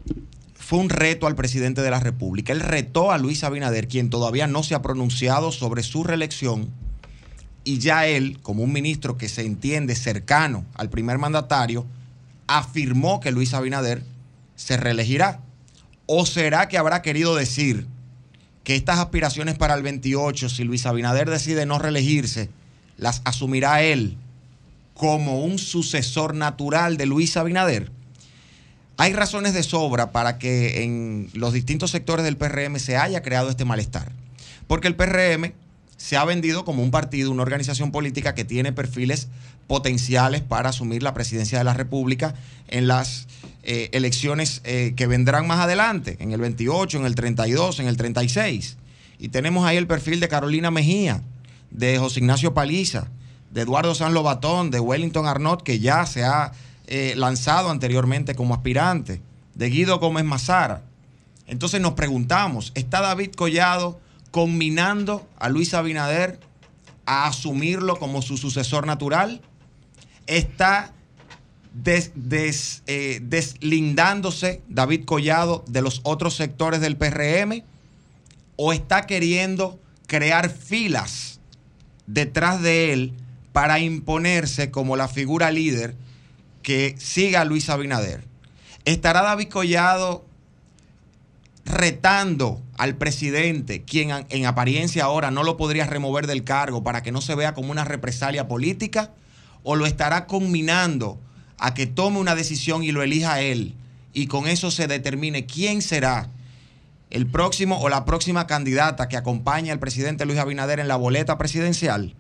fue 0.55 0.79
un 0.79 0.89
reto 0.89 1.27
al 1.27 1.35
presidente 1.35 1.81
de 1.81 1.91
la 1.91 1.99
República. 1.99 2.53
Él 2.53 2.59
retó 2.59 3.11
a 3.11 3.17
Luis 3.17 3.43
Abinader, 3.43 3.87
quien 3.87 4.09
todavía 4.09 4.47
no 4.47 4.63
se 4.63 4.75
ha 4.75 4.81
pronunciado 4.81 5.51
sobre 5.51 5.83
su 5.83 6.03
reelección, 6.03 6.71
y 7.63 7.79
ya 7.79 8.07
él, 8.07 8.39
como 8.41 8.63
un 8.63 8.71
ministro 8.71 9.17
que 9.17 9.29
se 9.29 9.45
entiende 9.45 9.95
cercano 9.95 10.65
al 10.75 10.89
primer 10.89 11.17
mandatario, 11.17 11.85
afirmó 12.47 13.19
que 13.19 13.31
Luis 13.31 13.53
Abinader 13.53 14.03
se 14.55 14.77
reelegirá. 14.77 15.41
¿O 16.05 16.25
será 16.25 16.67
que 16.67 16.77
habrá 16.77 17.01
querido 17.01 17.35
decir 17.35 17.87
que 18.63 18.75
estas 18.75 18.99
aspiraciones 18.99 19.57
para 19.57 19.73
el 19.73 19.83
28, 19.83 20.49
si 20.49 20.63
Luis 20.63 20.85
Abinader 20.85 21.29
decide 21.29 21.65
no 21.65 21.79
reelegirse, 21.79 22.49
las 22.97 23.21
asumirá 23.25 23.83
él 23.83 24.17
como 24.93 25.43
un 25.43 25.59
sucesor 25.59 26.35
natural 26.35 26.97
de 26.97 27.05
Luis 27.07 27.35
Abinader? 27.37 27.91
Hay 28.97 29.13
razones 29.13 29.53
de 29.53 29.63
sobra 29.63 30.11
para 30.11 30.37
que 30.37 30.83
en 30.83 31.29
los 31.33 31.53
distintos 31.53 31.91
sectores 31.91 32.23
del 32.23 32.37
PRM 32.37 32.79
se 32.79 32.95
haya 32.97 33.21
creado 33.21 33.49
este 33.49 33.65
malestar. 33.65 34.11
Porque 34.67 34.87
el 34.87 34.95
PRM 34.95 35.51
se 35.97 36.17
ha 36.17 36.25
vendido 36.25 36.65
como 36.65 36.81
un 36.81 36.91
partido, 36.91 37.31
una 37.31 37.43
organización 37.43 37.91
política 37.91 38.35
que 38.35 38.45
tiene 38.45 38.71
perfiles 38.71 39.27
potenciales 39.67 40.41
para 40.41 40.69
asumir 40.69 41.03
la 41.03 41.13
presidencia 41.13 41.57
de 41.57 41.63
la 41.63 41.73
República 41.73 42.35
en 42.67 42.87
las 42.87 43.27
eh, 43.63 43.89
elecciones 43.93 44.61
eh, 44.63 44.93
que 44.95 45.07
vendrán 45.07 45.47
más 45.47 45.59
adelante, 45.59 46.17
en 46.19 46.31
el 46.31 46.39
28, 46.39 46.99
en 46.99 47.05
el 47.05 47.15
32, 47.15 47.79
en 47.79 47.87
el 47.87 47.97
36. 47.97 48.77
Y 49.19 49.29
tenemos 49.29 49.65
ahí 49.65 49.77
el 49.77 49.87
perfil 49.87 50.19
de 50.19 50.27
Carolina 50.27 50.71
Mejía, 50.71 51.21
de 51.71 51.97
José 51.97 52.19
Ignacio 52.19 52.53
Paliza, 52.53 53.07
de 53.51 53.61
Eduardo 53.61 53.95
San 53.95 54.13
Lobatón, 54.13 54.69
de 54.71 54.79
Wellington 54.79 55.25
Arnott, 55.25 55.63
que 55.63 55.79
ya 55.79 56.05
se 56.05 56.23
ha 56.23 56.51
eh, 56.87 57.13
lanzado 57.15 57.69
anteriormente 57.69 58.35
como 58.35 58.53
aspirante, 58.53 59.21
de 59.53 59.69
Guido 59.69 59.99
Gómez 59.99 60.25
Mazara. 60.25 60.83
Entonces 61.47 61.79
nos 61.81 61.93
preguntamos, 61.93 62.71
¿está 62.75 63.01
David 63.01 63.31
Collado 63.35 63.99
combinando 64.31 65.27
a 65.37 65.49
Luis 65.49 65.73
Abinader 65.73 66.39
a 67.05 67.27
asumirlo 67.27 67.97
como 67.97 68.21
su 68.21 68.37
sucesor 68.37 68.85
natural? 68.87 69.41
¿Está 70.27 70.91
des- 71.73 72.11
des- 72.15 72.81
eh, 72.87 73.19
deslindándose 73.21 74.61
David 74.67 75.05
Collado 75.05 75.63
de 75.67 75.81
los 75.81 76.01
otros 76.03 76.35
sectores 76.35 76.81
del 76.81 76.97
PRM? 76.97 77.63
¿O 78.57 78.73
está 78.73 79.05
queriendo 79.05 79.79
crear 80.07 80.49
filas 80.49 81.39
detrás 82.07 82.61
de 82.61 82.93
él 82.93 83.13
para 83.53 83.79
imponerse 83.79 84.71
como 84.71 84.95
la 84.95 85.07
figura 85.07 85.51
líder 85.51 85.95
que 86.65 86.95
siga 86.97 87.45
Luis 87.45 87.69
Abinader. 87.69 88.23
¿Estará 88.85 89.21
David 89.21 89.49
Collado 89.49 90.25
retando 91.63 92.59
al 92.75 92.95
presidente, 92.95 93.83
quien 93.83 94.09
en- 94.09 94.25
en 94.29 94.45
apariencia 94.47 95.03
ahora 95.03 95.29
no 95.29 95.43
lo 95.43 95.57
podría 95.57 95.85
remover 95.85 96.25
del 96.25 96.43
cargo 96.43 96.83
para 96.83 97.03
que 97.03 97.11
no 97.11 97.21
se 97.21 97.35
vea 97.35 97.53
como 97.53 97.71
una 97.71 97.85
represalia 97.85 98.47
política? 98.47 99.11
¿O 99.61 99.75
lo 99.75 99.85
estará 99.85 100.25
combinando 100.25 101.19
a 101.59 101.75
que 101.75 101.85
tome 101.85 102.17
una 102.17 102.33
decisión 102.33 102.83
y 102.83 102.91
lo 102.91 103.03
elija 103.03 103.41
él 103.41 103.75
y 104.11 104.25
con 104.25 104.47
eso 104.47 104.71
se 104.71 104.87
determine 104.87 105.45
quién 105.45 105.83
será 105.83 106.29
el 107.11 107.27
próximo 107.27 107.79
o 107.79 107.89
la 107.89 108.05
próxima 108.05 108.47
candidata 108.47 109.07
que 109.07 109.17
acompañe 109.17 109.71
al 109.71 109.79
presidente 109.79 110.25
Luis 110.25 110.39
Abinader 110.39 110.79
en 110.79 110.87
la 110.87 110.95
boleta 110.95 111.37
presidencial? 111.37 112.15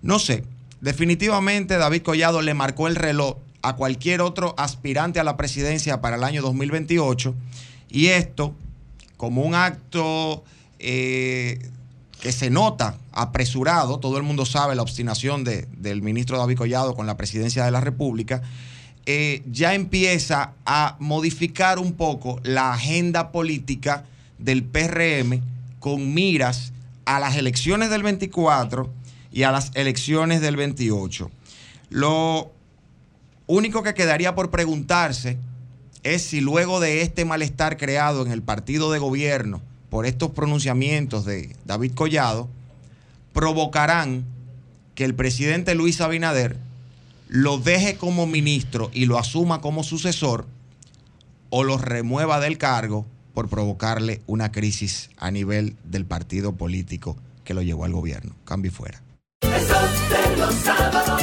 No 0.00 0.18
sé, 0.18 0.44
definitivamente 0.80 1.76
David 1.76 2.00
Collado 2.02 2.40
le 2.40 2.54
marcó 2.54 2.88
el 2.88 2.96
reloj 2.96 3.36
a 3.68 3.76
cualquier 3.76 4.20
otro 4.20 4.54
aspirante 4.58 5.18
a 5.20 5.24
la 5.24 5.36
presidencia 5.36 6.00
para 6.00 6.16
el 6.16 6.24
año 6.24 6.42
2028 6.42 7.34
y 7.90 8.06
esto 8.06 8.54
como 9.16 9.42
un 9.42 9.54
acto 9.54 10.44
eh, 10.78 11.58
que 12.20 12.32
se 12.32 12.50
nota 12.50 12.96
apresurado, 13.12 13.98
todo 13.98 14.16
el 14.18 14.22
mundo 14.22 14.44
sabe 14.46 14.74
la 14.74 14.82
obstinación 14.82 15.42
de- 15.44 15.66
del 15.78 16.02
ministro 16.02 16.38
David 16.38 16.56
Collado 16.58 16.94
con 16.94 17.06
la 17.06 17.16
presidencia 17.16 17.64
de 17.64 17.70
la 17.70 17.80
República, 17.80 18.42
eh, 19.06 19.42
ya 19.50 19.74
empieza 19.74 20.52
a 20.64 20.96
modificar 20.98 21.78
un 21.78 21.92
poco 21.92 22.40
la 22.42 22.72
agenda 22.72 23.30
política 23.32 24.04
del 24.38 24.64
PRM 24.64 25.40
con 25.78 26.12
miras 26.12 26.72
a 27.04 27.20
las 27.20 27.36
elecciones 27.36 27.88
del 27.90 28.02
24 28.02 28.90
y 29.32 29.44
a 29.44 29.52
las 29.52 29.70
elecciones 29.74 30.40
del 30.40 30.56
28. 30.56 31.30
Lo 31.90 32.50
único 33.46 33.82
que 33.82 33.94
quedaría 33.94 34.34
por 34.34 34.50
preguntarse 34.50 35.38
es 36.02 36.22
si 36.22 36.40
luego 36.40 36.80
de 36.80 37.02
este 37.02 37.24
malestar 37.24 37.76
creado 37.76 38.24
en 38.24 38.32
el 38.32 38.42
partido 38.42 38.92
de 38.92 38.98
gobierno 38.98 39.60
por 39.90 40.06
estos 40.06 40.30
pronunciamientos 40.30 41.24
de 41.24 41.54
David 41.64 41.92
Collado, 41.94 42.48
provocarán 43.32 44.24
que 44.94 45.04
el 45.04 45.14
presidente 45.14 45.74
Luis 45.74 46.00
Abinader 46.00 46.56
lo 47.28 47.58
deje 47.58 47.96
como 47.96 48.26
ministro 48.26 48.90
y 48.92 49.06
lo 49.06 49.18
asuma 49.18 49.60
como 49.60 49.84
sucesor 49.84 50.46
o 51.50 51.64
lo 51.64 51.78
remueva 51.78 52.40
del 52.40 52.58
cargo 52.58 53.06
por 53.34 53.48
provocarle 53.48 54.22
una 54.26 54.52
crisis 54.52 55.10
a 55.18 55.30
nivel 55.30 55.76
del 55.84 56.06
partido 56.06 56.52
político 56.52 57.16
que 57.44 57.54
lo 57.54 57.62
llevó 57.62 57.84
al 57.84 57.92
gobierno. 57.92 58.34
Cambio 58.44 58.72
fuera. 58.72 59.02
El 60.36 60.42
sol 60.42 60.50
de 60.50 60.52
los 60.52 60.54
sábados, 60.54 61.22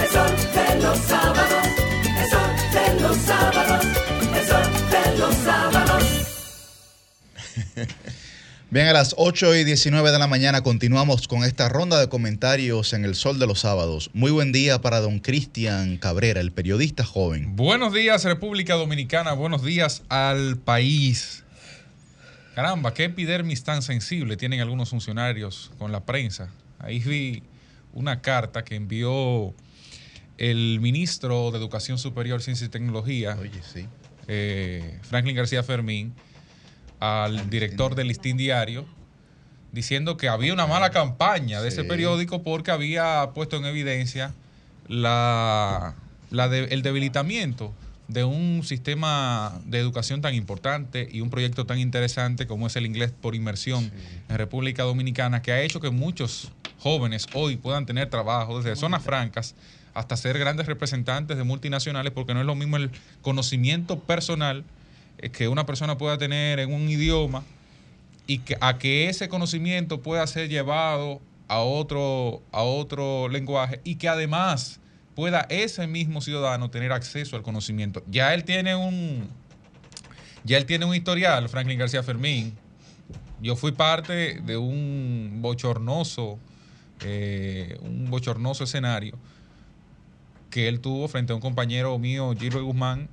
el 0.00 0.08
sol 0.08 0.36
de 0.54 0.82
los 0.82 0.98
sábados, 0.98 1.66
el 2.06 2.30
sol 2.30 2.50
de 2.72 3.00
los 3.00 3.16
sábados, 3.16 3.86
el 4.36 4.46
sol 4.46 4.70
de 4.88 5.18
los 5.18 5.34
sábados. 5.34 6.04
Bien, 8.70 8.86
a 8.86 8.92
las 8.92 9.14
8 9.18 9.56
y 9.56 9.64
19 9.64 10.12
de 10.12 10.18
la 10.18 10.28
mañana 10.28 10.62
continuamos 10.62 11.26
con 11.26 11.42
esta 11.42 11.68
ronda 11.68 11.98
de 11.98 12.08
comentarios 12.08 12.92
en 12.92 13.04
el 13.04 13.16
Sol 13.16 13.40
de 13.40 13.48
los 13.48 13.58
Sábados. 13.58 14.10
Muy 14.12 14.30
buen 14.30 14.52
día 14.52 14.80
para 14.80 15.00
don 15.00 15.18
Cristian 15.18 15.98
Cabrera, 15.98 16.40
el 16.40 16.52
periodista 16.52 17.04
joven. 17.04 17.56
Buenos 17.56 17.92
días, 17.92 18.22
República 18.24 18.74
Dominicana. 18.74 19.32
Buenos 19.32 19.64
días 19.64 20.04
al 20.08 20.56
país. 20.56 21.42
Caramba, 22.54 22.94
qué 22.94 23.04
epidermis 23.04 23.64
tan 23.64 23.82
sensible 23.82 24.36
tienen 24.36 24.60
algunos 24.60 24.90
funcionarios 24.90 25.72
con 25.78 25.90
la 25.90 26.04
prensa. 26.04 26.48
Ahí 26.78 27.00
vi 27.00 27.42
una 27.92 28.20
carta 28.22 28.64
que 28.64 28.74
envió 28.76 29.54
el 30.38 30.78
ministro 30.80 31.50
de 31.50 31.58
Educación 31.58 31.98
Superior, 31.98 32.42
Ciencia 32.42 32.66
y 32.66 32.70
Tecnología, 32.70 33.36
eh, 34.28 34.98
Franklin 35.02 35.36
García 35.36 35.62
Fermín, 35.62 36.14
al 37.00 37.50
director 37.50 37.94
del 37.94 38.08
Listín 38.08 38.36
Diario, 38.36 38.86
diciendo 39.72 40.16
que 40.16 40.28
había 40.28 40.52
una 40.52 40.66
mala 40.66 40.90
campaña 40.90 41.60
de 41.62 41.68
ese 41.68 41.82
periódico 41.88 42.42
porque 42.42 42.70
había 42.70 43.30
puesto 43.34 43.56
en 43.56 43.64
evidencia 43.64 44.32
la, 44.88 45.94
la 46.30 46.48
de- 46.48 46.64
el 46.66 46.82
debilitamiento 46.82 47.72
de 48.08 48.24
un 48.24 48.62
sistema 48.64 49.58
de 49.64 49.78
educación 49.78 50.20
tan 50.20 50.34
importante 50.34 51.08
y 51.10 51.20
un 51.22 51.30
proyecto 51.30 51.64
tan 51.66 51.78
interesante 51.78 52.46
como 52.46 52.66
es 52.66 52.76
el 52.76 52.84
inglés 52.84 53.12
por 53.18 53.34
inmersión 53.34 53.90
en 54.28 54.36
República 54.36 54.82
Dominicana, 54.82 55.40
que 55.40 55.52
ha 55.52 55.62
hecho 55.62 55.80
que 55.80 55.90
muchos 55.90 56.50
jóvenes 56.82 57.26
hoy 57.32 57.56
puedan 57.56 57.86
tener 57.86 58.10
trabajo 58.10 58.60
desde 58.60 58.74
zonas 58.74 59.02
francas 59.02 59.54
hasta 59.94 60.16
ser 60.16 60.38
grandes 60.38 60.66
representantes 60.66 61.36
de 61.36 61.44
multinacionales, 61.44 62.12
porque 62.12 62.34
no 62.34 62.40
es 62.40 62.46
lo 62.46 62.54
mismo 62.54 62.76
el 62.76 62.90
conocimiento 63.20 64.00
personal 64.00 64.64
eh, 65.18 65.30
que 65.30 65.48
una 65.48 65.64
persona 65.64 65.96
pueda 65.96 66.18
tener 66.18 66.58
en 66.58 66.72
un 66.72 66.88
idioma 66.88 67.44
y 68.26 68.38
que, 68.38 68.56
a 68.60 68.78
que 68.78 69.08
ese 69.08 69.28
conocimiento 69.28 70.00
pueda 70.00 70.26
ser 70.26 70.48
llevado 70.48 71.20
a 71.46 71.60
otro, 71.60 72.42
a 72.50 72.62
otro 72.62 73.28
lenguaje 73.28 73.80
y 73.84 73.96
que 73.96 74.08
además 74.08 74.80
pueda 75.14 75.46
ese 75.50 75.86
mismo 75.86 76.20
ciudadano 76.20 76.70
tener 76.70 76.90
acceso 76.90 77.36
al 77.36 77.42
conocimiento. 77.42 78.02
Ya 78.08 78.34
él 78.34 78.44
tiene 78.44 78.74
un, 78.74 79.28
ya 80.42 80.56
él 80.56 80.66
tiene 80.66 80.84
un 80.84 80.94
historial, 80.94 81.48
Franklin 81.48 81.78
García 81.78 82.02
Fermín. 82.02 82.56
Yo 83.40 83.56
fui 83.56 83.72
parte 83.72 84.40
de 84.40 84.56
un 84.56 85.38
bochornoso, 85.42 86.38
eh, 87.04 87.78
un 87.82 88.10
bochornoso 88.10 88.64
escenario 88.64 89.18
que 90.50 90.68
él 90.68 90.80
tuvo 90.80 91.08
frente 91.08 91.32
a 91.32 91.36
un 91.36 91.40
compañero 91.40 91.98
mío, 91.98 92.34
Gilbert 92.38 92.64
Guzmán, 92.64 93.08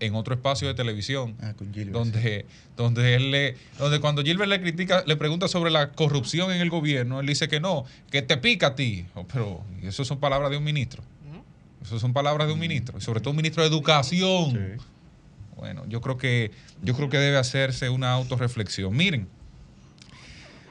en 0.00 0.14
otro 0.14 0.34
espacio 0.34 0.68
de 0.68 0.74
televisión, 0.74 1.36
Ah, 1.40 1.54
con 1.54 1.72
Gilbert, 1.72 1.92
donde, 1.92 2.46
donde 2.76 3.14
él 3.14 3.30
le, 3.30 3.56
donde 3.78 4.00
cuando 4.00 4.22
Gilbert 4.22 4.48
le 4.48 4.60
critica, 4.60 5.02
le 5.06 5.16
pregunta 5.16 5.48
sobre 5.48 5.70
la 5.70 5.90
corrupción 5.90 6.52
en 6.52 6.60
el 6.60 6.70
gobierno, 6.70 7.20
él 7.20 7.26
dice 7.26 7.48
que 7.48 7.60
no, 7.60 7.84
que 8.10 8.22
te 8.22 8.36
pica 8.36 8.68
a 8.68 8.74
ti. 8.74 9.06
Oh, 9.14 9.26
Pero 9.26 9.62
eso 9.82 10.04
son 10.04 10.18
palabras 10.18 10.50
de 10.50 10.56
un 10.56 10.64
ministro. 10.64 11.02
Eso 11.82 11.98
son 11.98 12.12
palabras 12.12 12.46
de 12.48 12.52
un 12.52 12.58
ministro, 12.58 12.98
y 12.98 13.00
sobre 13.00 13.20
todo 13.20 13.30
un 13.30 13.36
ministro 13.36 13.62
de 13.62 13.68
educación. 13.68 14.78
Bueno, 15.56 15.84
yo 15.88 16.00
creo 16.00 16.16
que 16.18 16.50
yo 16.82 16.94
creo 16.94 17.08
que 17.08 17.18
debe 17.18 17.36
hacerse 17.36 17.88
una 17.88 18.12
autorreflexión. 18.12 18.96
Miren, 18.96 19.28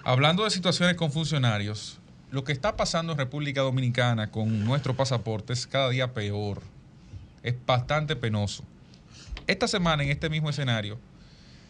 hablando 0.04 0.44
de 0.44 0.50
situaciones 0.50 0.96
con 0.96 1.12
funcionarios, 1.12 1.97
lo 2.30 2.44
que 2.44 2.52
está 2.52 2.76
pasando 2.76 3.14
en 3.14 3.18
República 3.18 3.62
Dominicana 3.62 4.30
con 4.32 4.66
nuestro 4.66 4.96
pasaporte 4.96 5.54
es 5.54 5.66
cada 5.66 5.90
día 5.90 6.14
peor. 6.14 6.62
Es 7.44 7.56
bastante 7.66 8.16
penoso. 8.16 8.64
Esta 9.48 9.68
semana, 9.68 10.04
en 10.04 10.10
este 10.10 10.30
mismo 10.30 10.50
escenario, 10.50 10.98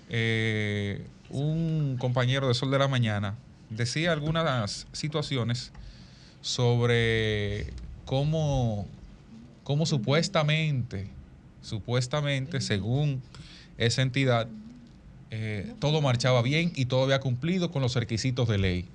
eh, 0.09 1.05
un 1.29 1.97
compañero 1.99 2.47
de 2.47 2.53
Sol 2.53 2.71
de 2.71 2.79
la 2.79 2.87
Mañana 2.87 3.35
decía 3.69 4.13
algunas 4.13 4.87
situaciones 4.93 5.71
sobre 6.41 7.67
cómo, 8.05 8.87
cómo 9.63 9.85
supuestamente, 9.85 11.09
supuestamente, 11.61 12.61
según 12.61 13.21
esa 13.77 14.01
entidad, 14.01 14.47
eh, 15.29 15.73
todo 15.79 16.01
marchaba 16.01 16.41
bien 16.41 16.71
y 16.75 16.85
todo 16.85 17.03
había 17.03 17.19
cumplido 17.19 17.69
con 17.69 17.81
los 17.83 17.95
requisitos 17.95 18.47
de 18.47 18.57
ley. 18.57 18.85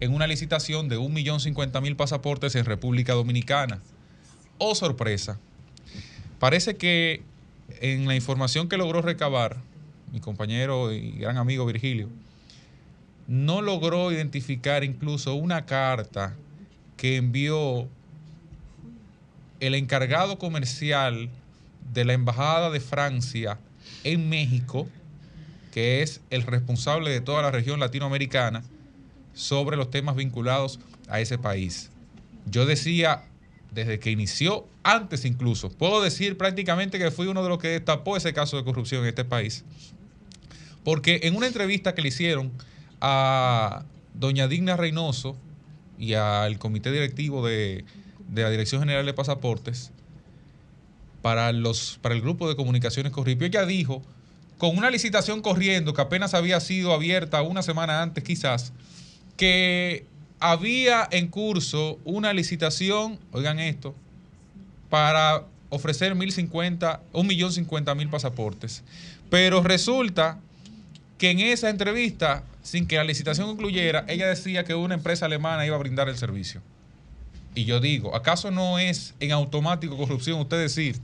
En 0.00 0.12
una 0.12 0.26
licitación 0.26 0.88
de 0.88 0.98
1.050.000 0.98 1.96
pasaportes 1.96 2.54
en 2.54 2.64
República 2.64 3.14
Dominicana. 3.14 3.80
Oh, 4.58 4.74
sorpresa. 4.74 5.38
Parece 6.38 6.76
que 6.76 7.22
en 7.80 8.06
la 8.06 8.14
información 8.14 8.68
que 8.68 8.76
logró 8.76 9.02
recabar 9.02 9.56
mi 10.12 10.20
compañero 10.20 10.92
y 10.92 11.12
gran 11.12 11.38
amigo 11.38 11.66
Virgilio, 11.66 12.08
no 13.26 13.60
logró 13.60 14.12
identificar 14.12 14.84
incluso 14.84 15.34
una 15.34 15.66
carta 15.66 16.34
que 16.96 17.16
envió 17.16 17.88
el 19.60 19.74
encargado 19.74 20.38
comercial 20.38 21.28
de 21.92 22.04
la 22.04 22.12
Embajada 22.12 22.70
de 22.70 22.80
Francia 22.80 23.58
en 24.04 24.28
México, 24.28 24.86
que 25.72 26.02
es 26.02 26.20
el 26.30 26.42
responsable 26.42 27.10
de 27.10 27.20
toda 27.20 27.42
la 27.42 27.50
región 27.50 27.80
latinoamericana, 27.80 28.62
sobre 29.36 29.76
los 29.76 29.90
temas 29.90 30.16
vinculados 30.16 30.80
a 31.08 31.20
ese 31.20 31.38
país. 31.38 31.90
Yo 32.46 32.66
decía 32.66 33.22
desde 33.70 34.00
que 34.00 34.10
inició, 34.10 34.66
antes 34.82 35.24
incluso, 35.26 35.68
puedo 35.68 36.02
decir 36.02 36.38
prácticamente 36.38 36.98
que 36.98 37.10
fui 37.10 37.26
uno 37.26 37.42
de 37.42 37.50
los 37.50 37.58
que 37.58 37.68
destapó 37.68 38.16
ese 38.16 38.32
caso 38.32 38.56
de 38.56 38.64
corrupción 38.64 39.02
en 39.02 39.08
este 39.08 39.24
país. 39.24 39.64
Porque 40.82 41.20
en 41.24 41.36
una 41.36 41.46
entrevista 41.46 41.94
que 41.94 42.00
le 42.00 42.08
hicieron 42.08 42.50
a 43.00 43.84
doña 44.14 44.48
Digna 44.48 44.76
Reynoso 44.76 45.36
y 45.98 46.14
al 46.14 46.58
comité 46.58 46.90
directivo 46.90 47.46
de, 47.46 47.84
la 48.34 48.50
Dirección 48.50 48.80
General 48.80 49.04
de 49.04 49.12
Pasaportes, 49.12 49.92
para, 51.20 51.52
los, 51.52 51.98
para 52.00 52.14
el 52.14 52.22
grupo 52.22 52.48
de 52.48 52.56
comunicaciones 52.56 53.12
Corripio, 53.12 53.46
ella 53.46 53.66
dijo, 53.66 54.02
con 54.58 54.78
una 54.78 54.90
licitación 54.90 55.42
corriendo 55.42 55.92
que 55.92 56.00
apenas 56.00 56.32
había 56.32 56.60
sido 56.60 56.94
abierta 56.94 57.42
una 57.42 57.62
semana 57.62 58.00
antes 58.00 58.24
quizás, 58.24 58.72
que 59.36 60.04
había 60.40 61.08
en 61.10 61.28
curso 61.28 61.98
una 62.04 62.32
licitación, 62.32 63.18
oigan 63.32 63.58
esto, 63.58 63.94
para 64.90 65.44
ofrecer 65.70 66.14
1050, 66.14 67.00
1.050.000 67.12 68.10
pasaportes. 68.10 68.82
Pero 69.30 69.62
resulta 69.62 70.38
que 71.18 71.30
en 71.30 71.40
esa 71.40 71.70
entrevista, 71.70 72.44
sin 72.62 72.86
que 72.86 72.96
la 72.96 73.04
licitación 73.04 73.46
concluyera, 73.48 74.04
ella 74.08 74.26
decía 74.26 74.64
que 74.64 74.74
una 74.74 74.94
empresa 74.94 75.26
alemana 75.26 75.66
iba 75.66 75.76
a 75.76 75.78
brindar 75.78 76.08
el 76.08 76.16
servicio. 76.16 76.62
Y 77.54 77.64
yo 77.64 77.80
digo, 77.80 78.14
¿acaso 78.14 78.50
no 78.50 78.78
es 78.78 79.14
en 79.18 79.32
automático 79.32 79.96
corrupción 79.96 80.38
usted 80.40 80.58
decir 80.58 81.00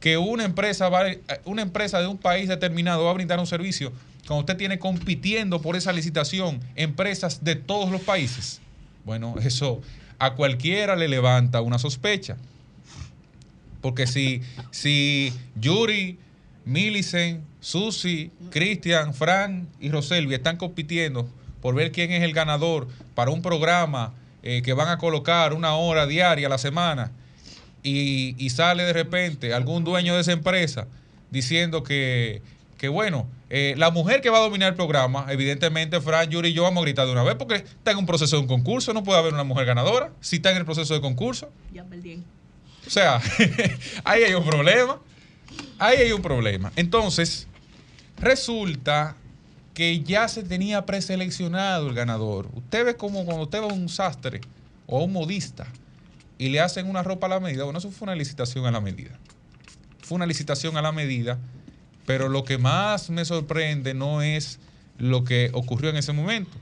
que 0.00 0.16
una 0.16 0.44
empresa, 0.44 0.88
va, 0.88 1.04
una 1.44 1.62
empresa 1.62 2.00
de 2.00 2.06
un 2.06 2.18
país 2.18 2.48
determinado 2.48 3.04
va 3.04 3.10
a 3.10 3.14
brindar 3.14 3.38
un 3.38 3.46
servicio 3.46 3.92
cuando 4.26 4.40
usted 4.40 4.56
tiene 4.56 4.78
compitiendo 4.78 5.60
por 5.60 5.76
esa 5.76 5.92
licitación 5.92 6.60
empresas 6.74 7.44
de 7.44 7.56
todos 7.56 7.90
los 7.90 8.00
países? 8.00 8.60
Bueno, 9.04 9.36
eso 9.42 9.80
a 10.18 10.34
cualquiera 10.34 10.96
le 10.96 11.08
levanta 11.08 11.60
una 11.60 11.78
sospecha. 11.78 12.36
Porque 13.80 14.06
si, 14.06 14.40
si 14.70 15.32
Yuri, 15.56 16.18
Millicent, 16.64 17.44
Susi, 17.60 18.30
Cristian, 18.50 19.12
Fran 19.12 19.68
y 19.80 19.90
Roselvi 19.90 20.34
están 20.34 20.56
compitiendo 20.56 21.28
por 21.60 21.74
ver 21.74 21.92
quién 21.92 22.10
es 22.10 22.22
el 22.22 22.32
ganador 22.32 22.88
para 23.14 23.30
un 23.30 23.42
programa 23.42 24.14
eh, 24.42 24.62
que 24.62 24.72
van 24.72 24.88
a 24.88 24.98
colocar 24.98 25.52
una 25.52 25.74
hora 25.74 26.06
diaria 26.06 26.46
a 26.46 26.50
la 26.50 26.58
semana 26.58 27.12
y, 27.82 28.34
y 28.38 28.50
sale 28.50 28.84
de 28.84 28.92
repente 28.94 29.52
algún 29.52 29.84
dueño 29.84 30.14
de 30.14 30.22
esa 30.22 30.32
empresa 30.32 30.86
diciendo 31.30 31.82
que, 31.82 32.40
que 32.78 32.88
bueno, 32.88 33.26
eh, 33.56 33.74
la 33.76 33.92
mujer 33.92 34.20
que 34.20 34.30
va 34.30 34.38
a 34.38 34.40
dominar 34.40 34.70
el 34.70 34.74
programa, 34.74 35.26
evidentemente 35.28 36.00
Fran, 36.00 36.28
Yuri 36.28 36.48
y 36.48 36.52
yo 36.54 36.64
vamos 36.64 36.82
a 36.82 36.86
gritar 36.86 37.06
de 37.06 37.12
una 37.12 37.22
vez 37.22 37.36
porque 37.36 37.54
está 37.54 37.92
en 37.92 37.98
un 37.98 38.04
proceso 38.04 38.34
de 38.34 38.42
un 38.42 38.48
concurso, 38.48 38.92
no 38.92 39.04
puede 39.04 39.20
haber 39.20 39.32
una 39.32 39.44
mujer 39.44 39.64
ganadora 39.64 40.10
si 40.20 40.36
está 40.36 40.50
en 40.50 40.56
el 40.56 40.64
proceso 40.64 40.92
de 40.92 41.00
concurso. 41.00 41.52
Ya 41.72 41.84
perdí. 41.84 42.20
O 42.84 42.90
sea, 42.90 43.20
ahí 44.04 44.24
hay 44.24 44.34
un 44.34 44.44
problema. 44.44 44.98
Ahí 45.78 45.98
hay 45.98 46.10
un 46.10 46.20
problema. 46.20 46.72
Entonces, 46.74 47.46
resulta 48.18 49.14
que 49.72 50.00
ya 50.00 50.26
se 50.26 50.42
tenía 50.42 50.84
preseleccionado 50.84 51.86
el 51.90 51.94
ganador. 51.94 52.48
Usted 52.54 52.84
ve 52.84 52.96
como 52.96 53.24
cuando 53.24 53.44
usted 53.44 53.60
va 53.60 53.70
a 53.70 53.72
un 53.72 53.88
sastre 53.88 54.40
o 54.88 54.98
a 54.98 55.04
un 55.04 55.12
modista 55.12 55.68
y 56.38 56.48
le 56.48 56.58
hacen 56.58 56.90
una 56.90 57.04
ropa 57.04 57.28
a 57.28 57.30
la 57.30 57.38
medida. 57.38 57.62
Bueno, 57.62 57.78
eso 57.78 57.92
fue 57.92 58.06
una 58.06 58.16
licitación 58.16 58.66
a 58.66 58.72
la 58.72 58.80
medida. 58.80 59.16
Fue 60.02 60.16
una 60.16 60.26
licitación 60.26 60.76
a 60.76 60.82
la 60.82 60.90
medida, 60.90 61.38
pero 62.06 62.28
lo 62.28 62.44
que 62.44 62.58
más 62.58 63.10
me 63.10 63.24
sorprende 63.24 63.94
no 63.94 64.22
es 64.22 64.58
lo 64.98 65.24
que 65.24 65.50
ocurrió 65.52 65.90
en 65.90 65.96
ese 65.96 66.12
momento, 66.12 66.56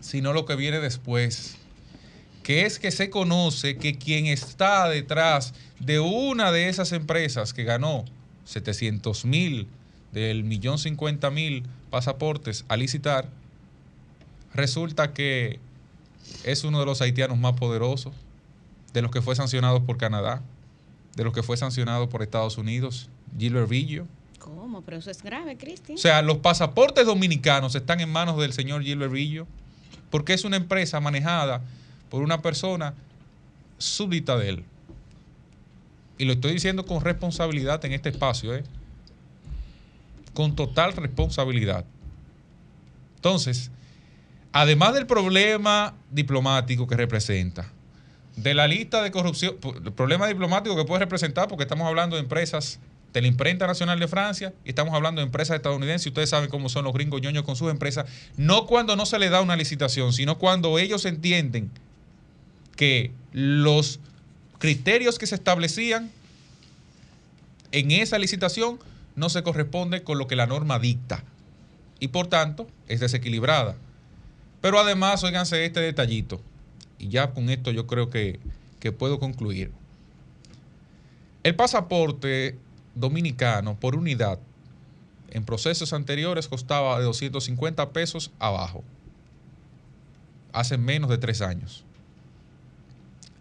sino 0.00 0.32
lo 0.32 0.46
que 0.46 0.56
viene 0.56 0.80
después 0.80 1.58
que 2.42 2.66
es 2.66 2.78
que 2.78 2.90
se 2.90 3.10
conoce 3.10 3.76
que 3.76 3.96
quien 3.98 4.26
está 4.26 4.88
detrás 4.88 5.54
de 5.78 6.00
una 6.00 6.50
de 6.52 6.68
esas 6.68 6.92
empresas 6.92 7.52
que 7.52 7.64
ganó 7.64 8.04
700 8.44 9.24
mil 9.24 9.68
del 10.12 10.44
millón 10.44 10.78
50 10.78 11.30
mil 11.30 11.64
pasaportes 11.90 12.64
a 12.68 12.76
licitar, 12.76 13.28
resulta 14.54 15.12
que 15.12 15.60
es 16.44 16.64
uno 16.64 16.80
de 16.80 16.86
los 16.86 17.00
haitianos 17.00 17.38
más 17.38 17.54
poderosos, 17.54 18.12
de 18.92 19.02
los 19.02 19.10
que 19.10 19.22
fue 19.22 19.36
sancionado 19.36 19.84
por 19.84 19.96
Canadá, 19.96 20.42
de 21.16 21.24
los 21.24 21.32
que 21.32 21.42
fue 21.42 21.56
sancionado 21.56 22.08
por 22.08 22.22
Estados 22.22 22.58
Unidos, 22.58 23.08
Gilbert 23.38 23.68
Villo. 23.68 24.06
¿Cómo? 24.42 24.82
Pero 24.82 24.96
eso 24.96 25.08
es 25.08 25.22
grave, 25.22 25.56
Cristian. 25.56 25.96
O 25.96 26.00
sea, 26.00 26.20
los 26.20 26.38
pasaportes 26.38 27.06
dominicanos 27.06 27.76
están 27.76 28.00
en 28.00 28.10
manos 28.10 28.40
del 28.40 28.52
señor 28.52 28.82
Gilbert 28.82 29.12
Villo, 29.12 29.46
porque 30.10 30.32
es 30.32 30.44
una 30.44 30.56
empresa 30.56 30.98
manejada 30.98 31.60
por 32.10 32.22
una 32.22 32.42
persona 32.42 32.94
súbdita 33.78 34.36
de 34.36 34.48
él. 34.48 34.64
Y 36.18 36.24
lo 36.24 36.32
estoy 36.32 36.54
diciendo 36.54 36.84
con 36.84 37.02
responsabilidad 37.02 37.84
en 37.84 37.92
este 37.92 38.08
espacio, 38.08 38.52
¿eh? 38.52 38.64
con 40.34 40.56
total 40.56 40.92
responsabilidad. 40.94 41.84
Entonces, 43.14 43.70
además 44.50 44.94
del 44.94 45.06
problema 45.06 45.94
diplomático 46.10 46.88
que 46.88 46.96
representa, 46.96 47.70
de 48.34 48.54
la 48.54 48.66
lista 48.66 49.02
de 49.02 49.12
corrupción, 49.12 49.56
el 49.84 49.92
problema 49.92 50.26
diplomático 50.26 50.74
que 50.74 50.84
puede 50.84 51.00
representar, 51.00 51.46
porque 51.46 51.62
estamos 51.62 51.86
hablando 51.86 52.16
de 52.16 52.22
empresas 52.22 52.80
de 53.12 53.20
la 53.20 53.28
imprenta 53.28 53.66
nacional 53.66 53.98
de 53.98 54.08
Francia 54.08 54.54
y 54.64 54.70
estamos 54.70 54.94
hablando 54.94 55.20
de 55.20 55.26
empresas 55.26 55.56
estadounidenses. 55.56 56.06
Ustedes 56.06 56.30
saben 56.30 56.48
cómo 56.48 56.68
son 56.68 56.84
los 56.84 56.94
gringos 56.94 57.20
ñoños 57.20 57.44
con 57.44 57.56
sus 57.56 57.70
empresas. 57.70 58.06
No 58.36 58.66
cuando 58.66 58.96
no 58.96 59.06
se 59.06 59.18
le 59.18 59.28
da 59.28 59.40
una 59.40 59.56
licitación, 59.56 60.12
sino 60.12 60.38
cuando 60.38 60.78
ellos 60.78 61.04
entienden 61.04 61.70
que 62.76 63.12
los 63.32 64.00
criterios 64.58 65.18
que 65.18 65.26
se 65.26 65.34
establecían 65.34 66.10
en 67.72 67.90
esa 67.90 68.18
licitación 68.18 68.78
no 69.14 69.28
se 69.28 69.42
corresponde 69.42 70.02
con 70.02 70.18
lo 70.18 70.26
que 70.26 70.36
la 70.36 70.46
norma 70.46 70.78
dicta 70.78 71.24
y 72.00 72.08
por 72.08 72.26
tanto 72.26 72.66
es 72.88 73.00
desequilibrada. 73.00 73.76
Pero 74.60 74.78
además, 74.78 75.22
oíganse 75.24 75.64
este 75.64 75.80
detallito, 75.80 76.40
y 76.98 77.08
ya 77.08 77.32
con 77.32 77.50
esto 77.50 77.70
yo 77.72 77.86
creo 77.86 78.10
que, 78.10 78.40
que 78.80 78.92
puedo 78.92 79.18
concluir. 79.18 79.70
El 81.42 81.56
pasaporte 81.56 82.56
dominicano 82.94 83.78
por 83.78 83.96
unidad 83.96 84.38
en 85.30 85.44
procesos 85.44 85.94
anteriores 85.94 86.46
costaba 86.46 86.98
de 86.98 87.04
250 87.04 87.90
pesos 87.92 88.30
abajo, 88.38 88.84
hace 90.52 90.76
menos 90.76 91.08
de 91.08 91.16
tres 91.16 91.40
años. 91.40 91.84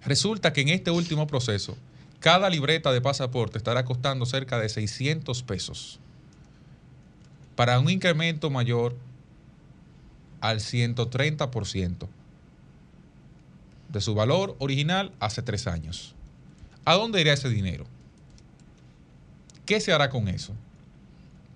Resulta 0.05 0.53
que 0.53 0.61
en 0.61 0.69
este 0.69 0.89
último 0.89 1.27
proceso 1.27 1.77
cada 2.19 2.49
libreta 2.49 2.93
de 2.93 3.01
pasaporte 3.01 3.57
estará 3.57 3.83
costando 3.83 4.25
cerca 4.25 4.57
de 4.57 4.69
600 4.69 5.43
pesos 5.43 5.99
para 7.55 7.79
un 7.79 7.89
incremento 7.89 8.49
mayor 8.49 8.95
al 10.39 10.59
130% 10.59 12.07
de 13.89 14.01
su 14.01 14.15
valor 14.15 14.55
original 14.59 15.11
hace 15.19 15.41
tres 15.41 15.67
años. 15.67 16.15
¿A 16.85 16.95
dónde 16.95 17.19
irá 17.19 17.33
ese 17.33 17.49
dinero? 17.49 17.85
¿Qué 19.71 19.79
se 19.79 19.93
hará 19.93 20.09
con 20.09 20.27
eso? 20.27 20.53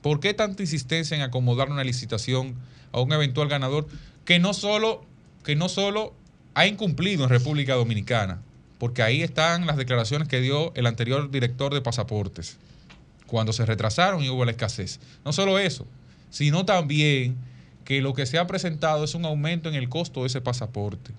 ¿Por 0.02 0.22
qué 0.22 0.34
tanta 0.34 0.64
insistencia 0.64 1.18
en 1.18 1.22
acomodar 1.22 1.70
una 1.70 1.84
licitación 1.84 2.56
a 2.94 3.02
un 3.02 3.12
eventual 3.12 3.50
ganador 3.50 3.90
que 4.24 4.40
no 4.40 4.54
solo, 4.54 5.04
que 5.44 5.58
no 5.58 5.68
solo 5.68 6.14
ha 6.54 6.66
incumplido 6.66 7.26
en 7.26 7.30
República 7.30 7.74
Dominicana? 7.74 8.42
Porque 8.78 9.04
ahí 9.04 9.22
están 9.22 9.68
las 9.68 9.76
declaraciones 9.76 10.30
que 10.30 10.40
dio 10.40 10.74
el 10.76 10.86
anterior 10.86 11.30
director 11.30 11.74
de 11.74 11.82
pasaportes 11.82 12.56
cuando 13.28 13.52
se 13.52 13.66
retrasaron 13.66 14.24
y 14.24 14.30
hubo 14.30 14.46
la 14.46 14.52
escasez. 14.52 15.02
No 15.26 15.34
solo 15.34 15.60
eso, 15.60 15.86
sino 16.30 16.64
también 16.64 17.36
que 17.84 18.00
lo 18.00 18.14
que 18.14 18.26
se 18.26 18.40
ha 18.40 18.48
presentado 18.48 19.04
es 19.04 19.14
un 19.14 19.26
aumento 19.26 19.68
en 19.68 19.76
el 19.76 19.90
costo 19.90 20.22
de 20.22 20.28
ese 20.28 20.40
pasaporte. 20.40 21.12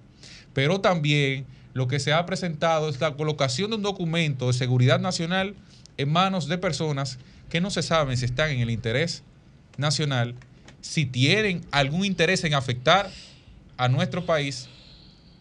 Pero 0.55 0.81
también 0.81 1.45
lo 1.75 1.89
que 1.89 2.01
se 2.01 2.15
ha 2.15 2.25
presentado 2.25 2.89
es 2.89 2.99
la 3.03 3.17
colocación 3.17 3.69
de 3.69 3.77
un 3.77 3.83
documento 3.83 4.47
de 4.47 4.55
seguridad 4.55 4.99
nacional 4.99 5.57
en 5.97 6.11
manos 6.11 6.49
de 6.49 6.59
personas 6.59 7.19
que 7.49 7.61
no 7.61 7.71
se 7.71 7.83
saben 7.83 8.17
si 8.17 8.25
están 8.25 8.51
en 8.51 8.61
el 8.61 8.71
interés 8.71 9.23
nacional, 9.77 10.35
si 10.81 11.07
tienen 11.07 11.65
algún 11.71 12.05
interés 12.05 12.45
en 12.45 12.55
afectar 12.55 13.11
a 13.77 13.89
nuestro 13.89 14.25
país 14.27 14.69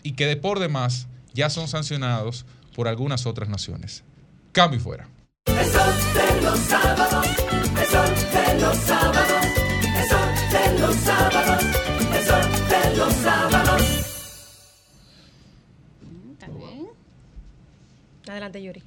y 0.04 0.14
que 0.14 0.26
de 0.28 0.38
por 0.38 0.60
demás 0.60 1.08
ya 1.34 1.50
son 1.50 1.68
sancionados 1.68 2.46
por 2.76 2.88
algunas 2.88 3.26
otras 3.26 3.50
naciones. 3.50 4.04
Cambio 4.52 4.80
y 4.80 4.84
fuera. 4.84 5.08
El 5.46 5.66
sol 5.66 5.94
de 6.14 6.42
los 6.42 6.60
sábados, 6.60 7.28
el 7.80 7.88
sol 7.88 8.10
de 8.34 8.62
los 8.62 8.78
sábados, 8.78 9.46
el 9.98 10.10
sol 10.10 10.30
de 10.52 10.80
los 10.80 10.96
sábados, 10.96 11.64
el 12.14 12.26
sol 12.26 12.70
de 12.70 12.98
los 12.98 13.14
sábados. 13.14 13.82
Adelante, 18.28 18.62
Yuri. 18.62 18.84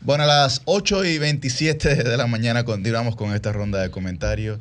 Bueno, 0.00 0.24
a 0.24 0.26
las 0.26 0.62
8 0.64 1.04
y 1.04 1.18
27 1.18 1.94
de 2.04 2.16
la 2.16 2.26
mañana 2.26 2.64
continuamos 2.64 3.16
con 3.16 3.34
esta 3.34 3.52
ronda 3.52 3.82
de 3.82 3.90
comentarios 3.90 4.60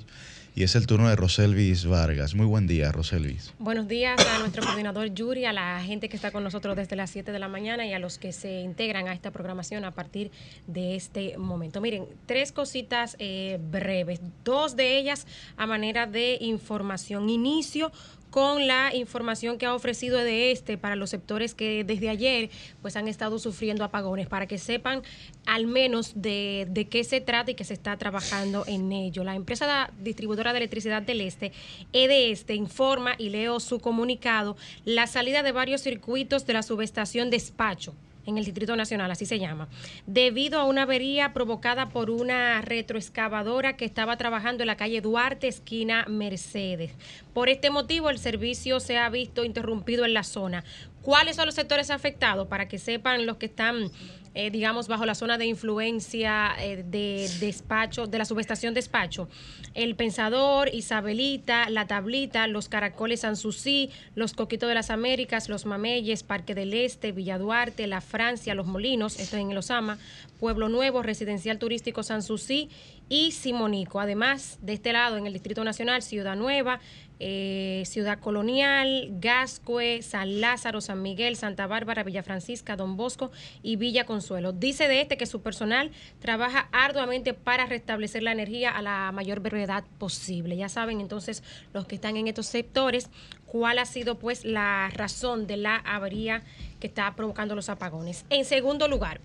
y 0.57 0.63
es 0.63 0.75
el 0.75 0.87
turno 0.87 1.07
de 1.07 1.15
Roselvis 1.15 1.85
Vargas. 1.85 2.33
Muy 2.33 2.47
buen 2.47 2.65
día, 2.65 2.91
Roselvis. 2.91 3.53
Buenos 3.59 3.87
días 3.87 4.19
a 4.25 4.39
nuestro 4.39 4.63
coordinador 4.63 5.13
Yuri, 5.13 5.45
a 5.45 5.53
la 5.53 5.83
gente 5.83 6.09
que 6.09 6.15
está 6.15 6.31
con 6.31 6.43
nosotros 6.43 6.75
desde 6.75 6.95
las 6.95 7.11
7 7.11 7.31
de 7.31 7.37
la 7.37 7.47
mañana 7.47 7.85
y 7.85 7.93
a 7.93 7.99
los 7.99 8.17
que 8.17 8.33
se 8.33 8.61
integran 8.61 9.07
a 9.07 9.13
esta 9.13 9.29
programación 9.29 9.85
a 9.85 9.91
partir 9.91 10.31
de 10.65 10.95
este 10.95 11.37
momento. 11.37 11.79
Miren, 11.79 12.07
tres 12.25 12.51
cositas 12.51 13.15
eh, 13.19 13.59
breves, 13.69 14.19
dos 14.43 14.75
de 14.75 14.97
ellas 14.97 15.27
a 15.57 15.67
manera 15.67 16.07
de 16.07 16.39
información. 16.41 17.29
Inicio 17.29 17.91
con 18.29 18.67
la 18.67 18.93
información 18.93 19.57
que 19.57 19.65
ha 19.65 19.73
ofrecido 19.73 20.17
de 20.17 20.51
este 20.51 20.77
para 20.77 20.95
los 20.95 21.09
sectores 21.09 21.53
que 21.53 21.83
desde 21.83 22.09
ayer 22.09 22.49
pues 22.81 22.95
han 22.95 23.07
estado 23.07 23.39
sufriendo 23.39 23.83
apagones 23.83 24.27
para 24.27 24.47
que 24.47 24.57
sepan 24.57 25.01
al 25.45 25.67
menos 25.67 26.13
de, 26.15 26.67
de 26.69 26.87
qué 26.87 27.03
se 27.03 27.21
trata 27.21 27.51
y 27.51 27.55
que 27.55 27.63
se 27.63 27.73
está 27.73 27.97
trabajando 27.97 28.65
en 28.67 28.91
ello. 28.91 29.23
La 29.23 29.35
empresa 29.35 29.91
distribuidora 29.99 30.53
de 30.53 30.59
electricidad 30.59 31.01
del 31.01 31.21
Este, 31.21 31.51
EDESTE, 31.93 32.55
informa 32.55 33.15
y 33.17 33.29
leo 33.29 33.59
su 33.59 33.79
comunicado 33.79 34.57
la 34.85 35.07
salida 35.07 35.43
de 35.43 35.51
varios 35.51 35.81
circuitos 35.81 36.45
de 36.45 36.53
la 36.53 36.63
subestación 36.63 37.29
Despacho 37.29 37.95
en 38.27 38.37
el 38.37 38.45
Distrito 38.45 38.75
Nacional, 38.75 39.09
así 39.09 39.25
se 39.25 39.39
llama, 39.39 39.69
debido 40.05 40.59
a 40.59 40.65
una 40.65 40.83
avería 40.83 41.33
provocada 41.33 41.89
por 41.89 42.11
una 42.11 42.61
retroexcavadora 42.61 43.77
que 43.77 43.85
estaba 43.85 44.17
trabajando 44.17 44.63
en 44.63 44.67
la 44.67 44.77
calle 44.77 45.01
Duarte, 45.01 45.47
esquina 45.47 46.05
Mercedes. 46.07 46.91
Por 47.33 47.49
este 47.49 47.69
motivo, 47.69 48.09
el 48.09 48.19
servicio 48.19 48.79
se 48.79 48.97
ha 48.97 49.09
visto 49.09 49.45
interrumpido 49.45 50.05
en 50.05 50.13
la 50.13 50.23
zona. 50.23 50.63
¿Cuáles 51.01 51.37
son 51.37 51.45
los 51.45 51.55
sectores 51.55 51.89
afectados? 51.89 52.49
Para 52.49 52.67
que 52.67 52.79
sepan 52.79 53.25
los 53.25 53.37
que 53.37 53.45
están 53.45 53.89
eh, 54.37 54.51
digamos, 54.51 54.87
bajo 54.87 55.03
la 55.07 55.15
zona 55.15 55.39
de 55.39 55.47
influencia 55.47 56.51
eh, 56.59 56.83
de 56.87 57.27
despacho, 57.39 58.05
de 58.05 58.19
la 58.19 58.25
subestación 58.25 58.75
despacho. 58.75 59.27
El 59.73 59.95
Pensador, 59.95 60.69
Isabelita, 60.71 61.71
La 61.71 61.87
Tablita, 61.87 62.45
Los 62.45 62.69
Caracoles 62.69 63.21
Sanssouci, 63.21 63.89
Los 64.13 64.33
Coquitos 64.33 64.69
de 64.69 64.75
las 64.75 64.91
Américas, 64.91 65.49
Los 65.49 65.65
Mameyes, 65.65 66.21
Parque 66.21 66.53
del 66.53 66.75
Este, 66.75 67.11
Villa 67.11 67.39
Duarte, 67.39 67.87
La 67.87 67.99
Francia, 67.99 68.53
Los 68.53 68.67
Molinos, 68.67 69.19
esto 69.19 69.37
es 69.37 69.41
en 69.41 69.49
el 69.49 69.57
Osama, 69.57 69.97
Pueblo 70.39 70.69
Nuevo, 70.69 71.01
Residencial 71.01 71.57
Turístico 71.57 72.03
Sanssouci 72.03 72.69
y 73.09 73.31
Simonico. 73.31 73.99
Además, 73.99 74.59
de 74.61 74.73
este 74.73 74.93
lado, 74.93 75.17
en 75.17 75.25
el 75.25 75.33
Distrito 75.33 75.63
Nacional, 75.63 76.03
Ciudad 76.03 76.35
Nueva, 76.35 76.79
eh, 77.19 77.83
Ciudad 77.85 78.19
Colonial, 78.19 79.09
Gascue, 79.19 80.01
San 80.01 80.41
Lázaro, 80.41 80.81
San 80.81 81.01
Miguel, 81.01 81.35
Santa 81.35 81.67
Bárbara, 81.67 82.03
Villa 82.03 82.23
Francisca, 82.23 82.75
Don 82.75 82.97
Bosco 82.97 83.31
y 83.63 83.75
Villa 83.75 84.05
Consuelo. 84.05 84.51
Dice 84.51 84.87
de 84.87 85.01
este 85.01 85.17
que 85.17 85.25
su 85.25 85.41
personal 85.41 85.91
trabaja 86.19 86.69
arduamente 86.71 87.33
para 87.33 87.65
restablecer 87.65 88.23
la 88.23 88.31
energía 88.31 88.71
a 88.71 88.81
la 88.81 89.11
mayor 89.11 89.39
brevedad 89.39 89.83
posible. 89.97 90.57
Ya 90.57 90.69
saben 90.69 91.01
entonces 91.01 91.43
los 91.73 91.85
que 91.87 91.95
están 91.95 92.17
en 92.17 92.27
estos 92.27 92.47
sectores 92.47 93.09
cuál 93.45 93.79
ha 93.79 93.85
sido 93.85 94.19
pues 94.19 94.45
la 94.45 94.89
razón 94.93 95.47
de 95.47 95.57
la 95.57 95.77
avería 95.77 96.43
que 96.79 96.87
está 96.87 97.15
provocando 97.15 97.55
los 97.55 97.69
apagones. 97.69 98.25
En 98.29 98.45
segundo 98.45 98.87
lugar, 98.87 99.19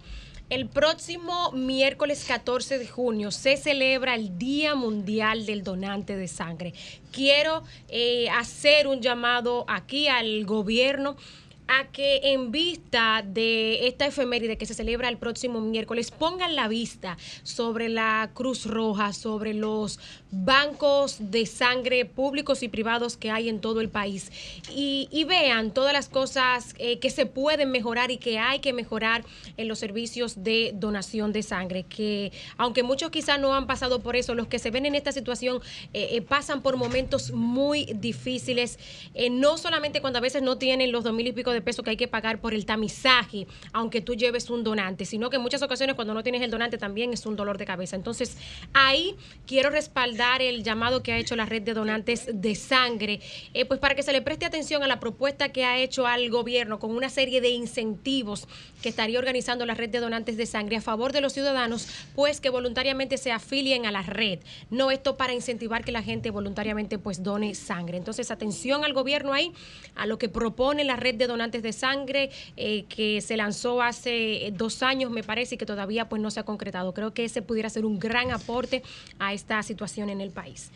el 0.53 0.69
próximo 0.69 1.51
miércoles 1.53 2.27
14 2.29 2.77
de 2.77 2.87
junio 2.87 3.31
se 3.31 3.57
celebra 3.57 4.15
el 4.15 4.37
Día 4.37 4.75
Mundial 4.75 5.47
del 5.47 5.65
Donante 5.65 6.15
de 6.15 6.29
Sangre. 6.29 6.75
Quiero 7.11 7.63
eh, 7.89 8.29
hacer 8.29 8.87
un 8.87 9.01
llamado 9.01 9.65
aquí 9.67 10.09
al 10.09 10.45
gobierno 10.45 11.17
a 11.69 11.85
que 11.93 12.21
en 12.33 12.51
vista 12.51 13.23
de 13.27 13.87
esta 13.87 14.07
efeméride 14.07 14.59
que 14.59 14.67
se 14.67 14.75
celebra 14.75 15.09
el 15.09 15.17
próximo 15.17 15.61
miércoles 15.61 16.11
pongan 16.11 16.57
la 16.57 16.69
vista 16.69 17.17
sobre 17.43 17.89
la 17.89 18.31
Cruz 18.35 18.67
Roja, 18.67 19.13
sobre 19.13 19.55
los 19.55 19.99
bancos 20.31 21.17
de 21.19 21.47
sangre 21.47 22.05
públicos 22.05 22.63
y 22.63 22.69
privados 22.69 23.17
que 23.17 23.31
hay 23.31 23.49
en 23.49 23.61
todo 23.61 23.81
el 23.81 23.89
país. 23.89 24.33
Y, 24.75 25.09
vean 25.23 25.71
todas 25.71 25.93
las 25.93 26.09
cosas 26.09 26.75
eh, 26.79 26.99
que 26.99 27.09
se 27.09 27.27
pueden 27.27 27.71
mejorar 27.71 28.11
y 28.11 28.19
que 28.19 28.39
hay 28.39 28.59
que 28.59 28.73
mejorar 28.73 29.25
en 29.57 29.69
los 29.69 29.79
servicios 29.79 30.43
de 30.43 30.73
donación 30.75 31.33
de 31.33 31.45
sangre, 31.45 31.85
que 31.85 32.33
aunque 32.59 32.83
muchos 32.83 33.11
quizás 33.11 33.39
no 33.39 33.55
han 33.55 33.69
pasado 33.69 34.01
por 34.01 34.17
eso, 34.17 34.35
los 34.35 34.49
que 34.49 34.59
se 34.59 34.71
ven 34.71 34.85
en 34.85 34.97
esta 34.97 35.13
situación 35.13 35.61
eh, 35.95 36.09
eh, 36.11 36.23
pasan 36.23 36.61
por 36.61 36.77
momentos 36.77 37.31
muy 37.31 37.85
difíciles, 37.95 38.79
no 39.31 39.57
solamente 39.59 40.01
cuando 40.01 40.19
a 40.19 40.23
veces 40.23 40.43
no 40.43 40.59
tienen 40.59 40.91
los 40.91 41.05
dos 41.05 41.15
mil 41.15 41.27
y 41.29 41.33
pico 41.33 41.52
de 41.53 41.63
pesos 41.63 41.85
que 41.85 41.91
hay 41.91 41.97
que 41.97 42.09
pagar 42.09 42.41
por 42.41 42.55
el 42.55 42.67
tamizaje, 42.67 43.47
aunque 43.73 44.01
tú 44.01 44.15
lleves 44.15 44.51
un 44.51 44.65
donante, 44.65 45.05
sino 45.05 45.31
que 45.31 45.37
en 45.37 45.43
muchas 45.43 45.63
ocasiones 45.63 45.97
cuando 45.97 46.15
no 46.15 46.23
tienes 46.23 46.43
el 46.43 46.51
donante 46.51 46.79
también 46.79 47.13
es 47.13 47.27
un 47.27 47.37
dolor 47.37 47.59
de 47.59 47.65
cabeza. 47.65 47.97
Entonces, 47.97 48.37
ahí 48.73 49.17
quiero 49.47 49.71
respaldar 49.71 50.43
el 50.43 50.63
llamado 50.63 51.03
que 51.03 51.13
ha 51.13 51.19
hecho 51.19 51.37
la 51.37 51.47
red 51.47 51.63
de 51.63 51.75
donantes 51.75 52.29
de 52.33 52.55
sangre, 52.55 53.21
eh, 53.55 53.65
pues 53.65 53.81
para 53.81 53.95
que 53.95 54.03
se 54.03 54.13
le 54.13 54.23
preste 54.23 54.47
atención 54.47 54.83
a 54.83 54.87
la 54.87 55.01
propuesta 55.01 55.51
que 55.51 55.65
ha 55.65 55.79
hecho 55.79 56.07
al 56.07 56.31
gobierno 56.31 56.79
con 56.79 56.91
una 56.91 57.09
serie 57.09 57.41
de 57.41 57.51
incentivos 57.51 58.49
que 58.83 58.89
estaría 58.89 59.19
organizando 59.19 59.67
la 59.67 59.75
red 59.75 59.91
de 59.91 60.01
donantes 60.01 60.37
de 60.37 60.47
sangre 60.47 60.77
a 60.77 60.81
favor 60.81 61.13
de 61.13 61.21
los 61.21 61.33
ciudadanos, 61.33 61.89
pues 62.15 62.41
que 62.41 62.51
voluntariamente 62.51 63.19
se 63.19 63.33
afilien 63.33 63.87
a 63.87 63.91
la 63.91 64.03
red. 64.03 64.41
No 64.71 64.91
esto 64.91 65.17
para 65.17 65.33
incentivar 65.33 65.85
que 65.85 65.93
la 65.93 66.03
gente 66.03 66.31
voluntariamente 66.31 66.99
pues 66.99 67.23
done 67.23 67.55
sangre. 67.55 67.97
Entonces, 67.99 68.31
atención 68.31 68.85
al 68.85 68.93
gobierno 68.93 69.33
ahí, 69.33 69.53
a 69.95 70.07
lo 70.07 70.19
que 70.19 70.29
propone 70.29 70.85
la 70.85 70.97
red 70.97 71.15
de 71.15 71.27
donantes 71.27 71.42
de 71.51 71.73
sangre 71.73 72.31
eh, 72.57 72.85
que 72.85 73.21
se 73.21 73.37
lanzó 73.37 73.83
hace 73.83 74.47
eh, 74.47 74.53
dos 74.53 74.83
años, 74.83 75.11
me 75.11 75.23
parece, 75.23 75.57
y 75.57 75.59
que 75.59 75.67
todavía 75.67 76.09
pues 76.09 76.23
no 76.23 76.31
se 76.31 76.41
ha 76.41 76.45
concretado. 76.45 76.95
Creo 76.95 77.13
que 77.13 77.25
ese 77.25 77.43
pudiera 77.43 77.69
ser 77.69 77.85
un 77.85 77.99
gran 77.99 78.31
aporte 78.31 78.83
a 79.19 79.33
esta 79.33 79.63
situación 79.63 80.11
en 80.11 80.21
el 80.21 80.31
país. 80.31 80.71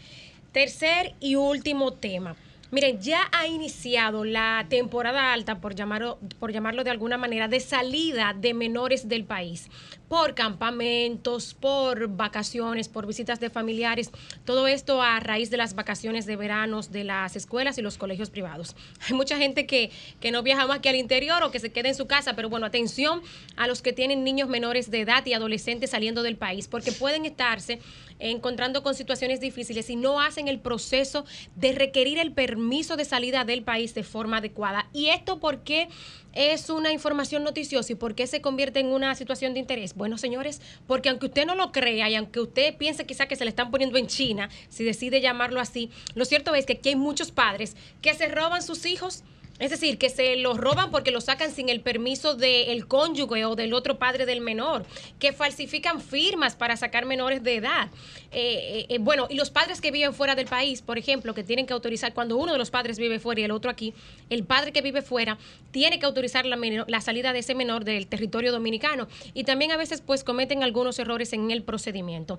Tercer 0.53 1.15
y 1.21 1.37
último 1.37 1.93
tema. 1.93 2.35
Miren, 2.73 3.01
ya 3.01 3.21
ha 3.31 3.47
iniciado 3.47 4.25
la 4.25 4.67
temporada 4.69 5.33
alta, 5.33 5.61
por 5.61 5.77
llamarlo, 5.77 6.19
por 6.41 6.53
llamarlo 6.53 6.83
de 6.83 6.91
alguna 6.91 7.17
manera, 7.17 7.47
de 7.47 7.61
salida 7.61 8.35
de 8.37 8.55
menores 8.55 9.09
del 9.09 9.25
país, 9.25 9.69
por 10.09 10.35
campamentos, 10.35 11.55
por 11.55 12.09
vacaciones, 12.09 12.89
por 12.89 13.07
visitas 13.07 13.41
de 13.41 13.51
familiares, 13.51 14.11
todo 14.45 14.69
esto 14.69 15.03
a 15.03 15.21
raíz 15.21 15.51
de 15.51 15.57
las 15.57 15.75
vacaciones 15.75 16.27
de 16.27 16.37
veranos 16.37 16.93
de 16.93 17.05
las 17.05 17.37
escuelas 17.37 17.79
y 17.79 17.83
los 17.83 17.99
colegios 17.99 18.31
privados. 18.31 18.77
Hay 19.09 19.15
mucha 19.15 19.37
gente 19.37 19.67
que, 19.67 19.91
que 20.21 20.31
no 20.31 20.43
viaja 20.43 20.67
más 20.67 20.81
que 20.81 20.89
al 20.89 20.97
interior 20.97 21.43
o 21.43 21.51
que 21.51 21.61
se 21.61 21.73
queda 21.73 21.89
en 21.89 21.95
su 21.95 22.07
casa, 22.07 22.35
pero 22.35 22.49
bueno, 22.49 22.67
atención 22.67 23.23
a 23.57 23.67
los 23.67 23.83
que 23.83 23.93
tienen 23.93 24.25
niños 24.25 24.49
menores 24.49 24.91
de 24.91 25.01
edad 25.01 25.25
y 25.27 25.33
adolescentes 25.33 25.91
saliendo 25.91 26.23
del 26.23 26.37
país, 26.37 26.69
porque 26.69 26.93
pueden 26.93 27.25
estarse 27.25 27.81
encontrando 28.19 28.83
con 28.83 28.95
situaciones 28.95 29.41
difíciles 29.41 29.91
y 29.91 29.97
no 29.97 30.21
hacen 30.21 30.49
el 30.49 30.61
proceso 30.61 31.25
de 31.55 31.73
requerir 31.73 32.19
el 32.19 32.33
permiso 32.33 32.97
de 32.97 33.05
salida 33.05 33.45
del 33.45 33.63
país 33.63 33.95
de 33.95 34.03
forma 34.03 34.39
adecuada. 34.39 34.89
¿Y 34.93 35.09
esto 35.09 35.39
por 35.39 35.63
qué 35.63 35.89
es 36.37 36.69
una 36.69 36.93
información 36.93 37.43
noticiosa 37.45 37.93
y 37.93 37.97
por 37.97 38.15
qué 38.15 38.27
se 38.27 38.43
convierte 38.43 38.81
en 38.81 38.89
una 38.89 39.15
situación 39.15 39.55
de 39.55 39.61
interés? 39.61 39.95
Bueno, 39.95 40.19
señores, 40.19 40.61
porque 40.87 41.09
aunque 41.09 41.27
usted 41.27 41.47
no 41.47 41.55
lo 41.55 41.73
crea 41.73 42.11
y 42.11 42.15
aunque 42.15 42.41
usted 42.41 42.77
piense 42.77 43.07
quizá 43.07 43.27
que 43.27 43.37
se 43.37 43.45
le 43.45 43.49
están 43.49 43.71
poniendo 43.71 43.97
en 43.97 44.07
China, 44.07 44.51
si 44.69 44.85
decide 44.85 45.23
llamarlo 45.23 45.61
así, 45.61 45.91
lo 46.15 46.27
cierto 46.27 46.55
es 46.55 46.67
que 46.67 46.75
aquí 46.75 46.91
hay 46.91 46.97
muchos 46.97 47.31
padres 47.31 47.75
que 48.03 48.13
se 48.13 48.29
roban 48.29 48.63
sus 48.63 48.85
hijos 48.85 49.25
es 49.59 49.71
decir, 49.71 49.99
que 49.99 50.11
se 50.11 50.37
los 50.37 50.59
roban 50.59 50.91
porque 50.91 51.11
lo 51.11 51.21
sacan 51.21 51.51
sin 51.51 51.69
el 51.69 51.81
permiso 51.81 52.35
del 52.35 52.87
cónyuge 52.87 53.45
o 53.45 53.57
del 53.57 53.73
otro 53.73 53.99
padre 53.99 54.27
del 54.27 54.41
menor, 54.41 54.85
que 55.19 55.33
falsifican 55.33 56.01
firmas 56.01 56.55
para 56.55 56.77
sacar 56.77 57.07
menores 57.07 57.43
de 57.43 57.57
edad. 57.57 57.89
Eh, 58.33 58.81
eh, 58.81 58.87
eh, 58.91 58.99
bueno, 58.99 59.27
y 59.31 59.35
los 59.35 59.51
padres 59.51 59.81
que 59.81 59.91
viven 59.91 60.13
fuera 60.13 60.35
del 60.35 60.47
país, 60.47 60.83
por 60.83 60.99
ejemplo, 60.99 61.33
que 61.35 61.43
tienen 61.43 61.67
que 61.67 61.73
autorizar, 61.73 62.13
cuando 62.13 62.37
uno 62.37 62.53
de 62.53 62.59
los 62.59 62.71
padres 62.71 62.99
vive 62.99 63.19
fuera 63.19 63.41
y 63.41 63.45
el 63.45 63.51
otro 63.51 63.71
aquí, 63.71 63.95
el 64.29 64.45
padre 64.45 64.73
que 64.73 64.83
vive 64.83 65.01
fuera 65.01 65.39
tiene 65.71 65.99
que 65.99 66.07
autorizar 66.07 66.45
la, 66.45 66.59
la 66.87 67.01
salida 67.01 67.33
de 67.33 67.39
ese 67.39 67.55
menor 67.55 67.85
del 67.85 68.07
territorio 68.07 68.53
dominicano. 68.53 69.09
Y 69.33 69.45
también 69.45 69.73
a 69.73 69.77
veces 69.77 70.03
pues 70.03 70.23
cometen 70.23 70.63
algunos 70.63 70.99
errores 70.99 71.33
en 71.33 71.51
el 71.51 71.63
procedimiento. 71.63 72.39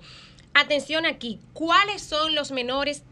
Atención 0.54 1.06
aquí, 1.06 1.40
¿cuáles 1.52 2.02
son 2.02 2.34
los 2.34 2.52
menores 2.52 3.02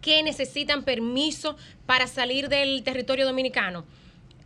que 0.00 0.22
necesitan 0.22 0.84
permiso 0.84 1.56
para 1.86 2.06
salir 2.06 2.48
del 2.48 2.82
territorio 2.82 3.26
dominicano. 3.26 3.84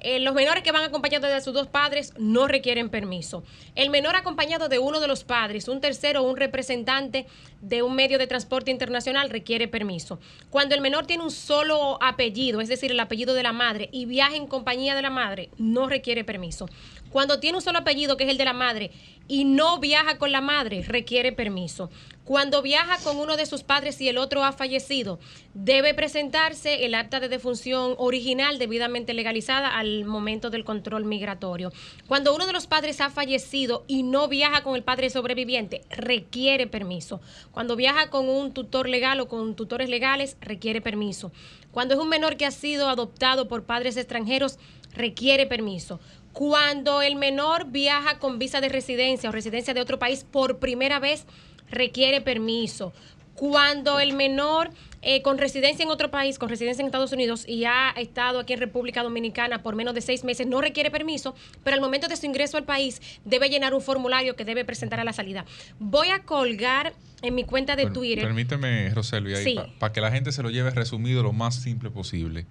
Eh, 0.07 0.21
los 0.21 0.35
menores 0.35 0.63
que 0.63 0.71
van 0.71 0.83
acompañados 0.83 1.31
de 1.31 1.41
sus 1.41 1.55
dos 1.55 1.67
padres 1.67 2.13
no 2.19 2.47
requieren 2.47 2.91
permiso. 2.91 3.43
El 3.75 3.89
menor 3.89 4.17
acompañado 4.17 4.69
de 4.69 4.79
uno 4.79 5.01
de 5.01 5.09
los 5.09 5.25
padres, 5.25 5.67
un 5.67 5.81
tercero 5.81 6.21
o 6.21 6.31
un 6.31 6.37
representante 6.37 7.27
de 7.63 7.83
un 7.83 7.95
medio 7.95 8.19
de 8.19 8.27
transporte 8.27 8.71
internacional 8.71 9.31
requiere 9.31 9.67
permiso. 9.67 10.21
Cuando 10.51 10.75
el 10.75 10.83
menor 10.83 11.07
tiene 11.07 11.23
un 11.23 11.31
solo 11.31 11.97
apellido, 12.03 12.61
es 12.61 12.69
decir, 12.69 12.91
el 12.91 13.01
apellido 13.01 13.33
de 13.33 13.45
la 13.45 13.55
madre, 13.55 13.89
y 13.93 14.05
viaja 14.05 14.37
en 14.37 14.47
compañía 14.47 14.95
de 14.95 15.01
la 15.01 15.09
madre, 15.09 15.49
no 15.57 15.89
requiere 15.89 16.23
permiso. 16.23 16.69
Cuando 17.09 17.41
tiene 17.41 17.57
un 17.57 17.63
solo 17.63 17.79
apellido, 17.79 18.19
que 18.19 18.25
es 18.25 18.31
el 18.31 18.37
de 18.37 18.45
la 18.45 18.53
madre, 18.53 18.91
y 19.29 19.45
no 19.45 19.79
viaja 19.79 20.19
con 20.19 20.33
la 20.33 20.41
madre, 20.41 20.83
requiere 20.83 21.33
permiso. 21.33 21.91
Cuando 22.25 22.63
viaja 22.63 22.97
con 23.05 23.19
uno 23.19 23.37
de 23.37 23.45
sus 23.45 23.65
padres 23.65 24.01
y 24.01 24.09
el 24.09 24.17
otro 24.17 24.45
ha 24.45 24.53
fallecido, 24.53 25.19
debe 25.53 25.93
presentarse 25.93 26.87
el 26.87 26.95
acta 26.95 27.21
de 27.21 27.29
defunción 27.29 27.95
original 27.99 28.59
debidamente 28.59 29.13
legalizada 29.13 29.77
al 29.77 30.07
momento 30.07 30.49
del 30.49 30.65
control 30.65 31.05
migratorio. 31.05 31.71
Cuando 32.07 32.35
uno 32.35 32.47
de 32.47 32.55
los 32.55 32.67
padres 32.67 33.03
ha 33.03 33.11
fallecido 33.11 33.85
y 33.89 34.05
no 34.05 34.29
viaja 34.29 34.63
con 34.63 34.75
el 34.75 34.83
padre 34.83 35.11
sobreviviente, 35.11 35.83
requiere 35.91 36.67
permiso. 36.67 37.21
Cuando 37.53 37.77
viaja 37.77 38.09
con 38.09 38.27
un 38.31 38.53
tutor 38.55 38.89
legal 38.89 39.21
o 39.21 39.29
con 39.29 39.55
tutores 39.55 39.91
legales, 39.91 40.39
requiere 40.41 40.81
permiso. 40.81 41.31
Cuando 41.73 41.93
es 41.93 42.01
un 42.01 42.09
menor 42.09 42.39
que 42.39 42.47
ha 42.47 42.51
sido 42.51 42.89
adoptado 42.89 43.49
por 43.49 43.65
padres 43.65 43.99
extranjeros, 43.99 44.59
requiere 44.95 45.45
permiso. 45.47 46.01
Cuando 46.35 47.01
el 47.01 47.15
menor 47.15 47.71
viaja 47.71 48.19
con 48.19 48.41
visa 48.41 48.61
de 48.61 48.69
residencia 48.69 49.31
o 49.31 49.33
residencia 49.33 49.73
de 49.73 49.81
otro 49.81 50.01
país 50.01 50.25
por 50.25 50.59
primera 50.59 50.99
vez, 50.99 51.27
requiere 51.71 52.21
permiso. 52.21 52.93
Cuando 53.37 54.01
el 54.01 54.15
menor 54.15 54.71
eh, 55.07 55.23
con 55.23 55.39
residencia 55.39 55.85
en 55.85 55.91
otro 55.91 56.11
país, 56.11 56.39
con 56.39 56.49
residencia 56.49 56.83
en 56.83 56.87
Estados 56.87 57.13
Unidos 57.13 57.47
y 57.47 57.67
ha 57.67 57.91
estado 57.91 58.41
aquí 58.41 58.53
en 58.53 58.59
República 58.59 59.03
Dominicana 59.03 59.63
por 59.63 59.77
menos 59.77 59.95
de 59.95 60.01
seis 60.01 60.25
meses, 60.25 60.47
no 60.49 60.61
requiere 60.61 60.91
permiso, 60.91 61.37
pero 61.63 61.75
al 61.75 61.81
momento 61.81 62.09
de 62.09 62.17
su 62.17 62.27
ingreso 62.27 62.57
al 62.57 62.65
país 62.65 63.01
debe 63.25 63.49
llenar 63.49 63.73
un 63.73 63.81
formulario 63.81 64.35
que 64.35 64.45
debe 64.45 64.65
presentar 64.65 64.99
a 64.99 65.05
la 65.05 65.13
salida. 65.13 65.45
Voy 65.79 66.09
a 66.09 66.23
colgar 66.23 66.95
en 67.23 67.35
mi 67.35 67.45
cuenta 67.45 67.77
de 67.77 67.91
Twitter. 67.91 68.25
Permíteme, 68.25 68.91
Roseli, 68.91 69.35
para 69.79 69.93
que 69.93 70.01
la 70.01 70.11
gente 70.11 70.33
se 70.33 70.43
lo 70.43 70.51
lleve 70.51 70.71
resumido 70.71 71.23
lo 71.23 71.33
más 71.33 71.55
simple 71.55 71.91
posible. 71.91 72.47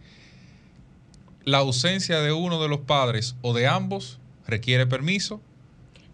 La 1.46 1.60
ausencia 1.60 2.22
de 2.22 2.32
uno 2.32 2.62
de 2.62 2.70
los 2.70 2.80
padres 2.80 3.36
o 3.42 3.54
de 3.54 3.68
ambos 3.68 4.20
requiere 4.48 4.86
permiso. 4.86 5.42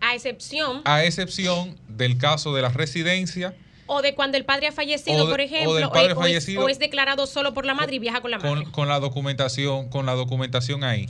A 0.02 0.16
excepción. 0.16 0.82
A 0.86 1.04
excepción 1.04 1.78
del 1.88 2.18
caso 2.18 2.54
de 2.54 2.62
la 2.62 2.70
residencia. 2.70 3.56
O 3.86 4.02
de 4.02 4.14
cuando 4.16 4.38
el 4.38 4.46
padre 4.46 4.68
ha 4.68 4.72
fallecido, 4.72 5.30
por 5.30 5.42
ejemplo, 5.42 5.72
o, 5.72 6.70
es, 6.70 6.80
declarado 6.80 7.26
solo 7.26 7.54
por 7.54 7.66
la 7.66 7.74
madre 7.74 7.96
y 7.96 8.00
viaja 8.00 8.22
con 8.22 8.32
la 8.32 8.38
madre. 8.38 8.66
Con, 8.72 8.88
la 8.88 9.00
documentación, 9.00 9.90
con 9.90 10.06
la 10.06 10.14
documentación 10.14 10.84
ahí. 10.84 11.08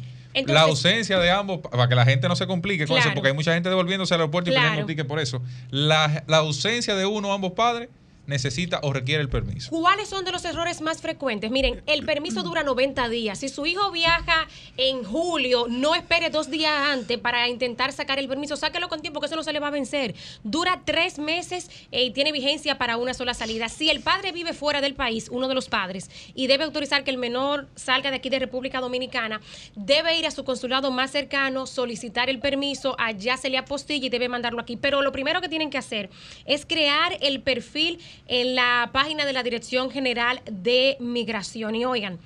la 0.47 0.61
ausencia 0.61 1.19
de 1.19 1.29
ambos, 1.29 1.59
para 1.59 1.89
que 1.89 1.95
la 1.95 2.05
gente 2.05 2.29
no 2.29 2.37
se 2.37 2.47
complique 2.47 2.87
con 2.87 2.97
eso, 2.97 3.09
porque 3.13 3.29
hay 3.29 3.33
mucha 3.33 3.53
gente 3.53 3.67
devolviéndose 3.67 4.13
al 4.13 4.21
aeropuerto 4.21 4.49
y 4.49 4.53
pidiendo 4.53 4.81
un 4.81 4.87
ticket 4.87 5.07
por 5.07 5.19
eso. 5.19 5.41
La, 5.69 6.23
la 6.27 6.37
ausencia 6.37 6.95
de 6.95 7.05
uno 7.05 7.29
o 7.29 7.33
ambos 7.33 7.51
padres 7.51 7.89
necesita 8.30 8.80
o 8.84 8.93
requiere 8.93 9.22
el 9.22 9.30
permiso. 9.30 9.69
¿Cuáles 9.72 10.07
son 10.07 10.23
de 10.23 10.31
los 10.31 10.45
errores 10.45 10.81
más 10.81 11.01
frecuentes? 11.01 11.51
Miren, 11.51 11.81
el 11.88 12.06
permiso 12.06 12.43
dura 12.43 12.64
90 12.64 13.10
días. 13.10 13.39
Si 13.39 13.49
su 13.49 13.65
hijo 13.65 13.91
viaja 13.91 14.47
en 14.77 15.03
julio, 15.03 15.65
no 15.68 15.95
espere 15.95 16.30
dos 16.30 16.49
días 16.49 16.72
antes 16.72 17.18
para 17.18 17.49
intentar 17.49 17.91
sacar 17.91 18.19
el 18.19 18.27
permiso. 18.27 18.56
Sáquelo 18.56 18.88
con 18.88 19.01
tiempo, 19.01 19.19
que 19.19 19.26
eso 19.26 19.35
no 19.35 19.43
se 19.43 19.51
le 19.51 19.60
va 19.60 19.68
a 19.68 19.72
vencer. 19.72 20.15
Dura 20.43 20.81
tres 20.85 21.19
meses 21.19 21.69
eh, 21.91 22.06
y 22.06 22.11
tiene 22.11 22.31
vigencia 22.31 22.77
para 22.77 22.97
una 22.97 23.14
sola 23.14 23.34
salida. 23.34 23.68
Si 23.68 23.89
el 23.89 24.01
padre 24.01 24.31
vive 24.31 24.53
fuera 24.53 24.80
del 24.80 24.93
país, 24.93 25.27
uno 25.31 25.47
de 25.47 25.56
los 25.56 25.68
padres, 25.68 26.10
y 26.35 26.47
debe 26.47 26.64
autorizar 26.64 27.03
que 27.03 27.11
el 27.11 27.18
menor 27.18 27.68
salga 27.76 28.11
de 28.11 28.18
aquí 28.18 28.30
de 28.30 28.39
República 28.39 28.80
Dominicana, 28.80 29.41
debe 29.76 30.18
ir 30.18 30.27
a 30.27 30.31
su 30.31 30.43
consulado 30.43 30.91
más 30.91 31.11
cercano, 31.11 31.65
solicitar 31.65 32.30
el 32.30 32.39
permiso, 32.39 32.95
allá 32.99 33.38
se 33.38 33.49
le 33.49 33.57
apostilla 33.57 34.06
y 34.06 34.10
debe 34.10 34.30
mandarlo 34.30 34.61
aquí. 34.61 34.77
Pero 34.77 35.01
lo 35.01 35.11
primero 35.11 35.41
que 35.41 35.49
tienen 35.49 35.69
que 35.69 35.80
hacer 35.80 36.10
es 36.45 36.65
crear 36.65 37.18
el 37.22 37.41
perfil 37.41 37.99
en 38.27 38.55
la 38.55 38.89
página 38.93 39.25
de 39.25 39.33
la 39.33 39.43
Dirección 39.43 39.91
General 39.91 40.41
de 40.49 40.97
Migración. 40.99 41.75
Y 41.75 41.85
oigan, 41.85 42.19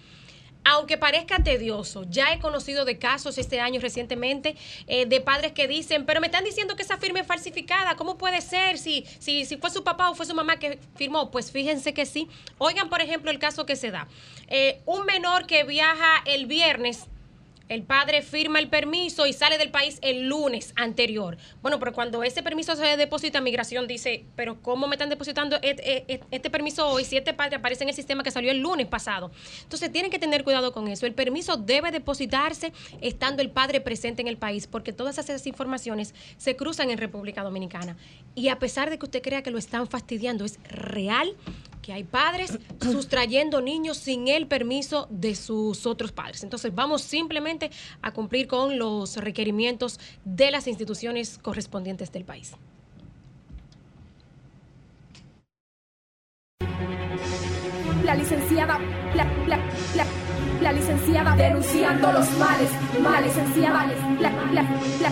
aunque 0.65 0.97
parezca 0.97 1.43
tedioso, 1.43 2.05
ya 2.09 2.31
he 2.33 2.39
conocido 2.39 2.85
de 2.85 2.97
casos 2.97 3.37
este 3.37 3.59
año 3.59 3.81
recientemente 3.81 4.55
eh, 4.87 5.05
de 5.05 5.19
padres 5.19 5.51
que 5.51 5.67
dicen, 5.67 6.05
pero 6.05 6.21
me 6.21 6.27
están 6.27 6.43
diciendo 6.43 6.75
que 6.75 6.83
esa 6.83 6.97
firma 6.97 7.19
es 7.19 7.27
falsificada, 7.27 7.95
¿cómo 7.95 8.17
puede 8.17 8.39
ser? 8.41 8.77
Si, 8.77 9.05
si, 9.19 9.45
si 9.45 9.57
fue 9.57 9.69
su 9.69 9.83
papá 9.83 10.09
o 10.09 10.15
fue 10.15 10.25
su 10.25 10.33
mamá 10.33 10.57
que 10.57 10.79
firmó, 10.95 11.31
pues 11.31 11.51
fíjense 11.51 11.93
que 11.93 12.05
sí. 12.05 12.29
Oigan, 12.57 12.89
por 12.89 13.01
ejemplo, 13.01 13.29
el 13.29 13.39
caso 13.39 13.65
que 13.65 13.75
se 13.75 13.91
da. 13.91 14.07
Eh, 14.47 14.81
un 14.85 15.05
menor 15.05 15.47
que 15.47 15.63
viaja 15.63 16.23
el 16.25 16.45
viernes 16.45 17.07
el 17.73 17.83
padre 17.83 18.21
firma 18.21 18.59
el 18.59 18.69
permiso 18.69 19.25
y 19.25 19.33
sale 19.33 19.57
del 19.57 19.71
país 19.71 19.97
el 20.01 20.27
lunes 20.27 20.73
anterior. 20.75 21.37
Bueno, 21.61 21.79
pero 21.79 21.91
cuando 21.93 22.23
ese 22.23 22.43
permiso 22.43 22.75
se 22.75 22.97
deposita, 22.97 23.41
migración 23.41 23.87
dice, 23.87 24.25
pero 24.35 24.61
¿cómo 24.61 24.87
me 24.87 24.95
están 24.95 25.09
depositando 25.09 25.57
este, 25.61 26.49
permiso 26.49 26.87
hoy 26.87 27.03
si 27.03 27.17
este 27.17 27.33
padre 27.33 27.55
aparece 27.55 27.83
en 27.83 27.89
el 27.89 27.95
sistema 27.95 28.23
que 28.23 28.31
salió 28.31 28.51
el 28.51 28.59
lunes 28.59 28.87
pasado? 28.87 29.31
Entonces 29.63 29.91
tienen 29.91 30.11
que 30.11 30.19
tener 30.19 30.43
cuidado 30.43 30.71
con 30.71 30.87
eso. 30.87 31.05
El 31.05 31.13
permiso 31.13 31.57
debe 31.57 31.91
depositarse 31.91 32.73
estando 33.01 33.41
el 33.41 33.49
padre 33.49 33.81
presente 33.81 34.21
en 34.21 34.27
el 34.27 34.37
país, 34.37 34.67
porque 34.67 34.93
todas 34.93 35.17
esas 35.17 35.45
informaciones 35.47 36.13
se 36.37 36.55
cruzan 36.55 36.91
en 36.91 36.97
República 36.97 37.43
Dominicana. 37.43 37.97
Y 38.35 38.49
a 38.49 38.59
pesar 38.59 38.89
de 38.89 38.99
que 38.99 39.05
usted 39.05 39.21
crea 39.21 39.41
que 39.41 39.51
lo 39.51 39.57
están 39.57 39.87
fastidiando, 39.87 40.45
es 40.45 40.59
real 40.69 41.35
que 41.83 41.93
hay 41.93 42.03
padres 42.03 42.57
sustrayendo 42.81 43.61
niños 43.61 43.97
sin 43.97 44.27
el 44.27 44.47
permiso 44.47 45.07
de 45.11 45.35
sus 45.35 45.85
otros 45.85 46.11
padres. 46.11 46.41
Entonces 46.41 46.73
vamos 46.73 47.03
simplemente 47.03 47.69
a 48.01 48.11
cumplir 48.11 48.47
con 48.47 48.79
los 48.79 49.17
requerimientos 49.17 49.99
de 50.25 50.49
las 50.49 50.65
instituciones 50.67 51.37
correspondientes 51.37 52.11
del 52.11 52.25
país. 52.25 52.53
La 58.03 58.15
licenciada, 58.15 58.79
la, 59.15 59.25
la, 59.47 59.57
la, 59.95 60.05
la 60.61 60.71
licenciada 60.71 61.35
denunciando 61.35 62.11
los 62.11 62.29
males, 62.37 62.69
males, 63.01 63.35
licenciada, 63.35 63.85
la, 64.19 64.31
la, 64.51 64.63
la, 65.01 65.11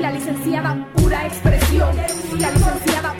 la 0.00 0.12
licenciada 0.12 0.92
pura 0.96 1.26
expresión, 1.26 1.94
la 2.38 2.50
licenciada 2.50 3.14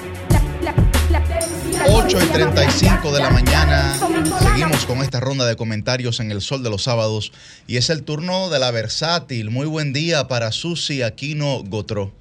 8 1.89 2.19
y 2.23 2.27
35 2.27 3.13
de 3.13 3.21
la 3.21 3.31
mañana. 3.31 3.95
Seguimos 4.41 4.85
con 4.87 4.99
esta 4.99 5.21
ronda 5.21 5.47
de 5.47 5.57
comentarios 5.57 6.21
en 6.21 6.31
el 6.31 6.41
Sol 6.41 6.63
de 6.63 6.71
los 6.71 6.83
Sábados. 6.83 7.33
Y 7.67 7.77
es 7.77 7.91
el 7.91 8.03
turno 8.03 8.51
de 8.51 8.59
la 8.59 8.71
versátil. 8.71 9.51
Muy 9.51 9.67
buen 9.67 9.93
día 9.93 10.29
para 10.29 10.53
Susi 10.53 11.03
Aquino 11.03 11.63
Gotró. 11.65 12.13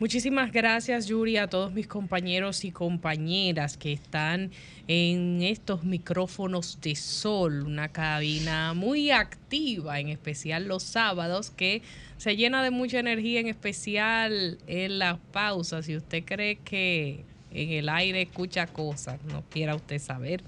Muchísimas 0.00 0.52
gracias, 0.52 1.06
Yuri, 1.06 1.36
a 1.36 1.46
todos 1.46 1.72
mis 1.72 1.86
compañeros 1.86 2.64
y 2.64 2.72
compañeras 2.72 3.76
que 3.76 3.92
están 3.92 4.50
en 4.88 5.40
estos 5.40 5.84
micrófonos 5.84 6.78
de 6.82 6.96
sol, 6.96 7.62
una 7.62 7.88
cabina 7.88 8.74
muy 8.74 9.12
activa, 9.12 10.00
en 10.00 10.08
especial 10.08 10.66
los 10.66 10.82
sábados, 10.82 11.50
que 11.50 11.80
se 12.18 12.36
llena 12.36 12.62
de 12.62 12.70
mucha 12.70 12.98
energía, 12.98 13.40
en 13.40 13.46
especial 13.46 14.58
en 14.66 14.98
las 14.98 15.18
pausas. 15.32 15.86
Si 15.86 15.96
usted 15.96 16.24
cree 16.24 16.56
que 16.56 17.24
en 17.54 17.70
el 17.70 17.88
aire 17.88 18.22
escucha 18.22 18.66
cosas, 18.66 19.22
no 19.24 19.42
quiera 19.48 19.74
usted 19.74 19.98
saber. 19.98 20.42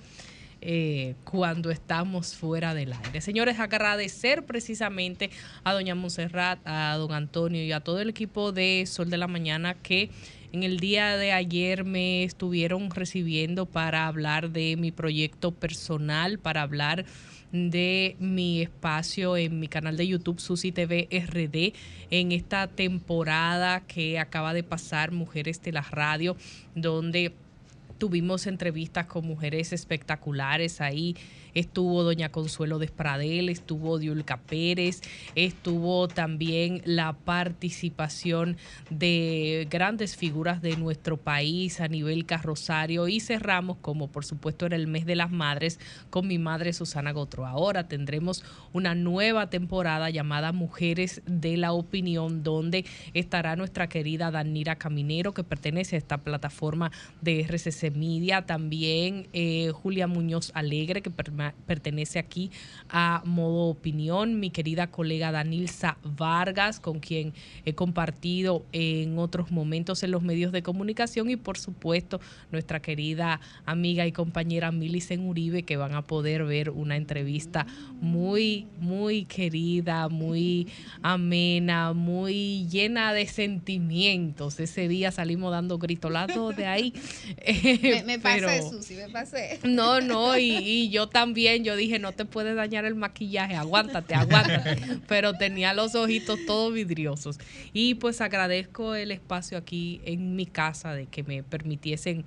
Eh, 0.63 1.15
cuando 1.25 1.71
estamos 1.71 2.35
fuera 2.35 2.75
del 2.75 2.93
aire. 2.93 3.21
Señores, 3.21 3.61
agradecer 3.61 4.47
precisamente 4.47 5.31
a 5.65 5.75
doña 5.75 5.95
Monserrat, 5.95 6.59
a 6.65 6.97
don 6.97 7.13
Antonio 7.13 7.63
y 7.63 7.73
a 7.73 7.81
todo 7.81 8.01
el 8.01 8.09
equipo 8.09 8.53
de 8.53 8.85
Sol 8.87 9.11
de 9.11 9.19
la 9.19 9.29
Mañana 9.29 9.75
que 9.75 10.11
en 10.53 10.63
el 10.63 10.81
día 10.81 11.19
de 11.19 11.33
ayer 11.33 11.85
me 11.85 12.25
estuvieron 12.25 12.91
recibiendo 12.91 13.67
para 13.67 14.07
hablar 14.07 14.51
de 14.51 14.77
mi 14.77 14.91
proyecto 14.91 15.53
personal, 15.53 16.39
para 16.39 16.63
hablar 16.63 17.05
de 17.71 18.17
mi 18.19 18.63
espacio 18.63 19.37
en 19.37 19.59
mi 19.59 19.69
canal 19.69 19.97
de 19.97 20.07
YouTube 20.07 20.41
Susi 20.41 20.73
TV 20.73 21.09
RD 21.11 21.75
en 22.11 22.33
esta 22.33 22.67
temporada 22.69 23.81
que 23.81 24.19
acaba 24.19 24.55
de 24.55 24.63
pasar 24.63 25.11
Mujeres 25.11 25.63
de 25.63 25.73
la 25.73 25.83
Radio, 25.83 26.37
donde 26.75 27.33
tuvimos 27.99 28.47
entrevistas 28.47 29.07
con 29.07 29.27
mujeres 29.27 29.73
espectaculares 29.73 30.81
ahí 30.81 31.17
estuvo 31.57 32.03
doña 32.03 32.31
Consuelo 32.31 32.79
Despradel, 32.79 33.49
estuvo 33.49 33.99
Diulca 33.99 34.37
Pérez, 34.37 35.01
estuvo 35.35 36.07
también 36.07 36.83
la 36.85 37.15
participación 37.15 38.59
de 38.91 39.67
grandes 39.71 40.17
figuras 40.17 40.61
de 40.61 40.77
nuestro 40.77 41.17
país 41.17 41.81
a 41.81 41.89
nivel 41.89 42.27
carrosario 42.27 43.09
y 43.09 43.21
cerramos, 43.21 43.79
como 43.81 44.09
por 44.09 44.25
supuesto 44.25 44.67
era 44.67 44.77
el 44.77 44.87
mes 44.87 45.07
de 45.07 45.17
las 45.17 45.31
madres, 45.31 45.81
con 46.11 46.29
mi 46.29 46.39
madre 46.39 46.75
Susana 46.75 47.13
Gotro. 47.13 47.47
Ahora 47.47 47.89
tendremos 47.89 48.45
una 48.75 48.95
nueva 48.95 49.49
temporada 49.49 50.11
llamada 50.11 50.53
Mujeres 50.53 51.23
de 51.27 51.57
la 51.57 51.73
Opinión, 51.73 52.43
donde 52.43 52.85
estará 53.15 53.57
nuestra 53.57 53.89
querida 53.89 54.31
Danira 54.31 54.77
Caminero, 54.77 55.33
que 55.33 55.43
pertenece 55.43 55.97
a 55.97 55.99
esta 55.99 56.19
plataforma 56.19 56.93
de 57.23 57.41
RCC 57.41 57.95
Media, 57.97 58.43
también 58.43 59.29
eh, 59.33 59.71
Julia 59.73 60.07
Muñoz 60.07 60.51
Alegre, 60.55 61.01
que 61.01 61.11
pertenece 61.67 62.19
aquí 62.19 62.51
a 62.89 63.23
Modo 63.25 63.69
Opinión, 63.69 64.41
mi 64.41 64.51
querida 64.51 64.89
colega 64.89 65.33
Danilza 65.33 65.99
Vargas, 66.03 66.81
con 66.81 67.01
quien 67.01 67.35
he 67.65 67.75
compartido 67.75 68.65
en 68.73 69.19
otros 69.19 69.51
momentos 69.51 70.03
en 70.03 70.11
los 70.11 70.23
medios 70.23 70.53
de 70.53 70.63
comunicación 70.63 71.31
y 71.31 71.37
por 71.37 71.59
supuesto 71.59 72.21
nuestra 72.51 72.81
querida 72.81 73.41
amiga 73.65 74.07
y 74.07 74.13
compañera 74.13 74.73
Milicen 74.73 75.27
Uribe, 75.27 75.63
que 75.63 75.77
van 75.77 75.95
a 75.95 76.03
poder 76.03 76.45
ver 76.45 76.71
una 76.71 76.97
entrevista 76.97 77.67
muy, 78.01 78.67
muy 78.81 79.25
querida, 79.25 80.09
muy 80.09 80.69
amena, 81.03 81.93
muy 81.93 82.67
llena 82.69 83.13
de 83.13 83.27
sentimientos. 83.27 84.59
Ese 84.61 84.89
día 84.89 85.11
salimos 85.11 85.53
dando 85.53 85.79
gritolazos 85.79 86.57
de 86.57 86.67
ahí. 86.67 86.93
me, 87.83 88.03
me 88.05 88.19
pasé, 88.21 88.63
Susi, 88.63 88.95
me 88.95 89.09
pasé. 89.09 89.61
No, 89.65 90.01
no, 90.01 90.37
y, 90.39 90.57
y 90.57 90.89
yo 90.91 91.09
también 91.09 91.36
bien, 91.37 91.63
yo 91.63 91.77
dije, 91.77 92.01
no 92.01 92.11
te 92.13 92.25
puede 92.25 92.55
dañar 92.55 92.87
el 92.87 92.97
maquillaje, 92.97 93.55
aguántate, 93.55 94.15
aguántate. 94.15 94.99
Pero 95.07 95.35
tenía 95.35 95.75
los 95.75 95.95
ojitos 95.95 96.41
todos 96.47 96.73
vidriosos. 96.73 97.39
Y 97.73 97.95
pues 97.95 98.21
agradezco 98.21 98.97
el 98.97 99.13
espacio 99.13 99.59
aquí 99.59 100.01
en 100.05 100.35
mi 100.35 100.47
casa 100.47 100.95
de 100.95 101.07
que 101.07 101.23
me 101.23 101.45
permitiesen 101.45 102.25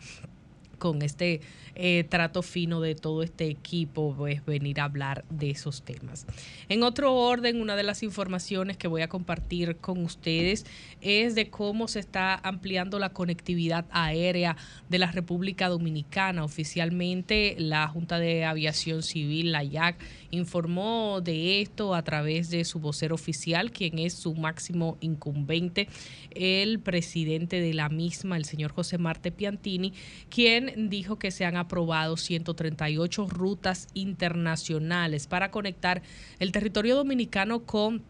con 0.80 1.04
este 1.04 1.42
eh, 1.76 2.06
trato 2.10 2.42
fino 2.42 2.82
de 2.82 2.96
todo 2.96 3.24
este 3.24 3.46
equipo, 3.46 4.14
pues 4.18 4.44
venir 4.46 4.80
a 4.80 4.86
hablar 4.86 5.24
de 5.30 5.52
esos 5.52 5.84
temas. 5.84 6.26
En 6.68 6.84
otro 6.84 7.14
orden, 7.16 7.62
una 7.62 7.76
de 7.76 7.84
las 7.84 8.04
informaciones 8.04 8.76
que 8.76 8.88
voy 8.88 9.02
a 9.02 9.08
compartir 9.08 9.78
con 9.78 10.04
ustedes 10.04 10.66
es 11.02 11.36
de 11.36 11.50
cómo 11.50 11.88
se 11.88 12.00
está 12.00 12.36
ampliando 12.36 13.00
la 13.00 13.10
conectividad 13.10 13.86
aérea 13.92 14.58
de 14.90 15.00
la 15.00 15.12
República 15.12 15.70
Dominicana. 15.70 16.44
Oficialmente, 16.44 17.56
la 17.60 17.88
Junta 17.88 18.20
de 18.20 18.46
Aviación 18.46 19.04
Civil, 19.04 19.52
la 19.52 19.64
IAC, 19.64 19.98
informó 20.32 21.22
de 21.22 21.62
esto 21.62 21.96
a 21.96 22.04
través 22.04 22.50
de 22.50 22.64
su 22.66 22.80
vocero 22.80 23.16
oficial, 23.16 23.72
quien 23.72 24.00
es 24.00 24.14
su 24.14 24.36
máximo 24.36 24.98
incumbente, 25.02 25.88
el 26.32 26.80
presidente 26.80 27.62
de 27.62 27.74
la 27.74 27.90
misma, 27.90 28.38
el 28.38 28.46
señor 28.46 28.72
José 28.72 28.98
Marte 28.98 29.32
Piantini, 29.32 29.94
quien 30.30 30.90
dijo 30.90 31.18
que 31.18 31.32
se 31.32 31.46
han 31.46 31.58
aprobado 31.58 32.18
138 32.18 33.28
rutas 33.28 33.88
internacionales 33.94 35.28
para 35.28 35.52
conectar 35.52 36.02
el 36.40 36.52
territorio 36.52 36.96
dominicano 36.96 37.62
con 37.66 38.04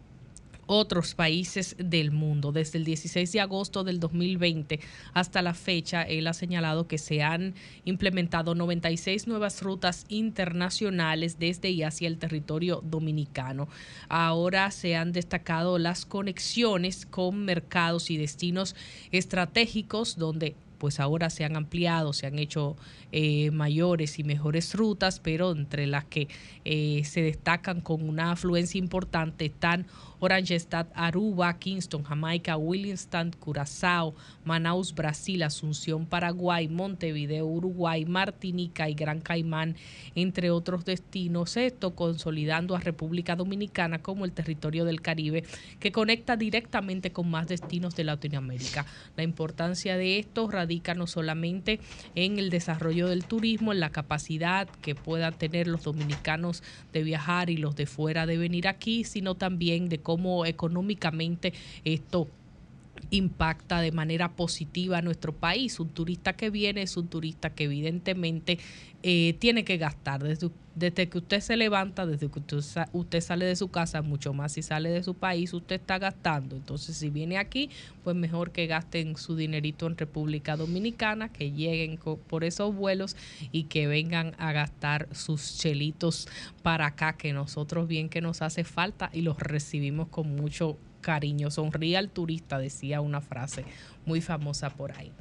otros 0.71 1.15
países 1.15 1.75
del 1.79 2.11
mundo. 2.11 2.51
Desde 2.51 2.77
el 2.77 2.85
16 2.85 3.31
de 3.31 3.41
agosto 3.41 3.83
del 3.83 3.99
2020 3.99 4.79
hasta 5.15 5.41
la 5.41 5.55
fecha, 5.55 6.03
él 6.03 6.27
ha 6.27 6.33
señalado 6.33 6.87
que 6.87 6.99
se 6.99 7.23
han 7.23 7.55
implementado 7.85 8.53
96 8.53 9.25
nuevas 9.25 9.63
rutas 9.63 10.05
internacionales 10.09 11.39
desde 11.39 11.71
y 11.71 11.81
hacia 11.81 12.07
el 12.07 12.19
territorio 12.19 12.83
dominicano. 12.85 13.67
Ahora 14.09 14.69
se 14.69 14.95
han 14.95 15.11
destacado 15.11 15.79
las 15.79 16.05
conexiones 16.05 17.07
con 17.07 17.45
mercados 17.45 18.11
y 18.11 18.17
destinos 18.17 18.75
estratégicos 19.11 20.17
donde 20.17 20.55
pues 20.79 20.99
ahora 20.99 21.29
se 21.29 21.43
han 21.43 21.55
ampliado, 21.55 22.13
se 22.13 22.25
han 22.25 22.39
hecho 22.39 22.75
eh, 23.11 23.51
mayores 23.51 24.17
y 24.17 24.23
mejores 24.23 24.73
rutas, 24.73 25.19
pero 25.19 25.51
entre 25.51 25.85
las 25.85 26.05
que 26.05 26.27
eh, 26.65 27.03
se 27.05 27.21
destacan 27.21 27.81
con 27.81 28.07
una 28.07 28.31
afluencia 28.31 28.79
importante 28.79 29.45
están 29.45 29.85
Oranjestad, 30.19 30.87
Aruba, 30.93 31.53
Kingston, 31.53 32.03
Jamaica, 32.03 32.57
Williamstown, 32.57 33.31
Curazao, 33.39 34.13
Manaus, 34.49 34.95
Brasil, 34.95 35.43
Asunción, 35.43 36.07
Paraguay, 36.07 36.67
Montevideo, 36.67 37.45
Uruguay, 37.45 38.05
Martinica 38.05 38.89
y 38.89 38.95
Gran 38.95 39.21
Caimán, 39.21 39.75
entre 40.15 40.49
otros 40.49 40.85
destinos. 40.85 41.55
Esto 41.55 41.93
consolidando 41.93 42.75
a 42.75 42.79
República 42.79 43.35
Dominicana 43.35 44.01
como 44.01 44.25
el 44.25 44.31
territorio 44.31 44.85
del 44.85 45.01
Caribe 45.01 45.43
que 45.79 45.91
conecta 45.91 46.35
directamente 46.35 47.11
con 47.11 47.29
más 47.29 47.47
destinos 47.47 47.95
de 47.95 48.05
Latinoamérica. 48.05 48.87
La 49.15 49.21
importancia 49.21 49.97
de 49.97 50.17
esto 50.17 50.49
radica 50.49 50.95
no 50.95 51.05
solamente 51.05 51.79
en 52.15 52.39
el 52.39 52.49
desarrollo 52.49 53.07
del 53.07 53.25
turismo, 53.25 53.71
en 53.71 53.79
la 53.79 53.91
capacidad 53.91 54.67
que 54.81 54.95
puedan 54.95 55.37
tener 55.37 55.67
los 55.67 55.83
dominicanos 55.83 56.63
de 56.91 57.03
viajar 57.03 57.51
y 57.51 57.57
los 57.57 57.75
de 57.75 57.85
fuera 57.85 58.25
de 58.25 58.39
venir 58.39 58.67
aquí, 58.67 59.03
sino 59.03 59.35
también 59.35 59.89
de 59.89 59.99
cómo 59.99 60.47
económicamente 60.47 61.53
esto 61.85 62.27
impacta 63.09 63.81
de 63.81 63.91
manera 63.91 64.35
positiva 64.35 64.99
a 64.99 65.01
nuestro 65.01 65.33
país. 65.33 65.79
Un 65.79 65.89
turista 65.89 66.33
que 66.33 66.49
viene 66.49 66.81
es 66.81 66.97
un 66.97 67.07
turista 67.07 67.49
que 67.51 67.65
evidentemente 67.65 68.59
eh, 69.01 69.35
tiene 69.39 69.63
que 69.63 69.77
gastar 69.77 70.21
desde, 70.21 70.49
desde, 70.75 71.07
que 71.07 71.19
usted 71.19 71.39
se 71.39 71.55
levanta, 71.55 72.05
desde 72.05 72.29
que 72.29 72.39
usted, 72.39 72.57
usted, 72.91 73.21
sale 73.21 73.45
de 73.45 73.55
su 73.55 73.69
casa, 73.69 74.01
mucho 74.01 74.33
más 74.33 74.51
si 74.51 74.61
sale 74.61 74.89
de 74.89 75.03
su 75.03 75.13
país, 75.13 75.53
usted 75.53 75.75
está 75.75 75.99
gastando. 75.99 76.57
Entonces, 76.57 76.97
si 76.97 77.09
viene 77.09 77.37
aquí, 77.37 77.69
pues 78.03 78.15
mejor 78.17 78.51
que 78.51 78.67
gasten 78.67 79.15
su 79.15 79.37
dinerito 79.37 79.87
en 79.87 79.97
República 79.97 80.57
Dominicana, 80.57 81.29
que 81.29 81.51
lleguen 81.51 81.97
por 82.27 82.43
esos 82.43 82.75
vuelos 82.75 83.15
y 83.53 83.63
que 83.63 83.87
vengan 83.87 84.35
a 84.37 84.51
gastar 84.51 85.07
sus 85.13 85.57
chelitos 85.57 86.27
para 86.61 86.87
acá, 86.87 87.13
que 87.13 87.31
nosotros 87.31 87.87
bien 87.87 88.09
que 88.09 88.19
nos 88.19 88.41
hace 88.41 88.65
falta 88.65 89.09
y 89.13 89.21
los 89.21 89.39
recibimos 89.39 90.09
con 90.09 90.35
mucho 90.35 90.77
cariño. 91.01 91.51
Sonríe 91.51 91.97
al 91.97 92.09
turista, 92.09 92.59
decía 92.59 93.01
una 93.01 93.21
frase 93.21 93.65
muy 94.05 94.21
famosa 94.21 94.69
por 94.69 94.91
ahí. 94.91 95.11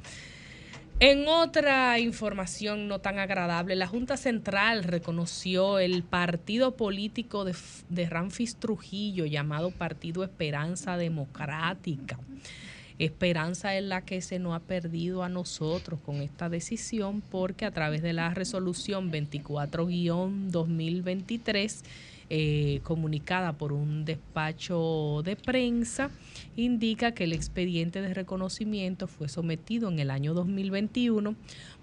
En 1.01 1.29
otra 1.29 1.97
información 1.99 2.89
no 2.89 2.99
tan 2.99 3.19
agradable, 3.19 3.77
la 3.77 3.87
Junta 3.87 4.17
Central 4.17 4.83
reconoció 4.83 5.79
el 5.79 6.03
partido 6.03 6.75
político 6.75 7.45
de, 7.45 7.55
Ramfis 8.05 8.57
Trujillo 8.57 9.25
llamado 9.25 9.71
Partido 9.71 10.25
Esperanza 10.25 10.97
Democrática. 10.97 12.19
Esperanza 12.97 13.77
es 13.77 13.85
la 13.85 14.01
que 14.01 14.21
se 14.21 14.39
nos 14.39 14.55
ha 14.55 14.59
perdido 14.59 15.23
a 15.23 15.29
nosotros 15.29 16.01
con 16.01 16.17
esta 16.17 16.49
decisión 16.49 17.21
porque 17.21 17.63
a 17.63 17.71
través 17.71 18.01
de 18.01 18.11
la 18.11 18.33
resolución 18.33 19.09
24-2023 19.09 21.81
eh, 22.31 22.81
comunicada 22.83 23.53
por 23.53 23.73
un 23.73 24.05
despacho 24.05 25.21
de 25.23 25.35
prensa, 25.35 26.11
indica 26.55 27.13
que 27.13 27.23
el 27.23 27.33
expediente 27.33 28.01
de 28.01 28.13
reconocimiento 28.13 29.07
fue 29.07 29.29
sometido 29.29 29.89
en 29.89 29.97
el 29.97 30.11
año 30.11 30.33
2021 30.35 31.35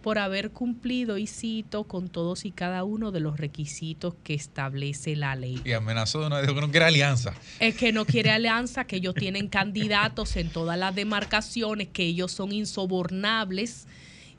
por 0.02 0.18
haber 0.18 0.52
cumplido, 0.52 1.18
y 1.18 1.26
cito, 1.26 1.82
con 1.82 2.08
todos 2.08 2.44
y 2.44 2.52
cada 2.52 2.84
uno 2.84 3.10
de 3.10 3.18
los 3.18 3.38
requisitos 3.38 4.14
que 4.22 4.34
establece 4.34 5.16
la 5.16 5.34
ley. 5.34 5.60
Y 5.64 5.72
amenazó 5.72 6.20
de 6.20 6.28
una 6.28 6.38
vez 6.38 6.52
que 6.52 6.60
no 6.60 6.70
quiere 6.70 6.86
alianza. 6.86 7.34
Es 7.58 7.76
que 7.76 7.92
no 7.92 8.04
quiere 8.04 8.30
alianza, 8.30 8.84
que 8.84 8.96
ellos 8.96 9.16
tienen 9.16 9.48
candidatos 9.48 10.36
en 10.36 10.50
todas 10.50 10.78
las 10.78 10.94
demarcaciones, 10.94 11.88
que 11.88 12.04
ellos 12.04 12.30
son 12.30 12.52
insobornables 12.52 13.88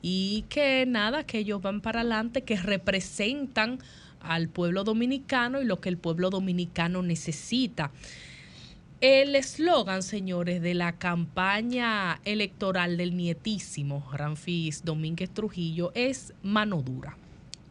y 0.00 0.46
que 0.48 0.86
nada, 0.86 1.24
que 1.24 1.38
ellos 1.38 1.60
van 1.60 1.82
para 1.82 2.00
adelante, 2.00 2.44
que 2.44 2.56
representan 2.56 3.78
al 4.20 4.48
pueblo 4.48 4.84
dominicano 4.84 5.60
y 5.60 5.64
lo 5.64 5.80
que 5.80 5.88
el 5.88 5.98
pueblo 5.98 6.30
dominicano 6.30 7.02
necesita. 7.02 7.90
El 9.00 9.36
eslogan, 9.36 10.02
señores, 10.02 10.60
de 10.60 10.74
la 10.74 10.92
campaña 10.92 12.20
electoral 12.24 12.96
del 12.96 13.16
nietísimo 13.16 14.04
Ramfis 14.12 14.84
Domínguez 14.84 15.30
Trujillo 15.30 15.92
es 15.94 16.34
mano 16.42 16.82
dura. 16.82 17.16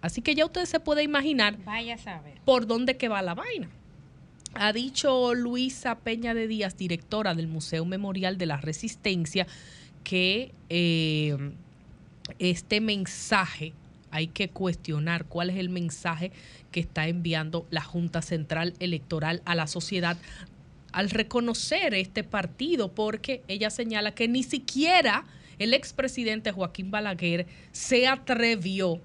Así 0.02 0.22
que 0.22 0.36
ya 0.36 0.46
ustedes 0.46 0.70
se 0.70 0.80
pueden 0.80 1.04
imaginar 1.06 1.58
Vaya 1.66 1.96
a 1.96 1.98
saber. 1.98 2.36
por 2.46 2.66
dónde 2.66 2.96
que 2.96 3.10
va 3.10 3.22
la 3.22 3.36
vaina. 3.36 3.68
Ha 4.54 4.72
dicho 4.72 5.34
Luisa 5.34 5.96
Peña 5.96 6.34
de 6.34 6.48
Díaz, 6.48 6.78
directora 6.78 7.36
del 7.36 7.48
Museo 7.48 7.84
Memorial 7.84 8.38
de 8.38 8.46
la 8.46 8.58
Resistencia, 8.58 9.46
que 10.06 10.54
eh, 10.70 11.52
este 12.40 12.80
mensaje 12.80 13.74
hay 14.12 14.28
que 14.28 14.50
cuestionar 14.50 15.26
cuál 15.26 15.50
es 15.50 15.58
el 15.58 15.70
mensaje 15.70 16.32
que 16.72 16.80
está 16.80 17.08
enviando 17.08 17.66
la 17.70 17.82
Junta 17.82 18.22
Central 18.22 18.74
Electoral 18.80 19.42
a 19.46 19.56
la 19.56 19.68
sociedad 19.68 20.18
al 20.92 21.10
reconocer 21.10 21.94
este 21.94 22.24
partido, 22.24 22.92
porque 22.92 23.44
ella 23.48 23.70
señala 23.70 24.16
que 24.16 24.28
ni 24.28 24.44
siquiera 24.44 25.26
el 25.60 25.74
expresidente 25.74 26.52
Joaquín 26.52 26.92
Balaguer 26.92 27.46
se 27.72 28.08
atrevió 28.08 29.00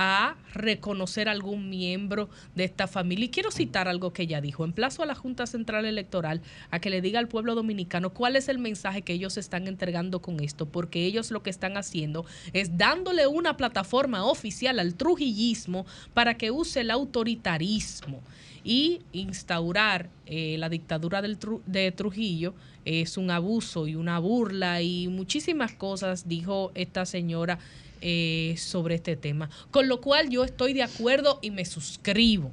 a 0.00 0.36
reconocer 0.54 1.28
algún 1.28 1.68
miembro 1.68 2.30
de 2.54 2.62
esta 2.62 2.86
familia. 2.86 3.24
Y 3.24 3.30
quiero 3.30 3.50
citar 3.50 3.88
algo 3.88 4.12
que 4.12 4.22
ella 4.22 4.40
dijo. 4.40 4.64
Emplazo 4.64 5.02
a 5.02 5.06
la 5.06 5.16
Junta 5.16 5.44
Central 5.48 5.84
Electoral 5.84 6.40
a 6.70 6.78
que 6.78 6.88
le 6.88 7.00
diga 7.00 7.18
al 7.18 7.26
pueblo 7.26 7.56
dominicano 7.56 8.10
cuál 8.10 8.36
es 8.36 8.48
el 8.48 8.58
mensaje 8.58 9.02
que 9.02 9.12
ellos 9.12 9.36
están 9.36 9.66
entregando 9.66 10.22
con 10.22 10.38
esto, 10.38 10.66
porque 10.66 11.04
ellos 11.04 11.32
lo 11.32 11.42
que 11.42 11.50
están 11.50 11.76
haciendo 11.76 12.24
es 12.52 12.78
dándole 12.78 13.26
una 13.26 13.56
plataforma 13.56 14.24
oficial 14.24 14.78
al 14.78 14.94
trujillismo 14.94 15.84
para 16.14 16.34
que 16.34 16.52
use 16.52 16.82
el 16.82 16.92
autoritarismo 16.92 18.22
y 18.62 19.00
instaurar 19.12 20.10
eh, 20.26 20.56
la 20.58 20.68
dictadura 20.68 21.22
del 21.22 21.38
de 21.66 21.90
Trujillo 21.90 22.54
es 22.84 23.16
un 23.16 23.30
abuso 23.30 23.86
y 23.86 23.96
una 23.96 24.18
burla 24.18 24.80
y 24.80 25.08
muchísimas 25.08 25.72
cosas, 25.72 26.28
dijo 26.28 26.70
esta 26.74 27.04
señora 27.04 27.58
eh, 28.00 28.54
sobre 28.58 28.96
este 28.96 29.16
tema. 29.16 29.50
Con 29.70 29.88
lo 29.88 30.00
cual 30.00 30.30
yo 30.30 30.44
estoy 30.44 30.72
de 30.72 30.82
acuerdo 30.82 31.38
y 31.42 31.50
me 31.50 31.64
suscribo. 31.64 32.52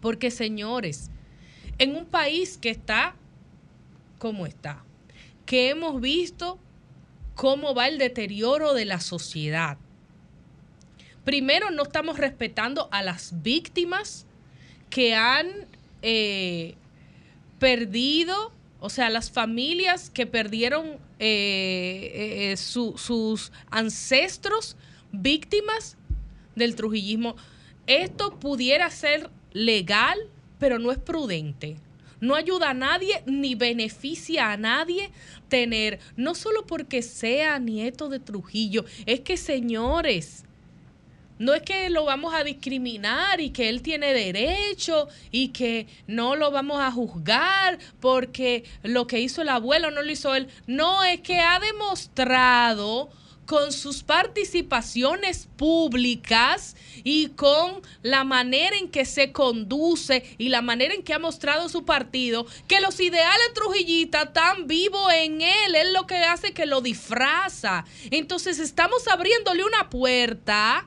Porque 0.00 0.30
señores, 0.30 1.10
en 1.78 1.96
un 1.96 2.06
país 2.06 2.58
que 2.58 2.70
está 2.70 3.14
como 4.18 4.46
está, 4.46 4.84
que 5.46 5.70
hemos 5.70 6.00
visto 6.00 6.58
cómo 7.34 7.74
va 7.74 7.88
el 7.88 7.98
deterioro 7.98 8.74
de 8.74 8.84
la 8.84 9.00
sociedad. 9.00 9.78
Primero, 11.24 11.70
no 11.70 11.84
estamos 11.84 12.18
respetando 12.18 12.88
a 12.92 13.02
las 13.02 13.42
víctimas 13.42 14.26
que 14.90 15.14
han 15.14 15.48
eh, 16.02 16.74
perdido 17.58 18.52
o 18.80 18.90
sea, 18.90 19.10
las 19.10 19.30
familias 19.30 20.10
que 20.10 20.26
perdieron 20.26 20.98
eh, 21.18 22.12
eh, 22.14 22.52
eh, 22.52 22.56
sus 22.56 23.52
ancestros 23.70 24.76
víctimas 25.12 25.96
del 26.56 26.74
trujillismo, 26.74 27.36
esto 27.86 28.38
pudiera 28.38 28.90
ser 28.90 29.30
legal, 29.52 30.18
pero 30.58 30.78
no 30.78 30.90
es 30.92 30.98
prudente. 30.98 31.76
No 32.20 32.34
ayuda 32.34 32.70
a 32.70 32.74
nadie 32.74 33.22
ni 33.26 33.54
beneficia 33.54 34.52
a 34.52 34.56
nadie 34.56 35.10
tener, 35.48 35.98
no 36.16 36.34
solo 36.34 36.66
porque 36.66 37.02
sea 37.02 37.58
nieto 37.58 38.10
de 38.10 38.20
Trujillo, 38.20 38.84
es 39.06 39.20
que 39.20 39.38
señores, 39.38 40.44
no 41.40 41.54
es 41.54 41.62
que 41.62 41.88
lo 41.88 42.04
vamos 42.04 42.34
a 42.34 42.44
discriminar 42.44 43.40
y 43.40 43.48
que 43.48 43.70
él 43.70 43.80
tiene 43.80 44.12
derecho 44.12 45.08
y 45.30 45.48
que 45.48 45.86
no 46.06 46.36
lo 46.36 46.50
vamos 46.50 46.80
a 46.80 46.92
juzgar 46.92 47.78
porque 47.98 48.64
lo 48.82 49.06
que 49.06 49.20
hizo 49.20 49.40
el 49.40 49.48
abuelo 49.48 49.90
no 49.90 50.02
lo 50.02 50.12
hizo 50.12 50.34
él. 50.34 50.48
No, 50.66 51.02
es 51.02 51.22
que 51.22 51.40
ha 51.40 51.58
demostrado 51.58 53.08
con 53.46 53.72
sus 53.72 54.02
participaciones 54.02 55.48
públicas 55.56 56.76
y 57.04 57.28
con 57.28 57.80
la 58.02 58.22
manera 58.22 58.76
en 58.76 58.90
que 58.90 59.06
se 59.06 59.32
conduce 59.32 60.22
y 60.36 60.50
la 60.50 60.60
manera 60.60 60.92
en 60.92 61.02
que 61.02 61.14
ha 61.14 61.18
mostrado 61.18 61.70
su 61.70 61.86
partido, 61.86 62.46
que 62.68 62.82
los 62.82 63.00
ideales 63.00 63.54
trujillistas 63.54 64.26
están 64.26 64.66
vivos 64.66 65.10
en 65.14 65.40
él, 65.40 65.74
es 65.74 65.90
lo 65.92 66.06
que 66.06 66.18
hace 66.18 66.52
que 66.52 66.66
lo 66.66 66.82
disfraza. 66.82 67.86
Entonces 68.10 68.58
estamos 68.58 69.08
abriéndole 69.08 69.64
una 69.64 69.88
puerta 69.88 70.86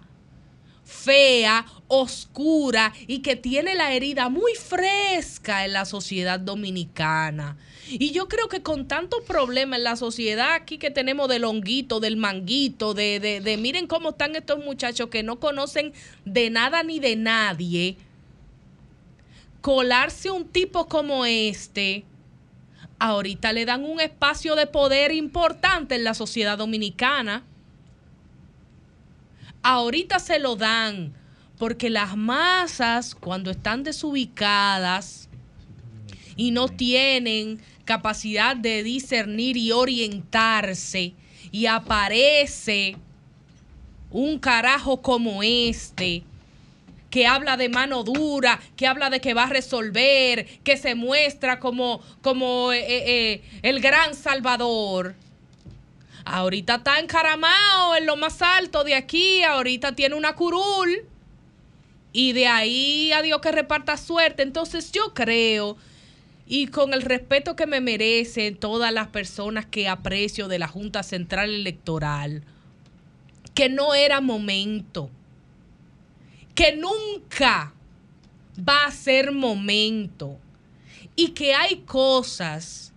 fea, 0.93 1.65
oscura 1.87 2.93
y 3.07 3.19
que 3.19 3.35
tiene 3.35 3.75
la 3.75 3.91
herida 3.93 4.29
muy 4.29 4.53
fresca 4.55 5.65
en 5.65 5.73
la 5.73 5.85
sociedad 5.85 6.39
dominicana. 6.39 7.57
Y 7.89 8.11
yo 8.11 8.27
creo 8.27 8.47
que 8.47 8.61
con 8.61 8.87
tantos 8.87 9.23
problemas 9.25 9.77
en 9.79 9.83
la 9.83 9.95
sociedad 9.95 10.53
aquí 10.53 10.77
que 10.77 10.91
tenemos 10.91 11.27
del 11.27 11.43
honguito, 11.43 11.99
del 11.99 12.15
manguito, 12.15 12.93
de, 12.93 13.19
de, 13.19 13.41
de 13.41 13.57
miren 13.57 13.87
cómo 13.87 14.11
están 14.11 14.35
estos 14.35 14.63
muchachos 14.63 15.09
que 15.09 15.23
no 15.23 15.39
conocen 15.39 15.93
de 16.25 16.49
nada 16.49 16.83
ni 16.83 16.99
de 16.99 17.15
nadie, 17.15 17.97
colarse 19.61 20.31
un 20.31 20.47
tipo 20.47 20.87
como 20.87 21.25
este, 21.25 22.05
ahorita 22.99 23.51
le 23.51 23.65
dan 23.65 23.83
un 23.83 23.99
espacio 23.99 24.55
de 24.55 24.67
poder 24.67 25.11
importante 25.11 25.95
en 25.95 26.03
la 26.03 26.13
sociedad 26.13 26.57
dominicana 26.57 27.43
ahorita 29.63 30.19
se 30.19 30.39
lo 30.39 30.55
dan 30.55 31.13
porque 31.57 31.89
las 31.89 32.15
masas 32.15 33.15
cuando 33.15 33.51
están 33.51 33.83
desubicadas 33.83 35.29
y 36.35 36.51
no 36.51 36.67
tienen 36.67 37.61
capacidad 37.85 38.55
de 38.55 38.83
discernir 38.83 39.57
y 39.57 39.71
orientarse 39.71 41.13
y 41.51 41.65
aparece 41.67 42.97
un 44.11 44.39
carajo 44.39 45.01
como 45.01 45.43
este 45.43 46.23
que 47.09 47.27
habla 47.27 47.57
de 47.57 47.69
mano 47.69 48.03
dura, 48.03 48.59
que 48.75 48.87
habla 48.87 49.11
de 49.11 49.21
que 49.21 49.35
va 49.35 49.43
a 49.43 49.49
resolver, 49.49 50.47
que 50.63 50.77
se 50.77 50.95
muestra 50.95 51.59
como, 51.59 52.01
como 52.23 52.71
eh, 52.73 52.79
eh, 52.79 53.03
eh, 53.05 53.43
el 53.61 53.81
gran 53.81 54.15
salvador. 54.15 55.13
Ahorita 56.25 56.75
está 56.75 56.99
encaramado 56.99 57.95
en 57.95 58.05
lo 58.05 58.15
más 58.15 58.41
alto 58.41 58.83
de 58.83 58.95
aquí, 58.95 59.43
ahorita 59.43 59.93
tiene 59.93 60.15
una 60.15 60.35
curul 60.35 61.05
y 62.13 62.31
de 62.31 62.47
ahí 62.47 63.11
a 63.11 63.21
Dios 63.21 63.41
que 63.41 63.51
reparta 63.51 63.97
suerte. 63.97 64.43
Entonces 64.43 64.91
yo 64.91 65.13
creo, 65.13 65.75
y 66.45 66.67
con 66.67 66.93
el 66.93 67.01
respeto 67.01 67.55
que 67.55 67.67
me 67.67 67.81
merecen 67.81 68.55
todas 68.55 68.93
las 68.93 69.07
personas 69.07 69.65
que 69.65 69.89
aprecio 69.89 70.47
de 70.47 70.59
la 70.59 70.67
Junta 70.67 71.03
Central 71.03 71.49
Electoral, 71.49 72.43
que 73.53 73.67
no 73.69 73.93
era 73.93 74.21
momento, 74.21 75.09
que 76.55 76.75
nunca 76.75 77.73
va 78.57 78.85
a 78.85 78.91
ser 78.91 79.31
momento 79.31 80.37
y 81.15 81.29
que 81.29 81.53
hay 81.53 81.77
cosas 81.81 82.92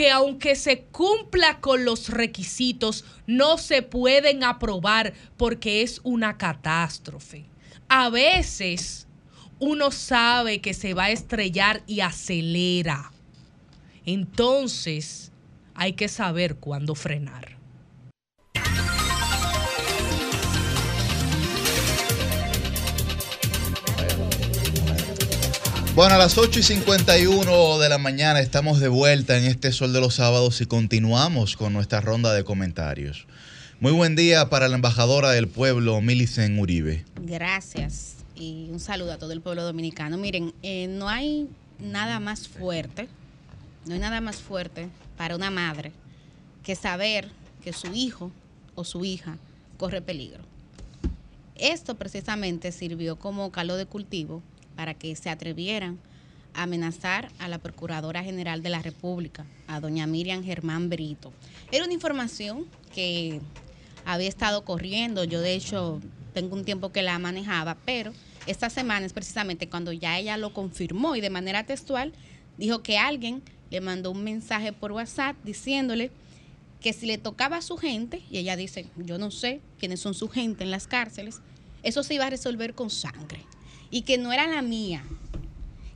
que 0.00 0.10
aunque 0.10 0.56
se 0.56 0.84
cumpla 0.84 1.60
con 1.60 1.84
los 1.84 2.08
requisitos, 2.08 3.04
no 3.26 3.58
se 3.58 3.82
pueden 3.82 4.44
aprobar 4.44 5.12
porque 5.36 5.82
es 5.82 6.00
una 6.04 6.38
catástrofe. 6.38 7.44
A 7.86 8.08
veces 8.08 9.06
uno 9.58 9.90
sabe 9.90 10.62
que 10.62 10.72
se 10.72 10.94
va 10.94 11.04
a 11.04 11.10
estrellar 11.10 11.82
y 11.86 12.00
acelera. 12.00 13.12
Entonces 14.06 15.32
hay 15.74 15.92
que 15.92 16.08
saber 16.08 16.56
cuándo 16.56 16.94
frenar. 16.94 17.59
Bueno, 25.96 26.14
a 26.14 26.18
las 26.18 26.38
8 26.38 26.60
y 26.60 26.62
51 26.62 27.78
de 27.78 27.88
la 27.88 27.98
mañana 27.98 28.38
estamos 28.38 28.78
de 28.78 28.86
vuelta 28.86 29.36
en 29.36 29.44
este 29.44 29.72
Sol 29.72 29.92
de 29.92 30.00
los 30.00 30.14
Sábados 30.14 30.60
y 30.60 30.66
continuamos 30.66 31.56
con 31.56 31.72
nuestra 31.72 32.00
ronda 32.00 32.32
de 32.32 32.44
comentarios. 32.44 33.26
Muy 33.80 33.90
buen 33.90 34.14
día 34.14 34.48
para 34.48 34.68
la 34.68 34.76
embajadora 34.76 35.32
del 35.32 35.48
pueblo, 35.48 36.00
Milicen 36.00 36.60
Uribe. 36.60 37.04
Gracias 37.16 38.14
y 38.36 38.68
un 38.70 38.78
saludo 38.78 39.12
a 39.12 39.18
todo 39.18 39.32
el 39.32 39.40
pueblo 39.40 39.64
dominicano. 39.64 40.16
Miren, 40.16 40.54
eh, 40.62 40.86
no 40.86 41.08
hay 41.08 41.48
nada 41.80 42.20
más 42.20 42.46
fuerte, 42.46 43.08
no 43.84 43.94
hay 43.94 44.00
nada 44.00 44.20
más 44.20 44.36
fuerte 44.36 44.88
para 45.16 45.34
una 45.34 45.50
madre 45.50 45.90
que 46.62 46.76
saber 46.76 47.28
que 47.64 47.72
su 47.72 47.92
hijo 47.92 48.30
o 48.76 48.84
su 48.84 49.04
hija 49.04 49.38
corre 49.76 50.00
peligro. 50.00 50.44
Esto 51.56 51.96
precisamente 51.96 52.70
sirvió 52.70 53.16
como 53.16 53.50
caldo 53.50 53.76
de 53.76 53.86
cultivo 53.86 54.40
para 54.80 54.94
que 54.94 55.14
se 55.14 55.28
atrevieran 55.28 55.98
a 56.54 56.62
amenazar 56.62 57.30
a 57.38 57.48
la 57.48 57.58
Procuradora 57.58 58.24
General 58.24 58.62
de 58.62 58.70
la 58.70 58.80
República, 58.80 59.44
a 59.66 59.78
doña 59.78 60.06
Miriam 60.06 60.42
Germán 60.42 60.88
Brito. 60.88 61.34
Era 61.70 61.84
una 61.84 61.92
información 61.92 62.64
que 62.94 63.42
había 64.06 64.30
estado 64.30 64.64
corriendo, 64.64 65.24
yo 65.24 65.42
de 65.42 65.52
hecho 65.52 66.00
tengo 66.32 66.56
un 66.56 66.64
tiempo 66.64 66.92
que 66.92 67.02
la 67.02 67.18
manejaba, 67.18 67.76
pero 67.84 68.14
esta 68.46 68.70
semana 68.70 69.04
es 69.04 69.12
precisamente 69.12 69.68
cuando 69.68 69.92
ya 69.92 70.18
ella 70.18 70.38
lo 70.38 70.54
confirmó 70.54 71.14
y 71.14 71.20
de 71.20 71.28
manera 71.28 71.64
textual 71.64 72.14
dijo 72.56 72.82
que 72.82 72.96
alguien 72.96 73.42
le 73.68 73.82
mandó 73.82 74.12
un 74.12 74.24
mensaje 74.24 74.72
por 74.72 74.92
WhatsApp 74.92 75.36
diciéndole 75.44 76.10
que 76.80 76.94
si 76.94 77.04
le 77.04 77.18
tocaba 77.18 77.58
a 77.58 77.62
su 77.62 77.76
gente, 77.76 78.22
y 78.30 78.38
ella 78.38 78.56
dice, 78.56 78.86
yo 78.96 79.18
no 79.18 79.30
sé 79.30 79.60
quiénes 79.78 80.00
son 80.00 80.14
su 80.14 80.30
gente 80.30 80.64
en 80.64 80.70
las 80.70 80.86
cárceles, 80.86 81.42
eso 81.82 82.02
se 82.02 82.14
iba 82.14 82.24
a 82.24 82.30
resolver 82.30 82.74
con 82.74 82.88
sangre 82.88 83.44
y 83.90 84.02
que 84.02 84.18
no 84.18 84.32
era 84.32 84.46
la 84.46 84.62
mía, 84.62 85.02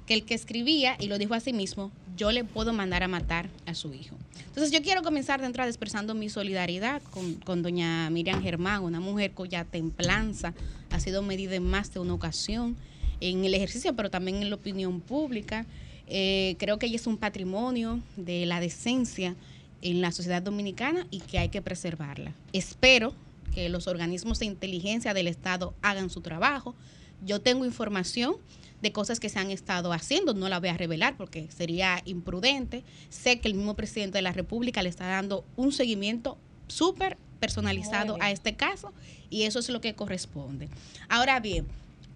que 0.07 0.15
el 0.15 0.25
que 0.25 0.35
escribía, 0.35 0.97
y 1.01 1.07
lo 1.07 1.19
dijo 1.19 1.35
a 1.35 1.41
sí 1.41 1.53
mismo, 1.53 1.91
yo 2.17 2.31
le 2.33 2.45
puedo 2.45 2.73
mandar 2.73 3.03
a 3.03 3.09
matar 3.09 3.49
a 3.67 3.75
su 3.75 3.93
hijo. 3.93 4.17
Entonces 4.47 4.71
yo 4.71 4.83
quiero 4.83 5.03
comenzar 5.03 5.41
de 5.41 5.47
entrada 5.47 5.69
expresando 5.69 6.15
mi 6.15 6.29
solidaridad 6.29 7.03
con, 7.11 7.35
con 7.35 7.63
doña 7.63 8.09
Miriam 8.11 8.43
Germán, 8.43 8.85
una 8.85 9.01
mujer 9.01 9.33
cuya 9.33 9.65
templanza 9.65 10.55
ha 10.91 11.01
sido 11.01 11.23
medida 11.23 11.57
en 11.57 11.65
más 11.65 11.93
de 11.93 12.01
una 12.01 12.15
ocasión 12.15 12.77
en 13.21 13.45
el 13.45 13.55
ejercicio, 13.55 13.95
pero 13.97 14.11
también 14.11 14.43
en 14.43 14.51
la 14.51 14.57
opinión 14.57 15.01
pública. 15.01 15.67
Eh, 16.07 16.57
creo 16.59 16.79
que 16.79 16.87
ella 16.87 16.97
es 16.97 17.07
un 17.07 17.17
patrimonio 17.17 18.01
de 18.17 18.47
la 18.47 18.61
decencia 18.61 19.35
en 19.83 20.01
la 20.01 20.13
sociedad 20.13 20.43
dominicana 20.43 21.07
y 21.11 21.21
que 21.21 21.39
hay 21.39 21.49
que 21.49 21.63
preservarla. 21.63 22.33
Espero 22.53 23.15
que 23.55 23.69
los 23.69 23.87
organismos 23.87 24.39
de 24.39 24.47
inteligencia 24.47 25.15
del 25.15 25.29
Estado 25.29 25.75
hagan 25.83 26.11
su 26.11 26.21
trabajo. 26.21 26.75
Yo 27.25 27.41
tengo 27.41 27.65
información 27.65 28.37
de 28.83 28.93
cosas 28.93 29.19
que 29.19 29.29
se 29.29 29.39
han 29.39 29.51
estado 29.51 29.93
haciendo, 29.93 30.35
no 30.35 30.49
la 30.49 30.61
voy 30.61 30.69
a 30.69 30.77
revelar 30.77 31.17
porque 31.17 31.49
sería 31.51 32.03
imprudente. 32.05 32.85
Sé 33.09 33.41
que 33.41 33.49
el 33.49 33.55
mismo 33.55 33.75
presidente 33.75 34.19
de 34.19 34.23
la 34.23 34.33
República 34.33 34.83
le 34.83 34.91
está 34.91 35.07
dando 35.07 35.45
un 35.57 35.73
seguimiento 35.73 36.37
súper 36.69 37.17
personalizado 37.41 38.17
a 38.21 38.31
este 38.31 38.55
caso 38.57 38.93
y 39.31 39.43
eso 39.43 39.59
es 39.59 39.69
lo 39.71 39.81
que 39.81 39.95
corresponde. 39.95 40.69
Ahora 41.09 41.41
bien, 41.41 41.67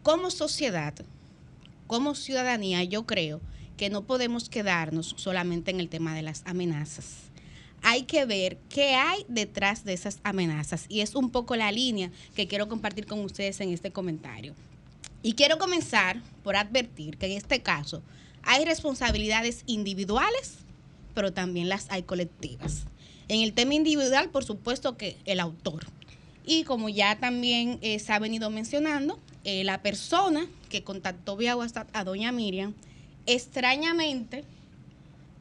como 0.03 0.31
sociedad, 0.31 0.95
como 1.87 2.15
ciudadanía, 2.15 2.85
yo 2.85 3.07
creo 3.07 3.41
que 3.77 3.89
no 3.91 4.03
podemos 4.05 4.49
quedarnos 4.49 5.15
solamente 5.17 5.71
en 5.71 5.81
el 5.81 5.89
tema 5.89 6.15
de 6.15 6.23
las 6.23 6.43
amenazas 6.47 7.29
hay 7.83 8.03
que 8.03 8.25
ver 8.25 8.59
qué 8.69 8.95
hay 8.95 9.25
detrás 9.29 9.85
de 9.85 9.93
esas 9.93 10.21
amenazas. 10.25 10.87
Y 10.89 11.01
es 11.01 11.15
un 11.15 11.31
poco 11.31 11.57
la 11.57 11.73
línea 11.73 12.11
que 12.35 12.47
quiero 12.47 12.69
compartir 12.69 13.07
con 13.07 13.21
ustedes 13.21 13.61
en 13.61 13.73
este 13.73 13.91
comentario. 13.91 14.55
Y 15.23 15.33
quiero 15.33 15.59
comenzar 15.59 16.23
por 16.43 16.57
advertir 16.57 17.19
que 17.19 17.27
en 17.27 17.33
este 17.33 17.61
caso 17.61 18.03
hay 18.43 18.65
responsabilidades 18.65 19.63
individuales, 19.67 20.59
pero 21.15 21.33
también 21.33 21.69
las 21.69 21.91
hay 21.91 22.03
colectivas. 22.05 22.85
En 23.29 23.43
el 23.43 23.53
tema 23.53 23.75
individual, 23.75 24.31
por 24.31 24.45
supuesto 24.45 24.97
que 24.97 25.17
el 25.25 25.41
autor. 25.41 25.87
Y 26.47 26.65
como 26.65 26.89
ya 26.89 27.19
también 27.19 27.79
eh, 27.83 27.99
se 27.99 28.13
ha 28.13 28.19
venido 28.19 28.49
mencionando, 28.49 29.21
eh, 29.45 29.65
la 29.65 29.83
persona 29.83 30.47
que 30.71 30.83
contactó 30.83 31.37
vía 31.37 31.57
WhatsApp 31.57 31.89
a 31.93 32.05
doña 32.05 32.33
Miriam, 32.33 32.75
extrañamente 33.27 34.45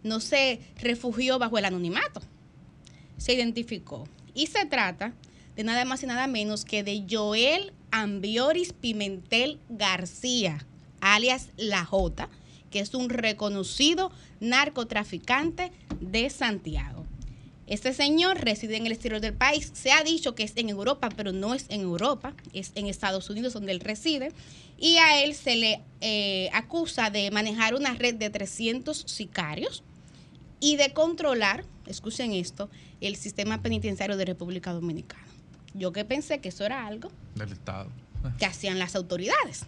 no 0.03 0.19
se 0.19 0.59
refugió 0.81 1.39
bajo 1.39 1.57
el 1.57 1.65
anonimato, 1.65 2.21
se 3.17 3.33
identificó. 3.33 4.07
Y 4.33 4.47
se 4.47 4.65
trata 4.65 5.13
de 5.55 5.63
nada 5.63 5.85
más 5.85 6.03
y 6.03 6.07
nada 6.07 6.27
menos 6.27 6.65
que 6.65 6.83
de 6.83 7.05
Joel 7.09 7.73
Ambioris 7.91 8.73
Pimentel 8.73 9.59
García, 9.69 10.65
alias 11.01 11.49
La 11.57 11.85
J, 11.85 12.29
que 12.71 12.79
es 12.79 12.93
un 12.93 13.09
reconocido 13.09 14.11
narcotraficante 14.39 15.71
de 15.99 16.29
Santiago. 16.29 17.05
Este 17.67 17.93
señor 17.93 18.39
reside 18.39 18.77
en 18.77 18.85
el 18.85 18.93
exterior 18.93 19.19
del 19.19 19.33
país. 19.33 19.71
Se 19.73 19.91
ha 19.91 20.01
dicho 20.01 20.35
que 20.35 20.43
es 20.43 20.53
en 20.55 20.69
Europa, 20.69 21.09
pero 21.15 21.33
no 21.33 21.53
es 21.53 21.65
en 21.67 21.81
Europa, 21.81 22.33
es 22.53 22.71
en 22.75 22.87
Estados 22.87 23.29
Unidos 23.29 23.53
donde 23.53 23.73
él 23.73 23.81
reside. 23.81 24.31
Y 24.79 24.95
a 24.97 25.21
él 25.21 25.35
se 25.35 25.57
le 25.57 25.81
eh, 25.99 26.49
acusa 26.53 27.09
de 27.09 27.29
manejar 27.29 27.75
una 27.75 27.93
red 27.93 28.15
de 28.15 28.29
300 28.29 29.03
sicarios 29.05 29.83
y 30.61 30.77
de 30.77 30.93
controlar, 30.93 31.65
escuchen 31.87 32.31
esto, 32.31 32.69
el 33.01 33.17
sistema 33.17 33.61
penitenciario 33.61 34.15
de 34.15 34.25
República 34.25 34.71
Dominicana. 34.71 35.25
Yo 35.77 35.91
que 35.91 36.05
pensé 36.05 36.39
que 36.39 36.49
eso 36.49 36.65
era 36.65 36.87
algo 36.87 37.11
del 37.35 37.51
Estado 37.51 37.89
que 38.37 38.45
hacían 38.45 38.79
las 38.79 38.95
autoridades. 38.95 39.65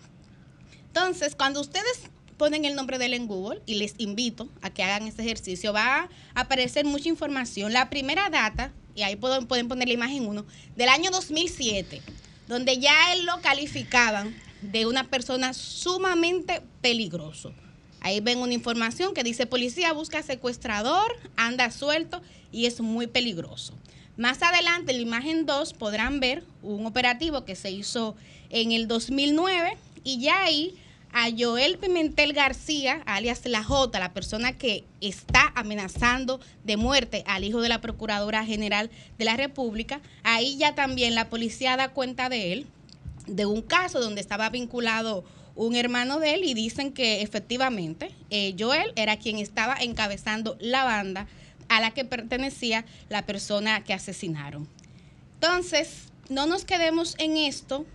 Entonces, 0.87 1.35
cuando 1.35 1.61
ustedes 1.61 2.09
ponen 2.37 2.65
el 2.65 2.75
nombre 2.75 2.97
de 2.97 3.05
él 3.05 3.13
en 3.13 3.27
Google 3.27 3.61
y 3.65 3.75
les 3.75 3.93
invito 3.97 4.49
a 4.61 4.69
que 4.69 4.83
hagan 4.83 5.07
este 5.07 5.21
ejercicio, 5.21 5.73
va 5.73 6.09
a 6.33 6.41
aparecer 6.41 6.85
mucha 6.85 7.09
información. 7.09 7.73
La 7.73 7.89
primera 7.89 8.29
data, 8.29 8.71
y 8.95 9.03
ahí 9.03 9.15
pueden, 9.15 9.45
pueden 9.45 9.67
poner 9.67 9.87
la 9.87 9.93
imagen 9.93 10.25
1, 10.25 10.45
del 10.75 10.89
año 10.89 11.11
2007, 11.11 12.01
donde 12.47 12.79
ya 12.79 13.13
él 13.13 13.25
lo 13.25 13.39
calificaban 13.41 14.35
de 14.61 14.85
una 14.87 15.05
persona 15.05 15.53
sumamente 15.53 16.61
peligroso. 16.81 17.53
Ahí 18.01 18.21
ven 18.21 18.39
una 18.39 18.53
información 18.53 19.13
que 19.13 19.23
dice 19.23 19.45
policía 19.45 19.93
busca 19.93 20.23
secuestrador, 20.23 21.15
anda 21.35 21.69
suelto 21.69 22.21
y 22.51 22.65
es 22.65 22.79
muy 22.79 23.07
peligroso. 23.07 23.73
Más 24.19 24.43
adelante, 24.43 24.91
en 24.91 24.97
la 24.97 25.03
imagen 25.03 25.45
2, 25.45 25.75
podrán 25.75 26.19
ver 26.19 26.43
un 26.61 26.85
operativo 26.85 27.45
que 27.45 27.55
se 27.55 27.71
hizo 27.71 28.17
en 28.49 28.73
el 28.73 28.89
2009 28.89 29.77
y 30.03 30.19
ya 30.19 30.43
ahí 30.43 30.75
a 31.13 31.29
Joel 31.31 31.77
Pimentel 31.77 32.33
García, 32.33 33.01
alias 33.05 33.45
La 33.45 33.63
J, 33.63 33.97
la 33.97 34.11
persona 34.11 34.57
que 34.57 34.83
está 34.99 35.53
amenazando 35.55 36.41
de 36.65 36.75
muerte 36.75 37.23
al 37.27 37.45
hijo 37.45 37.61
de 37.61 37.69
la 37.69 37.79
Procuradora 37.79 38.43
General 38.43 38.89
de 39.17 39.23
la 39.23 39.37
República, 39.37 40.01
ahí 40.23 40.57
ya 40.57 40.75
también 40.75 41.15
la 41.15 41.29
policía 41.29 41.77
da 41.77 41.93
cuenta 41.93 42.27
de 42.27 42.51
él, 42.51 42.65
de 43.25 43.45
un 43.45 43.61
caso 43.61 44.01
donde 44.01 44.19
estaba 44.19 44.49
vinculado 44.49 45.23
un 45.55 45.77
hermano 45.77 46.19
de 46.19 46.33
él 46.33 46.43
y 46.43 46.53
dicen 46.53 46.91
que 46.91 47.21
efectivamente 47.21 48.11
eh, 48.31 48.53
Joel 48.59 48.91
era 48.97 49.15
quien 49.15 49.37
estaba 49.37 49.77
encabezando 49.79 50.57
la 50.59 50.83
banda 50.83 51.25
a 51.69 51.79
la 51.79 51.91
que 51.91 52.05
pertenecía 52.05 52.85
la 53.07 53.25
persona 53.25 53.83
que 53.83 53.93
asesinaron. 53.93 54.67
Entonces, 55.35 56.09
no 56.29 56.45
nos 56.45 56.65
quedemos 56.65 57.15
en 57.17 57.37
esto 57.37 57.85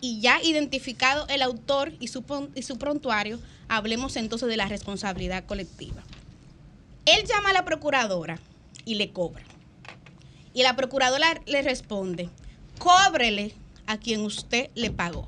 y 0.00 0.20
ya 0.20 0.42
identificado 0.42 1.26
el 1.28 1.42
autor 1.42 1.92
y 1.98 2.08
su, 2.08 2.24
y 2.54 2.62
su 2.62 2.78
prontuario, 2.78 3.40
hablemos 3.68 4.16
entonces 4.16 4.48
de 4.48 4.56
la 4.56 4.66
responsabilidad 4.66 5.44
colectiva. 5.46 6.02
Él 7.06 7.24
llama 7.26 7.50
a 7.50 7.52
la 7.54 7.64
procuradora 7.64 8.38
y 8.84 8.94
le 8.94 9.12
cobra. 9.12 9.42
Y 10.52 10.62
la 10.62 10.76
procuradora 10.76 11.40
le 11.46 11.62
responde, 11.62 12.28
cóbrele 12.78 13.54
a 13.86 13.98
quien 13.98 14.20
usted 14.20 14.70
le 14.74 14.90
pagó. 14.90 15.26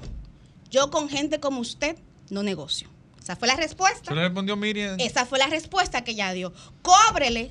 Yo 0.71 0.91
con 0.91 1.09
gente 1.09 1.41
como 1.41 1.61
usted 1.61 1.97
no 2.31 2.43
negocio. 2.43 2.89
Esa 3.21 3.35
fue 3.37 3.49
la 3.49 3.57
respuesta. 3.57 4.11
¿Se 4.11 4.15
le 4.15 4.23
respondió 4.23 4.57
Miriam? 4.57 4.97
Esa 5.01 5.27
fue 5.27 5.39
la 5.39 5.49
respuesta 5.49 6.05
que 6.05 6.13
ella 6.13 6.33
dio. 6.33 6.53
Cóbrele 6.83 7.51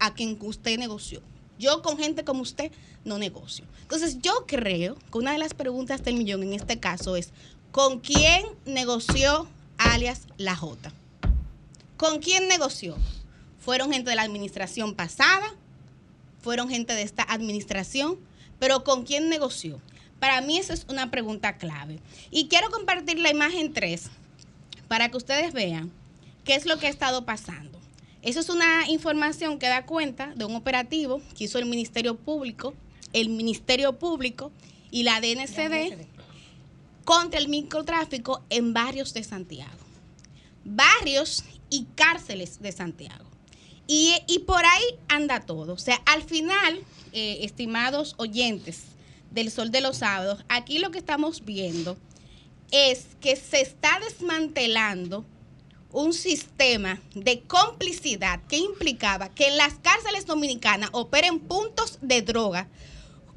a 0.00 0.14
quien 0.14 0.36
usted 0.40 0.78
negoció. 0.78 1.22
Yo 1.58 1.82
con 1.82 1.98
gente 1.98 2.24
como 2.24 2.42
usted 2.42 2.72
no 3.04 3.18
negocio. 3.18 3.66
Entonces 3.82 4.18
yo 4.20 4.46
creo 4.46 4.96
que 4.96 5.18
una 5.18 5.32
de 5.32 5.38
las 5.38 5.54
preguntas 5.54 6.02
del 6.02 6.16
millón 6.16 6.42
en 6.42 6.54
este 6.54 6.80
caso 6.80 7.16
es, 7.16 7.32
¿con 7.70 8.00
quién 8.00 8.44
negoció 8.64 9.46
alias 9.78 10.22
La 10.38 10.56
J? 10.56 10.92
¿Con 11.96 12.18
quién 12.20 12.48
negoció? 12.48 12.96
¿Fueron 13.58 13.92
gente 13.92 14.10
de 14.10 14.16
la 14.16 14.22
administración 14.22 14.94
pasada? 14.94 15.54
¿Fueron 16.40 16.70
gente 16.70 16.94
de 16.94 17.02
esta 17.02 17.22
administración? 17.22 18.18
¿Pero 18.58 18.84
con 18.84 19.04
quién 19.04 19.28
negoció? 19.28 19.80
Para 20.18 20.40
mí 20.40 20.58
esa 20.58 20.72
es 20.72 20.86
una 20.88 21.10
pregunta 21.10 21.58
clave. 21.58 22.00
Y 22.30 22.48
quiero 22.48 22.70
compartir 22.70 23.18
la 23.18 23.30
imagen 23.30 23.72
3 23.74 24.08
para 24.88 25.10
que 25.10 25.16
ustedes 25.18 25.52
vean 25.52 25.92
qué 26.44 26.54
es 26.54 26.64
lo 26.64 26.78
que 26.78 26.86
ha 26.86 26.90
estado 26.90 27.26
pasando. 27.26 27.79
Eso 28.22 28.40
es 28.40 28.48
una 28.48 28.88
información 28.88 29.58
que 29.58 29.68
da 29.68 29.86
cuenta 29.86 30.32
de 30.36 30.44
un 30.44 30.54
operativo 30.54 31.22
que 31.36 31.44
hizo 31.44 31.58
el 31.58 31.66
Ministerio 31.66 32.16
Público, 32.16 32.74
el 33.12 33.30
Ministerio 33.30 33.98
Público 33.98 34.52
y 34.90 35.04
la 35.04 35.20
DNCD 35.20 36.06
contra 37.04 37.40
el 37.40 37.48
microtráfico 37.48 38.42
en 38.50 38.72
barrios 38.74 39.14
de 39.14 39.24
Santiago. 39.24 39.70
Barrios 40.64 41.44
y 41.70 41.86
cárceles 41.94 42.60
de 42.60 42.72
Santiago. 42.72 43.24
Y, 43.86 44.38
por 44.46 44.64
ahí 44.64 44.84
anda 45.08 45.40
todo. 45.40 45.72
O 45.72 45.78
sea, 45.78 45.96
al 46.06 46.22
final, 46.22 46.80
eh, 47.12 47.38
estimados 47.42 48.14
oyentes, 48.18 48.84
del 49.30 49.50
Sol 49.50 49.70
de 49.70 49.80
los 49.80 49.98
Sábados, 49.98 50.44
aquí 50.48 50.78
lo 50.78 50.90
que 50.90 50.98
estamos 50.98 51.44
viendo 51.44 51.96
es 52.70 53.06
que 53.20 53.36
se 53.36 53.60
está 53.60 53.98
desmantelando 54.00 55.24
un 55.92 56.12
sistema 56.12 57.00
de 57.14 57.42
complicidad 57.42 58.40
que 58.48 58.56
implicaba 58.56 59.28
que 59.30 59.48
en 59.48 59.56
las 59.56 59.74
cárceles 59.74 60.26
dominicanas 60.26 60.90
operen 60.92 61.40
puntos 61.40 61.98
de 62.00 62.22
droga 62.22 62.68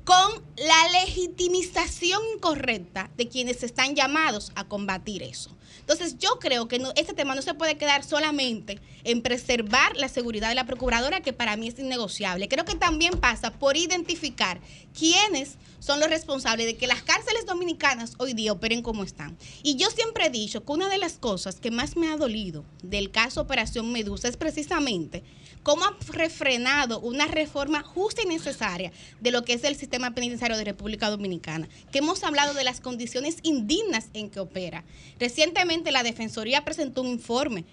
con 0.04 0.44
la 0.58 1.02
legitimización 1.02 2.22
incorrecta 2.36 3.10
de 3.16 3.28
quienes 3.28 3.64
están 3.64 3.96
llamados 3.96 4.52
a 4.56 4.66
combatir 4.66 5.24
eso. 5.24 5.56
Entonces 5.84 6.18
yo 6.18 6.40
creo 6.40 6.70
que 6.70 6.82
este 6.96 7.14
tema 7.14 7.36
no 7.36 7.42
se 7.42 7.54
puede 7.54 7.78
quedar 7.78 8.06
solamente 8.06 8.80
en 9.04 9.22
preservar 9.22 9.98
la 9.98 10.08
seguridad 10.08 10.48
de 10.48 10.56
la 10.56 10.66
procuradora, 10.66 11.20
que 11.20 11.34
para 11.34 11.58
mí 11.58 11.68
es 11.68 11.78
innegociable. 11.78 12.48
Creo 12.48 12.64
que 12.64 12.76
también 12.76 13.20
pasa 13.20 13.52
por 13.52 13.76
identificar 13.76 14.62
quiénes 14.98 15.58
son 15.80 16.00
los 16.00 16.10
responsables 16.10 16.66
de 16.66 16.78
que 16.78 16.88
las 16.88 17.04
cárceles 17.04 17.46
dominicanas 17.46 18.14
hoy 18.18 18.34
día 18.34 18.54
operen 18.54 18.82
como 18.82 19.04
están. 19.04 19.38
Y 19.62 19.76
yo 19.76 19.90
siempre 19.90 20.28
he 20.28 20.30
dicho 20.30 20.64
que 20.64 20.72
una 20.72 20.88
de 20.88 20.98
las 20.98 21.14
cosas 21.14 21.60
que 21.60 21.72
más 21.72 21.98
me 21.98 22.08
ha 22.08 22.16
dolido 22.16 22.64
del 22.82 23.12
caso 23.12 23.42
Operación 23.42 23.92
Medusa 23.92 24.30
es 24.30 24.38
precisamente 24.38 25.24
cómo 25.64 25.86
ha 25.86 25.98
refrenado 26.12 27.00
una 27.00 27.26
reforma 27.26 27.82
justa 27.82 28.22
y 28.22 28.28
necesaria 28.28 28.92
de 29.20 29.32
lo 29.32 29.44
que 29.44 29.54
es 29.54 29.64
el 29.64 29.76
sistema 29.76 30.14
penitenciario 30.14 30.58
de 30.58 30.66
República 30.66 31.10
Dominicana, 31.10 31.68
que 31.92 32.00
hemos 32.00 32.24
hablado 32.24 32.54
de 32.54 32.64
las 32.64 32.82
condiciones 32.82 33.38
indignas 33.44 34.10
en 34.14 34.30
que 34.30 34.40
opera. 34.40 34.84
Recientemente 35.20 35.92
la 35.92 36.04
Defensoría 36.04 36.66
presentó 36.66 37.02
un 37.02 37.08
informe 37.08 37.66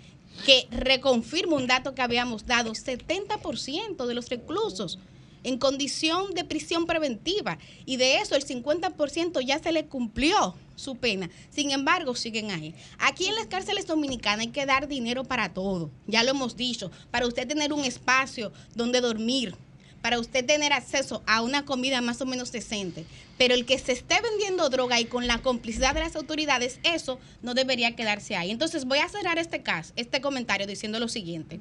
que 0.46 0.66
reconfirma 0.70 1.56
un 1.56 1.66
dato 1.66 1.94
que 1.94 2.02
habíamos 2.02 2.46
dado, 2.46 2.72
70% 2.72 4.06
de 4.06 4.14
los 4.14 4.28
reclusos 4.28 4.98
en 5.44 5.58
condición 5.58 6.34
de 6.34 6.44
prisión 6.44 6.86
preventiva 6.86 7.58
y 7.86 7.96
de 7.96 8.18
eso 8.18 8.34
el 8.34 8.44
50% 8.44 9.40
ya 9.44 9.58
se 9.58 9.72
le 9.72 9.86
cumplió 9.86 10.54
su 10.76 10.96
pena. 10.96 11.30
Sin 11.50 11.70
embargo, 11.70 12.14
siguen 12.14 12.50
ahí. 12.50 12.74
Aquí 12.98 13.26
en 13.26 13.34
las 13.34 13.46
cárceles 13.46 13.86
dominicanas 13.86 14.46
hay 14.46 14.52
que 14.52 14.66
dar 14.66 14.88
dinero 14.88 15.24
para 15.24 15.52
todo, 15.52 15.90
ya 16.06 16.22
lo 16.22 16.30
hemos 16.30 16.56
dicho, 16.56 16.90
para 17.10 17.26
usted 17.26 17.46
tener 17.46 17.72
un 17.72 17.84
espacio 17.84 18.52
donde 18.74 19.00
dormir, 19.00 19.54
para 20.02 20.18
usted 20.18 20.46
tener 20.46 20.72
acceso 20.72 21.22
a 21.26 21.42
una 21.42 21.64
comida 21.64 22.00
más 22.00 22.20
o 22.20 22.26
menos 22.26 22.52
decente. 22.52 23.04
Pero 23.36 23.54
el 23.54 23.66
que 23.66 23.78
se 23.78 23.92
esté 23.92 24.20
vendiendo 24.22 24.68
droga 24.70 25.00
y 25.00 25.04
con 25.04 25.26
la 25.26 25.42
complicidad 25.42 25.94
de 25.94 26.00
las 26.00 26.16
autoridades, 26.16 26.80
eso 26.82 27.18
no 27.42 27.54
debería 27.54 27.96
quedarse 27.96 28.36
ahí. 28.36 28.50
Entonces 28.50 28.86
voy 28.86 28.98
a 28.98 29.08
cerrar 29.08 29.38
este 29.38 29.62
caso, 29.62 29.92
este 29.96 30.20
comentario 30.20 30.66
diciendo 30.66 30.98
lo 30.98 31.08
siguiente. 31.08 31.60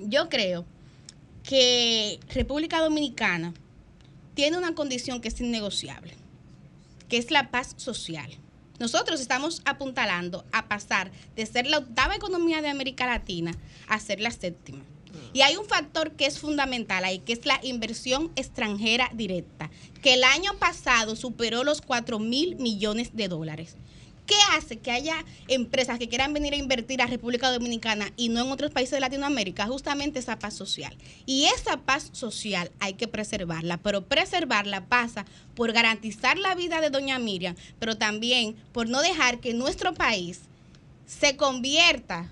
Yo 0.00 0.28
creo 0.28 0.64
que 1.46 2.18
República 2.34 2.80
Dominicana 2.80 3.54
tiene 4.34 4.58
una 4.58 4.74
condición 4.74 5.20
que 5.20 5.28
es 5.28 5.40
innegociable, 5.40 6.14
que 7.08 7.16
es 7.16 7.30
la 7.30 7.50
paz 7.50 7.74
social. 7.76 8.30
Nosotros 8.80 9.20
estamos 9.20 9.62
apuntalando 9.64 10.44
a 10.52 10.68
pasar 10.68 11.10
de 11.36 11.46
ser 11.46 11.66
la 11.66 11.78
octava 11.78 12.16
economía 12.16 12.60
de 12.60 12.68
América 12.68 13.06
Latina 13.06 13.52
a 13.88 13.98
ser 14.00 14.20
la 14.20 14.32
séptima. 14.32 14.82
Y 15.32 15.40
hay 15.40 15.56
un 15.56 15.64
factor 15.64 16.12
que 16.12 16.26
es 16.26 16.38
fundamental 16.38 17.04
ahí, 17.04 17.20
que 17.20 17.32
es 17.32 17.46
la 17.46 17.58
inversión 17.62 18.30
extranjera 18.36 19.10
directa, 19.14 19.70
que 20.02 20.14
el 20.14 20.24
año 20.24 20.58
pasado 20.58 21.16
superó 21.16 21.64
los 21.64 21.80
4 21.80 22.18
mil 22.18 22.56
millones 22.56 23.16
de 23.16 23.28
dólares. 23.28 23.76
¿Qué 24.26 24.34
hace 24.56 24.78
que 24.78 24.90
haya 24.90 25.24
empresas 25.46 25.98
que 25.98 26.08
quieran 26.08 26.32
venir 26.32 26.52
a 26.52 26.56
invertir 26.56 27.00
a 27.00 27.06
República 27.06 27.50
Dominicana 27.50 28.12
y 28.16 28.28
no 28.28 28.44
en 28.44 28.50
otros 28.50 28.72
países 28.72 28.92
de 28.92 29.00
Latinoamérica? 29.00 29.66
Justamente 29.66 30.18
esa 30.18 30.38
paz 30.38 30.54
social. 30.54 30.96
Y 31.26 31.44
esa 31.44 31.76
paz 31.76 32.10
social 32.12 32.72
hay 32.80 32.94
que 32.94 33.06
preservarla, 33.06 33.76
pero 33.78 34.04
preservarla 34.04 34.86
pasa 34.86 35.26
por 35.54 35.72
garantizar 35.72 36.38
la 36.38 36.56
vida 36.56 36.80
de 36.80 36.90
doña 36.90 37.20
Miriam, 37.20 37.54
pero 37.78 37.96
también 37.96 38.56
por 38.72 38.88
no 38.88 39.00
dejar 39.00 39.38
que 39.38 39.54
nuestro 39.54 39.94
país 39.94 40.40
se 41.06 41.36
convierta 41.36 42.28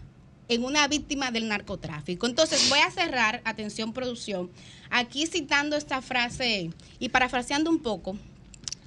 en 0.48 0.64
una 0.64 0.88
víctima 0.88 1.30
del 1.30 1.48
narcotráfico. 1.48 2.26
Entonces 2.26 2.68
voy 2.68 2.80
a 2.80 2.90
cerrar, 2.90 3.40
atención 3.44 3.92
producción, 3.92 4.50
aquí 4.90 5.26
citando 5.26 5.76
esta 5.76 6.02
frase 6.02 6.70
y 6.98 7.08
parafraseando 7.08 7.70
un 7.70 7.78
poco 7.78 8.16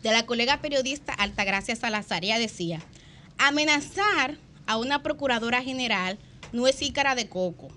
de 0.03 0.11
la 0.11 0.25
colega 0.25 0.61
periodista 0.61 1.13
Altagracia 1.13 1.75
Salazar. 1.75 2.23
Ella 2.23 2.37
decía, 2.37 2.81
amenazar 3.37 4.37
a 4.65 4.77
una 4.77 5.03
procuradora 5.03 5.61
general 5.61 6.17
no 6.51 6.67
es 6.67 6.81
ícara 6.81 7.15
de 7.15 7.29
coco. 7.29 7.69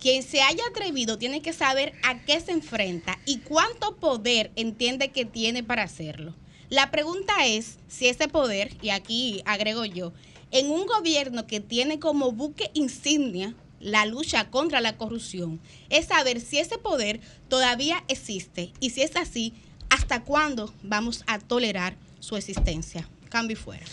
Quien 0.00 0.22
se 0.22 0.40
haya 0.40 0.62
atrevido 0.70 1.18
tiene 1.18 1.42
que 1.42 1.52
saber 1.52 1.92
a 2.04 2.20
qué 2.24 2.40
se 2.40 2.52
enfrenta 2.52 3.18
y 3.26 3.38
cuánto 3.38 3.96
poder 3.96 4.52
entiende 4.54 5.10
que 5.10 5.24
tiene 5.24 5.64
para 5.64 5.82
hacerlo. 5.82 6.34
La 6.70 6.90
pregunta 6.90 7.46
es 7.46 7.78
si 7.88 8.08
ese 8.08 8.28
poder, 8.28 8.76
y 8.82 8.90
aquí 8.90 9.42
agrego 9.44 9.84
yo, 9.84 10.12
en 10.50 10.70
un 10.70 10.86
gobierno 10.86 11.46
que 11.46 11.60
tiene 11.60 11.98
como 11.98 12.32
buque 12.32 12.70
insignia 12.74 13.54
la 13.80 14.06
lucha 14.06 14.50
contra 14.50 14.80
la 14.80 14.96
corrupción, 14.96 15.60
es 15.88 16.06
saber 16.06 16.40
si 16.40 16.58
ese 16.58 16.78
poder 16.78 17.20
todavía 17.48 18.04
existe 18.08 18.72
y 18.80 18.90
si 18.90 19.02
es 19.02 19.16
así, 19.16 19.54
hasta 19.88 20.22
cuándo 20.24 20.72
vamos 20.82 21.24
a 21.26 21.38
tolerar 21.38 21.96
su 22.20 22.36
existencia. 22.36 23.08
Cambio 23.30 23.54
y 23.54 23.60
fuera. 23.60 23.86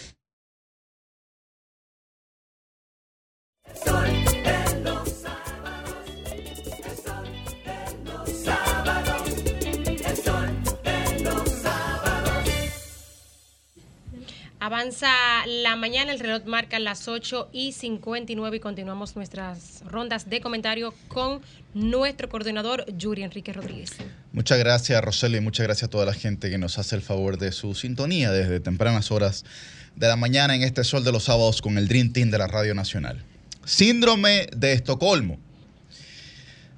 Avanza 14.65 15.11
la 15.45 15.75
mañana, 15.75 16.11
el 16.11 16.19
reloj 16.19 16.45
marca 16.45 16.79
las 16.79 17.07
8 17.07 17.49
y 17.53 17.73
59 17.73 18.57
y 18.57 18.59
continuamos 18.59 19.15
nuestras 19.15 19.83
rondas 19.85 20.27
de 20.27 20.41
comentario 20.41 20.91
con 21.07 21.41
nuestro 21.75 22.29
coordinador 22.29 22.83
Yuri 22.97 23.21
Enrique 23.21 23.53
Rodríguez. 23.53 23.91
Muchas 24.31 24.57
gracias, 24.57 25.03
Roseli, 25.03 25.39
muchas 25.39 25.67
gracias 25.67 25.87
a 25.87 25.91
toda 25.91 26.07
la 26.07 26.15
gente 26.15 26.49
que 26.49 26.57
nos 26.57 26.79
hace 26.79 26.95
el 26.95 27.03
favor 27.03 27.37
de 27.37 27.51
su 27.51 27.75
sintonía 27.75 28.31
desde 28.31 28.59
tempranas 28.59 29.11
horas 29.11 29.45
de 29.95 30.07
la 30.07 30.15
mañana 30.15 30.55
en 30.55 30.63
este 30.63 30.83
sol 30.83 31.03
de 31.03 31.11
los 31.11 31.25
sábados 31.25 31.61
con 31.61 31.77
el 31.77 31.87
Dream 31.87 32.11
Team 32.11 32.31
de 32.31 32.39
la 32.39 32.47
Radio 32.47 32.73
Nacional. 32.73 33.23
Síndrome 33.65 34.47
de 34.55 34.73
Estocolmo. 34.73 35.39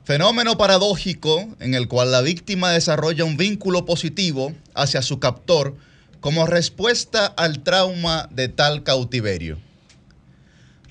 Fenómeno 0.06 0.58
paradójico 0.58 1.54
en 1.60 1.74
el 1.74 1.90
cual 1.90 2.14
la 2.14 2.22
víctima 2.22 2.72
desarrolla 2.72 3.26
un 3.26 3.36
vínculo 3.36 3.86
positivo 3.86 4.56
hacia 4.74 5.02
su 5.02 5.20
captor 5.20 5.76
como 6.22 6.48
respuesta 6.48 7.26
al 7.26 7.62
trauma 7.62 8.30
de 8.32 8.48
tal 8.48 8.84
cautiverio. 8.84 9.60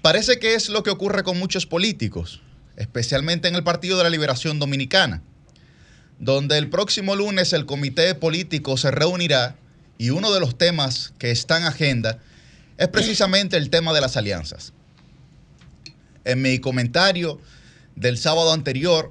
Parece 0.03 0.39
que 0.39 0.55
es 0.55 0.69
lo 0.69 0.83
que 0.83 0.91
ocurre 0.91 1.23
con 1.23 1.39
muchos 1.39 1.65
políticos, 1.65 2.43
especialmente 2.77 3.49
en 3.49 3.55
el 3.55 3.65
Partido 3.65 3.97
de 3.97 4.05
la 4.05 4.11
Liberación 4.11 4.59
Dominicana, 4.59 5.23
donde 6.19 6.59
el 6.59 6.69
próximo 6.69 7.17
lunes 7.17 7.55
el 7.55 7.65
comité 7.65 8.15
político 8.15 8.77
se 8.77 8.91
reunirá 8.91 9.57
y 9.97 10.11
uno 10.11 10.31
de 10.31 10.41
los 10.41 10.59
temas 10.59 11.15
que 11.19 11.31
está 11.31 11.57
en 11.57 11.65
agenda 11.65 12.19
es 12.77 12.89
precisamente 12.89 13.57
el 13.57 13.71
tema 13.71 13.95
de 13.95 14.03
las 14.03 14.19
alianzas. 14.19 14.75
En 16.27 16.43
mi 16.43 16.59
comentario 16.59 17.41
del 17.95 18.19
sábado 18.19 18.53
anterior, 18.53 19.11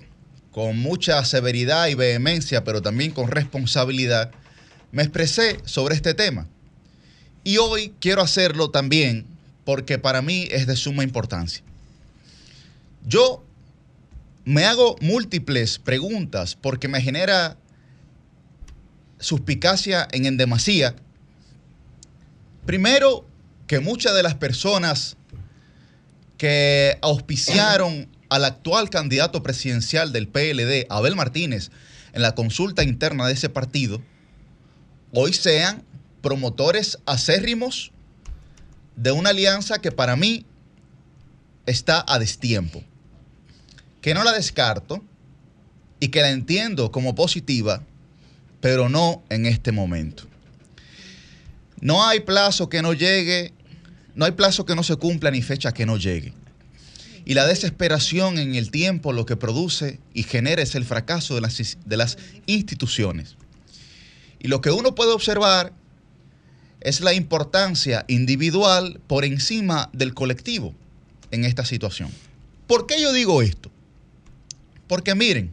con 0.52 0.78
mucha 0.78 1.24
severidad 1.26 1.88
y 1.88 1.96
vehemencia, 1.96 2.64
pero 2.64 2.82
también 2.82 3.12
con 3.12 3.32
responsabilidad, 3.32 4.32
me 4.92 5.02
expresé 5.02 5.60
sobre 5.66 5.96
este 5.96 6.14
tema. 6.14 6.48
Y 7.44 7.58
hoy 7.58 7.94
quiero 8.00 8.22
hacerlo 8.22 8.70
también 8.70 9.26
porque 9.64 9.98
para 9.98 10.22
mí 10.22 10.48
es 10.52 10.68
de 10.68 10.76
suma 10.76 11.04
importancia. 11.04 11.64
Yo 13.06 13.44
me 14.46 14.66
hago 14.66 14.96
múltiples 15.02 15.80
preguntas 15.80 16.56
porque 16.56 16.88
me 16.88 17.02
genera 17.02 17.58
suspicacia 19.20 20.08
en 20.12 20.26
endemasía. 20.26 20.96
Primero, 22.66 23.26
que 23.68 23.80
muchas 23.80 24.14
de 24.16 24.24
las 24.24 24.36
personas 24.36 25.18
que 26.38 26.98
auspiciaron 27.02 28.08
al 28.30 28.46
actual 28.46 28.90
candidato 28.90 29.44
presidencial 29.44 30.12
del 30.12 30.28
PLD, 30.28 30.86
Abel 30.90 31.16
Martínez, 31.16 31.72
en 32.14 32.22
la 32.22 32.36
consulta 32.36 32.84
interna 32.84 33.28
de 33.28 33.34
ese 33.34 33.50
partido, 33.50 34.02
hoy 35.12 35.34
sean 35.34 35.84
promotores 36.22 37.00
acérrimos 37.06 37.92
de 38.96 39.12
una 39.12 39.30
alianza 39.30 39.80
que 39.80 39.92
para 39.92 40.16
mí 40.16 40.46
está 41.66 42.04
a 42.08 42.20
destiempo, 42.20 42.84
que 44.02 44.14
no 44.14 44.24
la 44.24 44.32
descarto 44.32 45.04
y 46.00 46.10
que 46.10 46.22
la 46.22 46.32
entiendo 46.32 46.92
como 46.92 47.16
positiva, 47.16 47.84
pero 48.62 48.90
no 48.90 49.24
en 49.30 49.46
este 49.46 49.72
momento. 49.72 50.24
No 51.80 52.06
hay 52.08 52.22
plazo 52.22 52.70
que 52.70 52.82
no 52.82 52.94
llegue, 52.94 53.54
no 54.16 54.26
hay 54.26 54.32
plazo 54.32 54.66
que 54.66 54.76
no 54.76 54.84
se 54.84 54.96
cumpla 54.96 55.32
ni 55.32 55.42
fecha 55.42 55.74
que 55.74 55.86
no 55.86 55.98
llegue. 55.98 56.34
Y 57.26 57.34
la 57.34 57.48
desesperación 57.48 58.38
en 58.38 58.56
el 58.56 58.72
tiempo 58.72 59.12
lo 59.12 59.26
que 59.26 59.36
produce 59.36 60.00
y 60.14 60.24
genera 60.24 60.62
es 60.62 60.76
el 60.76 60.86
fracaso 60.86 61.36
de 61.36 61.42
las, 61.42 61.78
de 61.86 61.98
las 61.98 62.18
instituciones. 62.46 63.36
Y 64.40 64.48
lo 64.48 64.62
que 64.62 64.72
uno 64.72 64.96
puede 64.96 65.12
observar 65.12 65.74
es 66.82 67.02
la 67.02 67.14
importancia 67.14 68.06
individual 68.08 69.02
por 69.08 69.26
encima 69.26 69.90
del 69.92 70.14
colectivo 70.14 70.76
en 71.32 71.46
esta 71.46 71.66
situación. 71.66 72.12
¿Por 72.68 72.86
qué 72.86 73.02
yo 73.02 73.12
digo 73.12 73.42
esto? 73.42 73.72
Porque 74.88 75.16
miren, 75.16 75.52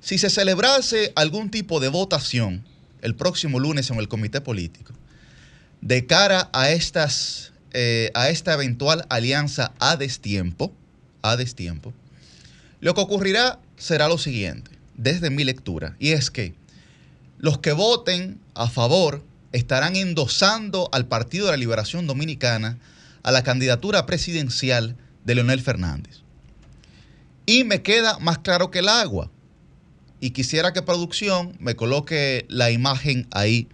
si 0.00 0.18
se 0.18 0.28
celebrase 0.28 1.12
algún 1.14 1.50
tipo 1.50 1.78
de 1.78 1.88
votación 1.88 2.64
el 3.00 3.14
próximo 3.14 3.60
lunes 3.60 3.90
en 3.90 3.98
el 3.98 4.08
comité 4.08 4.40
político 4.40 4.92
de 5.80 6.06
cara 6.06 6.50
a, 6.52 6.70
estas, 6.70 7.49
eh, 7.72 8.10
a 8.14 8.28
esta 8.28 8.54
eventual 8.54 9.06
alianza 9.08 9.72
a 9.78 9.96
destiempo, 9.96 10.72
a 11.22 11.36
destiempo, 11.36 11.92
lo 12.80 12.94
que 12.94 13.00
ocurrirá 13.00 13.58
será 13.76 14.08
lo 14.08 14.18
siguiente, 14.18 14.70
desde 14.96 15.30
mi 15.30 15.44
lectura, 15.44 15.96
y 15.98 16.10
es 16.10 16.30
que 16.30 16.54
los 17.38 17.58
que 17.58 17.72
voten 17.72 18.38
a 18.54 18.68
favor 18.68 19.22
estarán 19.52 19.96
endosando 19.96 20.88
al 20.92 21.06
Partido 21.06 21.46
de 21.46 21.52
la 21.52 21.56
Liberación 21.56 22.06
Dominicana 22.06 22.78
a 23.22 23.32
la 23.32 23.42
candidatura 23.42 24.06
presidencial 24.06 24.96
de 25.24 25.34
Leonel 25.34 25.60
Fernández. 25.60 26.20
Y 27.46 27.64
me 27.64 27.82
queda 27.82 28.18
más 28.18 28.38
claro 28.38 28.70
que 28.70 28.80
el 28.80 28.88
agua. 28.88 29.30
Y 30.20 30.30
quisiera 30.30 30.72
que 30.72 30.82
producción 30.82 31.56
me 31.58 31.74
coloque 31.74 32.44
la 32.48 32.70
imagen 32.70 33.26
ahí 33.30 33.68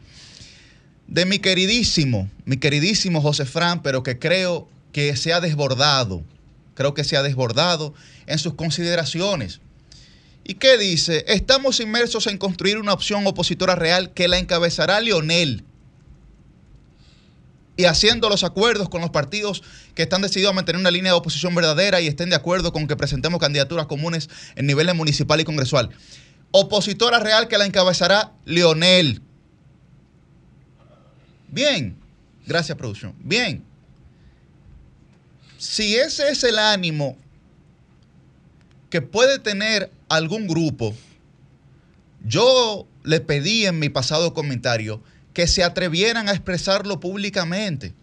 de 1.08 1.26
mi 1.26 1.38
queridísimo, 1.38 2.30
mi 2.44 2.56
queridísimo 2.56 3.20
José 3.20 3.44
Fran, 3.44 3.82
pero 3.82 4.02
que 4.02 4.18
creo 4.18 4.68
que 4.92 5.14
se 5.16 5.32
ha 5.32 5.40
desbordado 5.40 6.24
creo 6.76 6.94
que 6.94 7.02
se 7.02 7.16
ha 7.16 7.24
desbordado 7.24 7.94
en 8.26 8.38
sus 8.38 8.54
consideraciones. 8.54 9.60
¿Y 10.44 10.54
qué 10.54 10.78
dice? 10.78 11.24
Estamos 11.26 11.80
inmersos 11.80 12.28
en 12.28 12.38
construir 12.38 12.78
una 12.78 12.92
opción 12.92 13.26
opositora 13.26 13.74
real 13.74 14.12
que 14.12 14.28
la 14.28 14.38
encabezará 14.38 15.00
Lionel. 15.00 15.64
Y 17.76 17.86
haciendo 17.86 18.28
los 18.28 18.44
acuerdos 18.44 18.88
con 18.88 19.00
los 19.00 19.10
partidos 19.10 19.62
que 19.94 20.02
están 20.02 20.22
decididos 20.22 20.52
a 20.52 20.54
mantener 20.54 20.80
una 20.80 20.90
línea 20.90 21.12
de 21.12 21.18
oposición 21.18 21.54
verdadera 21.54 22.00
y 22.00 22.06
estén 22.06 22.30
de 22.30 22.36
acuerdo 22.36 22.72
con 22.72 22.86
que 22.86 22.96
presentemos 22.96 23.40
candidaturas 23.40 23.86
comunes 23.86 24.30
en 24.54 24.66
niveles 24.66 24.94
municipal 24.94 25.40
y 25.40 25.44
congresual. 25.44 25.90
Opositora 26.52 27.18
real 27.18 27.48
que 27.48 27.58
la 27.58 27.66
encabezará 27.66 28.32
Lionel. 28.44 29.20
Bien. 31.56 31.96
Gracias, 32.46 32.76
producción. 32.76 33.14
Bien. 33.18 33.64
Si 35.56 35.96
ese 35.96 36.28
es 36.28 36.44
el 36.44 36.58
ánimo 36.58 37.16
que 38.90 39.00
puede 39.00 39.38
tener 39.38 39.90
algún 40.10 40.46
grupo, 40.46 40.94
yo 42.26 42.86
le 43.04 43.20
pedí 43.20 43.64
en 43.64 43.78
mi 43.78 43.88
pasado 43.88 44.34
comentario 44.34 45.02
que 45.32 45.46
se 45.46 45.64
atrevieran 45.64 46.28
a 46.28 46.32
expresarlo 46.32 47.00
públicamente. 47.00 47.94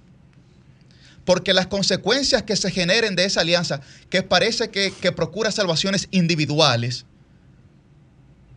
Porque 1.23 1.53
las 1.53 1.67
consecuencias 1.67 2.41
que 2.41 2.55
se 2.55 2.71
generen 2.71 3.15
de 3.15 3.25
esa 3.25 3.41
alianza, 3.41 3.81
que 4.09 4.23
parece 4.23 4.71
que, 4.71 4.91
que 4.99 5.11
procura 5.11 5.51
salvaciones 5.51 6.07
individuales, 6.09 7.05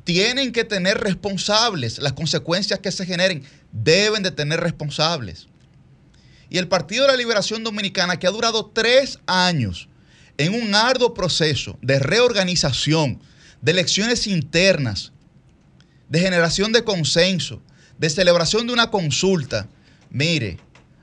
tienen 0.06 0.52
que 0.52 0.62
tener 0.64 0.98
responsables. 0.98 1.98
Las 1.98 2.12
consecuencias 2.12 2.78
que 2.78 2.92
se 2.92 3.04
generen 3.04 3.42
deben 3.72 4.22
de 4.22 4.30
tener 4.30 4.60
responsables. 4.60 5.48
Y 6.48 6.58
el 6.58 6.68
Partido 6.68 7.02
de 7.02 7.10
la 7.10 7.16
Liberación 7.16 7.64
Dominicana, 7.64 8.16
que 8.16 8.28
ha 8.28 8.30
durado 8.30 8.70
tres 8.72 9.18
años 9.26 9.88
en 10.38 10.54
un 10.54 10.76
arduo 10.76 11.12
proceso 11.12 11.76
de 11.82 11.98
reorganización, 11.98 13.20
de 13.60 13.72
elecciones 13.72 14.28
internas, 14.28 15.10
de 16.08 16.20
generación 16.20 16.70
de 16.70 16.84
consenso, 16.84 17.60
de 17.98 18.08
celebración 18.08 18.68
de 18.68 18.74
una 18.74 18.92
consulta, 18.92 19.66
mire, 20.08 20.58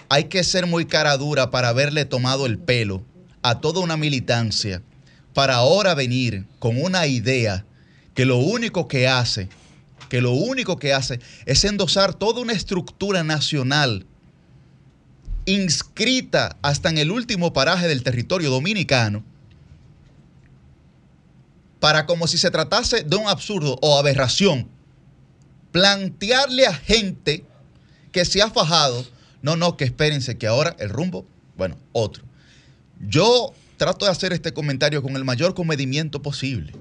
hay 0.08 0.26
que 0.26 0.46
ser 0.46 0.66
muy 0.66 0.86
cara 0.86 1.18
dura 1.18 1.52
para 1.52 1.68
haberle 1.68 2.06
tomado 2.06 2.46
el 2.46 2.58
pelo 2.58 3.04
a 3.42 3.60
toda 3.60 3.82
una 3.82 3.98
militancia 3.98 4.82
para 5.34 5.56
ahora 5.56 5.94
venir 5.94 6.46
con 6.60 6.82
una 6.82 7.06
idea 7.06 7.66
que 8.14 8.26
lo 8.26 8.38
único 8.38 8.88
que 8.88 9.08
hace, 9.08 9.50
que 10.10 10.22
lo 10.22 10.32
único 10.32 10.78
que 10.78 10.94
hace 10.94 11.20
es 11.46 11.64
endosar 11.64 12.14
toda 12.14 12.42
una 12.42 12.54
estructura 12.54 13.24
nacional 13.24 14.06
inscrita 15.46 16.58
hasta 16.62 16.90
en 16.90 16.98
el 16.98 17.12
último 17.12 17.52
paraje 17.54 17.88
del 17.88 18.04
territorio 18.04 18.50
dominicano, 18.50 19.24
para 21.80 22.06
como 22.06 22.28
si 22.28 22.38
se 22.38 22.50
tratase 22.50 23.04
de 23.04 23.16
un 23.18 23.28
absurdo 23.28 23.78
o 23.82 23.98
aberración, 23.98 24.70
plantearle 25.72 26.66
a 26.66 26.74
gente 26.74 27.44
que 28.12 28.24
se 28.24 28.42
ha 28.42 28.50
fajado, 28.50 29.06
no, 29.42 29.58
no, 29.58 29.76
que 29.76 29.84
espérense 29.84 30.38
que 30.38 30.48
ahora 30.48 30.76
el 30.80 30.90
rumbo, 30.90 31.26
bueno, 31.58 31.76
otro. 31.92 32.24
Yo 33.02 33.54
trato 33.76 34.06
de 34.06 34.12
hacer 34.12 34.32
este 34.32 34.54
comentario 34.54 35.02
con 35.02 35.18
el 35.18 35.26
mayor 35.26 35.56
comedimiento 35.56 36.22
posible 36.22 36.72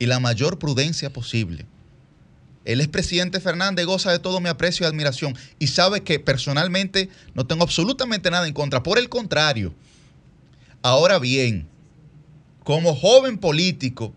y 0.00 0.06
la 0.06 0.18
mayor 0.18 0.58
prudencia 0.58 1.12
posible. 1.12 1.66
El 2.64 2.80
expresidente 2.80 3.38
Fernández 3.38 3.86
goza 3.86 4.10
de 4.10 4.18
todo 4.18 4.40
mi 4.40 4.48
aprecio 4.48 4.84
y 4.84 4.88
admiración 4.88 5.36
y 5.58 5.68
sabe 5.68 6.02
que 6.02 6.18
personalmente 6.18 7.10
no 7.34 7.46
tengo 7.46 7.62
absolutamente 7.62 8.30
nada 8.30 8.48
en 8.48 8.54
contra. 8.54 8.82
Por 8.82 8.98
el 8.98 9.08
contrario, 9.08 9.74
ahora 10.82 11.18
bien, 11.18 11.68
como 12.64 12.96
joven 12.96 13.38
político, 13.38 14.14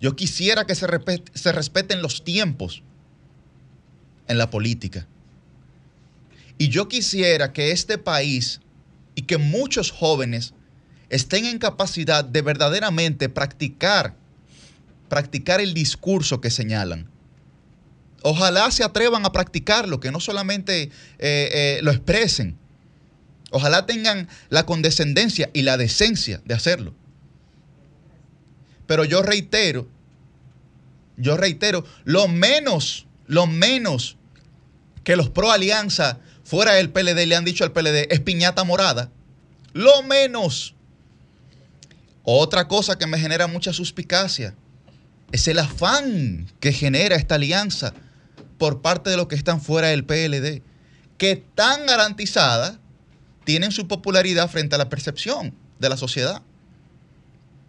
yo 0.00 0.14
quisiera 0.14 0.66
que 0.66 0.74
se, 0.74 0.86
se 1.34 1.52
respeten 1.52 2.02
los 2.02 2.22
tiempos 2.22 2.82
en 4.28 4.36
la 4.36 4.50
política. 4.50 5.06
Y 6.58 6.68
yo 6.68 6.88
quisiera 6.88 7.54
que 7.54 7.70
este 7.70 7.96
país 7.96 8.60
y 9.14 9.22
que 9.22 9.38
muchos 9.38 9.90
jóvenes 9.90 10.52
estén 11.08 11.46
en 11.46 11.58
capacidad 11.58 12.22
de 12.22 12.42
verdaderamente 12.42 13.30
practicar 13.30 14.14
practicar 15.08 15.60
el 15.60 15.74
discurso 15.74 16.40
que 16.40 16.50
señalan. 16.50 17.08
Ojalá 18.22 18.70
se 18.70 18.82
atrevan 18.82 19.24
a 19.24 19.32
practicarlo, 19.32 20.00
que 20.00 20.10
no 20.10 20.20
solamente 20.20 20.82
eh, 20.82 20.90
eh, 21.18 21.78
lo 21.82 21.92
expresen. 21.92 22.58
Ojalá 23.50 23.86
tengan 23.86 24.28
la 24.48 24.66
condescendencia 24.66 25.50
y 25.52 25.62
la 25.62 25.76
decencia 25.76 26.40
de 26.44 26.54
hacerlo. 26.54 26.94
Pero 28.86 29.04
yo 29.04 29.22
reitero, 29.22 29.88
yo 31.16 31.36
reitero, 31.36 31.84
lo 32.04 32.28
menos, 32.28 33.06
lo 33.26 33.46
menos 33.46 34.16
que 35.04 35.16
los 35.16 35.30
pro 35.30 35.52
alianza 35.52 36.18
fuera 36.44 36.72
del 36.72 36.90
PLD 36.90 37.26
le 37.26 37.36
han 37.36 37.44
dicho 37.44 37.64
al 37.64 37.72
PLD 37.72 38.08
es 38.10 38.20
piñata 38.20 38.64
morada. 38.64 39.10
Lo 39.72 40.02
menos. 40.02 40.74
Otra 42.24 42.66
cosa 42.66 42.98
que 42.98 43.06
me 43.06 43.18
genera 43.20 43.46
mucha 43.46 43.72
suspicacia 43.72 44.56
es 45.32 45.48
el 45.48 45.58
afán 45.58 46.46
que 46.60 46.72
genera 46.72 47.16
esta 47.16 47.36
alianza 47.36 47.92
por 48.58 48.80
parte 48.80 49.10
de 49.10 49.16
los 49.16 49.26
que 49.26 49.34
están 49.34 49.60
fuera 49.60 49.88
del 49.88 50.04
PLD, 50.04 50.62
que 51.18 51.36
tan 51.54 51.86
garantizada 51.86 52.78
tienen 53.44 53.72
su 53.72 53.86
popularidad 53.86 54.50
frente 54.50 54.74
a 54.74 54.78
la 54.78 54.88
percepción 54.88 55.54
de 55.78 55.88
la 55.88 55.96
sociedad. 55.96 56.42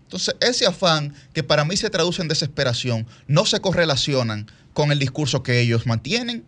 Entonces, 0.03 0.35
ese 0.39 0.65
afán 0.65 1.13
que 1.33 1.43
para 1.43 1.65
mí 1.65 1.75
se 1.75 1.89
traduce 1.89 2.21
en 2.21 2.29
desesperación, 2.29 3.05
no 3.27 3.45
se 3.45 3.59
correlacionan 3.59 4.49
con 4.73 4.91
el 4.91 4.99
discurso 4.99 5.43
que 5.43 5.59
ellos 5.59 5.85
mantienen. 5.85 6.45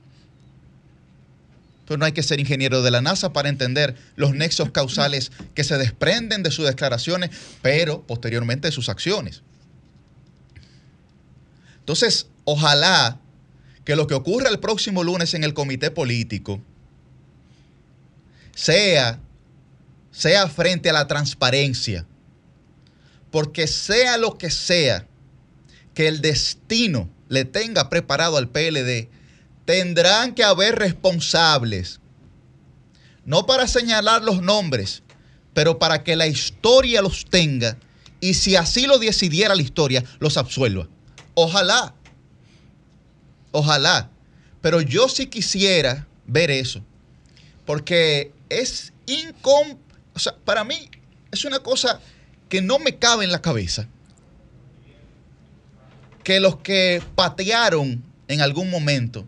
Pero 1.86 1.98
no 1.98 2.06
hay 2.06 2.12
que 2.12 2.24
ser 2.24 2.40
ingeniero 2.40 2.82
de 2.82 2.92
la 2.92 3.02
NASA 3.02 3.34
para 3.34 3.50
entender 3.50 3.96
los 4.16 4.34
nexos 4.34 4.72
causales 4.72 5.32
que 5.56 5.64
se 5.64 5.78
desprenden 5.78 6.44
de 6.44 6.52
sus 6.52 6.68
declaraciones, 6.68 7.32
pero 7.62 8.04
posteriormente 8.04 8.68
de 8.68 8.72
sus 8.72 8.88
acciones. 8.88 9.42
Entonces, 11.90 12.28
ojalá 12.44 13.20
que 13.84 13.96
lo 13.96 14.06
que 14.06 14.14
ocurra 14.14 14.50
el 14.50 14.60
próximo 14.60 15.04
lunes 15.04 15.34
en 15.34 15.44
el 15.44 15.56
comité 15.56 15.90
político 15.90 16.62
sea, 18.54 19.20
sea 20.12 20.48
frente 20.50 20.92
a 20.92 20.94
la 20.94 21.08
transparencia. 21.08 22.06
Porque 23.32 23.66
sea 23.66 24.20
lo 24.20 24.38
que 24.38 24.52
sea 24.52 25.08
que 25.96 26.08
el 26.08 26.22
destino 26.22 27.10
le 27.28 27.44
tenga 27.44 27.90
preparado 27.90 28.38
al 28.38 28.50
PLD, 28.50 29.10
tendrán 29.66 30.36
que 30.36 30.44
haber 30.44 30.76
responsables. 30.76 32.02
No 33.26 33.48
para 33.48 33.66
señalar 33.66 34.22
los 34.22 34.44
nombres, 34.44 35.02
pero 35.56 35.80
para 35.80 36.04
que 36.04 36.16
la 36.16 36.28
historia 36.28 37.02
los 37.02 37.26
tenga 37.26 37.80
y 38.22 38.36
si 38.36 38.56
así 38.58 38.86
lo 38.86 39.00
decidiera 39.00 39.56
la 39.56 39.64
historia, 39.64 40.04
los 40.20 40.38
absuelva. 40.38 40.88
Ojalá. 41.42 41.96
Ojalá. 43.52 44.10
Pero 44.62 44.82
yo 44.82 45.08
sí 45.08 45.28
quisiera 45.28 46.06
ver 46.26 46.52
eso. 46.52 46.84
Porque 47.66 48.34
es 48.50 48.92
incom... 49.06 49.78
O 50.14 50.20
sea, 50.20 50.36
para 50.44 50.66
mí 50.66 50.90
es 51.32 51.46
una 51.46 51.60
cosa 51.60 52.02
que 52.50 52.62
no 52.62 52.78
me 52.78 52.98
cabe 52.98 53.24
en 53.24 53.32
la 53.32 53.42
cabeza. 53.42 53.88
Que 56.26 56.42
los 56.42 56.58
que 56.58 57.02
patearon 57.16 58.04
en 58.28 58.42
algún 58.42 58.70
momento 58.70 59.26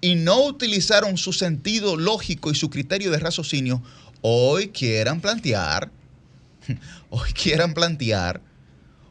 y 0.00 0.14
no 0.14 0.42
utilizaron 0.42 1.18
su 1.18 1.34
sentido 1.34 1.98
lógico 1.98 2.50
y 2.50 2.54
su 2.54 2.70
criterio 2.70 3.10
de 3.10 3.18
raciocinio, 3.18 3.82
hoy 4.22 4.68
quieran 4.68 5.20
plantear, 5.20 5.90
hoy 7.10 7.30
quieran 7.32 7.74
plantear 7.74 8.40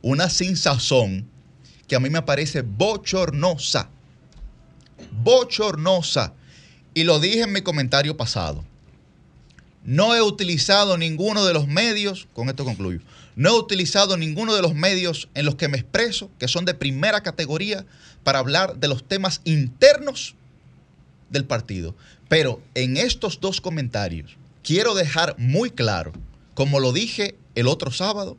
una 0.01 0.29
sin 0.29 0.57
sazón 0.57 1.34
que 1.87 1.95
a 1.95 1.99
mí 1.99 2.09
me 2.09 2.21
parece 2.21 2.61
bochornosa. 2.61 3.89
Bochornosa. 5.23 6.33
Y 6.93 7.03
lo 7.03 7.19
dije 7.19 7.41
en 7.41 7.53
mi 7.53 7.61
comentario 7.61 8.17
pasado. 8.17 8.63
No 9.83 10.15
he 10.15 10.21
utilizado 10.21 10.97
ninguno 10.97 11.45
de 11.45 11.53
los 11.53 11.67
medios, 11.67 12.27
con 12.33 12.49
esto 12.49 12.65
concluyo, 12.65 13.01
no 13.35 13.49
he 13.49 13.59
utilizado 13.59 14.17
ninguno 14.17 14.55
de 14.55 14.61
los 14.61 14.73
medios 14.73 15.29
en 15.35 15.45
los 15.45 15.55
que 15.55 15.67
me 15.67 15.77
expreso, 15.77 16.31
que 16.39 16.47
son 16.47 16.65
de 16.65 16.73
primera 16.73 17.21
categoría, 17.21 17.85
para 18.23 18.39
hablar 18.39 18.77
de 18.77 18.87
los 18.87 19.07
temas 19.07 19.41
internos 19.43 20.33
del 21.29 21.45
partido. 21.45 21.95
Pero 22.27 22.61
en 22.73 22.97
estos 22.97 23.39
dos 23.39 23.61
comentarios 23.61 24.37
quiero 24.63 24.95
dejar 24.95 25.35
muy 25.37 25.69
claro, 25.69 26.13
como 26.55 26.79
lo 26.79 26.91
dije 26.91 27.35
el 27.53 27.67
otro 27.67 27.91
sábado, 27.91 28.37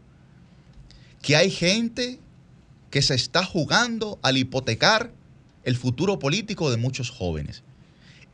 que 1.23 1.36
hay 1.36 1.51
gente 1.51 2.18
que 2.97 3.02
se 3.02 3.14
está 3.14 3.44
jugando 3.44 4.18
al 4.23 4.39
hipotecar 4.39 5.12
el 5.64 5.77
futuro 5.77 6.18
político 6.18 6.70
de 6.70 6.78
muchos 6.78 7.10
jóvenes. 7.10 7.62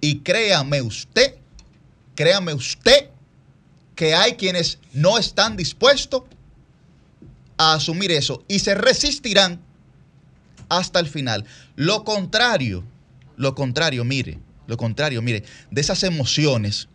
Y 0.00 0.20
créame 0.20 0.82
usted, 0.82 1.34
créame 2.14 2.54
usted, 2.54 3.08
que 3.96 4.14
hay 4.14 4.34
quienes 4.34 4.78
no 4.92 5.18
están 5.18 5.56
dispuestos 5.56 6.22
a 7.56 7.74
asumir 7.74 8.12
eso 8.12 8.44
y 8.46 8.60
se 8.60 8.76
resistirán 8.76 9.60
hasta 10.68 11.00
el 11.00 11.08
final. 11.08 11.44
Lo 11.74 12.04
contrario, 12.04 12.84
lo 13.36 13.56
contrario, 13.56 14.04
mire, 14.04 14.38
lo 14.68 14.76
contrario, 14.76 15.22
mire, 15.22 15.42
de 15.72 15.80
esas 15.80 16.04
emociones, 16.04 16.86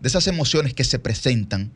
de 0.00 0.08
esas 0.08 0.26
emociones 0.26 0.74
que 0.74 0.84
se 0.84 0.98
presentan 0.98 1.72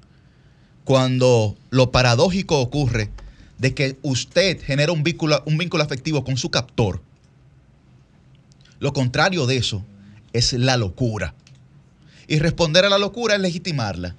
cuando 0.84 1.56
lo 1.70 1.92
paradójico 1.92 2.60
ocurre 2.60 3.10
de 3.58 3.74
que 3.74 3.98
usted 4.02 4.62
genera 4.62 4.92
un 4.92 5.02
vínculo, 5.02 5.42
un 5.46 5.58
vínculo 5.58 5.82
afectivo 5.82 6.24
con 6.24 6.36
su 6.36 6.50
captor. 6.50 7.02
Lo 8.78 8.92
contrario 8.92 9.46
de 9.46 9.56
eso 9.56 9.84
es 10.32 10.52
la 10.52 10.76
locura. 10.76 11.34
Y 12.28 12.38
responder 12.38 12.84
a 12.84 12.88
la 12.88 12.98
locura 12.98 13.34
es 13.34 13.40
legitimarla. 13.40 14.14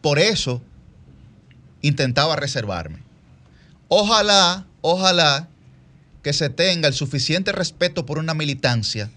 Por 0.00 0.18
eso 0.18 0.62
intentaba 1.82 2.36
reservarme. 2.36 2.98
Ojalá, 3.88 4.66
ojalá 4.80 5.48
que 6.22 6.32
se 6.32 6.48
tenga 6.48 6.88
el 6.88 6.94
suficiente 6.94 7.52
respeto 7.52 8.06
por 8.06 8.18
una 8.18 8.32
militancia 8.32 9.10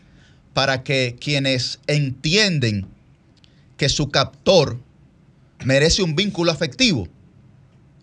para 0.53 0.83
que 0.83 1.15
quienes 1.19 1.79
entienden 1.87 2.87
que 3.77 3.87
su 3.87 4.09
captor 4.09 4.77
merece 5.63 6.03
un 6.03 6.15
vínculo 6.15 6.51
afectivo, 6.51 7.07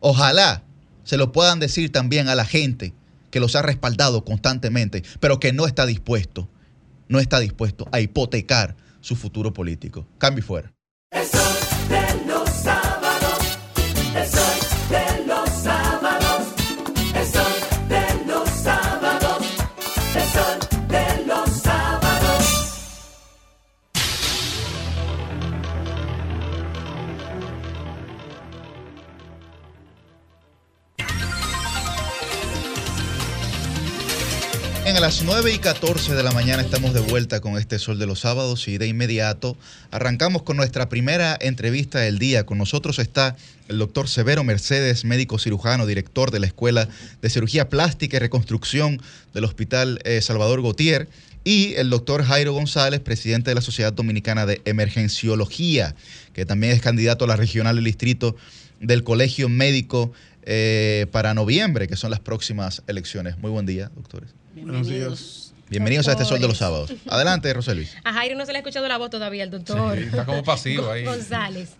ojalá 0.00 0.62
se 1.04 1.16
lo 1.16 1.32
puedan 1.32 1.60
decir 1.60 1.92
también 1.92 2.28
a 2.28 2.34
la 2.34 2.44
gente 2.44 2.92
que 3.30 3.40
los 3.40 3.56
ha 3.56 3.62
respaldado 3.62 4.24
constantemente, 4.24 5.02
pero 5.20 5.40
que 5.40 5.52
no 5.52 5.66
está 5.66 5.86
dispuesto, 5.86 6.48
no 7.08 7.20
está 7.20 7.40
dispuesto 7.40 7.88
a 7.92 8.00
hipotecar 8.00 8.76
su 9.00 9.16
futuro 9.16 9.52
político. 9.52 10.06
Cambio 10.18 10.40
y 10.40 10.46
fuera. 10.46 10.72
A 34.94 35.00
las 35.00 35.24
9 35.24 35.52
y 35.52 35.58
14 35.58 36.14
de 36.14 36.22
la 36.22 36.30
mañana 36.30 36.62
estamos 36.62 36.94
de 36.94 37.00
vuelta 37.00 37.40
con 37.40 37.58
este 37.58 37.80
Sol 37.80 37.98
de 37.98 38.06
los 38.06 38.20
Sábados 38.20 38.68
y 38.68 38.78
de 38.78 38.86
inmediato 38.86 39.56
arrancamos 39.90 40.44
con 40.44 40.56
nuestra 40.56 40.88
primera 40.88 41.36
entrevista 41.40 41.98
del 41.98 42.20
día. 42.20 42.46
Con 42.46 42.58
nosotros 42.58 43.00
está 43.00 43.34
el 43.66 43.78
doctor 43.78 44.06
Severo 44.06 44.44
Mercedes, 44.44 45.04
médico 45.04 45.40
cirujano, 45.40 45.84
director 45.84 46.30
de 46.30 46.38
la 46.38 46.46
Escuela 46.46 46.88
de 47.20 47.28
Cirugía 47.28 47.68
Plástica 47.68 48.18
y 48.18 48.20
Reconstrucción 48.20 49.02
del 49.34 49.44
Hospital 49.46 49.98
eh, 50.04 50.22
Salvador 50.22 50.62
Gautier, 50.62 51.08
y 51.42 51.74
el 51.74 51.90
doctor 51.90 52.22
Jairo 52.22 52.52
González, 52.52 53.00
presidente 53.00 53.50
de 53.50 53.56
la 53.56 53.62
Sociedad 53.62 53.92
Dominicana 53.92 54.46
de 54.46 54.62
Emergenciología, 54.64 55.96
que 56.34 56.46
también 56.46 56.72
es 56.72 56.80
candidato 56.80 57.24
a 57.24 57.28
la 57.28 57.36
regional 57.36 57.74
del 57.74 57.84
distrito 57.84 58.36
del 58.78 59.02
Colegio 59.02 59.48
Médico 59.48 60.12
eh, 60.44 61.06
para 61.10 61.34
noviembre, 61.34 61.88
que 61.88 61.96
son 61.96 62.12
las 62.12 62.20
próximas 62.20 62.84
elecciones. 62.86 63.38
Muy 63.38 63.50
buen 63.50 63.66
día, 63.66 63.90
doctores. 63.96 64.30
Buenos 64.54 64.86
días. 64.86 65.54
Bienvenidos 65.68 66.06
a 66.08 66.12
este 66.12 66.24
Sol 66.24 66.40
de 66.40 66.46
los 66.46 66.58
Sábados. 66.58 66.92
Adelante, 67.08 67.52
José 67.52 67.74
Luis. 67.74 67.96
A 68.04 68.12
Jairo 68.12 68.36
no 68.36 68.46
se 68.46 68.52
le 68.52 68.58
ha 68.58 68.60
escuchado 68.60 68.86
la 68.86 68.98
voz 68.98 69.10
todavía, 69.10 69.42
el 69.42 69.50
doctor. 69.50 69.98
Sí, 69.98 70.04
está 70.04 70.24
como 70.24 70.44
pasivo 70.44 70.90
ahí. 70.90 71.04
González. 71.04 71.74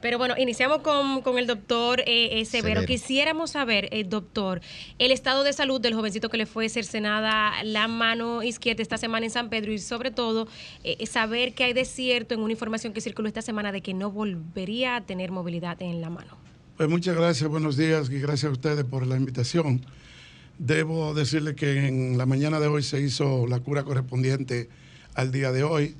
Pero 0.00 0.18
bueno, 0.18 0.34
iniciamos 0.38 0.82
con, 0.82 1.22
con 1.22 1.38
el 1.38 1.46
doctor 1.46 2.00
eh, 2.00 2.40
eh, 2.40 2.44
Severo. 2.44 2.82
Severo. 2.82 2.86
Quisiéramos 2.86 3.52
saber, 3.52 3.88
eh, 3.90 4.04
doctor, 4.04 4.60
el 4.98 5.10
estado 5.10 5.42
de 5.42 5.52
salud 5.52 5.80
del 5.80 5.94
jovencito 5.94 6.28
que 6.28 6.36
le 6.36 6.46
fue 6.46 6.68
cercenada 6.68 7.64
la 7.64 7.88
mano 7.88 8.42
izquierda 8.42 8.82
esta 8.82 8.98
semana 8.98 9.26
en 9.26 9.32
San 9.32 9.48
Pedro 9.48 9.72
y 9.72 9.78
sobre 9.78 10.10
todo 10.10 10.46
eh, 10.84 11.04
saber 11.06 11.54
que 11.54 11.64
hay 11.64 11.72
de 11.72 11.84
cierto 11.84 12.34
en 12.34 12.40
una 12.40 12.52
información 12.52 12.92
que 12.92 13.00
circuló 13.00 13.26
esta 13.26 13.42
semana 13.42 13.72
de 13.72 13.80
que 13.80 13.94
no 13.94 14.12
volvería 14.12 14.96
a 14.96 15.00
tener 15.00 15.32
movilidad 15.32 15.80
en 15.82 16.00
la 16.00 16.10
mano. 16.10 16.36
Pues 16.76 16.88
muchas 16.88 17.16
gracias, 17.16 17.48
buenos 17.48 17.76
días 17.76 18.10
y 18.10 18.20
gracias 18.20 18.50
a 18.50 18.52
ustedes 18.52 18.84
por 18.84 19.06
la 19.06 19.16
invitación. 19.16 19.84
Debo 20.58 21.12
decirle 21.12 21.54
que 21.54 21.86
en 21.86 22.16
la 22.16 22.24
mañana 22.24 22.58
de 22.60 22.66
hoy 22.66 22.82
se 22.82 23.00
hizo 23.00 23.46
la 23.46 23.60
cura 23.60 23.84
correspondiente 23.84 24.70
al 25.14 25.30
día 25.30 25.52
de 25.52 25.62
hoy. 25.62 25.96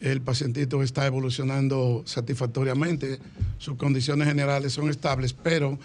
El 0.00 0.20
pacientito 0.20 0.82
está 0.82 1.06
evolucionando 1.06 2.02
satisfactoriamente, 2.04 3.20
sus 3.58 3.76
condiciones 3.76 4.26
generales 4.26 4.72
son 4.72 4.90
estables, 4.90 5.32
pero 5.32 5.78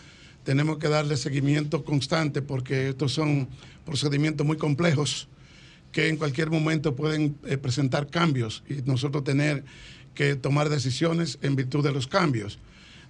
tenemos 0.44 0.80
que 0.80 0.88
darle 0.90 1.16
seguimiento 1.16 1.84
constante 1.86 2.42
porque 2.42 2.90
estos 2.90 3.14
son 3.14 3.48
procedimientos 3.86 4.48
muy 4.48 4.58
complejos 4.58 5.28
que 5.92 6.10
en 6.10 6.18
cualquier 6.18 6.50
momento 6.50 6.96
pueden 6.96 7.38
eh, 7.46 7.58
presentar 7.58 8.08
cambios 8.08 8.64
y 8.68 8.82
nosotros 8.90 9.24
tener 9.24 9.64
que 10.16 10.36
tomar 10.36 10.70
decisiones 10.70 11.38
en 11.44 11.56
virtud 11.56 11.84
de 11.84 11.92
los 11.92 12.08
cambios. 12.08 12.58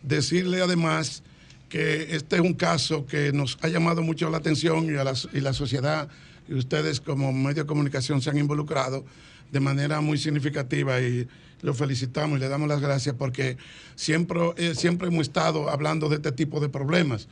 Decirle 0.04 0.62
además 0.62 1.24
que 1.70 2.16
este 2.16 2.38
es 2.38 2.42
un 2.42 2.54
caso 2.54 3.06
que 3.06 3.32
nos 3.34 3.58
ha 3.62 3.68
llamado 3.68 4.02
mucho 4.02 4.30
la 4.30 4.38
atención 4.38 4.86
y, 4.86 4.98
a 4.98 5.04
la, 5.04 5.54
sociedad 5.54 6.08
y 6.48 6.54
ustedes 6.54 7.02
como 7.02 7.34
medio 7.34 7.64
de 7.64 7.68
comunicación 7.68 8.22
se 8.22 8.30
han 8.30 8.38
involucrado 8.38 9.06
de 9.52 9.60
manera 9.60 10.00
muy 10.02 10.18
significativa 10.18 11.02
y 11.02 11.28
lo 11.62 11.74
felicitamos 11.74 12.38
y 12.38 12.42
le 12.42 12.50
damos 12.50 12.68
las 12.68 12.80
gracias 12.80 13.16
porque 13.18 13.58
siempre, 13.96 14.40
eh, 14.58 14.76
siempre 14.76 15.10
hemos 15.10 15.24
estado 15.24 15.70
hablando 15.70 16.08
de 16.10 16.16
este 16.18 16.32
tipo 16.32 16.60
de 16.60 16.70
problemas 16.70 17.28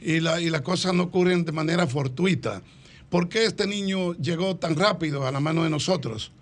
y, 0.00 0.20
la, 0.20 0.40
y 0.40 0.50
las 0.50 0.62
cosas 0.62 0.94
no 0.94 1.04
ocurren 1.04 1.44
de 1.44 1.52
manera 1.52 1.86
fortuita. 1.86 2.62
¿Por 3.08 3.28
qué 3.28 3.44
este 3.44 3.66
niño 3.66 4.14
llegó 4.14 4.56
tan 4.56 4.74
rápido 4.74 5.26
a 5.26 5.30
la 5.30 5.38
mano 5.38 5.62
de 5.62 5.70
nosotros? 5.70 6.32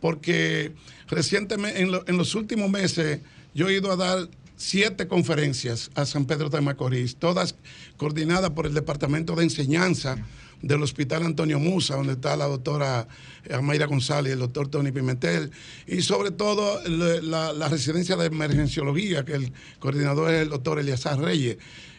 Porque 0.00 0.72
recientemente, 1.08 1.80
en 1.80 2.16
los 2.16 2.34
últimos 2.34 2.70
meses, 2.70 3.20
yo 3.52 3.68
he 3.68 3.74
ido 3.74 3.90
a 3.90 3.96
dar 3.96 4.28
siete 4.64 5.06
conferencias 5.06 5.90
a 5.94 6.06
San 6.06 6.24
Pedro 6.24 6.48
de 6.48 6.62
Macorís, 6.62 7.16
todas 7.16 7.54
coordinadas 7.98 8.50
por 8.50 8.64
el 8.66 8.72
Departamento 8.72 9.36
de 9.36 9.44
Enseñanza 9.44 10.16
del 10.62 10.82
Hospital 10.82 11.24
Antonio 11.24 11.58
Musa, 11.58 11.96
donde 11.96 12.14
está 12.14 12.34
la 12.34 12.46
doctora 12.46 13.06
Amaira 13.52 13.84
González 13.84 14.30
y 14.30 14.32
el 14.32 14.38
doctor 14.38 14.68
Tony 14.68 14.90
Pimentel, 14.90 15.50
y 15.86 16.00
sobre 16.00 16.30
todo 16.30 16.80
la, 16.88 17.52
la 17.52 17.68
residencia 17.68 18.16
de 18.16 18.26
emergenciología, 18.26 19.22
que 19.26 19.34
el 19.34 19.52
coordinador 19.80 20.32
es 20.32 20.42
el 20.42 20.48
doctor 20.48 20.78
Eliazar 20.78 21.20
Reyes. 21.20 21.58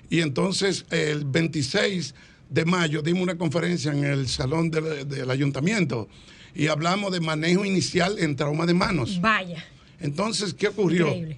Y 0.10 0.22
entonces 0.22 0.86
el 0.90 1.24
26 1.24 2.16
de 2.50 2.66
mayo 2.66 3.04
dimos 3.04 3.22
una 3.22 3.38
conferencia 3.38 3.92
en 3.92 4.04
el 4.06 4.28
salón 4.28 4.72
del, 4.72 5.08
del 5.08 5.30
ayuntamiento 5.30 6.10
y 6.56 6.68
hablamos 6.68 7.12
de 7.12 7.20
manejo 7.20 7.64
inicial 7.64 8.18
en 8.18 8.36
trauma 8.36 8.66
de 8.66 8.74
manos. 8.74 9.22
Vaya. 9.22 9.64
Entonces, 10.00 10.56
¿qué 10.56 10.70
ocurrió? 10.70 11.08
Increíble. 11.10 11.38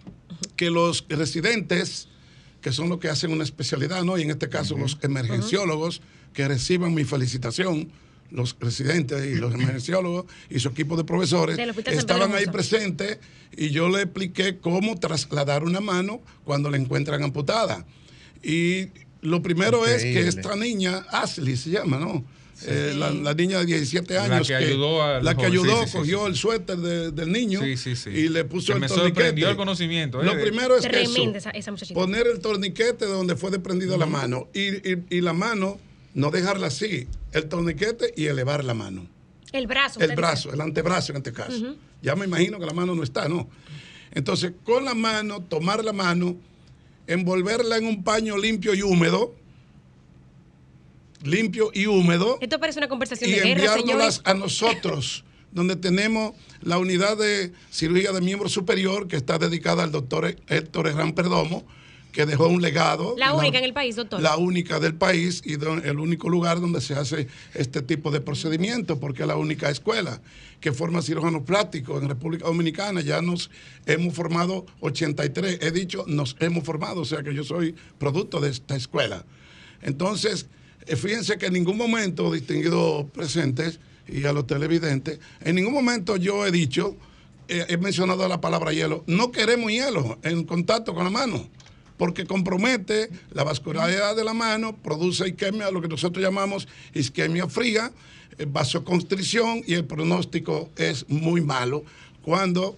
Que 0.55 0.69
los 0.69 1.05
residentes, 1.09 2.07
que 2.61 2.71
son 2.71 2.89
los 2.89 2.99
que 2.99 3.09
hacen 3.09 3.31
una 3.31 3.43
especialidad, 3.43 4.03
¿no? 4.03 4.17
Y 4.17 4.23
en 4.23 4.31
este 4.31 4.49
caso 4.49 4.77
los 4.77 4.97
emergenciólogos, 5.01 6.01
que 6.33 6.47
reciban 6.47 6.93
mi 6.93 7.03
felicitación, 7.03 7.91
los 8.31 8.55
residentes 8.59 9.25
y 9.25 9.35
los 9.35 9.53
emergenciólogos 9.55 10.25
y 10.49 10.59
su 10.59 10.69
equipo 10.69 10.97
de 10.97 11.03
profesores, 11.03 11.57
estaban 11.87 12.33
ahí 12.33 12.45
presentes 12.45 13.19
y 13.55 13.69
yo 13.69 13.89
le 13.89 14.03
expliqué 14.03 14.57
cómo 14.57 14.99
trasladar 14.99 15.63
una 15.63 15.79
mano 15.79 16.21
cuando 16.43 16.69
la 16.69 16.77
encuentran 16.77 17.23
amputada. 17.23 17.85
Y 18.43 18.89
lo 19.27 19.41
primero 19.41 19.85
es 19.85 20.03
que 20.03 20.27
esta 20.27 20.55
niña, 20.55 21.05
Ashley 21.11 21.55
se 21.57 21.69
llama, 21.71 21.97
¿no? 21.97 22.23
Eh, 22.65 22.93
la, 22.97 23.11
la 23.11 23.35
niña 23.35 23.59
de 23.59 23.65
17 23.67 24.15
La 24.15 24.23
años 24.23 24.47
que 24.47 24.55
ayudó 24.55 25.21
la 25.21 25.35
que 25.37 25.45
ayudó, 25.45 25.77
sí, 25.81 25.85
sí, 25.85 25.91
sí, 25.91 25.97
cogió 25.99 26.19
sí. 26.21 26.25
el 26.25 26.35
suéter 26.35 26.77
de- 26.77 27.11
del 27.11 27.31
niño 27.31 27.61
Sí, 27.61 27.77
sí, 27.77 27.95
sí. 27.95 28.09
y 28.09 28.29
le 28.29 28.45
puso 28.45 28.67
Que 28.67 28.73
el 28.73 28.79
me 28.79 28.87
torniquete. 28.87 29.13
sorprendió 29.13 29.49
el 29.49 29.55
conocimiento, 29.57 30.21
¿eh? 30.21 30.25
Lo 30.25 30.31
primero 30.41 30.75
es 30.75 30.87
que 30.87 31.01
eso, 31.03 31.21
esa, 31.35 31.51
esa 31.51 31.69
muchachita. 31.71 31.93
poner 31.99 32.25
el 32.25 32.39
torniquete 32.39 33.05
donde 33.05 33.35
fue 33.35 33.51
desprendida 33.51 33.95
la 33.95 34.07
mano 34.07 34.47
y, 34.55 34.69
y- 34.91 35.03
y 35.11 35.21
la 35.21 35.33
mano 35.33 35.77
no 36.15 36.31
dejarla 36.31 36.67
así, 36.67 37.07
el 37.31 37.47
torniquete 37.47 38.11
y 38.17 38.25
elevar 38.25 38.63
la 38.63 38.73
mano. 38.73 39.05
El 39.51 39.67
brazo. 39.67 39.99
El 39.99 40.15
brazo, 40.15 40.49
dice. 40.49 40.55
el 40.55 40.61
antebrazo 40.61 41.11
en 41.11 41.17
este 41.17 41.33
caso. 41.33 41.75
Ya 42.01 42.15
me 42.15 42.25
imagino 42.25 42.59
que 42.59 42.65
la 42.65 42.73
mano 42.73 42.95
no 42.95 43.03
está, 43.03 43.29
¿no? 43.29 43.47
Entonces, 44.11 44.53
con 44.63 44.83
la 44.83 44.95
mano, 44.95 45.41
tomar 45.43 45.85
la 45.85 45.93
mano, 45.93 46.35
envolverla 47.07 47.77
en 47.77 47.85
un 47.85 48.03
paño 48.03 48.37
limpio 48.37 48.73
y 48.73 48.81
húmedo, 48.81 49.33
limpio 51.23 51.71
y 51.73 51.87
húmedo, 51.87 52.37
Esto 52.41 52.59
parece 52.59 52.79
una 52.79 52.87
conversación 52.87 53.29
y 53.29 53.33
de 53.33 53.39
guerra, 53.39 53.51
enviárnoslas 53.51 54.15
señores. 54.15 54.21
a 54.25 54.33
nosotros, 54.33 55.23
donde 55.51 55.75
tenemos 55.75 56.33
la 56.61 56.77
unidad 56.77 57.17
de 57.17 57.53
cirugía 57.71 58.11
de 58.11 58.21
miembro 58.21 58.49
superior 58.49 59.07
que 59.07 59.15
está 59.15 59.37
dedicada 59.39 59.83
al 59.83 59.91
doctor 59.91 60.35
Héctor 60.47 60.87
Herrán 60.87 61.13
Perdomo, 61.13 61.65
que 62.17 62.25
dejó 62.25 62.47
un 62.47 62.63
legado. 62.63 63.13
La 63.15 63.35
única 63.35 63.59
en 63.59 63.63
el 63.63 63.73
país, 63.73 63.95
doctor. 63.95 64.19
La 64.19 64.37
única 64.37 64.79
del 64.79 64.95
país 64.95 65.43
y 65.45 65.53
el 65.53 65.99
único 65.99 66.29
lugar 66.29 66.59
donde 66.59 66.81
se 66.81 66.95
hace 66.95 67.27
este 67.53 67.83
tipo 67.83 68.09
de 68.09 68.21
procedimiento, 68.21 68.99
porque 68.99 69.21
es 69.21 69.27
la 69.27 69.35
única 69.35 69.69
escuela 69.69 70.19
que 70.59 70.71
forma 70.71 71.03
cirujanos 71.03 71.43
plásticos 71.43 72.01
en 72.01 72.09
República 72.09 72.47
Dominicana. 72.47 73.01
Ya 73.01 73.21
nos 73.21 73.51
hemos 73.85 74.15
formado 74.15 74.65
83. 74.79 75.59
He 75.61 75.69
dicho, 75.69 76.05
nos 76.07 76.35
hemos 76.39 76.63
formado, 76.63 77.01
o 77.01 77.05
sea 77.05 77.21
que 77.21 77.35
yo 77.35 77.43
soy 77.43 77.75
producto 77.99 78.39
de 78.39 78.49
esta 78.49 78.75
escuela. 78.75 79.23
Entonces, 79.83 80.47
eh, 80.87 80.95
fíjense 80.95 81.37
que 81.37 81.45
en 81.45 81.53
ningún 81.53 81.77
momento, 81.77 82.31
distinguidos 82.31 83.11
presentes 83.11 83.79
y 84.07 84.25
a 84.25 84.33
los 84.33 84.47
televidentes, 84.47 85.19
en 85.41 85.53
ningún 85.53 85.73
momento 85.73 86.17
yo 86.17 86.47
he 86.47 86.51
dicho, 86.51 86.97
eh, 87.47 87.67
he 87.69 87.77
mencionado 87.77 88.27
la 88.27 88.41
palabra 88.41 88.73
hielo. 88.73 89.03
No 89.05 89.31
queremos 89.31 89.71
hielo 89.71 90.17
en 90.23 90.45
contacto 90.45 90.95
con 90.95 91.03
la 91.03 91.11
mano, 91.11 91.47
porque 91.97 92.25
compromete 92.25 93.09
la 93.31 93.43
vascularidad 93.43 94.15
de 94.15 94.23
la 94.23 94.33
mano, 94.33 94.75
produce 94.75 95.27
isquemia, 95.27 95.71
lo 95.71 95.81
que 95.81 95.87
nosotros 95.87 96.23
llamamos 96.23 96.67
isquemia 96.93 97.47
fría, 97.47 97.91
eh, 98.37 98.45
vasoconstricción 98.47 99.63
y 99.65 99.73
el 99.73 99.85
pronóstico 99.85 100.69
es 100.77 101.09
muy 101.09 101.41
malo 101.41 101.83
cuando 102.21 102.77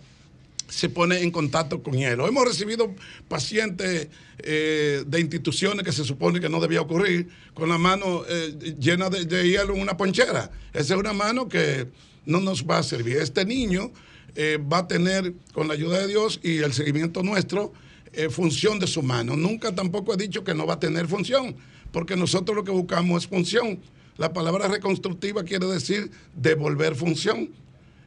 se 0.69 0.87
pone 0.87 1.21
en 1.21 1.31
contacto 1.31 1.83
con 1.83 1.95
hielo. 1.95 2.27
Hemos 2.27 2.45
recibido 2.45 2.93
pacientes 3.27 4.07
eh, 4.37 5.03
de 5.05 5.19
instituciones 5.19 5.83
que 5.83 5.91
se 5.91 6.05
supone 6.05 6.39
que 6.39 6.47
no 6.47 6.61
debía 6.61 6.81
ocurrir 6.81 7.27
con 7.53 7.69
la 7.69 7.77
mano 7.77 8.23
eh, 8.29 8.75
llena 8.79 9.09
de, 9.09 9.25
hielo 9.25 9.75
en 9.75 9.81
una 9.81 9.97
ponchera. 9.97 10.51
Esa 10.71 10.93
es 10.93 10.99
una 10.99 11.11
mano 11.11 11.49
que 11.49 11.87
no 12.25 12.39
nos 12.39 12.65
va 12.65 12.77
a 12.77 12.83
servir. 12.83 13.17
Este 13.17 13.45
niño 13.45 13.91
va 14.71 14.77
a 14.77 14.87
tener, 14.87 15.33
con 15.51 15.67
la 15.67 15.73
ayuda 15.73 15.99
de 15.99 16.07
Dios 16.07 16.39
y 16.41 16.59
el 16.59 16.71
seguimiento 16.71 17.23
nuestro, 17.23 17.73
eh, 18.19 18.29
función 18.29 18.79
de 18.79 18.87
su 18.87 19.01
mano. 19.01 19.37
Nunca 19.37 19.73
tampoco 19.73 20.13
he 20.13 20.17
dicho 20.17 20.43
que 20.43 20.53
no 20.53 20.67
va 20.67 20.73
a 20.73 20.79
tener 20.79 21.07
función, 21.07 21.55
porque 21.93 22.17
nosotros 22.17 22.53
lo 22.53 22.65
que 22.65 22.71
buscamos 22.71 23.23
es 23.23 23.29
función. 23.29 23.79
La 24.17 24.33
palabra 24.33 24.67
reconstructiva 24.67 25.43
quiere 25.43 25.67
decir 25.67 26.11
devolver 26.35 26.95
función. 26.95 27.49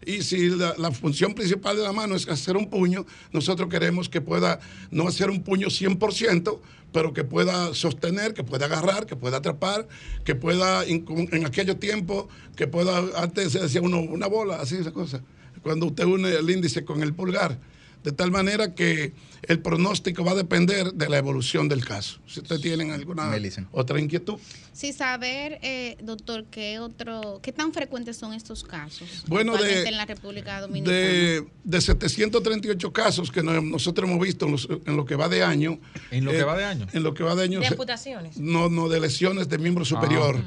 Y 0.04 0.20
si 0.22 0.50
la, 0.50 0.90
función 0.90 1.32
principal 1.32 1.78
de 1.78 1.84
la 1.84 1.92
mano 1.92 2.14
es 2.14 2.28
hacer 2.28 2.58
un 2.58 2.68
puño, 2.68 3.06
nosotros 3.32 3.70
queremos 3.70 4.10
que 4.10 4.20
pueda 4.20 4.60
no 4.90 5.08
hacer 5.08 5.30
un 5.30 5.42
puño 5.42 5.68
100%, 5.68 6.58
pero 6.92 7.14
que 7.14 7.24
pueda 7.24 7.72
sostener, 7.74 8.34
que 8.34 8.44
pueda 8.44 8.66
agarrar, 8.66 9.06
que 9.06 9.16
pueda 9.16 9.38
atrapar, 9.38 9.88
que 10.24 10.34
pueda, 10.34 10.84
en, 10.84 11.06
en 11.32 11.46
aquellos 11.46 11.80
tiempos, 11.80 12.26
que 12.54 12.66
pueda, 12.66 13.02
antes 13.16 13.52
se 13.52 13.60
decía 13.60 13.80
uno, 13.80 14.00
una 14.00 14.26
bola, 14.26 14.56
así 14.56 14.76
esa 14.76 14.92
cosa, 14.92 15.22
cuando 15.62 15.86
usted 15.86 16.04
une 16.04 16.34
el 16.34 16.50
índice 16.50 16.84
con 16.84 17.02
el 17.02 17.14
pulgar. 17.14 17.58
De 18.04 18.10
tal 18.12 18.30
manera 18.32 18.74
que 18.74 19.12
el 19.42 19.60
pronóstico 19.60 20.24
va 20.24 20.32
a 20.32 20.34
depender 20.34 20.92
de 20.92 21.08
la 21.08 21.18
evolución 21.18 21.68
del 21.68 21.84
caso. 21.84 22.18
Si 22.26 22.40
ustedes 22.40 22.60
tienen 22.62 22.90
alguna 22.90 23.30
otra 23.72 24.00
inquietud. 24.00 24.38
Sí, 24.72 24.92
saber, 24.92 25.58
eh, 25.62 25.96
doctor, 26.02 26.44
qué 26.50 26.78
otro, 26.78 27.40
qué 27.42 27.52
tan 27.52 27.72
frecuentes 27.72 28.16
son 28.16 28.32
estos 28.32 28.64
casos 28.64 29.24
Bueno, 29.26 29.56
de- 29.56 29.86
en 29.88 29.96
la 29.96 30.06
República 30.06 30.60
Dominicana. 30.60 30.96
De, 30.96 31.44
de 31.64 31.80
738 31.80 32.92
casos 32.92 33.30
que 33.30 33.42
no- 33.42 33.60
nosotros 33.60 34.08
hemos 34.08 34.24
visto 34.24 34.46
en, 34.46 34.52
los- 34.52 34.68
en 34.86 34.96
lo 34.96 35.04
que 35.04 35.14
va 35.16 35.28
de 35.28 35.42
año. 35.42 35.78
¿En 36.10 36.24
lo 36.24 36.32
que 36.32 36.42
va 36.42 36.56
de 36.56 36.64
año? 36.64 36.86
En 36.92 37.02
lo 37.02 37.14
que 37.14 37.22
va 37.22 37.34
de 37.34 37.44
año. 37.44 37.60
De 37.60 37.66
se- 37.66 37.72
amputaciones. 37.74 38.36
no, 38.38 38.68
no, 38.68 38.88
de 38.88 39.00
lesiones 39.00 39.48
de 39.48 39.58
miembro 39.58 39.84
superior. 39.84 40.40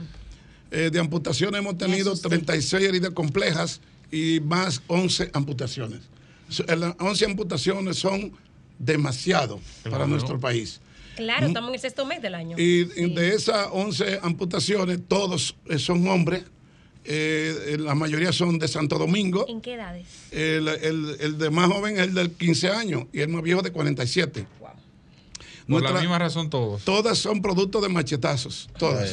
Eh, 0.71 0.89
de 0.91 0.99
amputaciones 0.99 1.59
hemos 1.59 1.77
tenido 1.77 2.15
36 2.17 2.83
heridas 2.83 3.11
complejas 3.11 3.79
y 4.11 4.39
más 4.41 4.81
11 4.87 5.29
amputaciones. 5.33 5.99
El- 6.67 6.93
11 6.99 7.25
amputaciones 7.25 7.97
son 7.97 8.31
demasiado 8.79 9.59
para 9.89 10.05
nuestro 10.05 10.39
país. 10.39 10.79
Claro, 11.15 11.45
Mm. 11.45 11.49
estamos 11.49 11.69
en 11.69 11.75
el 11.75 11.79
sexto 11.81 12.05
mes 12.05 12.21
del 12.21 12.35
año. 12.35 12.57
Y 12.59 12.83
de 12.83 13.33
esas 13.35 13.67
11 13.71 14.19
amputaciones, 14.21 14.99
todos 15.07 15.55
eh, 15.67 15.79
son 15.79 16.05
hombres. 16.07 16.43
Eh, 17.07 17.55
eh, 17.73 17.77
la 17.77 17.93
mayoría 17.95 18.33
son 18.33 18.57
de 18.59 18.67
Santo 18.67 18.97
Domingo. 18.97 19.45
¿En 19.47 19.61
qué 19.61 19.75
edades? 19.75 20.07
El, 20.31 20.67
el- 20.67 21.15
el 21.19 21.37
de 21.37 21.49
más 21.51 21.71
joven 21.71 21.95
es 21.97 22.07
el 22.07 22.13
del 22.15 22.31
15 22.31 22.69
años 22.69 23.05
y 23.13 23.21
el 23.21 23.29
más 23.29 23.43
viejo 23.43 23.61
de 23.61 23.71
47. 23.71 24.45
Por 25.67 25.81
la 25.81 25.99
misma 25.99 26.19
razón 26.19 26.49
todos. 26.49 26.83
Todas 26.83 27.17
son 27.17 27.41
productos 27.41 27.81
de 27.81 27.89
machetazos, 27.89 28.69
todas. 28.77 29.09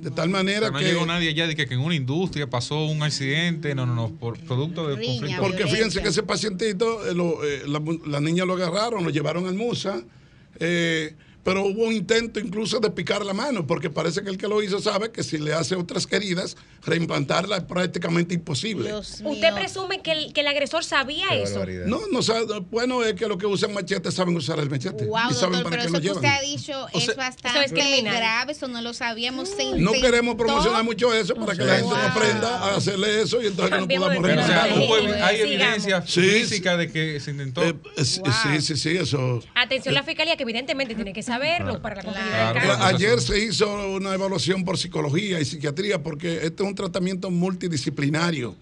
De 0.00 0.10
tal 0.10 0.28
O 0.28 0.32
manera 0.32 0.60
sea, 0.60 0.70
no 0.70 0.78
que... 0.78 0.84
llegó 0.84 1.06
nadie 1.06 1.30
allá 1.30 1.46
de 1.46 1.56
que, 1.56 1.66
que 1.66 1.74
en 1.74 1.80
una 1.80 1.94
industria 1.94 2.48
pasó 2.48 2.84
un 2.84 3.02
accidente, 3.02 3.74
no, 3.74 3.86
no, 3.86 3.94
no, 3.94 4.10
por 4.10 4.38
producto 4.38 4.86
de 4.88 5.02
conflicto. 5.02 5.40
Porque 5.40 5.66
fíjense 5.66 6.02
que 6.02 6.08
ese 6.08 6.22
pacientito, 6.22 7.06
eh, 7.08 7.14
lo, 7.14 7.42
eh, 7.42 7.62
la, 7.66 7.80
la 8.06 8.20
niña 8.20 8.44
lo 8.44 8.52
agarraron, 8.52 9.02
lo 9.02 9.08
llevaron 9.08 9.46
al 9.46 9.54
MUSA, 9.54 10.02
eh, 10.60 11.14
pero 11.44 11.64
hubo 11.64 11.84
un 11.84 11.92
intento 11.92 12.40
incluso 12.40 12.80
de 12.80 12.90
picar 12.90 13.24
la 13.24 13.34
mano, 13.34 13.66
porque 13.66 13.90
parece 13.90 14.22
que 14.22 14.30
el 14.30 14.38
que 14.38 14.48
lo 14.48 14.62
hizo 14.62 14.80
sabe 14.80 15.12
que 15.12 15.22
si 15.22 15.38
le 15.38 15.52
hace 15.54 15.76
otras 15.76 16.06
queridas, 16.06 16.56
reimplantarla 16.84 17.58
es 17.58 17.62
prácticamente 17.64 18.34
imposible. 18.34 18.92
¿Usted 18.94 19.54
presume 19.54 20.00
que 20.02 20.12
el, 20.12 20.32
que 20.32 20.40
el 20.40 20.46
agresor 20.48 20.84
sabía 20.84 21.26
eso? 21.34 21.64
No, 21.86 22.00
no 22.10 22.22
sabe, 22.22 22.46
bueno, 22.70 23.04
es 23.04 23.14
que 23.14 23.26
los 23.28 23.36
que 23.38 23.46
usan 23.46 23.72
machete 23.74 24.10
saben 24.10 24.36
usar 24.36 24.58
el 24.58 24.70
machete. 24.70 25.04
Wow, 25.06 25.30
y 25.30 25.34
saben 25.34 25.52
doctor, 25.52 25.62
para 25.64 25.70
pero 25.70 25.82
qué 25.82 25.90
lo 25.90 25.98
eso 25.98 26.00
que 26.00 26.00
llevan. 26.00 26.16
usted 26.16 26.28
ha 26.28 26.40
dicho 26.40 26.86
O 26.92 26.98
es 26.98 27.16
bastante 27.16 27.58
Eso 27.58 27.60
es 27.66 27.72
criminal. 27.72 28.16
grave, 28.16 28.52
eso 28.52 28.68
no 28.68 28.80
lo 28.82 28.94
sabíamos. 28.94 29.50
No 29.76 29.92
queremos 29.92 30.34
promocionar 30.36 30.82
mucho 30.84 31.12
eso 31.12 31.34
para 31.34 31.54
que 31.56 31.64
la 31.64 31.76
gente 31.76 31.90
no 31.90 31.96
aprenda 31.96 32.58
a 32.58 32.76
hacerle 32.76 33.20
eso 33.22 33.42
y 33.42 33.46
entonces 33.48 33.74
que 33.86 33.98
no 33.98 34.02
podamos 34.02 34.24
evi- 34.30 35.22
hay 35.22 35.40
evidencia 35.40 36.02
Sí, 36.06 36.20
física 36.22 36.76
de 36.76 36.90
que 36.90 37.20
se 37.20 37.30
intentó. 37.32 37.62
Eh, 37.62 37.74
sí, 38.04 38.20
sí, 38.42 38.60
sí, 38.60 38.76
sí, 38.76 38.96
eso. 38.96 39.42
Atención 39.54 39.94
la 39.94 40.02
fiscalía, 40.02 40.36
que 40.36 40.42
evidentemente 40.42 40.94
tiene 40.94 41.12
que 41.12 41.22
saberlo 41.34 41.82
para 41.82 41.96
la 41.96 42.02
complejidad 42.04 42.54
del 42.54 42.62
Claro, 42.62 42.78
caso. 42.80 42.96
Ayer 42.96 43.20
se 43.20 43.38
hizo 43.44 43.88
una 43.94 44.14
evaluación 44.14 44.64
por 44.64 44.78
psicología 44.78 45.40
y 45.40 45.44
psiquiatría 45.44 46.02
porque 46.02 46.34
este 46.46 46.62
es 46.62 46.68
un 46.68 46.74
tratamiento 46.74 47.30
multidisciplinario. 47.30 48.54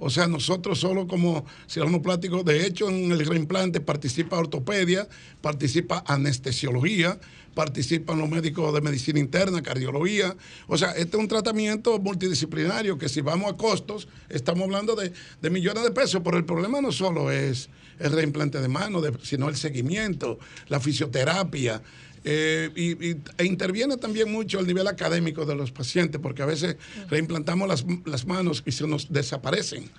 O 0.00 0.10
sea, 0.10 0.28
nosotros 0.28 0.78
solo 0.78 1.08
como 1.08 1.44
cirujanos 1.68 2.02
plásticos, 2.02 2.44
de 2.44 2.64
hecho 2.64 2.88
en 2.88 3.10
el 3.10 3.26
reimplante 3.26 3.80
participa 3.80 4.38
ortopedia, 4.38 5.08
participa 5.40 6.04
anestesiología, 6.06 7.18
participan 7.54 8.16
los 8.20 8.28
médicos 8.30 8.72
de 8.72 8.80
medicina 8.80 9.18
interna, 9.18 9.60
cardiología. 9.60 10.36
O 10.68 10.78
sea, 10.78 10.92
este 10.92 11.16
es 11.16 11.20
un 11.20 11.26
tratamiento 11.26 11.98
multidisciplinario 11.98 12.96
que 12.96 13.08
si 13.08 13.22
vamos 13.22 13.52
a 13.52 13.56
costos, 13.56 14.06
estamos 14.28 14.62
hablando 14.64 14.94
de, 14.94 15.12
de 15.42 15.50
millones 15.50 15.82
de 15.82 15.90
pesos, 15.90 16.20
pero 16.24 16.36
el 16.36 16.44
problema 16.44 16.80
no 16.80 16.92
solo 16.92 17.32
es 17.32 17.68
el 17.98 18.12
reimplante 18.12 18.60
de 18.60 18.68
mano, 18.68 19.00
de- 19.00 19.18
sino 19.24 19.48
el 19.48 19.56
seguimiento, 19.56 20.38
la 20.68 20.78
fisioterapia. 20.78 21.82
Eh, 22.24 22.70
y, 22.74 23.10
y- 23.10 23.20
e 23.38 23.44
interviene 23.44 23.96
también 23.96 24.30
mucho 24.32 24.60
el 24.60 24.66
nivel 24.66 24.86
académico 24.88 25.44
de 25.46 25.54
los 25.54 25.72
pacientes, 25.72 26.20
porque 26.20 26.42
a 26.42 26.46
veces 26.46 26.76
reimplantamos 27.08 27.68
las, 27.68 27.84
las 28.04 28.26
manos 28.26 28.62
y 28.66 28.72
se 28.72 28.86
nos 28.86 29.12
desaparecen 29.12 29.90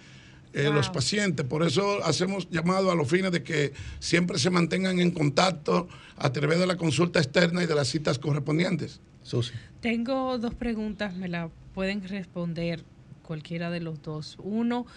eh, 0.54 0.70
los 0.74 0.90
pacientes. 0.90 1.46
Por 1.46 1.64
eso 1.64 2.04
hacemos 2.04 2.50
llamado 2.50 2.92
a 2.92 2.96
los 2.96 3.08
fines 3.08 3.32
de 3.32 3.44
que 3.44 3.74
siempre 4.00 4.40
se 4.40 4.50
mantengan 4.50 5.00
en 5.00 5.12
contacto 5.12 5.88
a 6.18 6.32
través 6.32 6.60
de 6.60 6.68
la 6.68 6.76
consulta 6.76 7.20
externa 7.20 7.64
y 7.64 7.68
de 7.68 7.76
las 7.76 7.88
citas 7.88 8.18
correspondientes. 8.20 9.00
Susi. 9.24 9.54
Tengo 9.80 10.38
dos 10.40 10.56
preguntas, 10.56 11.16
me 11.16 11.28
la 11.28 11.50
pueden 11.76 12.06
responder 12.08 12.84
cualquiera 13.22 13.70
de 13.70 13.80
los 13.80 14.02
dos. 14.02 14.38
Uno, 14.40 14.88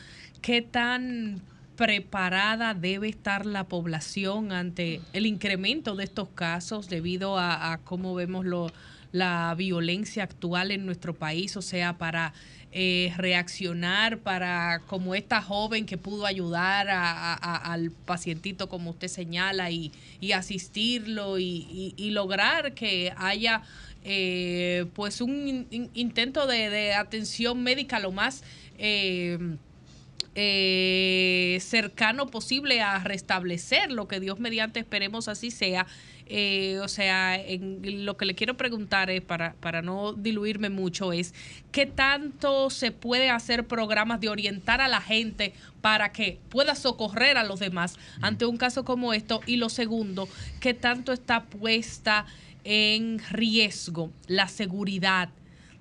¿qué 0.40 0.62
tan 0.62 1.42
preparada 1.86 2.74
debe 2.74 3.08
estar 3.08 3.44
la 3.44 3.64
población 3.64 4.52
ante 4.52 5.00
el 5.12 5.26
incremento 5.26 5.96
de 5.96 6.04
estos 6.04 6.28
casos 6.28 6.88
debido 6.88 7.40
a, 7.40 7.80
cómo 7.82 8.14
vemos 8.14 8.46
la 9.10 9.52
violencia 9.58 10.22
actual 10.22 10.70
en 10.70 10.86
nuestro 10.86 11.12
país? 11.12 11.56
O 11.56 11.62
sea, 11.62 11.98
para 11.98 12.34
eh, 12.70 13.12
reaccionar, 13.16 14.18
para 14.18 14.82
como 14.86 15.16
esta 15.16 15.42
joven 15.42 15.84
que 15.84 15.98
pudo 15.98 16.24
ayudar 16.24 16.86
a- 16.88 17.34
al 17.72 17.90
pacientito, 17.90 18.68
como 18.68 18.90
usted 18.90 19.08
señala, 19.08 19.72
y, 19.72 19.90
asistirlo 20.32 21.40
y, 21.40 21.94
lograr 22.12 22.74
que 22.74 23.12
haya 23.16 23.62
eh, 24.04 24.86
pues 24.94 25.20
un 25.20 25.48
in- 25.48 25.66
in- 25.72 25.90
intento 25.94 26.46
de, 26.46 26.70
de 26.70 26.94
atención 26.94 27.60
médica 27.60 27.98
lo 27.98 28.12
más 28.12 28.44
eh, 28.78 29.56
eh, 30.34 31.58
cercano 31.60 32.26
posible 32.26 32.80
a 32.80 32.98
restablecer 33.00 33.92
lo 33.92 34.08
que 34.08 34.20
Dios 34.20 34.40
mediante 34.40 34.80
esperemos 34.80 35.28
así 35.28 35.50
sea. 35.50 35.86
Eh, 36.26 36.78
o 36.82 36.88
sea, 36.88 37.36
en, 37.36 38.06
lo 38.06 38.16
que 38.16 38.24
le 38.24 38.34
quiero 38.34 38.56
preguntar 38.56 39.10
es, 39.10 39.20
para, 39.20 39.54
para 39.54 39.82
no 39.82 40.14
diluirme 40.14 40.70
mucho, 40.70 41.12
es 41.12 41.34
qué 41.72 41.84
tanto 41.84 42.70
se 42.70 42.92
puede 42.92 43.28
hacer 43.28 43.66
programas 43.66 44.20
de 44.20 44.30
orientar 44.30 44.80
a 44.80 44.88
la 44.88 45.02
gente 45.02 45.52
para 45.82 46.12
que 46.12 46.38
pueda 46.48 46.74
socorrer 46.74 47.36
a 47.36 47.44
los 47.44 47.60
demás 47.60 47.96
ante 48.22 48.46
un 48.46 48.56
caso 48.56 48.84
como 48.84 49.12
esto. 49.12 49.40
Y 49.46 49.56
lo 49.56 49.68
segundo, 49.68 50.28
qué 50.60 50.72
tanto 50.72 51.12
está 51.12 51.44
puesta 51.44 52.24
en 52.64 53.20
riesgo 53.30 54.10
la 54.26 54.48
seguridad 54.48 55.28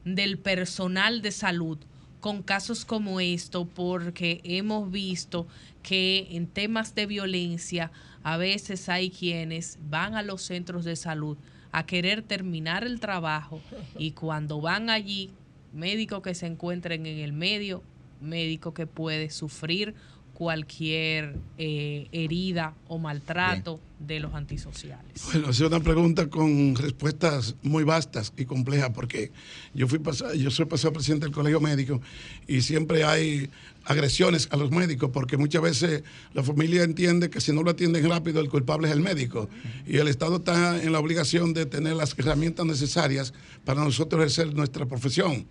del 0.04 0.38
personal 0.40 1.22
de 1.22 1.32
salud 1.32 1.78
con 2.22 2.44
casos 2.44 2.86
como 2.86 3.20
esto 3.20 3.66
porque 3.66 4.40
hemos 4.44 4.90
visto 4.92 5.48
que 5.84 6.28
en 6.32 6.48
temas 6.48 6.96
de 6.96 7.08
violencia 7.08 7.92
a 8.24 8.38
veces 8.38 8.88
hay 8.88 9.10
quienes 9.10 9.80
van 9.90 10.16
a 10.16 10.22
los 10.22 10.44
centros 10.44 10.86
de 10.86 10.96
salud 10.96 11.38
a 11.72 11.86
querer 11.86 12.22
terminar 12.22 12.84
el 12.84 13.00
trabajo 13.00 13.60
y 13.98 14.12
cuando 14.12 14.62
van 14.62 14.90
allí, 14.90 15.32
médicos 15.74 16.22
que 16.22 16.36
se 16.36 16.46
encuentren 16.46 17.06
en 17.06 17.18
el 17.18 17.34
medio, 17.34 17.82
médico 18.22 18.74
que 18.74 18.86
puede 18.86 19.30
sufrir 19.32 19.96
cualquier 20.42 21.36
eh, 21.60 22.08
herida 22.12 22.74
o 22.88 22.98
maltrato 22.98 23.80
de 24.00 24.20
los 24.20 24.34
antisociales. 24.34 25.22
Bueno, 25.32 25.52
es 25.52 25.60
una 25.60 25.80
pregunta 25.80 26.32
con 26.32 26.76
respuestas 26.76 27.54
muy 27.62 27.84
vastas 27.84 28.34
y 28.36 28.46
complejas, 28.46 28.90
porque 28.90 29.32
yo 29.76 29.88
fui 29.88 30.00
pasado, 30.00 30.34
yo 30.34 30.50
soy 30.50 30.66
pasado 30.66 30.94
presidente 30.94 31.28
del 31.28 31.36
colegio 31.36 31.62
médico 31.62 32.02
y 32.48 32.62
siempre 32.62 33.04
hay 33.04 33.52
agresiones 33.86 34.48
a 34.50 34.58
los 34.58 34.72
médicos, 34.72 35.12
porque 35.14 35.38
muchas 35.38 35.62
veces 35.62 36.04
la 36.34 36.42
familia 36.42 36.82
entiende 36.82 37.30
que 37.30 37.40
si 37.40 37.54
no 37.54 37.62
lo 37.62 37.70
atienden 37.70 38.10
rápido, 38.10 38.42
el 38.42 38.50
culpable 38.50 38.88
es 38.88 38.96
el 38.96 39.02
médico. 39.02 39.48
Y 39.86 39.98
el 39.98 40.08
Estado 40.08 40.38
está 40.38 40.82
en 40.82 40.92
la 40.92 41.00
obligación 41.00 41.54
de 41.54 41.68
tener 41.68 41.96
las 41.96 42.18
herramientas 42.18 42.66
necesarias 42.66 43.32
para 43.64 43.84
nosotros 43.84 44.20
ejercer 44.20 44.56
nuestra 44.56 44.88
profesión. 44.88 45.46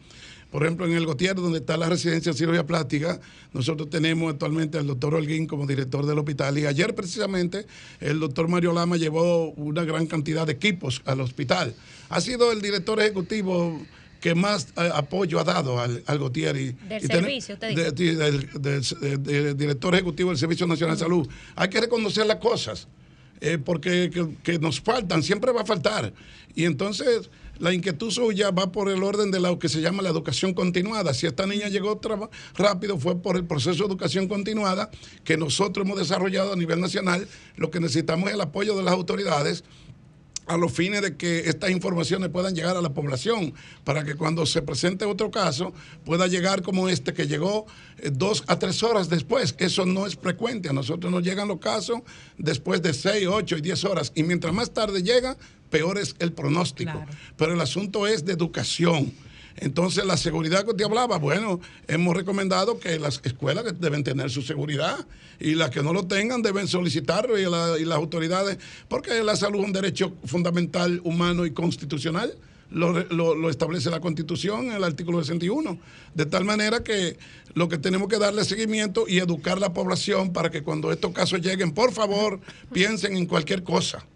Por 0.50 0.62
ejemplo, 0.64 0.84
en 0.86 0.92
el 0.94 1.06
Gotier, 1.06 1.36
donde 1.36 1.58
está 1.58 1.76
la 1.76 1.88
residencia 1.88 2.32
de 2.32 2.38
cirugía 2.38 2.66
plástica, 2.66 3.20
nosotros 3.52 3.88
tenemos 3.88 4.32
actualmente 4.32 4.78
al 4.78 4.86
doctor 4.86 5.14
Holguín 5.14 5.46
como 5.46 5.64
director 5.66 6.04
del 6.06 6.18
hospital. 6.18 6.58
Y 6.58 6.66
ayer 6.66 6.94
precisamente 6.94 7.66
el 8.00 8.18
doctor 8.18 8.48
Mario 8.48 8.72
Lama 8.72 8.96
llevó 8.96 9.50
una 9.52 9.84
gran 9.84 10.06
cantidad 10.06 10.46
de 10.46 10.52
equipos 10.54 11.02
al 11.04 11.20
hospital. 11.20 11.74
Ha 12.08 12.20
sido 12.20 12.50
el 12.50 12.60
director 12.60 12.98
ejecutivo 13.00 13.80
que 14.20 14.34
más 14.34 14.68
eh, 14.76 14.90
apoyo 14.92 15.38
ha 15.40 15.44
dado 15.44 15.78
al, 15.80 16.02
al 16.06 16.18
Gautier. 16.18 16.56
Y, 16.56 16.72
Del 16.72 17.04
y 17.04 17.06
servicio, 17.06 17.54
usted 17.54 17.74
de- 17.74 17.92
dice. 17.92 18.58
de- 18.58 19.16
del- 19.18 19.56
director 19.56 19.94
ejecutivo 19.94 20.30
del 20.30 20.38
Servicio 20.38 20.66
Nacional 20.66 20.96
de 20.96 21.00
Salud. 21.04 21.28
Hay 21.54 21.68
que 21.70 21.80
reconocer 21.80 22.26
las 22.26 22.36
cosas, 22.36 22.88
eh, 23.40 23.56
porque 23.56 24.10
que, 24.12 24.28
que 24.42 24.58
nos 24.58 24.80
faltan, 24.80 25.22
siempre 25.22 25.52
va 25.52 25.62
a 25.62 25.64
faltar. 25.64 26.12
Y 26.54 26.64
entonces 26.64 27.30
la 27.60 27.74
inquietud 27.74 28.10
suya 28.10 28.50
va 28.50 28.72
por 28.72 28.88
el 28.88 29.02
orden 29.02 29.30
de 29.30 29.38
lo 29.38 29.58
que 29.58 29.68
se 29.68 29.82
llama 29.82 30.02
la 30.02 30.08
educación 30.08 30.54
continuada. 30.54 31.12
Si 31.12 31.26
esta 31.26 31.46
niña 31.46 31.68
llegó 31.68 32.00
rápido 32.54 32.98
fue 32.98 33.20
por 33.20 33.36
el 33.36 33.44
proceso 33.44 33.84
de 33.84 33.90
educación 33.90 34.28
continuada 34.28 34.90
que 35.24 35.36
nosotros 35.36 35.86
hemos 35.86 35.98
desarrollado 35.98 36.54
a 36.54 36.56
nivel 36.56 36.80
nacional. 36.80 37.28
Lo 37.56 37.70
que 37.70 37.78
necesitamos 37.78 38.30
es 38.30 38.34
el 38.34 38.40
apoyo 38.40 38.76
de 38.76 38.82
las 38.82 38.94
autoridades 38.94 39.62
a 40.46 40.56
los 40.56 40.72
fines 40.72 41.02
de 41.02 41.16
que 41.16 41.48
estas 41.48 41.70
informaciones 41.70 42.30
puedan 42.30 42.56
llegar 42.56 42.76
a 42.76 42.80
la 42.80 42.92
población, 42.92 43.54
para 43.84 44.02
que 44.02 44.16
cuando 44.16 44.46
se 44.46 44.62
presente 44.62 45.04
otro 45.04 45.30
caso 45.30 45.72
pueda 46.04 46.26
llegar 46.26 46.62
como 46.62 46.88
este 46.88 47.12
que 47.12 47.28
llegó 47.28 47.66
eh, 47.98 48.10
dos 48.12 48.42
a 48.48 48.58
tres 48.58 48.82
horas 48.82 49.08
después. 49.08 49.54
Eso 49.58 49.86
no 49.86 50.06
es 50.06 50.16
frecuente. 50.16 50.68
A 50.68 50.72
nosotros 50.72 51.12
nos 51.12 51.22
llegan 51.22 51.46
los 51.46 51.60
casos 51.60 52.00
después 52.36 52.82
de 52.82 52.94
seis, 52.94 53.28
ocho 53.28 53.58
y 53.58 53.60
diez 53.60 53.84
horas. 53.84 54.10
Y 54.16 54.24
mientras 54.24 54.52
más 54.52 54.72
tarde 54.72 55.04
llega, 55.04 55.36
peor 55.70 55.98
es 55.98 56.14
el 56.18 56.32
pronóstico. 56.32 56.90
Pero 57.36 57.54
el 57.54 57.60
asunto 57.60 58.06
es 58.06 58.24
de 58.24 58.32
educación. 58.32 59.12
Entonces, 59.56 60.04
la 60.06 60.16
seguridad 60.16 60.64
que 60.64 60.70
usted 60.70 60.84
hablaba, 60.84 61.18
bueno, 61.18 61.60
hemos 61.86 62.16
recomendado 62.16 62.78
que 62.78 62.98
las 62.98 63.20
escuelas 63.24 63.64
deben 63.78 64.02
tener 64.04 64.30
su 64.30 64.42
seguridad 64.42 65.06
y 65.38 65.54
las 65.54 65.70
que 65.70 65.82
no 65.82 65.92
lo 65.92 66.06
tengan 66.06 66.40
deben 66.40 66.66
solicitarlo 66.68 67.38
y, 67.38 67.42
la- 67.42 67.76
y 67.78 67.84
las 67.84 67.96
autoridades, 67.98 68.58
porque 68.88 69.22
la 69.22 69.36
salud 69.36 69.60
es 69.60 69.66
un 69.66 69.72
derecho 69.72 70.14
fundamental, 70.24 71.00
humano 71.04 71.44
y 71.46 71.50
constitucional. 71.50 72.34
Lo, 72.70 72.92
lo- 73.10 73.34
lo 73.34 73.50
establece 73.50 73.90
la 73.90 73.98
Constitución 74.00 74.66
en 74.66 74.72
el 74.74 74.84
artículo 74.84 75.20
61. 75.22 75.76
De 76.14 76.24
tal 76.24 76.44
manera 76.44 76.84
que 76.84 77.18
lo 77.54 77.68
que 77.68 77.78
tenemos 77.78 78.08
que 78.08 78.16
darle 78.18 78.44
seguimiento 78.44 79.06
y 79.08 79.18
educar 79.18 79.56
a 79.56 79.60
la 79.60 79.72
población 79.72 80.32
para 80.32 80.50
que 80.52 80.62
cuando 80.62 80.92
estos 80.92 81.10
casos 81.12 81.40
lleguen, 81.40 81.72
por 81.72 81.92
favor, 81.92 82.38
piensen 82.72 83.16
en 83.16 83.26
cualquier 83.26 83.64
cosa, 83.64 84.06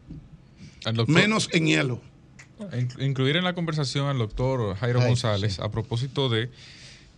menos 1.06 1.48
en 1.52 1.66
hielo. 1.66 2.00
In- 2.72 2.88
Incluir 3.00 3.36
en 3.36 3.44
la 3.44 3.52
conversación 3.54 4.06
al 4.06 4.18
doctor 4.18 4.76
Jairo 4.76 5.00
Ay, 5.00 5.08
González 5.08 5.58
a 5.58 5.70
propósito 5.70 6.28
de 6.28 6.50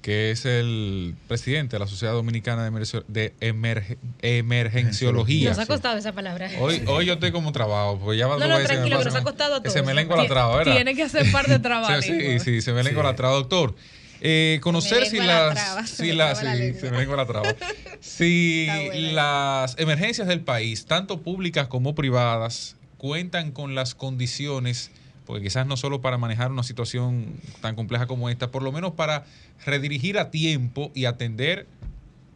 que 0.02 0.30
es 0.30 0.44
el 0.46 1.14
presidente 1.26 1.74
de 1.76 1.80
la 1.80 1.86
Sociedad 1.88 2.12
Dominicana 2.14 2.62
de, 2.62 2.68
Emergencio- 2.70 3.04
de 3.08 3.34
Emerge- 3.40 3.96
Emergenciología. 4.22 5.48
Nos 5.50 5.58
ha 5.58 5.66
costado 5.66 5.98
esa 5.98 6.12
palabra. 6.12 6.48
Hoy, 6.60 6.82
hoy 6.86 7.06
yo 7.06 7.14
estoy 7.14 7.32
como 7.32 7.50
trabajo, 7.52 7.98
porque 7.98 8.16
ya 8.18 8.26
va 8.28 8.38
No, 8.38 8.48
dos 8.48 8.60
no, 8.60 8.64
tranquilo, 8.66 9.02
nos 9.02 9.14
ha 9.14 9.22
costado 9.24 9.60
todo. 9.62 9.72
se 9.72 9.82
me 9.82 9.94
lengua 9.94 10.16
la 10.16 10.28
traba, 10.28 10.56
¿verdad? 10.58 10.74
Tiene 10.74 10.94
que 10.94 11.02
hacer 11.02 11.30
par 11.32 11.46
de 11.48 11.58
trabajos. 11.58 12.04
Sí, 12.04 12.12
sí, 12.20 12.40
sí, 12.40 12.60
se 12.62 12.72
me 12.72 12.82
lengua 12.84 13.02
la 13.02 13.16
traba, 13.16 13.34
doctor. 13.34 13.74
Eh, 14.20 14.60
conocer 14.62 15.06
si 15.06 15.18
las, 15.18 15.88
si 15.90 16.02
me 16.04 16.12
las, 16.14 16.38
traba 16.40 16.54
la 16.54 16.56
sí, 16.56 16.62
lengua. 16.62 16.80
se 16.80 16.90
me 16.90 16.98
lengua 16.98 17.16
la 17.16 17.26
traba. 17.26 17.54
Si 18.00 18.66
las 19.12 19.76
emergencias 19.78 20.28
del 20.28 20.40
país, 20.40 20.86
tanto 20.86 21.20
públicas 21.22 21.66
como 21.66 21.94
privadas, 21.94 22.76
cuentan 22.98 23.52
con 23.52 23.74
las 23.74 23.94
condiciones, 23.94 24.90
porque 25.24 25.44
quizás 25.44 25.66
no 25.66 25.76
solo 25.76 26.00
para 26.00 26.18
manejar 26.18 26.50
una 26.50 26.62
situación 26.62 27.34
tan 27.60 27.74
compleja 27.74 28.06
como 28.06 28.30
esta, 28.30 28.50
por 28.50 28.62
lo 28.62 28.72
menos 28.72 28.92
para 28.92 29.24
redirigir 29.64 30.18
a 30.18 30.30
tiempo 30.30 30.90
y 30.94 31.04
atender 31.04 31.66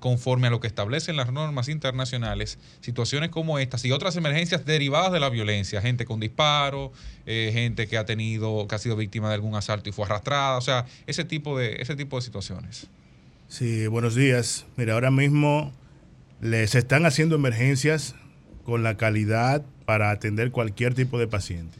conforme 0.00 0.48
a 0.48 0.50
lo 0.50 0.60
que 0.60 0.66
establecen 0.66 1.16
las 1.16 1.30
normas 1.30 1.68
internacionales, 1.68 2.58
situaciones 2.80 3.28
como 3.30 3.58
estas 3.58 3.84
y 3.84 3.92
otras 3.92 4.16
emergencias 4.16 4.64
derivadas 4.64 5.12
de 5.12 5.20
la 5.20 5.28
violencia, 5.28 5.80
gente 5.80 6.06
con 6.06 6.18
disparo, 6.18 6.90
eh, 7.26 7.50
gente 7.52 7.86
que 7.86 7.98
ha 7.98 8.06
tenido, 8.06 8.66
que 8.66 8.74
ha 8.74 8.78
sido 8.78 8.96
víctima 8.96 9.28
de 9.28 9.34
algún 9.34 9.54
asalto 9.54 9.90
y 9.90 9.92
fue 9.92 10.06
arrastrada, 10.06 10.56
o 10.56 10.62
sea, 10.62 10.86
ese 11.06 11.24
tipo 11.24 11.58
de, 11.58 11.76
ese 11.80 11.94
tipo 11.94 12.16
de 12.16 12.22
situaciones. 12.22 12.86
Sí, 13.48 13.86
buenos 13.86 14.14
días. 14.14 14.64
Mira, 14.76 14.94
ahora 14.94 15.10
mismo 15.10 15.72
les 16.40 16.74
están 16.74 17.04
haciendo 17.04 17.36
emergencias 17.36 18.14
con 18.64 18.82
la 18.82 18.96
calidad 18.96 19.64
para 19.90 20.12
atender 20.12 20.52
cualquier 20.52 20.94
tipo 20.94 21.18
de 21.18 21.26
paciente. 21.26 21.76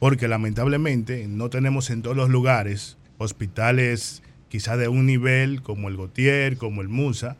Porque 0.00 0.26
lamentablemente 0.26 1.28
no 1.28 1.48
tenemos 1.48 1.90
en 1.90 2.02
todos 2.02 2.16
los 2.16 2.28
lugares 2.28 2.96
hospitales 3.18 4.20
quizá 4.48 4.76
de 4.76 4.88
un 4.88 5.06
nivel 5.06 5.62
como 5.62 5.86
el 5.86 5.96
Gautier, 5.96 6.56
como 6.56 6.82
el 6.82 6.88
Musa, 6.88 7.36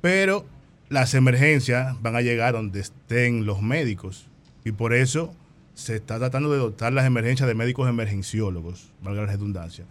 pero 0.00 0.44
las 0.88 1.14
emergencias 1.14 1.94
van 2.02 2.16
a 2.16 2.20
llegar 2.20 2.54
donde 2.54 2.80
estén 2.80 3.46
los 3.46 3.62
médicos. 3.62 4.26
Y 4.64 4.72
por 4.72 4.92
eso 4.92 5.32
se 5.74 5.94
está 5.94 6.18
tratando 6.18 6.50
de 6.50 6.58
dotar 6.58 6.92
las 6.92 7.06
emergencias 7.06 7.46
de 7.46 7.54
médicos 7.54 7.88
emergenciólogos, 7.88 8.90
valga 9.04 9.20
la 9.20 9.28
redundancia 9.28 9.84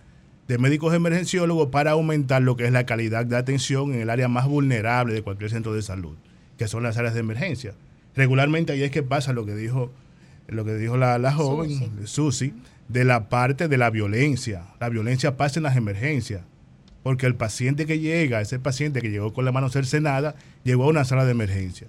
de 0.50 0.58
médicos 0.58 0.94
emergenciólogos 0.94 1.70
para 1.70 1.92
aumentar 1.92 2.42
lo 2.42 2.58
que 2.58 2.66
es 2.66 2.74
la 2.74 2.86
calidad 2.86 3.26
de 3.26 3.38
atención 3.38 3.94
en 3.94 4.02
el 4.02 4.10
área 4.10 4.28
más 4.28 4.46
vulnerable 4.46 5.14
de 5.14 5.22
cualquier 5.22 5.52
centro 5.52 5.74
de 5.74 5.82
salud, 5.82 6.18
que 6.58 6.68
son 6.68 6.84
las 6.84 6.98
áreas 6.98 7.14
de 7.14 7.22
emergencia. 7.22 7.74
Regularmente 8.16 8.74
ahí 8.74 8.84
es 8.84 8.92
que 8.92 9.04
pasa 9.04 9.34
lo 9.34 9.46
que 9.46 9.56
dijo, 9.56 9.92
lo 10.48 10.66
que 10.66 10.76
dijo 10.76 10.98
la, 10.98 11.18
la 11.18 11.34
joven, 11.34 11.92
Susi, 12.06 12.54
de 12.88 13.06
la 13.06 13.30
parte 13.30 13.68
de 13.68 13.78
la 13.78 13.90
violencia. 13.90 14.64
La 14.80 14.90
violencia 14.90 15.38
pasa 15.38 15.60
en 15.60 15.64
las 15.64 15.78
emergencias, 15.78 16.42
porque 17.04 17.26
el 17.26 17.36
paciente 17.36 17.86
que 17.86 18.00
llega, 18.00 18.42
ese 18.42 18.60
paciente 18.60 19.02
que 19.02 19.10
llegó 19.10 19.34
con 19.34 19.46
la 19.46 19.52
mano 19.52 19.70
cercenada, 19.70 20.36
llegó 20.64 20.84
a 20.84 20.88
una 20.88 21.06
sala 21.06 21.26
de 21.26 21.32
emergencia. 21.32 21.88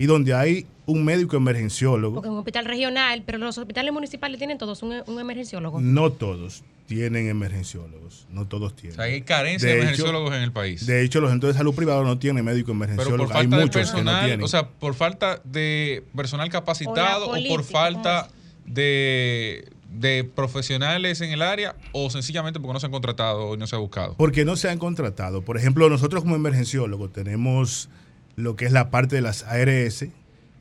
Y 0.00 0.06
donde 0.06 0.32
hay 0.34 0.66
un 0.86 1.04
médico 1.04 1.36
emergenciólogo, 1.36 2.14
Porque 2.16 2.28
en 2.28 2.32
un 2.32 2.38
hospital 2.38 2.64
regional, 2.64 3.22
pero 3.26 3.38
los 3.38 3.56
hospitales 3.58 3.92
municipales 3.92 4.38
tienen 4.38 4.56
todos 4.58 4.82
un, 4.82 4.94
un 5.06 5.20
emergenciólogo. 5.20 5.80
no 5.80 6.10
todos 6.10 6.64
tienen 6.86 7.28
emergenciólogos, 7.28 8.26
no 8.32 8.48
todos 8.48 8.74
tienen. 8.74 8.92
O 8.98 9.02
sea, 9.02 9.04
hay 9.04 9.22
carencia 9.22 9.68
de, 9.68 9.74
De 9.74 9.78
hecho- 9.80 9.84
emergenciólogos 9.88 10.34
en 10.34 10.42
el 10.42 10.52
país. 10.52 10.86
De 10.86 11.04
hecho, 11.04 11.20
los 11.20 11.30
centros 11.30 11.52
de 11.54 11.58
salud 11.58 11.74
privados 11.74 12.04
no 12.04 12.18
tienen 12.18 12.44
médico 12.44 12.72
Pero 12.72 12.76
emergenciólogo. 12.84 13.28
por 13.28 13.36
Hay 13.36 13.42
falta 13.42 13.56
de 13.58 13.62
muchos 13.62 13.74
que 13.76 13.80
no 13.82 13.92
personal, 13.92 14.24
tienen. 14.26 14.44
o 14.44 14.48
sea, 14.48 14.68
por 14.68 14.94
falta 14.94 15.40
de 15.44 16.02
personal 16.16 16.48
capacitado 16.50 17.28
o, 17.30 17.34
por 17.48 17.62
falta 17.62 18.28
de, 18.66 19.68
de 19.92 20.24
profesionales 20.34 21.20
en 21.20 21.30
el 21.30 21.42
área 21.42 21.76
o 21.92 22.10
sencillamente 22.10 22.58
porque 22.58 22.72
no 22.72 22.80
se 22.80 22.86
han 22.86 22.92
contratado 22.92 23.54
y 23.54 23.58
no 23.58 23.66
se 23.66 23.76
ha 23.76 23.78
buscado. 23.78 24.14
porque 24.16 24.44
no 24.44 24.56
se 24.56 24.68
han 24.70 24.78
contratado. 24.78 25.42
Por 25.42 25.56
ejemplo, 25.58 25.88
nosotros 25.90 26.22
como 26.22 26.36
emergenciólogos 26.36 27.12
tenemos 27.12 27.88
lo 28.36 28.56
que 28.56 28.66
es 28.66 28.72
la 28.72 28.90
parte 28.90 29.16
de 29.16 29.22
las 29.22 29.44
ARS. 29.44 30.06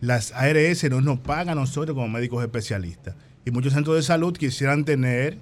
Las 0.02 0.32
ARS 0.32 0.90
no 0.90 1.02
nos 1.02 1.20
pagan 1.20 1.50
a 1.50 1.56
nosotros 1.56 1.96
como 1.96 2.08
médicos 2.08 2.44
especialistas. 2.44 3.16
Y 3.46 3.52
muchos 3.52 3.74
centros 3.74 3.96
de 3.96 4.04
salud 4.04 4.36
quisieran 4.36 4.86
tener 4.86 5.38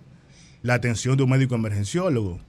la 0.61 0.75
atención 0.75 1.17
de 1.17 1.23
un 1.23 1.29
médico 1.29 1.55
emergenciólogo. 1.55 2.39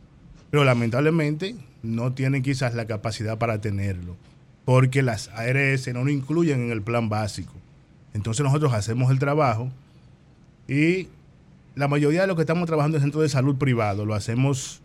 Pero 0.50 0.64
lamentablemente 0.64 1.56
no 1.82 2.12
tienen 2.12 2.42
quizás 2.42 2.74
la 2.74 2.86
capacidad 2.86 3.38
para 3.38 3.60
tenerlo. 3.60 4.16
Porque 4.64 5.02
las 5.02 5.28
ARS 5.28 5.88
no 5.92 6.04
lo 6.04 6.10
incluyen 6.10 6.62
en 6.62 6.70
el 6.70 6.82
plan 6.82 7.08
básico. 7.08 7.54
Entonces 8.14 8.44
nosotros 8.44 8.72
hacemos 8.72 9.10
el 9.10 9.18
trabajo 9.18 9.70
y 10.66 11.08
la 11.74 11.88
mayoría 11.88 12.22
de 12.22 12.26
los 12.26 12.36
que 12.36 12.42
estamos 12.42 12.66
trabajando 12.66 12.96
en 12.96 13.02
centros 13.02 13.22
de 13.22 13.28
salud 13.28 13.56
privado 13.56 14.04
lo 14.04 14.14
hacemos 14.14 14.82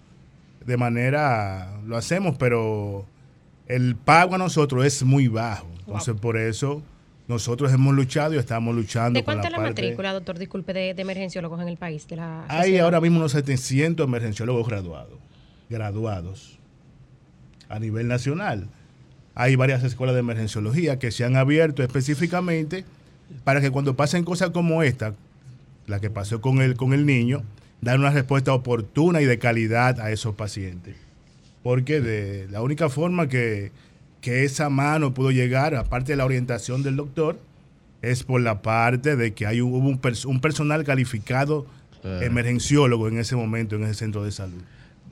de 0.65 0.78
manera, 0.78 1.80
lo 1.86 1.98
hacemos, 1.98 2.38
pero 2.38 3.06
el 3.68 3.95
pago 3.95 4.35
a 4.35 4.38
nosotros 4.38 4.85
es 4.85 5.03
muy 5.03 5.27
bajo. 5.27 5.68
Entonces 5.80 6.15
por 6.19 6.38
eso 6.38 6.81
nosotros 7.27 7.72
hemos 7.73 7.94
luchado 7.94 8.34
y 8.34 8.38
estamos 8.38 8.76
luchando 8.76 9.19
¿De 9.19 9.26
la 9.26 9.34
es 9.34 9.38
la 9.52 9.57
parte- 9.57 9.60
matrícula, 9.81 10.14
doctor, 10.14 10.38
disculpe, 10.38 10.73
de, 10.73 10.94
de 10.94 11.02
emergenciólogos 11.02 11.61
en 11.61 11.68
el 11.69 11.77
país? 11.77 12.07
De 12.07 12.15
la 12.18 12.45
Hay 12.49 12.77
ahora 12.77 12.99
mismo 13.02 13.19
unos 13.19 13.31
700 13.31 14.06
emergenciólogos 14.07 14.68
graduados. 14.68 15.19
graduados 15.69 16.60
a 17.69 17.80
nivel 17.80 18.07
nacional. 18.07 18.68
Hay 19.35 19.56
varias 19.56 19.84
escuelas 19.84 20.14
de 20.14 20.19
emergenciología 20.19 20.99
que 20.99 21.11
se 21.11 21.26
han 21.26 21.35
abierto 21.35 21.81
específicamente 21.81 22.85
para 23.44 23.61
que 23.61 23.72
cuando 23.72 23.95
pasen 23.95 24.23
cosas 24.23 24.52
como 24.52 24.84
esta, 24.84 25.15
la 25.88 25.99
que 25.99 26.10
pasó 26.11 26.40
con 26.40 26.61
el, 26.61 26.76
con 26.76 26.94
el 26.94 27.06
niño, 27.06 27.41
dar 27.81 27.98
una 27.98 28.11
respuesta 28.11 28.53
oportuna 28.53 29.22
y 29.22 29.26
de 29.26 29.40
calidad 29.40 29.99
a 29.99 30.11
esos 30.11 30.35
pacientes. 30.35 30.95
Porque 31.64 32.02
de 32.02 32.48
la 32.52 32.61
única 32.61 32.90
forma 32.90 33.27
que, 33.30 33.72
que 34.22 34.44
esa 34.44 34.69
mano 34.69 35.14
pudo 35.14 35.31
llegar, 35.31 35.73
aparte 35.76 36.11
de 36.11 36.18
la 36.18 36.26
orientación 36.26 36.84
del 36.84 36.95
doctor, 36.98 37.40
es 38.02 38.23
por 38.23 38.41
la 38.41 38.61
parte 38.61 39.15
de 39.15 39.34
que 39.34 39.45
hay 39.48 39.61
un, 39.61 39.73
hubo 39.73 39.88
un, 39.88 40.02
pers- 40.02 40.26
un 40.26 40.40
personal 40.41 40.84
calificado 40.84 41.65
Claro. 42.02 42.22
emergenciólogo 42.22 43.07
en 43.07 43.18
ese 43.18 43.38
momento 43.38 43.77
en 43.77 43.84
ese 43.85 43.94
centro 43.94 44.26
de 44.26 44.31
salud. 44.34 44.61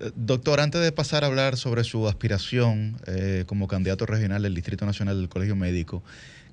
Eh, 0.02 0.12
Doctor, 0.14 0.60
antes 0.60 0.82
de 0.82 0.92
pasar 0.92 1.24
a 1.24 1.28
hablar 1.28 1.56
sobre 1.56 1.86
su 1.86 2.06
aspiración 2.06 2.98
eh, 3.08 3.46
como 3.48 3.70
candidato 3.70 4.06
regional 4.06 4.42
del 4.44 4.54
Distrito 4.54 4.86
Nacional 4.86 5.18
del 5.18 5.30
Colegio 5.30 5.56
Médico, 5.56 6.04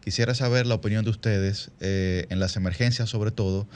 quisiera 0.01 0.37
saber 0.37 0.65
la 0.69 0.77
opinión 0.77 1.05
de 1.05 1.11
ustedes 1.11 1.73
eh, 1.81 2.27
en 2.31 2.39
las 2.39 2.55
emergencias, 2.55 3.11
sobre 3.11 3.33
todo, 3.33 3.67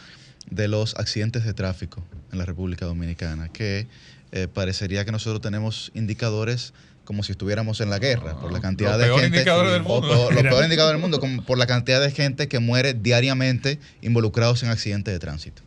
de 0.53 0.69
los 0.69 0.94
accidentes 0.94 1.44
de 1.44 1.53
tráfico 1.53 2.05
en 2.31 2.39
la 2.39 2.44
República 2.44 2.86
Dominicana, 2.86 3.49
que 3.49 3.89
eh, 4.33 4.49
parecería 4.53 5.05
que 5.05 5.13
nosotros 5.13 5.41
tenemos 5.41 5.91
indicadores 5.95 6.75
como 7.05 7.23
si 7.25 7.33
estuviéramos 7.33 7.81
en 7.81 7.91
la 7.91 7.99
guerra, 7.99 8.41
por 8.41 8.53
la 8.53 8.61
cantidad 8.61 8.97
de 8.99 9.07
gente. 9.09 9.27
indicadores 9.27 9.73
del 9.73 9.83
o- 9.83 10.01
mundo. 10.01 10.27
o 10.27 10.31
los 10.31 10.43
peores 10.43 10.65
indicadores 10.65 10.95
del 10.95 11.01
mundo, 11.03 11.21
como 11.21 11.45
por 11.45 11.59
la 11.59 11.67
cantidad 11.67 12.01
de 12.01 12.11
gente 12.13 12.47
que 12.49 12.61
muere 12.61 12.95
diariamente 12.95 13.79
involucrados 14.03 14.63
en 14.63 14.71
accidentes 14.71 15.13
de 15.13 15.19
tránsito. 15.19 15.63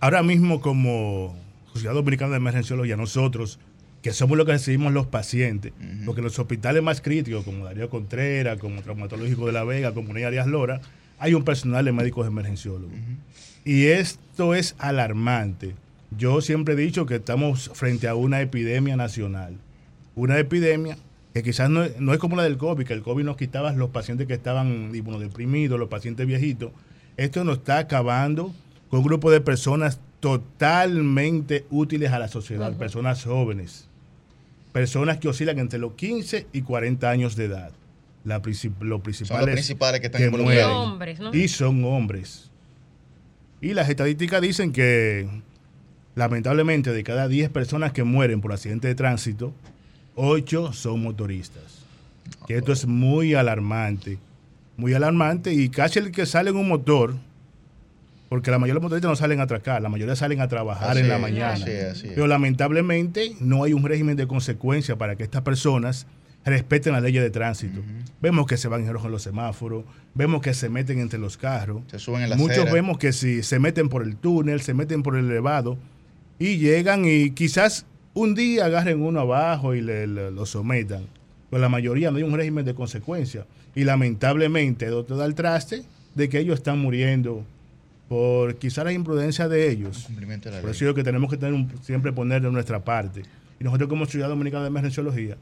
Ahora 0.00 0.22
mismo 0.22 0.60
como 0.60 1.36
Sociedad 1.72 1.92
Dominicana 1.94 2.30
de 2.32 2.36
Emergenciología, 2.36 2.96
nosotros, 2.96 3.58
que 4.00 4.12
somos 4.12 4.38
los 4.38 4.46
que 4.46 4.52
recibimos 4.52 4.92
los 4.92 5.06
pacientes, 5.08 5.72
porque 6.06 6.20
en 6.20 6.24
los 6.24 6.38
hospitales 6.38 6.82
más 6.82 7.00
críticos, 7.00 7.44
como 7.44 7.64
Darío 7.64 7.90
Contreras, 7.90 8.58
como 8.58 8.80
Traumatológico 8.80 9.46
de 9.46 9.52
La 9.52 9.64
Vega, 9.64 9.92
como 9.92 10.10
Unidad 10.10 10.28
Arias 10.28 10.46
Lora, 10.46 10.80
hay 11.18 11.34
un 11.34 11.42
personal 11.44 11.84
de 11.84 11.92
médicos 11.92 12.26
emergenciólogos. 12.26 12.94
Y 13.64 13.86
esto 13.86 14.54
es 14.54 14.76
alarmante. 14.78 15.74
Yo 16.10 16.40
siempre 16.40 16.74
he 16.74 16.76
dicho 16.76 17.06
que 17.06 17.16
estamos 17.16 17.70
frente 17.74 18.08
a 18.08 18.14
una 18.14 18.40
epidemia 18.40 18.96
nacional. 18.96 19.56
Una 20.14 20.38
epidemia 20.38 20.96
que 21.34 21.42
quizás 21.42 21.68
no, 21.68 21.84
es- 21.84 22.00
no 22.00 22.12
es 22.14 22.18
como 22.18 22.36
la 22.36 22.42
del 22.44 22.56
COVID, 22.56 22.86
que 22.86 22.94
el 22.94 23.02
COVID 23.02 23.24
nos 23.24 23.36
quitaba 23.36 23.72
los 23.72 23.90
pacientes 23.90 24.26
que 24.26 24.34
estaban 24.34 24.94
inmunodeprimidos, 24.94 25.78
los 25.78 25.88
pacientes 25.88 26.26
viejitos. 26.26 26.70
Esto 27.16 27.44
nos 27.44 27.58
está 27.58 27.78
acabando 27.78 28.54
con 28.88 29.00
un 29.00 29.04
grupo 29.06 29.30
de 29.30 29.40
personas 29.40 30.00
totalmente 30.20 31.66
útiles 31.70 32.12
a 32.12 32.18
la 32.18 32.28
sociedad, 32.28 32.74
personas 32.76 33.22
jóvenes, 33.24 33.88
personas 34.72 35.18
que 35.18 35.28
oscilan 35.28 35.58
entre 35.58 35.78
los 35.78 35.92
15 35.94 36.46
y 36.52 36.62
40 36.62 37.10
años 37.10 37.36
de 37.36 37.46
edad. 37.46 37.72
La 38.24 38.42
princip- 38.42 38.80
lo 38.80 39.00
principal 39.02 39.40
los 39.40 39.48
es 39.48 39.54
principales 39.54 40.00
que 40.00 40.06
están 40.06 40.20
que 40.20 40.26
involucrados. 40.26 40.72
mueren. 40.74 40.92
Hombres, 40.92 41.20
¿no? 41.20 41.34
Y 41.34 41.48
son 41.48 41.84
hombres. 41.84 42.50
Y 43.60 43.74
las 43.74 43.88
estadísticas 43.88 44.40
dicen 44.40 44.72
que 44.72 45.28
lamentablemente 46.16 46.92
de 46.92 47.04
cada 47.04 47.28
10 47.28 47.50
personas 47.50 47.92
que 47.92 48.02
mueren 48.02 48.40
por 48.40 48.52
accidente 48.52 48.88
de 48.88 48.94
tránsito, 48.96 49.52
8 50.16 50.72
son 50.72 51.02
motoristas. 51.02 51.84
Que 52.48 52.56
esto 52.56 52.72
es 52.72 52.86
muy 52.86 53.34
alarmante. 53.34 54.18
Muy 54.76 54.94
alarmante 54.94 55.52
y 55.54 55.68
casi 55.68 56.00
el 56.00 56.10
que 56.10 56.26
sale 56.26 56.50
en 56.50 56.56
un 56.56 56.68
motor, 56.68 57.14
porque 58.28 58.50
la 58.50 58.58
mayoría 58.58 58.72
de 58.72 58.80
los 58.80 58.82
motoristas 58.82 59.10
no 59.10 59.16
salen 59.16 59.40
a 59.40 59.44
atracar, 59.44 59.80
la 59.80 59.88
mayoría 59.88 60.16
salen 60.16 60.40
a 60.40 60.48
trabajar 60.48 60.90
Así 60.90 61.00
en 61.00 61.08
la 61.08 61.16
es, 61.16 61.20
mañana. 61.22 61.52
así 61.52 61.70
es, 61.70 61.84
así 61.84 62.06
es. 62.08 62.12
Pero 62.14 62.26
lamentablemente 62.26 63.36
no 63.40 63.62
hay 63.64 63.72
un 63.74 63.84
régimen 63.84 64.16
de 64.16 64.26
consecuencia 64.26 64.96
para 64.96 65.16
que 65.16 65.22
estas 65.22 65.42
personas 65.42 66.06
respeten 66.44 66.92
las 66.92 67.02
leyes 67.02 67.22
de 67.22 67.30
tránsito. 67.30 67.80
Vemos 68.22 68.46
que 68.46 68.56
se 68.56 68.68
van 68.68 68.82
en 68.84 68.92
rojo 68.92 69.06
en 69.06 69.12
los 69.12 69.22
semáforos, 69.22 69.84
vemos 70.14 70.40
que 70.42 70.54
se 70.54 70.68
meten 70.68 70.98
entre 71.00 71.18
los 71.18 71.36
carros. 71.36 71.82
Se 71.90 71.98
suben 71.98 72.22
en 72.22 72.30
la 72.30 72.36
Muchos 72.36 72.58
acera. 72.58 72.72
vemos 72.72 72.98
que 72.98 73.12
si 73.12 73.42
se 73.42 73.58
meten 73.58 73.88
por 73.88 74.02
el 74.02 74.16
túnel, 74.16 74.60
se 74.62 74.72
meten 74.74 75.02
por 75.02 75.16
el 75.16 75.26
elevado 75.30 75.76
y 76.38 76.58
llegan 76.58 77.04
y 77.06 77.30
quizás 77.30 77.86
un 78.14 78.34
día 78.34 78.66
agarren 78.66 79.02
uno 79.02 79.20
abajo 79.20 79.74
y 79.74 79.80
le, 79.82 80.06
le- 80.06 80.30
lo 80.30 80.46
sometan. 80.46 81.04
Pero 81.50 81.60
la 81.62 81.68
mayoría 81.68 82.10
no 82.10 82.16
hay 82.18 82.22
un 82.22 82.34
régimen 82.36 82.64
de 82.64 82.74
consecuencia. 82.74 83.46
Y 83.74 83.84
lamentablemente, 83.84 84.86
doctor 84.86 85.18
da 85.18 85.26
el 85.26 85.34
traste 85.34 85.82
de 86.14 86.28
que 86.28 86.38
ellos 86.38 86.54
están 86.56 86.78
muriendo 86.78 87.44
por 88.08 88.56
quizás 88.56 88.84
la 88.84 88.92
imprudencia 88.92 89.48
de 89.48 89.70
ellos. 89.70 90.04
Cumplimiento 90.06 90.48
de 90.48 90.56
la 90.56 90.60
Por 90.62 90.70
eso 90.70 90.84
digo 90.84 90.94
que 90.94 91.04
tenemos 91.04 91.30
que 91.30 91.36
tener 91.36 91.54
un- 91.54 91.70
siempre 91.82 92.12
poner 92.12 92.42
de 92.42 92.50
nuestra 92.50 92.82
parte. 92.84 93.22
Y 93.60 93.64
nosotros 93.64 93.88
como 93.88 94.06
Ciudad 94.06 94.28
Dominicana 94.28 94.62
de 94.62 94.68
Emergenciología, 94.68 95.36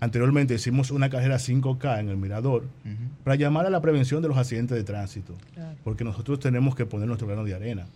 anteriormente 0.00 0.54
hicimos 0.54 0.90
una 0.90 1.08
carrera 1.10 1.38
5K 1.38 2.00
en 2.00 2.08
el 2.08 2.16
Mirador 2.16 2.64
para 3.24 3.36
llamar 3.36 3.66
a 3.66 3.70
la 3.70 3.80
prevención 3.80 4.20
de 4.22 4.28
los 4.28 4.36
accidentes 4.36 4.76
de 4.76 4.84
tránsito. 4.84 5.34
Claro. 5.54 5.76
Porque 5.84 6.02
nosotros 6.04 6.40
tenemos 6.40 6.74
que 6.74 6.86
poner 6.86 7.06
nuestro 7.06 7.26
grano 7.28 7.44
de 7.44 7.54
arena. 7.54 7.86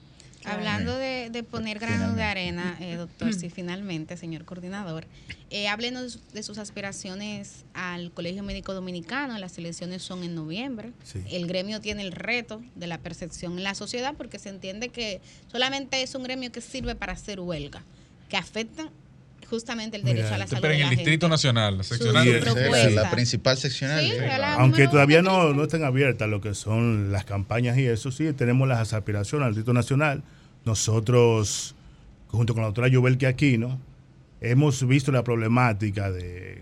Hablando 0.44 0.96
de, 0.96 1.15
de 1.30 1.42
poner 1.42 1.78
granos 1.78 2.16
de 2.16 2.22
arena, 2.22 2.76
eh, 2.80 2.96
doctor, 2.96 3.28
Mm. 3.28 3.38
sí, 3.38 3.50
finalmente, 3.50 4.16
señor 4.16 4.44
coordinador, 4.44 5.06
eh, 5.50 5.68
háblenos 5.68 6.20
de 6.32 6.42
sus 6.42 6.58
aspiraciones 6.58 7.64
al 7.74 8.10
Colegio 8.12 8.42
Médico 8.42 8.74
Dominicano. 8.74 9.38
Las 9.38 9.58
elecciones 9.58 10.02
son 10.02 10.22
en 10.24 10.34
noviembre. 10.34 10.92
Sí. 11.04 11.20
El 11.30 11.46
gremio 11.46 11.80
tiene 11.80 12.02
el 12.02 12.12
reto 12.12 12.62
de 12.74 12.86
la 12.86 12.98
percepción 12.98 13.58
en 13.58 13.64
la 13.64 13.74
sociedad 13.74 14.14
porque 14.16 14.38
se 14.38 14.48
entiende 14.48 14.88
que 14.88 15.20
solamente 15.50 16.02
es 16.02 16.14
un 16.14 16.22
gremio 16.22 16.50
que 16.52 16.60
sirve 16.60 16.94
para 16.94 17.12
hacer 17.12 17.40
huelga, 17.40 17.82
que 18.28 18.36
afecta 18.36 18.88
justamente 19.48 19.96
el 19.96 20.02
Mira, 20.02 20.16
derecho 20.16 20.34
a 20.34 20.38
la 20.38 20.44
Esto, 20.44 20.56
salud 20.56 20.62
pero 20.62 20.74
de 20.74 20.80
en 20.80 20.84
el 20.88 20.90
Distrito 20.90 21.26
gente. 21.26 21.28
Nacional, 21.34 21.78
la 21.78 21.84
seccional. 21.84 22.24
Sí, 22.24 22.32
la- 22.32 22.40
propuesta. 22.40 22.90
la 22.90 23.10
principal 23.12 23.56
seccional. 23.56 24.00
Sí, 24.04 24.12
la 24.18 24.54
Aunque 24.54 24.88
todavía 24.88 25.22
no, 25.22 25.52
no 25.52 25.62
estén 25.62 25.84
abiertas 25.84 26.28
lo 26.28 26.40
que 26.40 26.52
son 26.54 27.12
las 27.12 27.24
campañas 27.24 27.78
y 27.78 27.86
eso, 27.86 28.10
sí, 28.10 28.32
tenemos 28.32 28.66
las 28.66 28.92
aspiraciones 28.92 29.46
al 29.46 29.52
Distrito 29.54 29.72
Nacional. 29.72 30.24
Nosotros, 30.66 31.76
junto 32.28 32.52
con 32.52 32.62
la 32.62 32.66
doctora 32.66 32.88
Yubelke 32.88 33.28
Aquino, 33.28 33.78
hemos 34.40 34.86
visto 34.86 35.12
la 35.12 35.22
problemática 35.22 36.10
de 36.10 36.60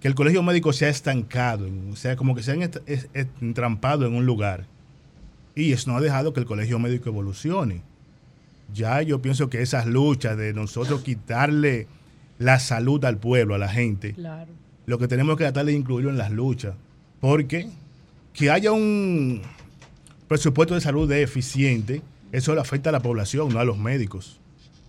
que 0.00 0.08
el 0.08 0.14
colegio 0.14 0.42
médico 0.42 0.72
se 0.72 0.86
ha 0.86 0.88
estancado, 0.88 1.68
o 1.92 1.96
sea, 1.96 2.16
como 2.16 2.34
que 2.34 2.42
se 2.42 2.52
han 2.52 2.70
entrampado 3.42 4.06
en 4.06 4.14
un 4.14 4.24
lugar. 4.24 4.64
Y 5.54 5.72
eso 5.72 5.90
no 5.90 5.98
ha 5.98 6.00
dejado 6.00 6.32
que 6.32 6.40
el 6.40 6.46
colegio 6.46 6.78
médico 6.78 7.10
evolucione. 7.10 7.82
Ya 8.72 9.02
yo 9.02 9.20
pienso 9.20 9.50
que 9.50 9.60
esas 9.60 9.84
luchas 9.84 10.38
de 10.38 10.54
nosotros 10.54 11.02
quitarle 11.02 11.88
la 12.38 12.58
salud 12.58 13.04
al 13.04 13.18
pueblo, 13.18 13.54
a 13.54 13.58
la 13.58 13.68
gente, 13.68 14.14
Claro. 14.14 14.50
lo 14.86 14.98
que 14.98 15.08
tenemos 15.08 15.36
que 15.36 15.44
tratar 15.44 15.66
de 15.66 15.74
incluirlo 15.74 16.10
en 16.10 16.16
las 16.16 16.30
luchas. 16.30 16.74
Porque 17.20 17.68
que 18.32 18.50
haya 18.50 18.72
un 18.72 19.42
presupuesto 20.26 20.74
de 20.74 20.80
salud 20.80 21.10
eficiente, 21.12 22.00
eso 22.32 22.54
le 22.54 22.60
afecta 22.60 22.90
a 22.90 22.92
la 22.92 23.00
población, 23.00 23.50
no 23.50 23.58
a 23.58 23.64
los 23.64 23.78
médicos. 23.78 24.40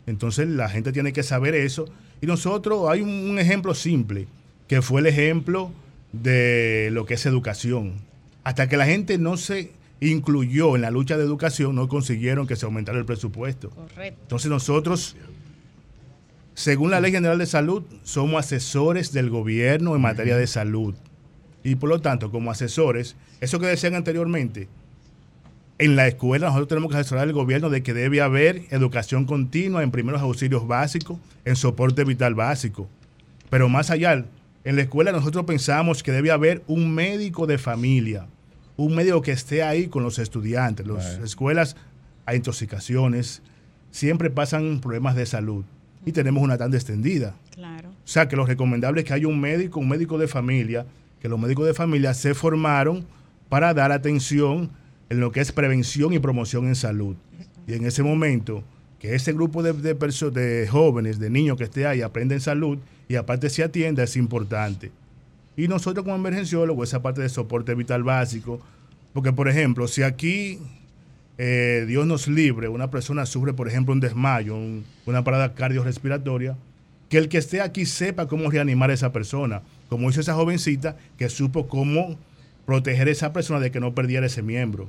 Entonces 0.08 0.48
la 0.48 0.70
gente 0.70 0.92
tiene 0.92 1.14
que 1.14 1.24
saber 1.24 1.56
eso. 1.56 1.86
Y 2.22 2.28
nosotros, 2.28 2.90
hay 2.90 3.02
un, 3.02 3.10
un 3.10 3.40
ejemplo 3.40 3.74
simple, 3.74 4.28
que 4.68 4.82
fue 4.82 5.02
el 5.02 5.08
ejemplo 5.08 5.72
de 6.12 6.90
lo 6.92 7.06
que 7.06 7.16
es 7.16 7.26
educación. 7.26 7.96
Hasta 8.44 8.68
que 8.68 8.78
la 8.78 8.86
gente 8.86 9.18
no 9.18 9.38
se 9.38 9.72
incluyó 10.02 10.76
en 10.76 10.82
la 10.82 10.92
lucha 10.92 11.18
de 11.18 11.24
educación, 11.24 11.76
no 11.76 11.88
consiguieron 11.88 12.48
que 12.48 12.56
se 12.56 12.66
aumentara 12.66 12.98
el 12.98 13.06
presupuesto. 13.06 13.70
Correcto. 13.70 14.20
Entonces 14.24 14.50
nosotros, 14.50 15.16
según 16.56 16.92
la 16.92 17.00
Ley 17.00 17.12
General 17.12 17.38
de 17.38 17.46
Salud, 17.46 17.84
somos 18.04 18.44
asesores 18.46 19.14
del 19.14 19.30
gobierno 19.30 19.96
en 19.96 20.02
materia 20.02 20.38
de 20.38 20.48
salud. 20.48 20.96
Y 21.64 21.76
por 21.76 21.90
lo 21.90 22.02
tanto, 22.02 22.32
como 22.32 22.50
asesores, 22.50 23.16
eso 23.40 23.60
que 23.60 23.68
decían 23.68 23.94
anteriormente, 23.94 24.68
en 25.82 25.96
la 25.96 26.08
escuela 26.08 26.46
nosotros 26.46 26.68
tenemos 26.68 26.92
que 26.92 26.98
asesorar 26.98 27.24
al 27.28 27.34
gobierno 27.34 27.72
de 27.72 27.82
que 27.82 27.96
debe 27.96 28.22
haber 28.22 28.66
educación 28.70 29.26
continua 29.26 29.82
en 29.82 29.90
primeros 29.90 30.22
auxilios 30.22 30.68
básicos, 30.68 31.18
en 31.44 31.56
soporte 31.56 32.04
vital 32.04 32.36
básico. 32.36 32.88
Pero 33.50 33.68
más 33.68 33.90
allá, 33.90 34.24
en 34.64 34.76
la 34.76 34.84
escuela 34.84 35.12
nosotros 35.12 35.44
pensamos 35.46 36.04
que 36.04 36.12
debe 36.12 36.30
haber 36.30 36.62
un 36.68 36.94
médico 36.94 37.48
de 37.48 37.58
familia, 37.58 38.28
un 38.78 38.94
médico 38.94 39.24
que 39.24 39.32
esté 39.32 39.64
ahí 39.64 39.88
con 39.88 40.04
los 40.04 40.20
estudiantes. 40.20 40.86
Las 40.86 41.18
escuelas 41.18 41.76
hay 42.28 42.38
intoxicaciones, 42.38 43.42
siempre 43.90 44.30
pasan 44.30 44.82
problemas 44.82 45.16
de 45.16 45.26
salud 45.26 45.66
y 46.06 46.12
tenemos 46.12 46.44
una 46.44 46.60
tanda 46.60 46.78
extendida. 46.78 47.34
Claro. 47.56 47.90
O 47.90 48.08
sea, 48.08 48.28
que 48.28 48.36
lo 48.36 48.46
recomendable 48.46 49.02
es 49.02 49.08
que 49.08 49.14
haya 49.14 49.28
un 49.28 49.42
médico, 49.42 49.80
un 49.80 49.90
médico 49.90 50.20
de 50.20 50.28
familia, 50.28 50.86
que 51.20 51.28
los 51.28 51.40
médicos 51.40 51.66
de 51.66 51.74
familia 51.74 52.14
se 52.14 52.36
formaron 52.36 53.04
para 53.50 53.74
dar 53.74 53.92
atención 53.92 54.70
en 55.12 55.20
lo 55.20 55.32
que 55.34 55.42
es 55.42 55.52
prevención 55.52 56.14
y 56.14 56.20
promoción 56.20 56.68
en 56.68 56.76
salud. 56.76 57.16
Y 57.68 57.74
en 57.74 57.86
ese 57.86 58.02
momento, 58.02 58.64
que 58.98 59.14
ese 59.14 59.34
grupo 59.34 59.62
de, 59.62 59.74
de, 59.74 59.94
de 59.94 60.68
jóvenes, 60.70 61.20
de 61.20 61.30
niños 61.30 61.58
que 61.58 61.66
esté 61.66 61.86
ahí, 61.86 62.02
aprenden 62.02 62.40
salud 62.40 62.78
y 63.10 63.16
aparte 63.16 63.50
se 63.50 63.62
atienda, 63.62 64.04
es 64.04 64.16
importante. 64.16 64.90
Y 65.58 65.68
nosotros 65.68 66.06
como 66.06 66.16
emergenciólogos, 66.16 66.88
esa 66.88 67.02
parte 67.02 67.22
de 67.22 67.28
soporte 67.28 67.76
vital 67.76 68.04
básico, 68.04 68.62
porque 69.12 69.34
por 69.34 69.50
ejemplo, 69.50 69.88
si 69.90 70.02
aquí 70.02 70.60
eh, 71.38 71.84
Dios 71.90 72.08
nos 72.08 72.30
libre, 72.30 72.70
una 72.70 72.90
persona 72.90 73.26
sufre, 73.26 73.52
por 73.54 73.68
ejemplo, 73.68 73.94
un 73.94 74.00
desmayo, 74.00 74.56
un- 74.56 74.86
una 75.06 75.24
parada 75.26 75.54
cardiorrespiratoria, 75.54 76.56
que 77.10 77.18
el 77.18 77.28
que 77.28 77.38
esté 77.40 77.60
aquí 77.60 77.86
sepa 77.86 78.28
cómo 78.28 78.50
reanimar 78.50 78.90
a 78.92 78.94
esa 78.94 79.12
persona, 79.12 79.62
como 79.90 80.10
hizo 80.10 80.22
esa 80.22 80.36
jovencita 80.36 80.96
que 81.18 81.28
supo 81.28 81.68
cómo 81.68 82.18
proteger 82.66 83.10
a 83.10 83.12
esa 83.12 83.34
persona 83.34 83.60
de 83.60 83.72
que 83.72 83.82
no 83.82 83.94
perdiera 83.94 84.26
ese 84.28 84.42
miembro. 84.42 84.88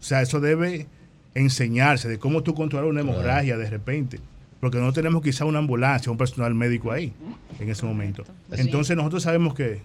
O 0.00 0.02
sea, 0.02 0.22
eso 0.22 0.40
debe 0.40 0.86
enseñarse 1.34 2.08
de 2.08 2.18
cómo 2.18 2.42
tú 2.42 2.54
controlar 2.54 2.88
una 2.88 3.00
hemorragia 3.00 3.56
de 3.56 3.70
repente. 3.70 4.20
Porque 4.60 4.78
no 4.78 4.92
tenemos 4.92 5.22
quizá 5.22 5.44
una 5.44 5.60
ambulancia, 5.60 6.10
un 6.10 6.18
personal 6.18 6.54
médico 6.54 6.90
ahí 6.90 7.12
en 7.60 7.68
ese 7.68 7.86
momento. 7.86 8.24
Entonces 8.50 8.96
nosotros 8.96 9.22
sabemos 9.22 9.54
que 9.54 9.82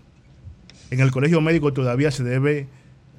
en 0.90 1.00
el 1.00 1.12
colegio 1.12 1.42
médico 1.42 1.74
todavía 1.74 2.10
se 2.12 2.24
debe, 2.24 2.68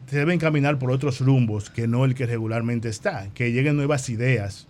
se 0.09 0.19
debe 0.19 0.35
encaminar 0.35 0.79
por 0.79 0.91
otros 0.91 1.21
rumbos 1.21 1.71
que 1.71 1.87
no 1.87 2.05
el 2.05 2.15
que 2.15 2.27
regularmente 2.27 2.89
está, 2.89 3.29
que 3.35 3.53
lleguen 3.53 3.77
nuevas 3.77 4.09
ideas. 4.09 4.67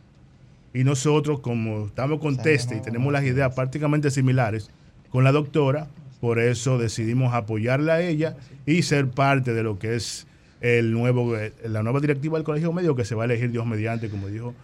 Y 0.74 0.84
nosotros, 0.84 1.40
como 1.40 1.86
estamos 1.86 2.20
con 2.20 2.36
Teste 2.36 2.76
y 2.76 2.82
tenemos 2.82 3.12
las 3.12 3.24
ideas 3.24 3.54
prácticamente 3.54 4.10
similares 4.10 4.70
con 5.08 5.24
la 5.24 5.32
doctora, 5.32 5.88
por 6.20 6.38
eso 6.38 6.78
decidimos 6.78 7.32
apoyarla 7.32 7.94
a 7.94 8.00
ella 8.02 8.36
y 8.66 8.82
ser 8.82 9.08
parte 9.08 9.54
de 9.54 9.62
lo 9.62 9.78
que 9.78 9.94
es 9.94 10.26
el 10.60 10.92
nuevo, 10.92 11.36
eh, 11.36 11.52
la 11.66 11.82
nueva 11.82 12.00
directiva 12.00 12.38
del 12.38 12.44
colegio 12.44 12.72
médico 12.72 12.94
que 12.96 13.04
se 13.04 13.14
va 13.14 13.22
a 13.24 13.26
elegir 13.26 13.50
Dios 13.50 13.66
mediante, 13.66 14.08
como 14.08 14.28
dijo 14.28 14.54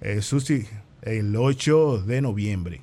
eh, 0.00 0.20
Susi, 0.22 0.66
el 1.02 1.34
8 1.34 2.04
de 2.06 2.20
noviembre. 2.20 2.80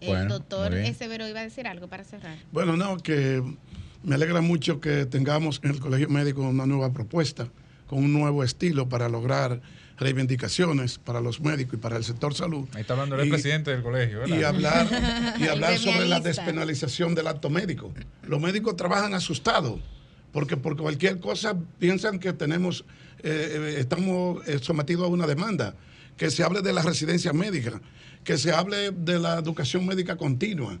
El 0.00 0.28
doctor 0.28 0.72
Severo 0.96 1.26
iba 1.26 1.40
a 1.40 1.42
decir 1.42 1.66
algo 1.66 1.88
para 1.88 2.04
cerrar. 2.04 2.36
Bueno, 2.52 2.76
no, 2.76 2.98
que 2.98 3.42
me 4.04 4.14
alegra 4.14 4.40
mucho 4.40 4.80
que 4.80 5.06
tengamos 5.06 5.60
en 5.64 5.70
el 5.70 5.80
Colegio 5.80 6.08
Médico 6.08 6.42
una 6.42 6.66
nueva 6.66 6.92
propuesta, 6.92 7.48
con 7.88 7.98
un 7.98 8.12
nuevo 8.12 8.44
estilo 8.44 8.88
para 8.88 9.08
lograr 9.08 9.60
reivindicaciones 9.98 10.98
para 10.98 11.20
los 11.20 11.40
médicos 11.40 11.74
y 11.74 11.76
para 11.78 11.96
el 11.96 12.04
sector 12.04 12.32
salud. 12.34 12.68
Ahí 12.74 12.82
está 12.82 12.92
hablando 12.92 13.16
el 13.20 13.26
Y- 13.26 13.30
presidente 13.30 13.72
del 13.72 13.82
colegio, 13.82 14.20
¿verdad? 14.20 14.38
y 14.38 14.44
hablar, 14.44 14.86
y 15.40 15.48
hablar 15.48 15.76
sobre 15.78 16.06
la 16.06 16.20
despenalización 16.20 17.14
del 17.16 17.26
acto 17.26 17.50
médico. 17.50 17.92
Los 18.22 18.40
médicos 18.40 18.76
trabajan 18.76 19.14
asustados 19.14 19.80
porque 20.32 20.56
por 20.56 20.76
cualquier 20.76 21.20
cosa 21.20 21.56
piensan 21.78 22.18
que 22.18 22.32
tenemos, 22.32 22.84
eh, 23.22 23.74
eh, 23.76 23.76
estamos 23.78 24.46
eh, 24.46 24.58
sometidos 24.60 25.04
a 25.04 25.08
una 25.08 25.26
demanda, 25.26 25.74
que 26.16 26.30
se 26.30 26.42
hable 26.42 26.62
de 26.62 26.72
la 26.72 26.82
residencia 26.82 27.32
médica, 27.32 27.80
que 28.24 28.36
se 28.38 28.52
hable 28.52 28.90
de 28.90 29.18
la 29.18 29.38
educación 29.38 29.86
médica 29.86 30.16
continua, 30.16 30.78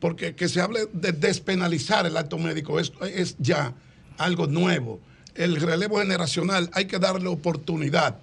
porque 0.00 0.34
que 0.34 0.48
se 0.48 0.60
hable 0.60 0.88
de 0.92 1.12
despenalizar 1.12 2.06
el 2.06 2.16
acto 2.16 2.38
médico 2.38 2.80
es, 2.80 2.92
es 3.14 3.36
ya 3.38 3.74
algo 4.18 4.46
nuevo. 4.46 5.00
El 5.34 5.56
relevo 5.56 5.98
generacional 5.98 6.68
hay 6.72 6.86
que 6.86 6.98
darle 6.98 7.28
oportunidad 7.28 8.18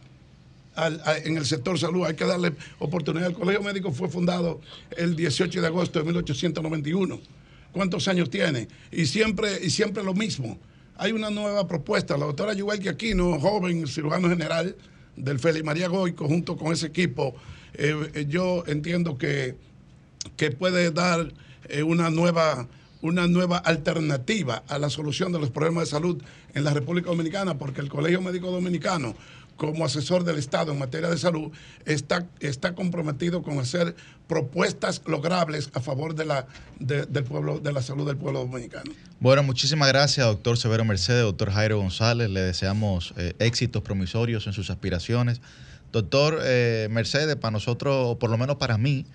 al- 0.76 1.02
en 1.24 1.38
el 1.38 1.46
sector 1.46 1.80
salud, 1.80 2.06
hay 2.06 2.16
que 2.16 2.26
darle 2.26 2.54
oportunidad. 2.80 3.28
El 3.28 3.34
Colegio 3.34 3.62
Médico 3.64 3.92
fue 3.92 4.10
fundado 4.10 4.60
el 4.98 5.16
18 5.16 5.62
de 5.62 5.68
agosto 5.68 6.00
de 6.00 6.06
1891. 6.06 7.20
¿Cuántos 7.72 8.08
años 8.08 8.30
tiene? 8.30 8.68
Y 8.92 9.06
siempre, 9.06 9.60
y 9.64 9.70
siempre 9.70 10.04
lo 10.04 10.14
mismo. 10.14 10.58
Hay 10.98 11.12
una 11.12 11.30
nueva 11.30 11.68
propuesta. 11.68 12.18
La 12.18 12.26
doctora 12.26 12.54
Yuvalki 12.54 12.88
Aquino, 12.88 13.40
joven 13.40 13.88
cirujano 13.88 14.30
general 14.30 14.76
del 15.16 15.40
Félix 15.40 15.66
María 15.66 15.88
Goico, 15.88 16.28
junto 16.28 16.58
con 16.58 16.74
ese 16.74 16.88
equipo, 16.88 17.36
eh, 17.74 18.12
eh, 18.14 18.26
yo 18.28 18.64
entiendo 18.68 19.18
que, 19.18 19.56
que 20.36 20.52
puede 20.52 20.92
dar 20.92 21.32
eh, 21.68 21.84
una 21.84 22.10
nueva 22.10 22.68
una 23.02 23.28
nueva 23.28 23.58
alternativa 23.58 24.64
a 24.68 24.78
la 24.78 24.90
solución 24.90 25.32
de 25.32 25.40
los 25.40 25.52
problemas 25.52 25.86
de 25.86 25.92
salud 25.92 26.22
en 26.54 26.64
la 26.64 26.74
República 26.74 27.10
Dominicana, 27.10 27.58
porque 27.58 27.82
el 27.82 27.90
Colegio 27.90 28.22
Médico 28.22 28.52
Dominicano, 28.52 29.16
como 29.60 29.86
asesor 29.86 30.24
del 30.24 30.38
Estado 30.40 30.72
en 30.72 30.80
materia 30.80 31.10
de 31.10 31.18
salud, 31.18 31.52
está, 31.86 32.26
está 32.40 32.74
comprometido 32.74 33.44
con 33.44 33.60
hacer 33.60 33.96
propuestas 34.28 35.02
logrables 35.06 35.70
a 35.74 35.82
favor 35.82 36.16
de 36.16 36.26
la, 36.26 36.48
de- 36.80 37.06
del 37.06 37.26
pueblo, 37.26 37.60
de 37.60 37.72
la 37.74 37.82
salud 37.82 38.08
del 38.08 38.16
pueblo 38.18 38.40
dominicano. 38.40 38.90
Bueno, 39.20 39.44
muchísimas 39.44 39.90
gracias, 39.90 40.26
doctor 40.26 40.58
Severo 40.58 40.86
Mercedes, 40.86 41.24
doctor 41.24 41.52
Jairo 41.52 41.78
González. 41.78 42.30
Le 42.30 42.40
deseamos 42.42 43.14
eh, 43.18 43.34
éxitos 43.40 43.82
promisorios 43.84 44.48
en 44.48 44.54
sus 44.54 44.70
aspiraciones. 44.70 45.42
Doctor 45.92 46.40
eh, 46.44 46.88
Mercedes, 46.90 47.36
para 47.36 47.52
nosotros, 47.52 47.94
o 47.98 48.18
por 48.18 48.30
lo 48.30 48.38
menos 48.38 48.56
para 48.56 48.78
mí, 48.78 49.06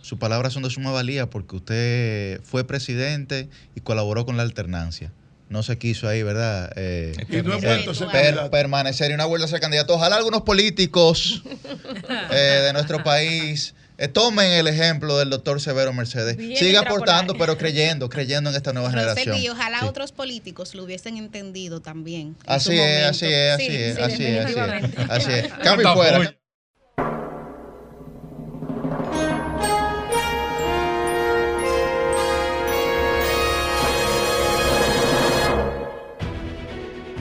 sus 0.00 0.18
palabras 0.18 0.54
son 0.54 0.62
de 0.62 0.70
suma 0.70 0.92
valía 0.92 1.28
porque 1.28 1.56
usted 1.56 2.40
fue 2.42 2.64
presidente 2.64 3.50
y 3.74 3.80
colaboró 3.82 4.24
con 4.24 4.36
la 4.38 4.44
alternancia. 4.44 5.12
No 5.50 5.64
se 5.64 5.78
quiso 5.78 6.08
ahí, 6.08 6.22
¿verdad? 6.22 6.72
Eh, 6.76 7.12
Y 7.28 7.36
no 7.42 7.54
eh, 7.54 7.60
vuelto 7.60 7.90
a 7.90 7.94
ser 7.94 8.06
per- 8.08 8.50
permanecer 8.50 9.10
y 9.10 9.16
no 9.16 9.24
ha 9.24 9.26
vuelto 9.26 9.46
a 9.46 9.48
ser 9.48 9.58
candidato. 9.58 9.94
Ojalá 9.94 10.14
algunos 10.14 10.42
políticos 10.42 11.42
eh, 12.30 12.34
de 12.66 12.72
nuestro 12.72 13.02
país 13.02 13.74
eh, 13.98 14.06
tomen 14.06 14.52
el 14.52 14.68
ejemplo 14.68 15.18
del 15.18 15.28
doctor 15.28 15.60
Severo 15.60 15.92
Mercedes. 15.92 16.36
Bien 16.36 16.56
Siga 16.56 16.80
aportando, 16.82 17.34
pero 17.36 17.58
creyendo, 17.58 18.08
creyendo 18.08 18.48
en 18.50 18.56
esta 18.56 18.72
nueva 18.72 18.90
generación. 18.92 19.36
Y 19.38 19.48
ojalá 19.48 19.80
Sí. 19.80 19.86
otros 19.86 20.12
políticos 20.12 20.72
lo 20.76 20.84
hubiesen 20.84 21.16
entendido 21.16 21.80
también. 21.80 22.36
Así 22.46 22.78
es, 22.78 23.06
así 23.06 23.26
es, 23.26 23.54
así 23.54 23.66
Sí, 23.66 23.74
es, 23.74 23.96
sí, 23.96 24.02
así 24.02 24.24
es, 24.24 24.44
así 24.46 24.54
es, 24.60 25.10
así 25.10 25.32
es. 25.32 25.52
Cambio 25.64 25.90
y 25.90 25.94
fuera. 25.96 26.36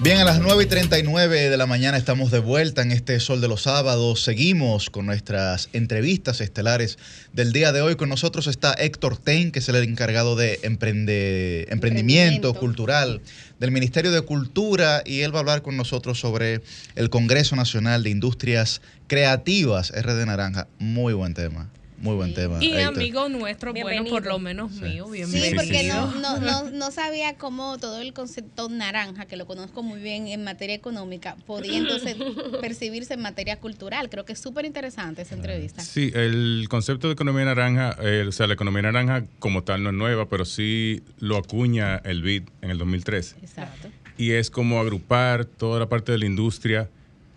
Bien, 0.00 0.18
a 0.18 0.24
las 0.24 0.38
9 0.38 0.62
y 0.62 0.66
39 0.66 1.50
de 1.50 1.56
la 1.56 1.66
mañana 1.66 1.96
estamos 1.96 2.30
de 2.30 2.38
vuelta 2.38 2.82
en 2.82 2.92
este 2.92 3.18
Sol 3.18 3.40
de 3.40 3.48
los 3.48 3.62
Sábados. 3.62 4.22
Seguimos 4.22 4.90
con 4.90 5.06
nuestras 5.06 5.68
entrevistas 5.72 6.40
estelares 6.40 6.98
del 7.32 7.52
día 7.52 7.72
de 7.72 7.80
hoy. 7.80 7.96
Con 7.96 8.08
nosotros 8.08 8.46
está 8.46 8.72
Héctor 8.74 9.16
Ten, 9.16 9.50
que 9.50 9.58
es 9.58 9.68
el 9.68 9.74
encargado 9.74 10.36
de 10.36 10.60
emprende- 10.62 11.66
emprendimiento 11.72 12.54
cultural 12.54 13.20
del 13.58 13.72
Ministerio 13.72 14.12
de 14.12 14.20
Cultura, 14.20 15.02
y 15.04 15.22
él 15.22 15.34
va 15.34 15.38
a 15.38 15.40
hablar 15.40 15.62
con 15.62 15.76
nosotros 15.76 16.20
sobre 16.20 16.60
el 16.94 17.10
Congreso 17.10 17.56
Nacional 17.56 18.04
de 18.04 18.10
Industrias 18.10 18.80
Creativas, 19.08 19.90
RD 19.90 20.26
Naranja. 20.26 20.68
Muy 20.78 21.12
buen 21.12 21.34
tema, 21.34 21.70
muy 22.00 22.14
buen 22.14 22.32
tema. 22.34 22.58
Y 22.62 22.68
Héctor. 22.72 22.94
amigo 22.94 23.28
nuestro, 23.28 23.72
bueno, 23.72 23.88
Bienvenido. 23.88 24.14
por 24.16 24.26
lo 24.26 24.38
menos 24.38 24.70
mío, 24.72 25.06
Sí, 25.06 25.12
bienvenido. 25.12 25.56
porque 25.56 25.82
no, 25.84 26.14
no, 26.20 26.38
no, 26.40 26.70
no 26.70 26.90
sabía 26.90 27.34
cómo 27.36 27.76
todo 27.78 28.00
el 28.00 28.12
concepto 28.12 28.68
naranja, 28.68 29.26
que 29.26 29.36
lo 29.36 29.46
conozco 29.46 29.82
muy 29.82 30.00
bien 30.00 30.28
en 30.28 30.44
materia 30.44 30.74
económica, 30.74 31.36
podía 31.46 31.76
entonces 31.78 32.16
percibirse 32.60 33.14
en 33.14 33.20
materia 33.22 33.58
cultural. 33.58 34.08
Creo 34.10 34.24
que 34.24 34.32
es 34.34 34.38
súper 34.40 34.64
interesante 34.64 35.22
esa 35.22 35.34
entrevista. 35.34 35.82
Sí, 35.82 36.10
el 36.14 36.66
concepto 36.70 37.08
de 37.08 37.14
economía 37.14 37.44
naranja, 37.44 37.96
eh, 38.00 38.24
o 38.28 38.32
sea, 38.32 38.46
la 38.46 38.54
economía 38.54 38.82
naranja 38.82 39.24
como 39.38 39.64
tal 39.64 39.82
no 39.82 39.90
es 39.90 39.96
nueva, 39.96 40.28
pero 40.28 40.44
sí 40.44 41.02
lo 41.18 41.36
acuña 41.36 41.96
el 42.04 42.22
BID 42.22 42.42
en 42.62 42.70
el 42.70 42.78
2013. 42.78 43.36
Exacto. 43.42 43.88
Y 44.16 44.32
es 44.32 44.50
como 44.50 44.80
agrupar 44.80 45.44
toda 45.44 45.78
la 45.78 45.88
parte 45.88 46.12
de 46.12 46.18
la 46.18 46.26
industria 46.26 46.88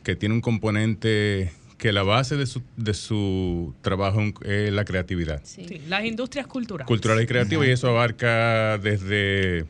que 0.04 0.16
tiene 0.16 0.34
un 0.34 0.42
componente 0.42 1.52
que 1.82 1.92
la 1.92 2.04
base 2.04 2.38
de 2.38 2.46
su, 2.46 2.62
de 2.78 2.94
su 2.94 3.74
trabajo 3.82 4.22
es 4.46 4.72
la 4.72 4.86
creatividad. 4.86 5.42
Sí, 5.44 5.82
las 5.90 6.06
industrias 6.06 6.46
culturales. 6.46 6.86
Cultural 6.88 7.20
y 7.20 7.26
creativa, 7.26 7.66
y 7.66 7.72
eso 7.72 7.88
abarca 7.90 8.78
desde 8.78 9.66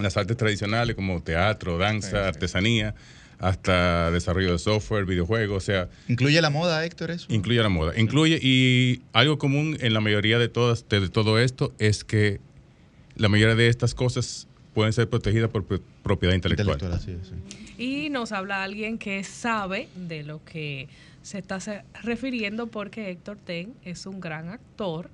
las 0.00 0.16
artes 0.16 0.36
tradicionales 0.36 0.96
como 0.96 1.22
teatro, 1.22 1.78
danza, 1.78 2.26
artesanía, 2.26 2.96
hasta 3.38 4.10
desarrollo 4.10 4.50
de 4.50 4.58
software, 4.58 5.04
videojuegos, 5.04 5.58
o 5.62 5.64
sea... 5.64 5.88
¿Incluye 6.08 6.42
la 6.42 6.50
moda, 6.50 6.84
Héctor, 6.84 7.12
eso? 7.12 7.28
Incluye 7.30 7.62
la 7.62 7.68
moda. 7.68 7.92
Incluye, 7.96 8.40
y 8.42 9.02
algo 9.12 9.38
común 9.38 9.76
en 9.80 9.94
la 9.94 10.00
mayoría 10.00 10.40
de, 10.40 10.48
todas, 10.48 10.88
de 10.88 11.08
todo 11.08 11.38
esto 11.38 11.72
es 11.78 12.02
que 12.02 12.40
la 13.14 13.28
mayoría 13.28 13.54
de 13.54 13.68
estas 13.68 13.94
cosas 13.94 14.48
pueden 14.74 14.92
ser 14.92 15.08
protegidas 15.08 15.50
por 15.50 15.62
pro- 15.64 15.80
propiedad 16.02 16.34
intelectual. 16.34 16.80
Y 17.78 18.10
nos 18.10 18.32
habla 18.32 18.64
alguien 18.64 18.98
que 18.98 19.22
sabe 19.22 19.88
de 19.94 20.24
lo 20.24 20.44
que 20.44 20.88
se 21.22 21.38
está 21.38 21.58
refiriendo 22.02 22.66
porque 22.66 23.10
Héctor 23.10 23.38
Ten 23.38 23.74
es 23.84 24.06
un 24.06 24.20
gran 24.20 24.48
actor. 24.48 25.10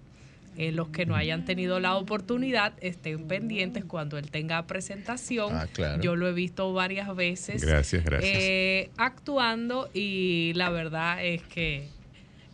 Eh, 0.57 0.73
los 0.73 0.89
que 0.89 1.07
no 1.07 1.15
hayan 1.15 1.45
tenido 1.45 1.79
la 1.79 1.95
oportunidad 1.95 2.73
estén 2.81 3.29
pendientes 3.29 3.85
cuando 3.85 4.19
él 4.19 4.29
tenga 4.29 4.67
presentación. 4.67 5.55
Ah, 5.55 5.69
claro. 5.73 6.03
Yo 6.03 6.17
lo 6.17 6.27
he 6.27 6.33
visto 6.33 6.73
varias 6.73 7.15
veces. 7.15 7.65
Gracias, 7.65 8.05
gracias. 8.05 8.35
eh, 8.37 8.91
actuando 8.97 9.89
y 9.95 10.53
la 10.57 10.71
verdad 10.71 11.25
es 11.25 11.43
que 11.43 11.87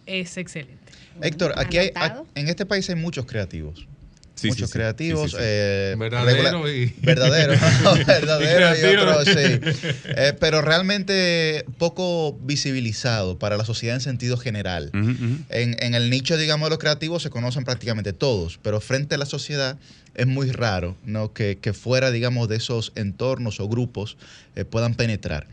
es 0.05 0.37
excelente. 0.37 0.93
Héctor, 1.23 1.55
aquí 1.57 1.79
hay, 1.79 1.93
en 2.35 2.49
este 2.49 2.67
país 2.67 2.91
hay 2.91 2.97
muchos 2.97 3.25
creativos. 3.25 3.87
Sí, 4.35 4.49
muchos 4.49 4.71
sí, 4.71 4.75
creativos. 4.75 5.23
Sí, 5.23 5.29
sí, 5.31 5.37
sí. 5.37 5.43
eh, 5.43 5.95
Verdadero 5.97 6.69
y- 6.69 6.93
Verdadero, 7.03 7.53
verdadero 8.07 8.75
y, 8.75 9.31
Y 9.31 9.35
sí. 9.35 9.61
Eh, 10.17 10.33
pero 10.39 10.61
realmente 10.63 11.65
poco 11.79 12.37
visibilizado 12.43 13.39
para 13.39 13.57
la 13.57 13.65
sociedad 13.65 13.95
en 13.97 14.01
sentido 14.01 14.37
general. 14.37 14.91
En, 14.93 15.77
en 15.81 15.95
el 15.95 16.11
nicho, 16.11 16.37
digamos, 16.37 16.67
de 16.67 16.71
los 16.71 16.79
creativos 16.79 17.23
se 17.23 17.31
conocen 17.31 17.65
prácticamente 17.65 18.13
todos, 18.13 18.59
pero 18.63 18.81
frente 18.81 19.15
a 19.15 19.19
la 19.19 19.27
sociedad 19.27 19.79
es 20.15 20.27
muy 20.27 20.51
raro 20.51 20.97
¿no? 21.05 21.33
que, 21.33 21.59
que 21.61 21.73
fuera, 21.73 22.11
digamos, 22.11 22.49
de 22.49 22.57
esos 22.57 22.93
entornos 22.95 23.61
o 23.61 23.69
grupos 23.69 24.17
eh, 24.57 24.65
puedan 24.65 24.95
penetrar. 24.95 25.47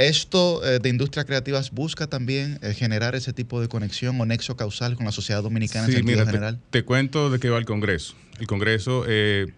Esto 0.00 0.64
eh, 0.64 0.78
de 0.78 0.88
industrias 0.88 1.26
creativas 1.26 1.70
busca 1.72 2.06
también 2.06 2.58
eh, 2.62 2.72
generar 2.72 3.14
ese 3.14 3.34
tipo 3.34 3.60
de 3.60 3.68
conexión 3.68 4.18
o 4.18 4.24
nexo 4.24 4.56
causal 4.56 4.96
con 4.96 5.04
la 5.04 5.12
sociedad 5.12 5.42
dominicana 5.42 5.86
en 5.86 5.92
sentido 5.92 6.12
mira, 6.16 6.24
te- 6.24 6.30
general. 6.30 6.58
Te, 6.70 6.84
cuento 6.84 7.28
de 7.28 7.38
qué 7.38 7.50
va 7.50 7.58
el 7.58 7.66
Congreso. 7.66 8.14
El 8.38 8.46
Congreso 8.46 9.04
eh, 9.06 9.52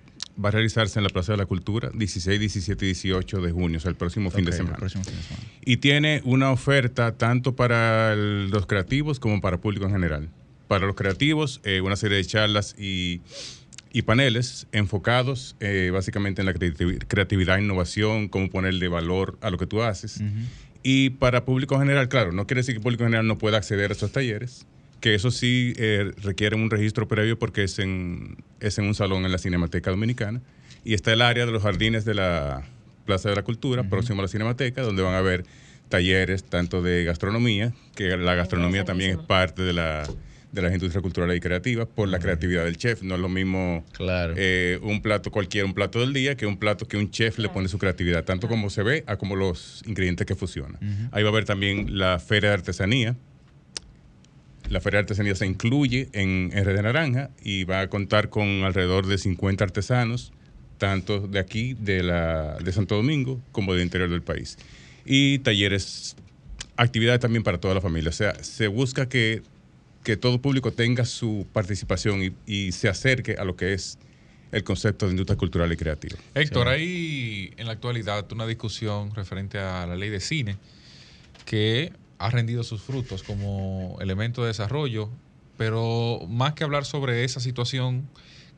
va 0.44 0.48
a 0.48 0.52
realizarse 0.52 0.98
en 0.98 1.04
la 1.04 1.10
Plaza 1.10 1.30
de 1.32 1.38
la 1.38 1.46
Cultura 1.46 1.90
16, 1.94 2.40
17 2.40 2.84
y 2.84 2.88
18 2.88 3.40
de 3.40 3.52
junio, 3.52 3.78
o 3.78 3.80
sea, 3.80 3.90
el 3.90 3.96
próximo 3.96 4.32
fin 4.32 4.44
de 4.44 4.50
el 4.50 4.56
semana. 4.56 4.76
próximo 4.78 5.04
fin 5.04 5.14
de 5.14 5.22
semana. 5.22 5.46
Y 5.64 5.76
tiene 5.76 6.22
una 6.24 6.50
oferta 6.50 7.12
tanto 7.12 7.54
para 7.54 8.12
el- 8.14 8.50
los 8.50 8.66
creativos 8.66 9.20
como 9.20 9.40
para 9.40 9.58
público 9.58 9.86
en 9.86 9.92
general. 9.92 10.28
Para 10.66 10.86
los 10.86 10.96
creativos, 10.96 11.60
una 11.84 11.94
serie 11.96 12.16
de 12.16 12.24
charlas 12.24 12.74
y, 12.78 13.20
y 13.92 14.02
paneles 14.02 14.66
enfocados 14.72 15.54
eh, 15.60 15.90
básicamente 15.92 16.40
en 16.40 16.46
la 16.46 16.54
creativi- 16.54 17.04
creatividad, 17.06 17.58
innovación, 17.58 18.28
cómo 18.28 18.48
ponerle 18.48 18.88
valor 18.88 19.38
a 19.42 19.50
lo 19.50 19.58
que 19.58 19.66
tú 19.66 19.82
haces. 19.82 20.20
Y 20.82 21.10
para 21.10 21.44
público 21.44 21.74
en 21.74 21.82
general, 21.82 22.08
claro, 22.08 22.32
no 22.32 22.46
quiere 22.46 22.60
decir 22.60 22.74
que 22.74 22.78
el 22.78 22.82
público 22.82 23.04
en 23.04 23.08
general 23.08 23.26
no 23.26 23.38
pueda 23.38 23.58
acceder 23.58 23.90
a 23.90 23.94
esos 23.94 24.10
talleres, 24.10 24.66
que 25.00 25.14
eso 25.14 25.30
sí 25.30 25.74
eh, 25.76 26.10
requiere 26.22 26.56
un 26.56 26.70
registro 26.70 27.06
previo 27.06 27.38
porque 27.38 27.64
es 27.64 27.78
en, 27.78 28.36
es 28.60 28.78
en 28.78 28.86
un 28.86 28.94
salón 28.94 29.24
en 29.24 29.32
la 29.32 29.38
Cinemateca 29.38 29.90
Dominicana. 29.90 30.40
Y 30.84 30.94
está 30.94 31.12
el 31.12 31.22
área 31.22 31.46
de 31.46 31.52
los 31.52 31.62
jardines 31.62 32.04
de 32.04 32.14
la 32.14 32.62
Plaza 33.04 33.28
de 33.28 33.36
la 33.36 33.42
Cultura, 33.42 33.84
próximo 33.88 34.20
a 34.20 34.22
la 34.22 34.28
Cinemateca, 34.28 34.82
donde 34.82 35.02
van 35.02 35.14
a 35.14 35.18
haber 35.18 35.44
talleres 35.88 36.44
tanto 36.44 36.82
de 36.82 37.04
gastronomía, 37.04 37.72
que 37.94 38.16
la 38.16 38.34
gastronomía 38.34 38.84
también 38.84 39.10
es 39.10 39.18
parte 39.18 39.62
de 39.62 39.72
la 39.74 40.08
de 40.52 40.62
las 40.62 40.72
industrias 40.72 41.02
culturales 41.02 41.36
y 41.36 41.40
creativas 41.40 41.88
por 41.88 42.08
la 42.08 42.18
creatividad 42.18 42.64
del 42.64 42.76
chef. 42.76 43.02
No 43.02 43.14
es 43.14 43.20
lo 43.20 43.28
mismo 43.28 43.84
eh, 44.36 44.78
un 44.82 45.00
plato 45.00 45.30
cualquiera, 45.30 45.66
un 45.66 45.74
plato 45.74 46.00
del 46.00 46.12
día, 46.12 46.36
que 46.36 46.46
un 46.46 46.58
plato 46.58 46.86
que 46.86 46.98
un 46.98 47.10
chef 47.10 47.38
le 47.38 47.48
pone 47.48 47.68
su 47.68 47.78
creatividad, 47.78 48.24
tanto 48.24 48.48
como 48.48 48.68
se 48.68 48.82
ve 48.82 49.02
a 49.06 49.16
como 49.16 49.34
los 49.34 49.82
ingredientes 49.86 50.26
que 50.26 50.36
fusionan. 50.36 51.08
Ahí 51.10 51.22
va 51.22 51.30
a 51.30 51.32
haber 51.32 51.46
también 51.46 51.98
la 51.98 52.18
feria 52.18 52.50
de 52.50 52.54
artesanía. 52.54 53.16
La 54.68 54.80
feria 54.80 54.98
de 54.98 55.02
artesanía 55.02 55.34
se 55.34 55.46
incluye 55.46 56.08
en, 56.12 56.50
en 56.52 56.64
Red 56.64 56.76
de 56.76 56.82
Naranja 56.82 57.30
y 57.42 57.64
va 57.64 57.80
a 57.80 57.88
contar 57.88 58.28
con 58.28 58.46
alrededor 58.64 59.06
de 59.06 59.18
50 59.18 59.64
artesanos, 59.64 60.32
tanto 60.78 61.26
de 61.26 61.38
aquí, 61.38 61.74
de, 61.74 62.02
la, 62.02 62.56
de 62.58 62.72
Santo 62.72 62.94
Domingo, 62.94 63.40
como 63.52 63.72
del 63.72 63.82
interior 63.82 64.10
del 64.10 64.22
país. 64.22 64.58
Y 65.04 65.38
talleres, 65.38 66.16
actividades 66.76 67.20
también 67.20 67.42
para 67.42 67.58
toda 67.58 67.74
la 67.74 67.80
familia. 67.80 68.10
O 68.10 68.12
sea, 68.12 68.34
se 68.42 68.66
busca 68.66 69.08
que, 69.08 69.42
que 70.02 70.16
todo 70.16 70.40
público 70.40 70.72
tenga 70.72 71.04
su 71.04 71.46
participación 71.52 72.22
y, 72.22 72.32
y 72.46 72.72
se 72.72 72.88
acerque 72.88 73.36
a 73.38 73.44
lo 73.44 73.56
que 73.56 73.74
es 73.74 73.98
el 74.52 74.64
concepto 74.64 75.06
de 75.06 75.12
industria 75.12 75.36
cultural 75.36 75.72
y 75.72 75.76
creativa. 75.76 76.16
Héctor, 76.34 76.68
hay 76.68 77.54
en 77.56 77.66
la 77.66 77.72
actualidad 77.72 78.30
una 78.32 78.46
discusión 78.46 79.14
referente 79.14 79.58
a 79.58 79.86
la 79.86 79.96
ley 79.96 80.10
de 80.10 80.20
cine 80.20 80.56
que 81.46 81.92
ha 82.18 82.30
rendido 82.30 82.62
sus 82.62 82.82
frutos 82.82 83.22
como 83.22 83.96
elemento 84.00 84.42
de 84.42 84.48
desarrollo, 84.48 85.10
pero 85.56 86.20
más 86.28 86.52
que 86.52 86.64
hablar 86.64 86.84
sobre 86.84 87.24
esa 87.24 87.40
situación 87.40 88.08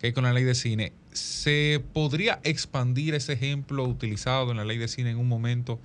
que 0.00 0.08
hay 0.08 0.12
con 0.12 0.24
la 0.24 0.32
ley 0.32 0.44
de 0.44 0.55
cine, 0.55 0.92
¿se 1.12 1.82
podría 1.92 2.40
expandir 2.42 3.14
ese 3.14 3.32
ejemplo 3.34 3.84
utilizado 3.84 4.50
en 4.50 4.56
la 4.56 4.64
ley 4.64 4.78
de 4.78 4.89
cine 4.89 5.10
en 5.10 5.18
un 5.18 5.28
momento 5.28 5.78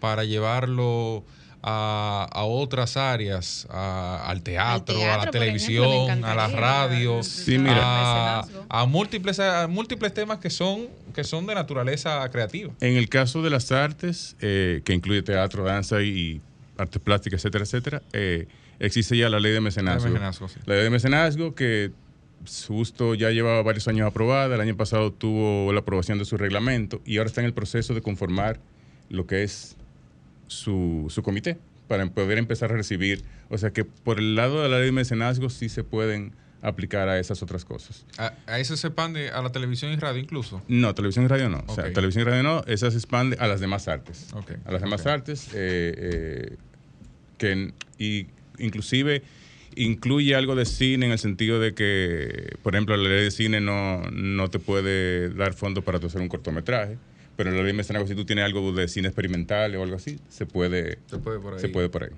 para 0.00 0.24
llevarlo 0.24 1.24
a, 1.68 2.28
a 2.30 2.44
otras 2.44 2.96
áreas, 2.96 3.66
a- 3.70 4.24
al, 4.30 4.40
teatro, 4.42 4.94
teatro, 4.94 5.02
a 5.02 5.16
la 5.16 5.22
ejemplo, 5.24 5.30
televisión, 5.40 6.24
a 6.24 6.34
la 6.36 6.46
radio, 6.46 7.22
Sí, 7.24 7.58
mira. 7.58 8.38
a, 8.38 8.48
a 8.68 8.86
múltiples, 8.86 9.40
a 9.40 9.66
múltiples 9.66 10.14
temas 10.14 10.38
que 10.38 10.48
son, 10.48 10.86
que 11.12 11.24
son 11.24 11.44
de 11.44 11.56
naturaleza 11.56 12.28
creativa. 12.30 12.72
En 12.80 12.96
el 12.96 13.08
caso 13.08 13.42
de 13.42 13.50
las 13.50 13.72
artes, 13.72 14.36
eh, 14.40 14.80
que 14.84 14.92
incluye 14.94 15.22
teatro, 15.22 15.64
danza 15.64 16.02
y 16.02 16.40
artes 16.78 17.02
plásticas, 17.02 17.40
etcétera, 17.40 17.64
etcétera, 17.64 18.02
eh, 18.12 18.46
existe 18.78 19.16
ya 19.16 19.28
la 19.28 19.40
ley 19.40 19.50
de 19.52 19.60
mecenazgo. 19.60 20.04
La 20.04 20.06
de 20.06 20.10
mecenazgo, 20.20 20.48
sí. 20.48 20.60
La 20.66 20.74
ley 20.76 20.84
de 20.84 20.90
mecenazgo 20.90 21.54
que 21.56 21.90
justo 22.68 23.14
ya 23.16 23.30
llevaba 23.30 23.60
varios 23.62 23.88
años 23.88 24.06
aprobada, 24.06 24.54
el 24.54 24.60
año 24.60 24.76
pasado 24.76 25.12
tuvo 25.12 25.72
la 25.72 25.80
aprobación 25.80 26.18
de 26.18 26.24
su 26.24 26.36
reglamento 26.36 27.00
y 27.04 27.18
ahora 27.18 27.26
está 27.26 27.40
en 27.40 27.46
el 27.46 27.54
proceso 27.54 27.92
de 27.92 28.02
conformar 28.02 28.60
lo 29.08 29.26
que 29.26 29.42
es 29.42 29.76
su, 30.46 31.06
su 31.08 31.22
comité 31.22 31.58
para 31.88 32.06
poder 32.10 32.38
empezar 32.38 32.72
a 32.72 32.76
recibir. 32.76 33.24
O 33.48 33.58
sea 33.58 33.70
que 33.70 33.84
por 33.84 34.18
el 34.18 34.34
lado 34.34 34.62
de 34.62 34.68
la 34.68 34.78
ley 34.78 34.86
de 34.86 34.92
mecenazgo 34.92 35.50
sí 35.50 35.68
se 35.68 35.84
pueden 35.84 36.32
aplicar 36.62 37.08
a 37.08 37.18
esas 37.18 37.42
otras 37.42 37.64
cosas. 37.64 38.04
A, 38.18 38.32
a 38.46 38.58
eso 38.58 38.76
se 38.76 38.88
expande 38.88 39.30
a 39.30 39.40
la 39.42 39.50
televisión 39.50 39.92
y 39.92 39.96
radio 39.96 40.20
incluso. 40.20 40.62
No, 40.68 40.94
televisión 40.94 41.24
y 41.24 41.28
radio 41.28 41.48
no. 41.48 41.62
O 41.66 41.74
sea, 41.74 41.92
televisión 41.92 42.22
y 42.22 42.30
radio 42.30 42.42
no, 42.42 42.64
esa 42.66 42.90
se 42.90 42.96
expande 42.96 43.36
a 43.38 43.46
las 43.46 43.60
demás 43.60 43.86
artes. 43.88 44.28
Ok, 44.34 44.52
A 44.64 44.72
las 44.72 44.82
demás 44.82 45.06
artes, 45.06 45.48
eh, 45.54 45.94
eh, 45.96 46.56
que 47.38 47.72
y 47.98 48.26
inclusive 48.58 49.22
incluye 49.76 50.34
algo 50.34 50.56
de 50.56 50.64
cine 50.64 51.06
en 51.06 51.12
el 51.12 51.18
sentido 51.18 51.60
de 51.60 51.74
que, 51.74 52.56
por 52.62 52.74
ejemplo, 52.74 52.96
la 52.96 53.08
ley 53.08 53.24
de 53.24 53.30
cine 53.30 53.60
no, 53.60 54.02
no 54.10 54.48
te 54.48 54.58
puede 54.58 55.28
dar 55.28 55.52
fondos 55.52 55.84
para 55.84 55.98
hacer 55.98 56.20
un 56.20 56.28
cortometraje, 56.28 56.96
pero 57.36 57.50
la 57.50 57.62
ley 57.62 57.72
mecenazgo, 57.72 58.08
si 58.08 58.14
tú 58.14 58.24
tienes 58.24 58.44
algo 58.44 58.72
de 58.72 58.88
cine 58.88 59.08
experimental 59.08 59.74
o 59.76 59.82
algo 59.82 59.96
así, 59.96 60.18
se 60.28 60.46
puede, 60.46 60.98
Se 61.06 61.18
puede 61.18 61.38
por 61.40 61.54
ahí. 61.54 61.60
se 61.60 61.68
puede 61.68 61.88
por 61.88 62.04
ahí. 62.04 62.10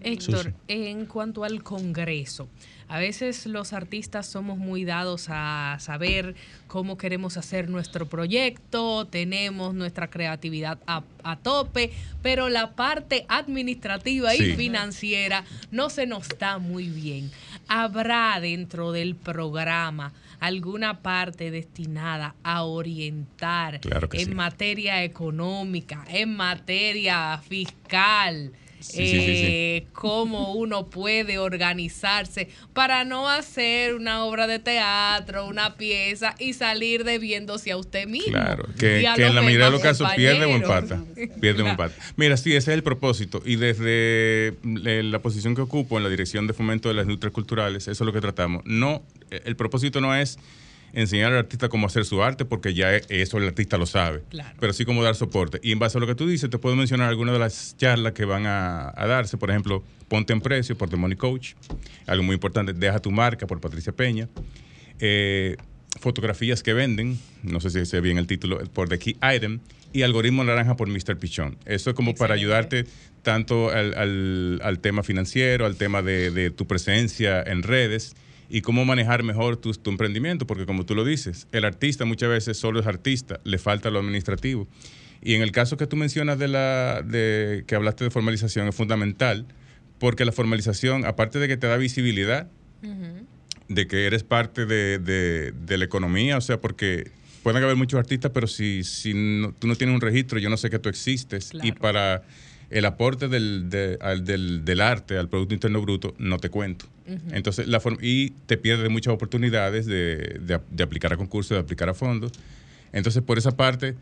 Héctor, 0.00 0.54
en 0.68 1.04
cuanto 1.06 1.44
al 1.44 1.62
Congreso, 1.62 2.48
a 2.88 2.98
veces 2.98 3.44
los 3.46 3.72
artistas 3.72 4.26
somos 4.26 4.56
muy 4.58 4.84
dados 4.84 5.26
a 5.28 5.76
saber 5.80 6.34
cómo 6.66 6.96
queremos 6.96 7.36
hacer 7.36 7.68
nuestro 7.68 8.06
proyecto, 8.06 9.06
tenemos 9.06 9.74
nuestra 9.74 10.08
creatividad 10.08 10.78
a, 10.86 11.02
a 11.24 11.36
tope, 11.36 11.90
pero 12.22 12.48
la 12.48 12.74
parte 12.74 13.26
administrativa 13.28 14.34
y 14.34 14.38
Sí. 14.38 14.52
financiera 14.56 15.44
no 15.70 15.90
se 15.90 16.06
nos 16.06 16.28
da 16.38 16.58
muy 16.58 16.88
bien. 16.88 17.30
¿Habrá 17.68 18.38
dentro 18.40 18.92
del 18.92 19.16
programa 19.16 20.12
alguna 20.38 21.02
parte 21.02 21.50
destinada 21.50 22.34
a 22.42 22.62
orientar 22.62 23.80
Claro 23.80 24.08
en 24.12 24.26
sí. 24.26 24.34
materia 24.34 25.02
económica, 25.02 26.04
en 26.08 26.36
materia 26.36 27.38
fiscal? 27.38 28.52
Sí, 28.86 29.08
sí, 29.08 29.20
sí, 29.20 29.26
sí. 29.26 29.44
eh, 29.48 29.86
cómo 29.92 30.52
uno 30.54 30.86
puede 30.86 31.38
organizarse 31.38 32.48
para 32.72 33.04
no 33.04 33.28
hacer 33.28 33.94
una 33.94 34.24
obra 34.24 34.46
de 34.46 34.58
teatro, 34.58 35.46
una 35.46 35.76
pieza 35.76 36.34
y 36.38 36.52
salir 36.52 37.04
debiéndose 37.04 37.72
a 37.72 37.76
usted 37.76 38.06
mismo. 38.06 38.32
Claro, 38.32 38.66
que, 38.78 38.98
en 39.04 39.34
la 39.34 39.42
mayoría 39.42 39.66
de 39.66 39.72
los 39.72 39.80
casos 39.82 40.08
pierde 40.16 40.44
o 40.44 40.50
empata. 40.50 41.02
Pierde 41.40 41.62
o 41.62 41.64
Claro. 41.64 41.70
empata. 41.70 41.94
Mira, 42.16 42.36
sí, 42.36 42.50
ese 42.54 42.70
es 42.72 42.74
el 42.76 42.82
propósito. 42.82 43.42
Y 43.44 43.56
desde 43.56 44.48
eh, 44.48 45.02
la 45.04 45.20
posición 45.20 45.54
que 45.54 45.62
ocupo 45.62 45.96
en 45.96 46.04
la 46.04 46.08
Dirección 46.10 46.46
de 46.46 46.52
Fomento 46.52 46.88
de 46.88 46.94
las 46.94 47.04
Industrias 47.04 47.32
Culturales, 47.32 47.82
eso 47.88 48.04
es 48.04 48.06
lo 48.06 48.12
que 48.12 48.20
tratamos. 48.20 48.62
No, 48.64 49.02
eh, 49.30 49.42
el 49.44 49.56
propósito 49.56 50.00
no 50.00 50.14
es 50.14 50.38
enseñar 50.92 51.32
al 51.32 51.38
artista 51.38 51.68
cómo 51.68 51.86
hacer 51.86 52.04
su 52.04 52.22
arte, 52.22 52.44
porque 52.44 52.72
ya 52.74 52.94
e- 52.96 53.02
eso 53.08 53.38
el 53.38 53.44
artista 53.46 53.76
lo 53.78 53.86
sabe. 53.86 54.22
Pero 54.60 54.72
sí 54.72 54.84
cómo 54.84 55.02
dar 55.04 55.14
soporte. 55.14 55.58
Y 55.62 55.72
en 55.72 55.78
base 55.78 55.98
a 55.98 56.00
lo 56.00 56.06
que 56.06 56.14
tú 56.14 56.26
dices, 56.26 56.48
te 56.50 56.58
puedo 56.58 56.74
mencionar 56.76 57.08
algunas 57.08 57.32
de 57.34 57.38
las 57.38 57.76
charlas 57.76 58.12
que 58.12 58.24
van 58.24 58.46
a, 58.46 58.92
a 58.96 59.06
darse. 59.06 59.36
Por 59.36 59.50
ejemplo, 59.50 59.82
Ponte 60.08 60.32
en 60.32 60.40
Precio 60.40 60.76
por 60.78 60.88
The 60.88 60.96
Money 60.96 61.16
Coach. 61.16 61.54
Algo 62.06 62.22
muy 62.22 62.34
importante, 62.34 62.72
Deja 62.72 62.98
tu 63.00 63.10
marca 63.10 63.46
por 63.46 63.60
Patricia 63.60 63.92
Peña. 63.92 64.28
Eh, 65.00 65.56
fotografías 66.00 66.62
que 66.62 66.72
venden, 66.74 67.18
no 67.42 67.60
sé 67.60 67.70
si 67.70 67.84
sé 67.86 68.00
bien 68.00 68.18
el 68.18 68.26
título, 68.26 68.58
por 68.72 68.88
The 68.88 68.98
Key 68.98 69.16
Item, 69.34 69.60
y 69.92 70.02
Algoritmo 70.02 70.44
Naranja 70.44 70.76
por 70.76 70.88
Mr. 70.88 71.16
Pichón. 71.18 71.56
Eso 71.64 71.90
es 71.90 71.96
como 71.96 72.14
para 72.14 72.34
ayudarte 72.34 72.84
tanto 73.22 73.70
al, 73.70 73.94
al- 73.94 74.60
al 74.62 74.78
tema 74.80 75.02
financiero, 75.02 75.64
al 75.66 75.76
tema 75.76 76.02
de, 76.02 76.30
de 76.30 76.50
tu 76.50 76.66
presencia 76.66 77.42
en 77.42 77.62
redes 77.62 78.14
y 78.48 78.60
cómo 78.60 78.84
manejar 78.84 79.22
mejor 79.22 79.56
tu, 79.56 79.72
tu 79.72 79.90
emprendimiento, 79.90 80.46
porque 80.46 80.66
como 80.66 80.84
tú 80.86 80.94
lo 80.94 81.04
dices, 81.04 81.46
el 81.52 81.64
artista 81.64 82.04
muchas 82.04 82.28
veces 82.28 82.56
solo 82.56 82.80
es 82.80 82.86
artista, 82.86 83.40
le 83.44 83.58
falta 83.58 83.90
lo 83.90 83.98
administrativo. 83.98 84.68
Y 85.22 85.34
en 85.34 85.42
el 85.42 85.50
caso 85.50 85.76
que 85.76 85.86
tú 85.86 85.96
mencionas 85.96 86.38
de 86.38 86.48
la 86.48 87.02
de 87.04 87.64
que 87.66 87.74
hablaste 87.74 88.04
de 88.04 88.10
formalización 88.10 88.68
es 88.68 88.74
fundamental, 88.74 89.46
porque 89.98 90.24
la 90.24 90.32
formalización, 90.32 91.04
aparte 91.04 91.38
de 91.38 91.48
que 91.48 91.56
te 91.56 91.66
da 91.66 91.76
visibilidad, 91.76 92.48
de 93.68 93.86
que 93.88 94.06
eres 94.06 94.22
parte 94.22 94.66
de, 94.66 94.98
de- 94.98 95.52
de 95.52 95.78
la 95.78 95.84
economía, 95.84 96.36
o 96.36 96.40
sea, 96.40 96.60
porque 96.60 97.10
pueden 97.42 97.62
haber 97.62 97.76
muchos 97.76 97.98
artistas, 97.98 98.30
pero 98.32 98.46
si, 98.46 98.84
si 98.84 99.12
no- 99.14 99.52
tú 99.52 99.66
no 99.66 99.74
tienes 99.74 99.94
un 99.94 100.00
registro, 100.00 100.38
yo 100.38 100.50
no 100.50 100.56
sé 100.56 100.70
que 100.70 100.78
tú 100.78 100.88
existes. 100.88 101.50
Y 101.64 101.72
para 101.72 102.22
el 102.70 102.84
aporte 102.84 103.28
del, 103.28 103.68
del, 103.70 104.64
del 104.64 104.80
arte 104.80 105.16
al 105.16 105.28
Producto 105.28 105.54
Interno 105.54 105.80
Bruto, 105.80 106.14
no 106.18 106.38
te 106.38 106.48
cuento. 106.50 106.86
Entonces, 107.30 107.68
la 107.68 107.80
y 108.00 108.30
te 108.46 108.56
pierdes 108.56 108.90
muchas 108.90 109.14
oportunidades 109.14 109.86
de, 109.86 110.38
de, 110.40 110.60
de 110.70 110.82
aplicar 110.82 111.12
a 111.12 111.16
concursos, 111.16 111.56
de 111.56 111.60
aplicar 111.60 111.88
a 111.88 111.94
fondos. 111.94 112.32
Entonces, 112.92 113.22
por 113.22 113.38
esa 113.38 113.52
parte, 113.52 113.94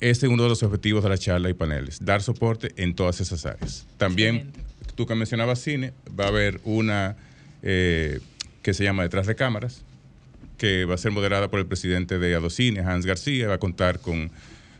este 0.00 0.26
es 0.26 0.32
uno 0.32 0.42
de 0.42 0.48
los 0.50 0.62
objetivos 0.62 1.02
de 1.02 1.08
la 1.08 1.18
charla 1.18 1.48
y 1.48 1.54
paneles, 1.54 2.04
dar 2.04 2.22
soporte 2.22 2.72
en 2.76 2.94
todas 2.94 3.20
esas 3.20 3.46
áreas. 3.46 3.86
También, 3.96 4.52
tú 4.94 5.06
que 5.06 5.14
mencionabas 5.14 5.58
cine, 5.60 5.94
va 6.18 6.24
a 6.24 6.28
haber 6.28 6.60
una 6.64 7.16
eh, 7.62 8.20
que 8.62 8.74
se 8.74 8.84
llama 8.84 9.02
Detrás 9.04 9.26
de 9.26 9.34
Cámaras, 9.34 9.82
que 10.58 10.84
va 10.84 10.94
a 10.94 10.98
ser 10.98 11.12
moderada 11.12 11.48
por 11.48 11.60
el 11.60 11.66
presidente 11.66 12.18
de 12.18 12.34
Adocine, 12.34 12.80
Hans 12.80 13.06
García, 13.06 13.48
va 13.48 13.54
a 13.54 13.58
contar 13.58 14.00
con, 14.00 14.30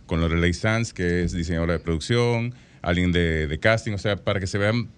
con 0.07 0.21
Lorelei 0.21 0.53
Sanz, 0.53 0.93
que 0.93 1.25
es 1.25 1.33
diseñadora 1.33 1.73
de 1.73 1.79
producción, 1.79 2.55
alguien 2.83 3.13
de, 3.13 3.47
de 3.47 3.59
casting, 3.59 3.93
o 3.93 3.99
sea, 3.99 4.17
para 4.17 4.39
que 4.39 4.47
se 4.47 4.59
vean 4.59 4.89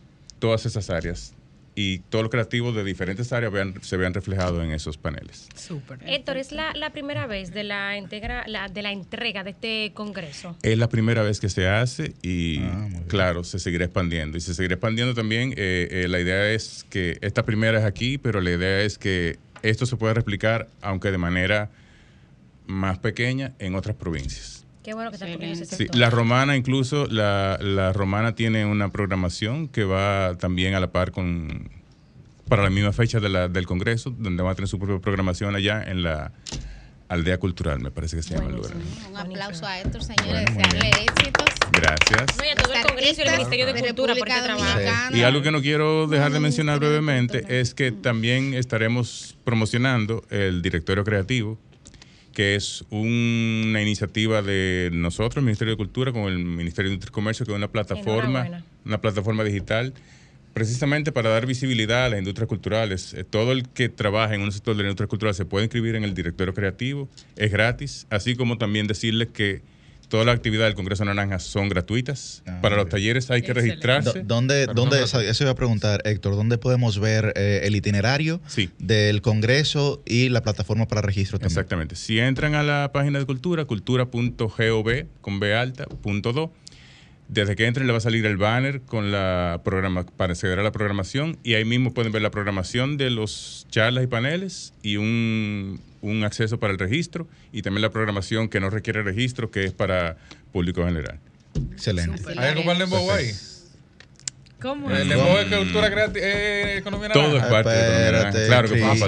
todas 0.40 0.66
esas 0.66 0.90
áreas 0.90 1.34
y 1.80 2.00
todos 2.10 2.24
los 2.24 2.30
creativos 2.32 2.74
de 2.74 2.82
diferentes 2.82 3.32
áreas 3.32 3.52
vean- 3.52 3.80
se 3.82 3.96
vean 3.96 4.12
reflejados 4.12 4.64
en 4.64 4.72
esos 4.72 4.96
paneles. 4.96 5.46
Súper. 5.54 6.00
Héctor, 6.04 6.36
es 6.36 6.50
la, 6.50 6.72
la 6.74 6.90
primera 6.90 7.28
vez 7.28 7.52
de 7.54 7.62
la, 7.62 7.96
integra, 7.96 8.48
la, 8.48 8.66
de 8.68 8.82
la 8.82 8.90
entrega 8.90 9.44
de 9.44 9.50
este 9.50 9.92
congreso. 9.94 10.56
Es 10.62 10.76
la 10.76 10.88
primera 10.88 11.22
vez 11.22 11.38
que 11.38 11.48
se 11.48 11.68
hace 11.68 12.14
y 12.20 12.62
claro, 13.06 13.44
se 13.44 13.60
seguirá 13.60 13.84
expandiendo. 13.84 14.36
Y 14.36 14.40
se 14.40 14.54
seguirá 14.54 14.74
expandiendo 14.74 15.14
también. 15.14 15.52
eh, 15.56 15.88
eh, 15.92 16.08
la 16.08 16.18
idea 16.18 16.50
es 16.50 16.84
que 16.90 17.16
esta 17.20 17.44
primera 17.44 17.78
es 17.78 17.84
aquí, 17.84 18.18
pero 18.18 18.40
la 18.40 18.50
idea 18.50 18.80
es 18.80 18.98
que 18.98 19.38
esto 19.62 19.86
se 19.86 19.94
pueda 19.96 20.14
replicar, 20.14 20.66
aunque 20.82 21.12
de 21.12 21.18
manera 21.18 21.70
más 22.66 22.98
pequeña, 22.98 23.52
en 23.60 23.76
otras 23.76 23.94
provincias. 23.94 24.57
Qué 24.88 24.94
bueno 24.94 25.10
que 25.10 25.16
ese 25.52 25.66
Sí, 25.66 25.76
sector. 25.76 25.96
la 25.96 26.08
romana 26.08 26.56
incluso, 26.56 27.04
la, 27.08 27.58
la 27.60 27.92
romana 27.92 28.34
tiene 28.34 28.64
una 28.64 28.90
programación 28.90 29.68
que 29.68 29.84
va 29.84 30.38
también 30.38 30.72
a 30.74 30.80
la 30.80 30.90
par 30.92 31.10
con, 31.10 31.68
para 32.48 32.62
la 32.62 32.70
misma 32.70 32.94
fecha 32.94 33.20
de 33.20 33.28
la- 33.28 33.48
del 33.48 33.66
Congreso, 33.66 34.14
donde 34.16 34.42
va 34.42 34.52
a 34.52 34.54
tener 34.54 34.66
su 34.66 34.78
propia 34.78 34.98
programación 34.98 35.54
allá 35.54 35.82
en 35.82 36.02
la 36.04 36.32
aldea 37.10 37.36
cultural, 37.36 37.80
me 37.80 37.90
parece 37.90 38.16
que 38.16 38.22
se 38.22 38.34
llama 38.34 38.48
el 38.48 38.56
lugar. 38.56 38.72
Un 39.10 39.16
aplauso 39.18 39.66
a 39.66 39.78
Héctor, 39.78 40.02
señores, 40.02 40.46
Bueno, 40.54 40.68
desearle 40.72 40.88
éxitos. 41.04 41.44
Gracias. 41.70 42.38
No, 42.38 42.44
y 42.44 42.48
a 42.48 42.54
todo 42.54 42.72
el 42.72 42.82
Congreso 42.86 43.20
y 43.20 43.24
el 43.26 43.30
Ministerio 43.32 43.66
de 43.66 43.74
Cultura 43.82 44.14
por 44.14 44.26
este 44.26 44.40
trabajo. 44.42 44.80
Y 45.14 45.20
algo 45.22 45.42
que 45.42 45.50
no 45.50 45.60
quiero 45.60 46.06
dejar 46.06 46.32
de 46.32 46.40
mencionar 46.40 46.78
brevemente 46.78 47.44
es 47.60 47.74
que 47.74 47.92
también 47.92 48.54
estaremos 48.54 49.36
promocionando 49.44 50.24
el 50.30 50.62
directorio 50.62 51.04
creativo, 51.04 51.58
que 52.38 52.54
es 52.54 52.84
una 52.90 53.82
iniciativa 53.82 54.42
de 54.42 54.90
nosotros, 54.92 55.38
el 55.38 55.42
Ministerio 55.42 55.72
de 55.72 55.76
Cultura, 55.76 56.12
con 56.12 56.32
el 56.32 56.38
Ministerio 56.38 56.88
de 56.88 56.94
Industria 56.94 57.10
y 57.10 57.14
Comercio, 57.14 57.44
que 57.44 57.50
es 57.50 57.56
una 57.56 57.66
plataforma, 57.66 58.62
una 58.84 59.00
plataforma 59.00 59.42
digital, 59.42 59.92
precisamente 60.54 61.10
para 61.10 61.30
dar 61.30 61.46
visibilidad 61.46 62.04
a 62.04 62.10
las 62.10 62.20
industrias 62.20 62.46
culturales. 62.46 63.12
Eh, 63.14 63.24
Todo 63.24 63.50
el 63.50 63.68
que 63.68 63.88
trabaja 63.88 64.36
en 64.36 64.42
un 64.42 64.52
sector 64.52 64.76
de 64.76 64.84
la 64.84 64.88
industria 64.88 65.08
cultural 65.08 65.34
se 65.34 65.46
puede 65.46 65.64
inscribir 65.64 65.96
en 65.96 66.04
el 66.04 66.14
directorio 66.14 66.54
creativo, 66.54 67.08
es 67.34 67.50
gratis, 67.50 68.06
así 68.08 68.36
como 68.36 68.56
también 68.56 68.86
decirles 68.86 69.30
que 69.34 69.62
todas 70.08 70.26
las 70.26 70.34
actividades 70.34 70.70
del 70.70 70.74
Congreso 70.74 71.04
Naranja 71.04 71.38
son 71.38 71.68
gratuitas. 71.68 72.42
Para 72.62 72.76
los 72.76 72.88
talleres 72.88 73.30
hay 73.30 73.42
que 73.42 73.54
registrarse. 73.54 74.22
¿Dónde, 74.24 74.66
dónde 74.66 75.02
eso 75.02 75.44
iba 75.44 75.50
a 75.50 75.54
preguntar, 75.54 76.02
Héctor, 76.04 76.34
¿dónde 76.34 76.58
podemos 76.58 76.98
ver 76.98 77.32
eh, 77.36 77.60
el 77.64 77.76
itinerario 77.76 78.40
del 78.78 79.22
Congreso 79.22 80.02
y 80.06 80.28
la 80.28 80.42
plataforma 80.42 80.86
para 80.88 81.02
registro 81.02 81.38
también? 81.38 81.52
Exactamente. 81.58 81.96
Si 81.96 82.18
entran 82.18 82.54
a 82.54 82.62
la 82.62 82.90
página 82.92 83.18
de 83.18 83.26
Cultura, 83.26 83.64
cultura.gov, 83.64 85.06
con 85.20 85.40
B 85.40 85.54
alta, 85.54 85.84
punto 85.86 86.32
do, 86.32 86.52
desde 87.28 87.56
que 87.56 87.66
entren 87.66 87.86
le 87.86 87.92
va 87.92 87.98
a 87.98 88.00
salir 88.00 88.24
el 88.24 88.38
banner 88.38 88.80
con 88.80 89.12
la 89.12 89.60
programa 89.62 90.04
para 90.04 90.32
acceder 90.32 90.58
a 90.58 90.62
la 90.62 90.72
programación 90.72 91.38
y 91.44 91.54
ahí 91.54 91.64
mismo 91.64 91.92
pueden 91.92 92.10
ver 92.10 92.22
la 92.22 92.30
programación 92.30 92.96
de 92.96 93.10
los 93.10 93.66
charlas 93.68 94.04
y 94.04 94.06
paneles 94.06 94.72
y 94.82 94.96
un, 94.96 95.78
un 96.00 96.24
acceso 96.24 96.58
para 96.58 96.72
el 96.72 96.78
registro 96.78 97.28
y 97.52 97.62
también 97.62 97.82
la 97.82 97.90
programación 97.90 98.48
que 98.48 98.60
no 98.60 98.70
requiere 98.70 99.02
registro, 99.02 99.50
que 99.50 99.64
es 99.64 99.72
para 99.72 100.16
público 100.52 100.84
general. 100.84 101.18
Excelente. 101.72 102.22
¿Hay 102.36 102.48
algo 102.48 102.62
para 102.62 102.72
el 102.72 102.78
Lembo 102.78 103.12
ahí? 103.12 103.32
¿Cómo? 104.60 104.90
El 104.90 105.08
Lembo 105.08 105.38
es 105.38 105.54
cultura 105.54 105.90
creativa, 105.90 106.26
eh, 106.26 106.78
economía 106.78 107.10
Todo 107.10 107.36
es 107.36 107.44
parte 107.44 107.70
de 107.70 108.08
economía. 108.08 108.46
Claro 108.46 108.68
que. 108.68 108.74
Descansa. 108.74 109.06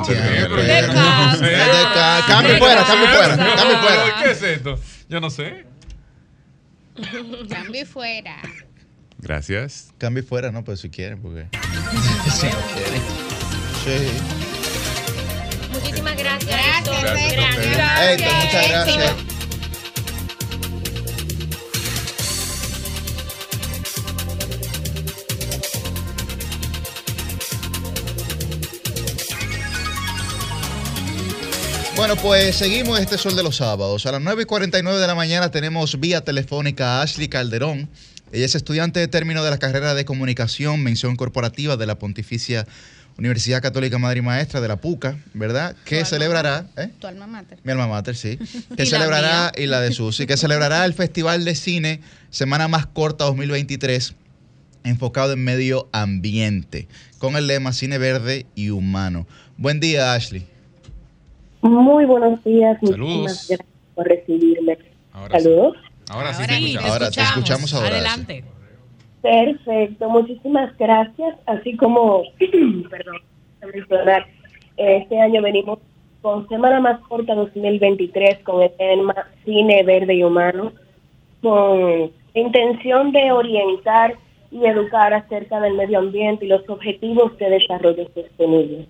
Cambio 2.26 2.58
fuera, 2.58 2.84
cambio 2.84 3.08
fuera, 3.08 3.36
cambio 3.36 3.78
fuera. 3.78 4.22
¿Qué 4.22 4.30
es 4.30 4.42
esto? 4.42 4.78
Yo 5.08 5.20
no 5.20 5.30
sé. 5.30 5.64
Cambio 7.48 7.86
fuera. 7.86 8.36
Gracias. 9.18 9.92
Cambio 9.98 10.22
fuera, 10.22 10.50
no, 10.50 10.64
pues 10.64 10.80
si 10.80 10.90
quieren, 10.90 11.20
porque. 11.20 11.46
si 12.30 12.46
no 12.46 12.58
quieren. 12.74 13.02
Sí. 13.84 14.49
Muchísimas 16.00 16.16
gracias. 16.16 16.60
Muchas 18.10 18.68
gracias. 18.68 19.14
Bueno, 31.96 32.16
pues 32.16 32.56
seguimos 32.56 32.98
este 32.98 33.18
sol 33.18 33.36
de 33.36 33.42
los 33.42 33.56
sábados. 33.56 34.06
A 34.06 34.12
las 34.12 34.22
9 34.22 34.42
y 34.42 34.46
49 34.46 34.98
de 34.98 35.06
la 35.06 35.14
mañana 35.14 35.50
tenemos 35.50 36.00
vía 36.00 36.24
telefónica 36.24 36.98
a 36.98 37.02
Ashley 37.02 37.28
Calderón. 37.28 37.90
Ella 38.32 38.46
es 38.46 38.54
estudiante 38.54 39.00
de 39.00 39.08
término 39.08 39.44
de 39.44 39.50
la 39.50 39.58
carrera 39.58 39.92
de 39.92 40.06
comunicación, 40.06 40.82
mención 40.82 41.16
corporativa 41.16 41.76
de 41.76 41.86
la 41.86 41.98
Pontificia 41.98 42.66
Universidad 43.20 43.60
Católica 43.60 43.98
Madre 43.98 44.18
y 44.18 44.22
Maestra 44.22 44.60
de 44.62 44.68
la 44.68 44.76
PUCA, 44.76 45.18
¿verdad? 45.34 45.76
Que 45.84 46.04
celebrará, 46.06 46.66
¿eh? 46.78 46.88
Tu 46.98 47.06
alma 47.06 47.26
mater. 47.26 47.58
Mi 47.62 47.72
alma 47.72 47.86
mater, 47.86 48.16
sí. 48.16 48.38
Y 48.70 48.74
Que 48.76 48.84
la 48.84 48.90
celebrará, 48.90 49.52
mía. 49.54 49.62
y 49.64 49.66
la 49.66 49.80
de 49.82 49.92
Susi, 49.92 50.26
que 50.26 50.36
celebrará 50.38 50.84
el 50.86 50.94
Festival 50.94 51.44
de 51.44 51.54
Cine 51.54 52.00
Semana 52.30 52.66
Más 52.66 52.86
Corta 52.86 53.24
2023, 53.26 54.14
enfocado 54.84 55.34
en 55.34 55.44
medio 55.44 55.88
ambiente, 55.92 56.88
con 57.18 57.36
el 57.36 57.46
lema 57.46 57.72
Cine 57.74 57.98
Verde 57.98 58.46
y 58.54 58.70
Humano. 58.70 59.26
Buen 59.58 59.80
día, 59.80 60.14
Ashley. 60.14 60.46
Muy 61.60 62.06
buenos 62.06 62.42
días. 62.42 62.78
Saludos. 62.80 62.98
Muchísimas 62.98 63.48
gracias 63.48 63.60
por 63.94 64.08
recibirme. 64.08 64.78
Ahora 65.12 65.38
sí. 65.38 65.44
Saludos. 65.44 65.76
Ahora 66.08 66.34
sí, 66.34 66.42
Ahora 66.42 66.48
te 66.48 66.56
sí, 66.56 66.64
escuchamos. 66.74 66.90
Ahora 66.90 67.10
te 67.10 67.20
escuchamos 67.20 67.74
ahora. 67.74 67.88
Adelante. 67.88 68.44
Perfecto. 69.22 70.08
Muchísimas 70.08 70.76
gracias. 70.78 71.36
Así 71.46 71.76
como, 71.76 72.22
perdón, 72.90 73.20
este 74.76 75.20
año 75.20 75.42
venimos 75.42 75.78
con 76.22 76.48
Semana 76.48 76.80
Más 76.80 77.00
Corta 77.08 77.34
2023 77.34 78.38
con 78.44 78.62
el 78.62 78.70
tema 78.76 79.14
Cine 79.44 79.82
Verde 79.84 80.14
y 80.14 80.22
Humano, 80.24 80.72
con 81.42 82.10
intención 82.34 83.12
de 83.12 83.32
orientar 83.32 84.16
y 84.50 84.64
educar 84.66 85.14
acerca 85.14 85.60
del 85.60 85.74
medio 85.74 85.98
ambiente 85.98 86.44
y 86.44 86.48
los 86.48 86.68
objetivos 86.68 87.36
de 87.38 87.50
desarrollo 87.50 88.08
sostenible. 88.14 88.86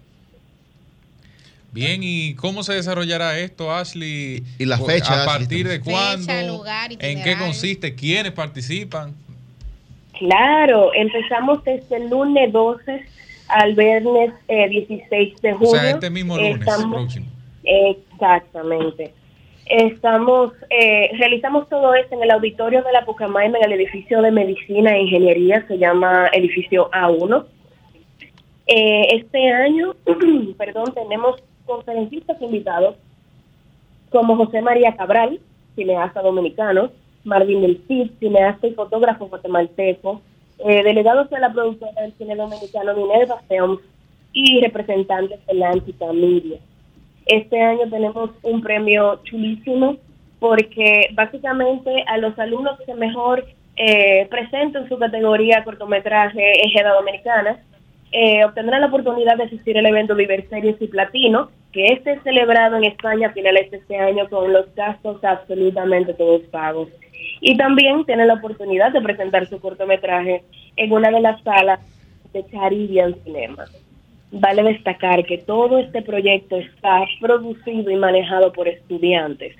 Bien, 1.73 2.01
¿y 2.03 2.35
cómo 2.35 2.65
se 2.65 2.73
desarrollará 2.75 3.39
esto, 3.39 3.73
Ashley? 3.73 4.43
Y 4.59 4.65
la 4.65 4.77
O- 4.81 4.85
fecha, 4.87 5.23
¿A 5.23 5.25
partir 5.25 5.69
de 5.69 5.79
Fecha, 5.79 5.85
cuándo? 6.27 6.57
lugar, 6.57 6.91
¿En 6.99 7.23
qué 7.23 7.37
consiste? 7.39 7.95
¿Quiénes 7.95 8.33
participan? 8.33 9.15
Claro, 10.21 10.93
empezamos 10.95 11.65
desde 11.65 11.97
el 11.97 12.11
lunes 12.11 12.53
12 12.53 13.03
al 13.49 13.75
viernes 13.75 14.33
eh, 14.49 14.69
16 14.69 15.41
de 15.41 15.53
O 15.55 15.57
junio. 15.57 15.73
sea, 15.81 15.91
este 15.91 16.11
mismo 16.11 16.37
lunes 16.37 16.61
Estamos- 16.61 16.95
próximo. 16.95 17.27
Exactamente. 17.65 19.15
Estamos, 19.67 20.53
eh, 20.69 21.11
realizamos 21.19 21.69
todo 21.71 21.95
esto 21.95 22.15
en 22.17 22.23
el 22.23 22.31
auditorio 22.33 22.83
de 22.83 22.93
la 22.93 23.05
Pucamaima, 23.07 23.57
en 23.59 23.65
el 23.65 23.73
edificio 23.81 24.21
de 24.21 24.31
Medicina 24.31 24.95
e 24.95 25.03
Ingeniería, 25.03 25.65
se 25.67 25.79
llama 25.79 26.29
edificio 26.33 26.91
A1. 26.93 27.47
Eh, 28.67 29.07
este 29.17 29.49
año, 29.51 29.95
perdón, 30.59 30.93
tenemos 30.95 31.43
conferencistas 31.65 32.41
invitados 32.43 32.97
como 34.11 34.37
José 34.37 34.61
María 34.61 34.95
Cabral, 34.97 35.41
cineasta 35.77 36.21
dominicano, 36.21 36.91
Marvin 37.25 37.63
del 37.63 37.83
Cid, 37.87 38.11
cineasta 38.19 38.67
y 38.67 38.75
fotógrafo 38.75 39.29
guatemalteco, 39.29 40.21
eh, 40.59 40.83
delegados 40.83 41.31
de 41.31 41.41
la 41.41 41.53
productora 41.53 42.03
del 42.03 42.13
cine 42.15 42.37
dominicano 42.37 42.95
Minerva 42.95 43.41
Films 43.49 43.81
y 44.33 44.61
representantes 44.61 45.45
de 45.47 45.55
Lantica 45.55 46.13
Media. 46.13 46.59
Este 47.27 47.61
año 47.61 47.89
tenemos 47.91 48.31
un 48.43 48.61
premio 48.61 49.21
chulísimo 49.25 49.97
porque 50.39 51.09
básicamente 51.13 52.05
a 52.07 52.19
los 52.19 52.39
alumnos 52.39 52.79
que 52.87 52.95
mejor 52.95 53.45
eh, 53.77 54.27
presenten 54.31 54.89
su 54.89 54.99
categoría 54.99 55.65
cortometraje 55.65 56.67
Ejeda 56.67 56.95
Dominicana 56.95 57.59
eh, 58.13 58.45
obtendrán 58.45 58.81
la 58.81 58.89
oportunidad 58.89 59.37
de 59.37 59.45
asistir 59.45 59.79
al 59.79 59.87
evento 59.87 60.15
Diverseries 60.17 60.77
y 60.81 60.89
Platino, 60.89 61.51
que 61.73 61.87
este 61.87 62.13
es 62.13 62.23
celebrado 62.25 62.77
en 62.77 62.85
España 62.85 63.29
a 63.29 63.33
finales 63.33 63.71
de 63.71 63.77
este 63.77 63.97
año 63.97 64.29
con 64.29 64.53
los 64.53 64.75
gastos 64.75 65.23
absolutamente 65.23 66.15
todos 66.15 66.43
pagos. 66.51 66.89
Y 67.41 67.57
también 67.57 68.05
tienen 68.05 68.29
la 68.29 68.35
oportunidad 68.35 68.93
de 68.93 69.01
presentar 69.01 69.47
su 69.47 69.61
cortometraje 69.61 70.43
en 70.77 70.93
una 70.93 71.11
de 71.11 71.21
las 71.21 71.43
salas 71.43 71.81
de 72.33 72.45
Caribbean 72.45 73.17
Cinema. 73.25 73.65
vale 74.33 74.63
destacar 74.63 75.25
que 75.25 75.39
todo 75.39 75.79
este 75.79 76.03
proyecto 76.03 76.57
está 76.57 77.05
producido 77.21 77.91
y 77.91 77.97
manejado 77.97 78.53
por 78.53 78.69
estudiantes. 78.69 79.57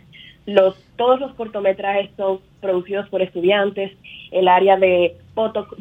Los, 0.47 0.77
todos 0.97 1.19
los 1.21 1.35
cortometrajes 1.35 2.11
son 2.17 2.39
producidos 2.61 3.09
por 3.09 3.21
estudiantes, 3.21 3.93
el 4.31 4.47
área 4.47 4.77
de 4.77 5.17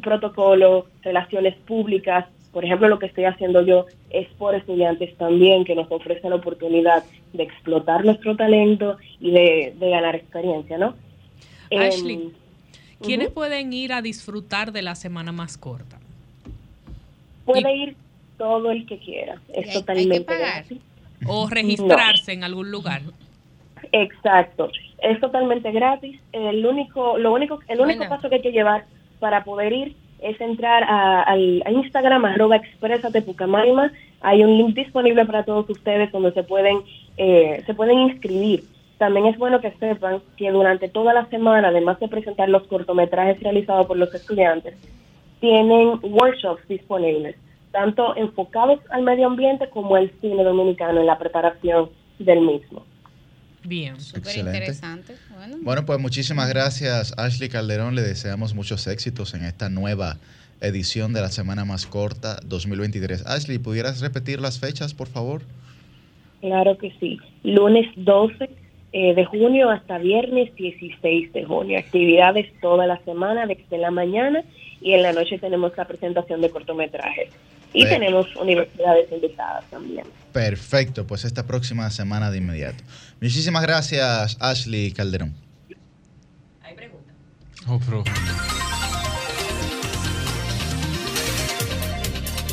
protocolo, 0.01 0.87
relaciones 1.03 1.55
públicas, 1.67 2.25
por 2.51 2.65
ejemplo, 2.65 2.87
lo 2.87 2.97
que 2.97 3.05
estoy 3.05 3.25
haciendo 3.25 3.61
yo 3.61 3.85
es 4.09 4.27
por 4.39 4.55
estudiantes 4.55 5.15
también 5.17 5.65
que 5.65 5.75
nos 5.75 5.91
ofrecen 5.91 6.31
la 6.31 6.37
oportunidad 6.37 7.03
de 7.33 7.43
explotar 7.43 8.03
nuestro 8.03 8.35
talento 8.35 8.97
y 9.19 9.31
de, 9.31 9.73
de 9.77 9.89
ganar 9.89 10.15
experiencia, 10.15 10.77
¿no? 10.77 10.95
Ashley, 11.71 12.15
Em, 12.15 12.31
¿quiénes 13.01 13.27
ujú. 13.27 13.35
pueden 13.35 13.73
ir 13.73 13.93
a 13.93 14.01
disfrutar 14.01 14.71
de 14.71 14.81
la 14.81 14.95
semana 14.95 15.31
más 15.31 15.57
corta? 15.57 15.99
Puede 17.45 17.75
ir 17.75 17.95
todo 18.37 18.71
el 18.71 18.85
que 18.85 18.97
quiera, 18.99 19.41
es 19.53 19.73
totalmente 19.73 20.37
gratis. 20.37 20.79
¿O 21.27 21.49
registrarse 21.49 22.31
en 22.31 22.43
algún 22.43 22.71
lugar? 22.71 23.01
Exacto, 23.91 24.69
es 25.01 25.19
totalmente 25.19 25.71
gratis. 25.71 26.19
El 26.31 26.65
único, 26.65 27.17
lo 27.17 27.33
único, 27.33 27.59
el 27.67 27.79
único 27.81 27.99
Bueno. 27.99 28.15
paso 28.15 28.29
que 28.29 28.35
hay 28.35 28.41
que 28.41 28.51
llevar 28.51 28.85
para 29.19 29.43
poder 29.43 29.73
ir 29.73 29.95
es 30.21 30.39
entrar 30.41 30.83
a, 30.83 31.23
al 31.23 31.63
a 31.65 31.71
Instagram 31.71 32.25
arroba 32.25 32.57
exprésate 32.57 33.21
Pucamaima. 33.21 33.91
Hay 34.21 34.43
un 34.43 34.57
link 34.57 34.75
disponible 34.75 35.25
para 35.25 35.43
todos 35.43 35.69
ustedes 35.69 36.11
donde 36.11 36.31
se 36.33 36.43
pueden 36.43 36.81
eh, 37.17 37.63
se 37.65 37.73
pueden 37.73 37.99
inscribir. 37.99 38.63
También 38.99 39.27
es 39.27 39.37
bueno 39.37 39.61
que 39.61 39.71
sepan 39.79 40.21
que 40.35 40.51
durante 40.51 40.89
toda 40.89 41.13
la 41.13 41.25
semana, 41.29 41.69
además 41.69 41.99
de 42.01 42.09
presentar 42.09 42.49
los 42.49 42.63
cortometrajes 42.67 43.41
realizados 43.41 43.87
por 43.87 43.95
los 43.95 44.13
estudiantes, 44.13 44.75
tienen 45.39 45.99
workshops 46.03 46.67
disponibles, 46.67 47.37
tanto 47.71 48.15
enfocados 48.17 48.81
al 48.91 49.03
medio 49.03 49.27
ambiente 49.27 49.69
como 49.69 49.95
al 49.95 50.11
cine 50.19 50.43
dominicano 50.43 50.99
en 50.99 51.05
la 51.05 51.17
preparación 51.17 51.89
del 52.19 52.41
mismo. 52.41 52.85
Bien. 53.63 53.97
Súper 54.01 54.19
Excelente. 54.19 54.57
interesante. 54.57 55.15
Bueno, 55.33 55.57
Bueno, 55.61 55.85
pues 55.85 55.99
muchísimas 55.99 56.49
gracias, 56.49 57.13
Ashley 57.17 57.47
Calderón. 57.47 57.95
Le 57.95 58.01
deseamos 58.01 58.53
muchos 58.53 58.85
éxitos 58.87 59.33
en 59.33 59.45
esta 59.45 59.69
nueva 59.69 60.17
edición 60.59 61.13
de 61.13 61.21
la 61.21 61.29
Semana 61.29 61.63
Más 61.63 61.85
Corta 61.85 62.41
2023. 62.45 63.25
Ashley, 63.25 63.59
¿pudieras 63.59 64.01
repetir 64.01 64.41
las 64.41 64.59
fechas, 64.59 64.93
por 64.93 65.07
favor? 65.07 65.41
Claro 66.41 66.77
que 66.77 66.93
sí. 66.99 67.17
Lunes 67.43 67.85
12 67.95 68.49
eh, 68.91 69.13
de 69.13 69.25
junio 69.25 69.69
hasta 69.69 69.97
viernes 69.97 70.53
16 70.55 71.33
de 71.33 71.45
junio. 71.45 71.77
Actividades 71.79 72.47
toda 72.61 72.87
la 72.87 72.97
semana, 73.05 73.45
desde 73.45 73.77
la 73.77 73.91
mañana 73.91 74.43
y 74.81 74.93
en 74.93 75.03
la 75.03 75.13
noche 75.13 75.37
tenemos 75.37 75.71
la 75.77 75.85
presentación 75.85 76.41
de 76.41 76.49
cortometrajes. 76.49 77.29
Y 77.71 77.85
tenemos 77.85 78.35
universidades 78.35 79.11
invitadas 79.11 79.63
también. 79.69 80.03
Perfecto, 80.33 81.05
pues 81.05 81.23
esta 81.23 81.45
próxima 81.45 81.89
semana 81.91 82.31
de 82.31 82.39
inmediato. 82.39 82.83
Muchísimas 83.21 83.61
gracias, 83.61 84.37
Ashley 84.39 84.91
Calderón. 84.91 85.35
Oh, 87.67 87.79
pero- 87.85 88.03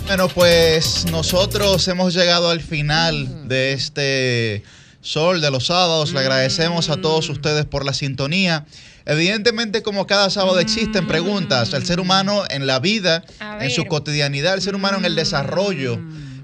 Bueno, 0.07 0.29
pues 0.29 1.07
nosotros 1.11 1.89
hemos 1.89 2.15
llegado 2.15 2.51
al 2.51 2.61
final 2.61 3.49
de 3.49 3.73
este 3.73 4.63
Sol 5.07 5.41
de 5.41 5.53
los 5.53 5.67
sábados. 5.67 6.13
Le 6.13 6.19
agradecemos 6.19 6.91
a 6.91 6.97
todos 6.97 7.29
ustedes 7.29 7.65
por 7.65 7.85
la 7.85 7.93
sintonía. 7.95 8.67
Evidentemente, 9.05 9.83
como 9.85 10.05
cada 10.09 10.31
sábado 10.31 10.59
existen 10.59 11.07
preguntas, 11.07 11.73
el 11.75 11.87
ser 11.87 12.01
humano 12.01 12.43
en 12.51 12.67
la 12.67 12.81
vida, 12.81 13.25
en 13.61 13.71
su 13.71 13.87
cotidianidad, 13.87 14.55
el 14.55 14.63
ser 14.63 14.75
humano 14.75 14.99
en 14.99 15.05
el 15.05 15.15
desarrollo, 15.15 15.97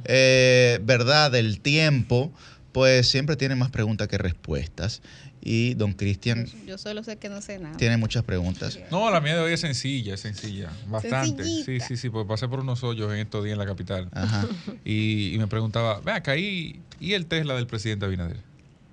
eh, 0.04 0.78
¿verdad?, 0.84 1.32
del 1.32 1.58
tiempo, 1.60 2.32
pues 2.70 3.08
siempre 3.08 3.34
tiene 3.34 3.56
más 3.56 3.70
preguntas 3.72 4.06
que 4.06 4.16
respuestas. 4.16 5.02
Y 5.44 5.74
don 5.74 5.92
Cristian 5.94 6.46
yo 6.68 6.78
solo 6.78 7.02
sé 7.02 7.16
que 7.16 7.28
no 7.28 7.42
sé 7.42 7.58
nada. 7.58 7.76
tiene 7.76 7.96
muchas 7.96 8.22
preguntas. 8.22 8.78
No, 8.92 9.10
la 9.10 9.20
mía 9.20 9.34
de 9.34 9.40
hoy 9.40 9.52
es 9.54 9.60
sencilla, 9.60 10.14
es 10.14 10.20
sencilla. 10.20 10.70
Bastante. 10.86 11.42
Sí, 11.42 11.56
Sencillita. 11.64 11.86
sí, 11.88 11.96
sí, 11.96 12.10
porque 12.10 12.28
pasé 12.28 12.46
por 12.46 12.60
unos 12.60 12.84
hoyos 12.84 13.12
en 13.12 13.18
estos 13.18 13.42
días 13.42 13.54
en 13.54 13.58
la 13.58 13.66
capital. 13.66 14.08
Ajá. 14.12 14.46
Y, 14.84 15.34
y 15.34 15.38
me 15.38 15.48
preguntaba, 15.48 15.98
ve 16.00 16.12
acá, 16.12 16.36
¿y, 16.36 16.78
¿y 17.00 17.14
el 17.14 17.26
Tesla 17.26 17.56
del 17.56 17.66
presidente 17.66 18.04
Abinader? 18.06 18.36